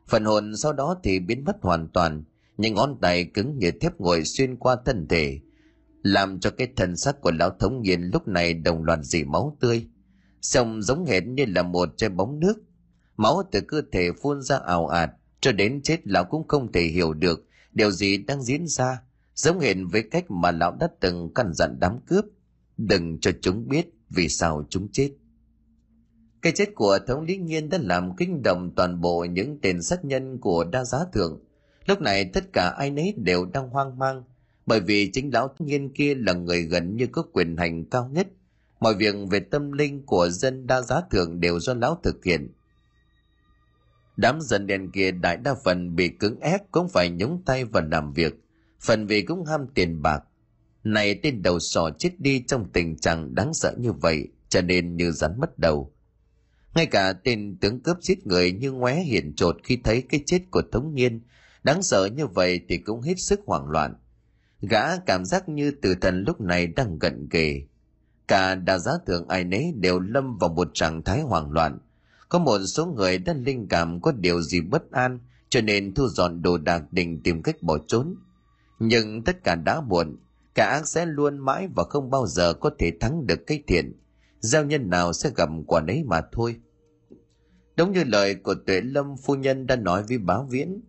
Phần 0.07 0.25
hồn 0.25 0.55
sau 0.55 0.73
đó 0.73 0.95
thì 1.03 1.19
biến 1.19 1.43
mất 1.45 1.55
hoàn 1.61 1.87
toàn. 1.87 2.23
Những 2.57 2.73
ngón 2.73 2.97
tay 3.01 3.25
cứng 3.25 3.57
như 3.57 3.71
thép 3.71 3.99
ngồi 3.99 4.23
xuyên 4.23 4.55
qua 4.55 4.77
thân 4.85 5.07
thể, 5.07 5.39
làm 6.03 6.39
cho 6.39 6.49
cái 6.49 6.67
thân 6.75 6.95
xác 6.95 7.21
của 7.21 7.31
lão 7.31 7.49
thống 7.49 7.81
nhiên 7.81 8.01
lúc 8.13 8.27
này 8.27 8.53
đồng 8.53 8.83
loạt 8.83 8.99
dì 9.03 9.23
máu 9.23 9.57
tươi. 9.59 9.87
Xong 10.41 10.81
giống 10.81 11.05
hệt 11.05 11.25
như 11.25 11.45
là 11.47 11.63
một 11.63 11.97
chai 11.97 12.09
bóng 12.09 12.39
nước 12.39 12.53
máu 13.17 13.43
từ 13.51 13.61
cơ 13.61 13.81
thể 13.91 14.09
phun 14.21 14.41
ra 14.41 14.57
ảo 14.57 14.87
ạt, 14.87 15.09
cho 15.41 15.51
đến 15.51 15.81
chết 15.83 16.07
lão 16.07 16.23
cũng 16.25 16.47
không 16.47 16.71
thể 16.71 16.81
hiểu 16.81 17.13
được 17.13 17.45
điều 17.73 17.91
gì 17.91 18.17
đang 18.17 18.43
diễn 18.43 18.67
ra, 18.67 19.01
giống 19.35 19.59
hệt 19.59 19.77
với 19.91 20.03
cách 20.11 20.31
mà 20.31 20.51
lão 20.51 20.75
đã 20.79 20.87
từng 20.99 21.33
căn 21.35 21.53
dặn 21.53 21.77
đám 21.79 21.99
cướp. 22.07 22.25
Đừng 22.77 23.19
cho 23.19 23.31
chúng 23.41 23.67
biết 23.67 23.85
vì 24.09 24.29
sao 24.29 24.65
chúng 24.69 24.87
chết. 24.91 25.11
Cái 26.41 26.53
chết 26.55 26.69
của 26.75 26.99
thống 27.07 27.21
lý 27.21 27.37
nghiên 27.37 27.69
đã 27.69 27.77
làm 27.81 28.15
kinh 28.15 28.41
động 28.43 28.71
toàn 28.75 29.01
bộ 29.01 29.25
những 29.25 29.59
tên 29.61 29.81
sát 29.81 30.05
nhân 30.05 30.37
của 30.37 30.63
đa 30.63 30.83
giá 30.83 30.99
thượng. 31.13 31.43
Lúc 31.85 32.01
này 32.01 32.25
tất 32.25 32.53
cả 32.53 32.75
ai 32.77 32.91
nấy 32.91 33.13
đều 33.17 33.45
đang 33.45 33.69
hoang 33.69 33.99
mang, 33.99 34.23
bởi 34.65 34.79
vì 34.79 35.09
chính 35.13 35.33
lão 35.33 35.55
nghiên 35.59 35.89
kia 35.89 36.15
là 36.15 36.33
người 36.33 36.61
gần 36.61 36.95
như 36.95 37.07
có 37.07 37.23
quyền 37.33 37.57
hành 37.57 37.85
cao 37.85 38.09
nhất. 38.13 38.27
Mọi 38.79 38.93
việc 38.93 39.15
về 39.29 39.39
tâm 39.39 39.71
linh 39.71 40.05
của 40.05 40.29
dân 40.29 40.67
đa 40.67 40.81
giá 40.81 41.01
thượng 41.11 41.39
đều 41.39 41.59
do 41.59 41.73
lão 41.73 41.99
thực 42.03 42.25
hiện 42.25 42.49
đám 44.17 44.41
dân 44.41 44.67
đen 44.67 44.91
kia 44.91 45.11
đại 45.11 45.37
đa 45.37 45.55
phần 45.63 45.95
bị 45.95 46.09
cứng 46.09 46.39
ép 46.39 46.71
cũng 46.71 46.89
phải 46.89 47.09
nhúng 47.09 47.41
tay 47.45 47.65
vào 47.65 47.83
làm 47.91 48.13
việc, 48.13 48.33
phần 48.81 49.07
vì 49.07 49.21
cũng 49.21 49.45
ham 49.45 49.67
tiền 49.75 50.01
bạc. 50.01 50.23
Này 50.83 51.19
tên 51.23 51.41
đầu 51.41 51.59
sỏ 51.59 51.89
chết 51.99 52.11
đi 52.19 52.43
trong 52.47 52.69
tình 52.73 52.97
trạng 52.97 53.35
đáng 53.35 53.53
sợ 53.53 53.73
như 53.77 53.91
vậy, 53.91 54.27
cho 54.49 54.61
nên 54.61 54.95
như 54.95 55.11
rắn 55.11 55.39
mất 55.39 55.59
đầu. 55.59 55.93
Ngay 56.75 56.85
cả 56.85 57.13
tên 57.13 57.57
tướng 57.61 57.79
cướp 57.79 57.97
giết 58.01 58.27
người 58.27 58.51
như 58.51 58.71
ngoé 58.71 59.03
hiển 59.03 59.35
trột 59.35 59.57
khi 59.63 59.77
thấy 59.83 60.01
cái 60.01 60.23
chết 60.25 60.39
của 60.51 60.61
thống 60.71 60.93
nhiên, 60.93 61.21
đáng 61.63 61.83
sợ 61.83 62.09
như 62.15 62.27
vậy 62.27 62.61
thì 62.69 62.77
cũng 62.77 63.01
hết 63.01 63.19
sức 63.19 63.39
hoảng 63.45 63.69
loạn. 63.69 63.95
Gã 64.61 64.97
cảm 64.97 65.25
giác 65.25 65.49
như 65.49 65.71
tử 65.81 65.95
thần 66.01 66.23
lúc 66.27 66.41
này 66.41 66.67
đang 66.67 66.99
gần 66.99 67.27
kề. 67.29 67.61
Cả 68.27 68.55
đa 68.55 68.77
giá 68.77 68.91
thượng 69.07 69.27
ai 69.27 69.43
nấy 69.43 69.73
đều 69.75 69.99
lâm 69.99 70.37
vào 70.37 70.49
một 70.49 70.69
trạng 70.73 71.03
thái 71.03 71.21
hoảng 71.21 71.51
loạn 71.51 71.79
có 72.33 72.39
một 72.39 72.59
số 72.65 72.85
người 72.85 73.17
đã 73.17 73.33
linh 73.33 73.67
cảm 73.67 74.01
có 74.01 74.11
điều 74.11 74.41
gì 74.41 74.61
bất 74.61 74.91
an, 74.91 75.19
cho 75.49 75.61
nên 75.61 75.93
thu 75.93 76.07
dọn 76.07 76.41
đồ 76.41 76.57
đạc 76.57 76.83
định 76.91 77.23
tìm 77.23 77.43
cách 77.43 77.63
bỏ 77.63 77.77
trốn. 77.87 78.15
Nhưng 78.79 79.23
tất 79.23 79.43
cả 79.43 79.55
đã 79.55 79.81
muộn, 79.81 80.17
cả 80.55 80.65
ác 80.65 80.87
sẽ 80.87 81.05
luôn 81.05 81.37
mãi 81.37 81.67
và 81.75 81.83
không 81.83 82.09
bao 82.09 82.27
giờ 82.27 82.53
có 82.53 82.71
thể 82.79 82.91
thắng 82.99 83.27
được 83.27 83.47
cái 83.47 83.63
thiện. 83.67 83.93
Giao 84.39 84.65
nhân 84.65 84.89
nào 84.89 85.13
sẽ 85.13 85.31
gặp 85.35 85.49
quả 85.67 85.81
đấy 85.81 86.03
mà 86.05 86.21
thôi. 86.31 86.55
Đúng 87.77 87.91
như 87.91 88.03
lời 88.03 88.35
của 88.35 88.55
tuệ 88.65 88.81
lâm 88.81 89.17
phu 89.17 89.35
nhân 89.35 89.67
đã 89.67 89.75
nói 89.75 90.03
với 90.03 90.17
báo 90.17 90.47
viễn, 90.49 90.81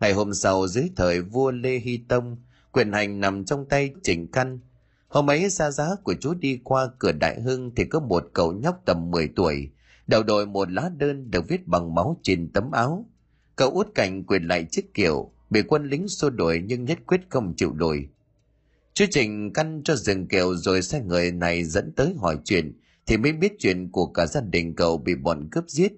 ngày 0.00 0.12
hôm 0.12 0.34
sau 0.34 0.68
dưới 0.68 0.90
thời 0.96 1.20
vua 1.20 1.50
lê 1.50 1.78
hy 1.78 2.00
tông, 2.08 2.36
quyền 2.72 2.92
hành 2.92 3.20
nằm 3.20 3.44
trong 3.44 3.68
tay 3.68 3.90
trịnh 4.02 4.30
căn. 4.30 4.60
Hôm 5.08 5.30
ấy 5.30 5.50
xa 5.50 5.70
giá 5.70 5.88
của 6.04 6.14
chú 6.20 6.34
đi 6.34 6.60
qua 6.64 6.90
cửa 6.98 7.12
đại 7.12 7.40
hưng 7.40 7.74
thì 7.74 7.84
có 7.84 8.00
một 8.00 8.24
cậu 8.32 8.52
nhóc 8.52 8.82
tầm 8.84 9.10
10 9.10 9.28
tuổi 9.36 9.70
đầu 10.08 10.22
đội 10.22 10.46
một 10.46 10.72
lá 10.72 10.90
đơn 10.96 11.30
được 11.30 11.48
viết 11.48 11.66
bằng 11.66 11.94
máu 11.94 12.20
trên 12.22 12.50
tấm 12.52 12.70
áo. 12.70 13.06
Cậu 13.56 13.70
út 13.70 13.94
cảnh 13.94 14.24
quyền 14.24 14.42
lại 14.42 14.66
chiếc 14.70 14.94
kiểu, 14.94 15.32
bị 15.50 15.62
quân 15.62 15.88
lính 15.88 16.08
xô 16.08 16.30
đuổi 16.30 16.62
nhưng 16.64 16.84
nhất 16.84 16.98
quyết 17.06 17.20
không 17.30 17.54
chịu 17.56 17.72
đuổi 17.72 18.08
chú 18.98 19.04
trình 19.10 19.52
căn 19.52 19.82
cho 19.84 19.96
dừng 19.96 20.28
kiệu 20.28 20.54
rồi 20.54 20.82
sai 20.82 21.00
người 21.00 21.32
này 21.32 21.64
dẫn 21.64 21.92
tới 21.96 22.14
hỏi 22.18 22.38
chuyện, 22.44 22.80
thì 23.06 23.16
mới 23.16 23.32
biết 23.32 23.52
chuyện 23.58 23.90
của 23.90 24.06
cả 24.06 24.26
gia 24.26 24.40
đình 24.40 24.74
cậu 24.74 24.98
bị 24.98 25.14
bọn 25.14 25.48
cướp 25.50 25.64
giết. 25.68 25.92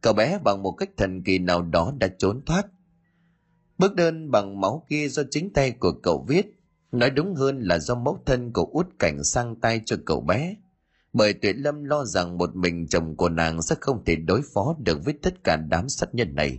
Cậu 0.00 0.12
bé 0.12 0.38
bằng 0.44 0.62
một 0.62 0.72
cách 0.72 0.90
thần 0.96 1.22
kỳ 1.22 1.38
nào 1.38 1.62
đó 1.62 1.92
đã 1.98 2.08
trốn 2.18 2.42
thoát. 2.46 2.66
Bức 3.78 3.94
đơn 3.94 4.30
bằng 4.30 4.60
máu 4.60 4.86
kia 4.88 5.08
do 5.08 5.22
chính 5.30 5.52
tay 5.52 5.70
của 5.70 5.92
cậu 6.02 6.24
viết. 6.28 6.46
Nói 6.92 7.10
đúng 7.10 7.34
hơn 7.34 7.60
là 7.60 7.78
do 7.78 7.94
mẫu 7.94 8.18
thân 8.26 8.52
của 8.52 8.64
út 8.64 8.86
cảnh 8.98 9.24
sang 9.24 9.56
tay 9.60 9.80
cho 9.84 9.96
cậu 10.06 10.20
bé 10.20 10.54
bởi 11.16 11.32
tuệ 11.32 11.52
lâm 11.52 11.84
lo 11.84 12.04
rằng 12.04 12.38
một 12.38 12.56
mình 12.56 12.86
chồng 12.88 13.16
của 13.16 13.28
nàng 13.28 13.62
sẽ 13.62 13.76
không 13.80 14.04
thể 14.04 14.16
đối 14.16 14.42
phó 14.54 14.76
được 14.78 15.04
với 15.04 15.14
tất 15.22 15.44
cả 15.44 15.56
đám 15.56 15.88
sát 15.88 16.14
nhân 16.14 16.34
này 16.34 16.58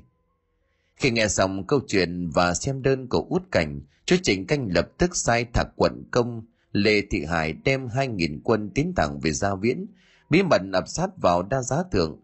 Khi 0.95 1.11
nghe 1.11 1.27
xong 1.27 1.67
câu 1.67 1.79
chuyện 1.87 2.29
và 2.29 2.53
xem 2.53 2.81
đơn 2.81 3.07
của 3.07 3.25
út 3.29 3.43
cảnh, 3.51 3.81
chúa 4.05 4.15
Trịnh 4.23 4.47
Canh 4.47 4.67
lập 4.75 4.89
tức 4.97 5.15
sai 5.15 5.45
thạc 5.53 5.67
quận 5.75 6.03
công 6.11 6.41
Lê 6.71 7.01
Thị 7.01 7.25
Hải 7.25 7.53
đem 7.53 7.87
hai 7.87 8.07
nghìn 8.07 8.41
quân 8.43 8.69
tiến 8.75 8.93
thẳng 8.95 9.19
về 9.19 9.31
Gia 9.31 9.55
Viễn, 9.55 9.85
bí 10.29 10.43
mật 10.43 10.61
ập 10.73 10.87
sát 10.87 11.09
vào 11.21 11.43
đa 11.43 11.61
giá 11.61 11.83
thượng. 11.91 12.19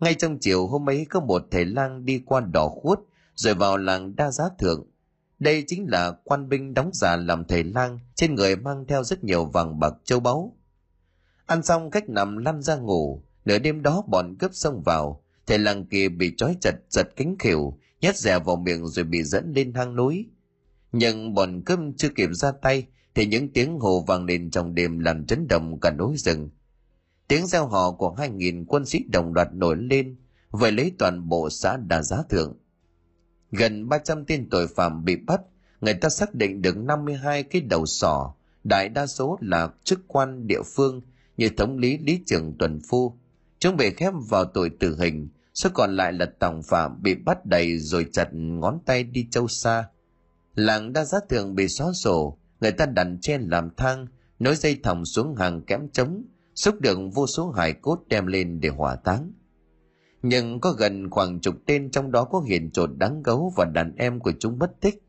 Ngay 0.00 0.14
trong 0.14 0.38
chiều 0.40 0.66
hôm 0.66 0.88
ấy 0.88 1.06
có 1.10 1.20
một 1.20 1.42
thầy 1.50 1.64
lang 1.64 2.04
đi 2.04 2.22
qua 2.26 2.40
đỏ 2.40 2.68
khuất, 2.68 2.98
rồi 3.34 3.54
vào 3.54 3.76
làng 3.76 4.16
đa 4.16 4.30
giá 4.30 4.44
thượng. 4.58 4.86
Đây 5.38 5.64
chính 5.66 5.86
là 5.90 6.12
quan 6.24 6.48
binh 6.48 6.74
đóng 6.74 6.90
giả 6.92 7.16
làm 7.16 7.44
thầy 7.44 7.64
lang, 7.64 7.98
trên 8.14 8.34
người 8.34 8.56
mang 8.56 8.84
theo 8.88 9.04
rất 9.04 9.24
nhiều 9.24 9.44
vàng 9.44 9.80
bạc 9.80 9.94
châu 10.04 10.20
báu. 10.20 10.56
Ăn 11.46 11.62
xong 11.62 11.90
cách 11.90 12.08
nằm 12.08 12.36
lăn 12.36 12.62
ra 12.62 12.76
ngủ, 12.76 13.22
nửa 13.44 13.58
đêm 13.58 13.82
đó 13.82 14.02
bọn 14.08 14.36
cướp 14.38 14.54
xông 14.54 14.82
vào, 14.82 15.24
thầy 15.46 15.58
làng 15.58 15.86
kia 15.86 16.08
bị 16.08 16.34
trói 16.36 16.56
chặt 16.60 16.74
giật 16.90 17.08
cánh 17.16 17.36
khỉu, 17.38 17.78
nhét 18.00 18.16
dè 18.16 18.38
vào 18.38 18.56
miệng 18.56 18.86
rồi 18.86 19.04
bị 19.04 19.22
dẫn 19.22 19.52
lên 19.56 19.74
hang 19.74 19.96
núi. 19.96 20.26
Nhưng 20.92 21.34
bọn 21.34 21.62
cướp 21.66 21.78
chưa 21.96 22.08
kịp 22.08 22.28
ra 22.32 22.52
tay 22.52 22.86
thì 23.14 23.26
những 23.26 23.52
tiếng 23.52 23.78
hồ 23.78 24.04
vang 24.06 24.24
lên 24.24 24.50
trong 24.50 24.74
đêm 24.74 24.98
làm 24.98 25.26
chấn 25.26 25.48
động 25.48 25.80
cả 25.80 25.90
núi 25.90 26.16
rừng. 26.16 26.50
Tiếng 27.28 27.46
reo 27.46 27.66
hò 27.66 27.92
của 27.92 28.10
hai 28.10 28.30
nghìn 28.30 28.64
quân 28.64 28.86
sĩ 28.86 29.04
đồng 29.12 29.34
loạt 29.34 29.48
nổi 29.54 29.76
lên, 29.76 30.16
vậy 30.50 30.72
lấy 30.72 30.92
toàn 30.98 31.28
bộ 31.28 31.50
xã 31.50 31.76
Đà 31.76 32.02
Giá 32.02 32.22
Thượng. 32.28 32.56
Gần 33.50 33.88
300 33.88 34.24
tên 34.24 34.48
tội 34.50 34.66
phạm 34.68 35.04
bị 35.04 35.16
bắt, 35.16 35.40
người 35.80 35.94
ta 35.94 36.08
xác 36.08 36.34
định 36.34 36.62
được 36.62 36.76
52 36.76 37.42
cái 37.42 37.62
đầu 37.62 37.86
sỏ, 37.86 38.34
đại 38.64 38.88
đa 38.88 39.06
số 39.06 39.38
là 39.40 39.70
chức 39.84 40.00
quan 40.08 40.46
địa 40.46 40.62
phương 40.74 41.00
như 41.36 41.48
thống 41.56 41.78
lý 41.78 41.98
lý 41.98 42.20
trưởng 42.26 42.58
tuần 42.58 42.80
phu. 42.88 43.18
Chúng 43.58 43.76
bị 43.76 43.90
khép 43.90 44.12
vào 44.28 44.44
tội 44.44 44.70
tử 44.80 44.96
hình, 44.98 45.28
số 45.54 45.70
còn 45.74 45.96
lại 45.96 46.12
là 46.12 46.26
tòng 46.38 46.62
phạm 46.62 47.02
bị 47.02 47.14
bắt 47.14 47.46
đầy 47.46 47.78
rồi 47.78 48.06
chặt 48.12 48.28
ngón 48.32 48.78
tay 48.86 49.04
đi 49.04 49.26
châu 49.30 49.48
xa. 49.48 49.88
Làng 50.54 50.92
đa 50.92 51.04
giá 51.04 51.18
thường 51.28 51.54
bị 51.54 51.68
xóa 51.68 51.92
sổ, 51.92 52.38
người 52.60 52.72
ta 52.72 52.86
đặt 52.86 53.06
trên 53.20 53.42
làm 53.42 53.70
thang 53.76 54.06
nối 54.38 54.56
dây 54.56 54.80
thòng 54.82 55.04
xuống 55.04 55.34
hàng 55.36 55.62
kém 55.62 55.88
trống 55.92 56.24
xúc 56.54 56.80
được 56.80 56.98
vô 57.14 57.26
số 57.26 57.50
hài 57.50 57.72
cốt 57.72 57.98
đem 58.08 58.26
lên 58.26 58.60
để 58.60 58.68
hỏa 58.68 58.96
táng 58.96 59.32
nhưng 60.22 60.60
có 60.60 60.72
gần 60.72 61.10
khoảng 61.10 61.40
chục 61.40 61.54
tên 61.66 61.90
trong 61.90 62.12
đó 62.12 62.24
có 62.24 62.40
hiện 62.40 62.70
trột 62.70 62.90
đáng 62.96 63.22
gấu 63.22 63.52
và 63.56 63.64
đàn 63.64 63.96
em 63.96 64.20
của 64.20 64.32
chúng 64.38 64.58
mất 64.58 64.80
tích 64.80 65.02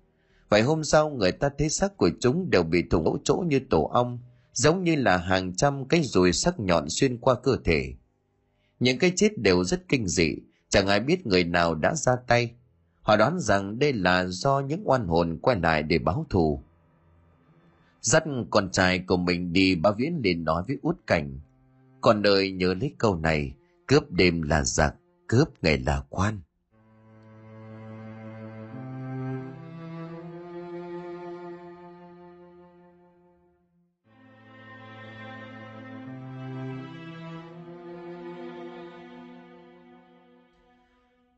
vậy 0.49 0.61
hôm 0.61 0.83
sau 0.83 1.09
người 1.09 1.31
ta 1.31 1.49
thấy 1.57 1.69
xác 1.69 1.97
của 1.97 2.09
chúng 2.19 2.49
đều 2.49 2.63
bị 2.63 2.83
thủng 2.89 3.05
lỗ 3.05 3.17
chỗ 3.23 3.43
như 3.47 3.59
tổ 3.69 3.83
ong 3.83 4.19
giống 4.55 4.83
như 4.83 4.95
là 4.95 5.17
hàng 5.17 5.55
trăm 5.55 5.85
cái 5.85 6.03
rùi 6.03 6.33
sắc 6.33 6.59
nhọn 6.59 6.89
xuyên 6.89 7.17
qua 7.17 7.35
cơ 7.43 7.57
thể. 7.65 7.93
Những 8.79 8.99
cái 8.99 9.11
chết 9.15 9.37
đều 9.37 9.63
rất 9.63 9.87
kinh 9.87 10.07
dị, 10.07 10.35
chẳng 10.69 10.87
ai 10.87 10.99
biết 10.99 11.27
người 11.27 11.43
nào 11.43 11.75
đã 11.75 11.95
ra 11.95 12.15
tay. 12.27 12.51
Họ 13.01 13.17
đoán 13.17 13.39
rằng 13.39 13.79
đây 13.79 13.93
là 13.93 14.25
do 14.25 14.59
những 14.59 14.81
oan 14.85 15.07
hồn 15.07 15.39
quay 15.41 15.59
lại 15.59 15.83
để 15.83 15.99
báo 15.99 16.25
thù. 16.29 16.61
Dắt 18.01 18.23
con 18.49 18.71
trai 18.71 18.99
của 18.99 19.17
mình 19.17 19.53
đi 19.53 19.75
ba 19.75 19.91
viễn 19.91 20.21
liền 20.23 20.43
nói 20.43 20.63
với 20.67 20.77
út 20.81 20.97
cảnh. 21.07 21.39
Con 22.01 22.21
đời 22.21 22.51
nhớ 22.51 22.73
lấy 22.73 22.93
câu 22.97 23.15
này, 23.15 23.53
cướp 23.87 24.11
đêm 24.11 24.41
là 24.41 24.63
giặc, 24.63 24.95
cướp 25.27 25.63
ngày 25.63 25.77
là 25.77 26.03
quan. 26.09 26.39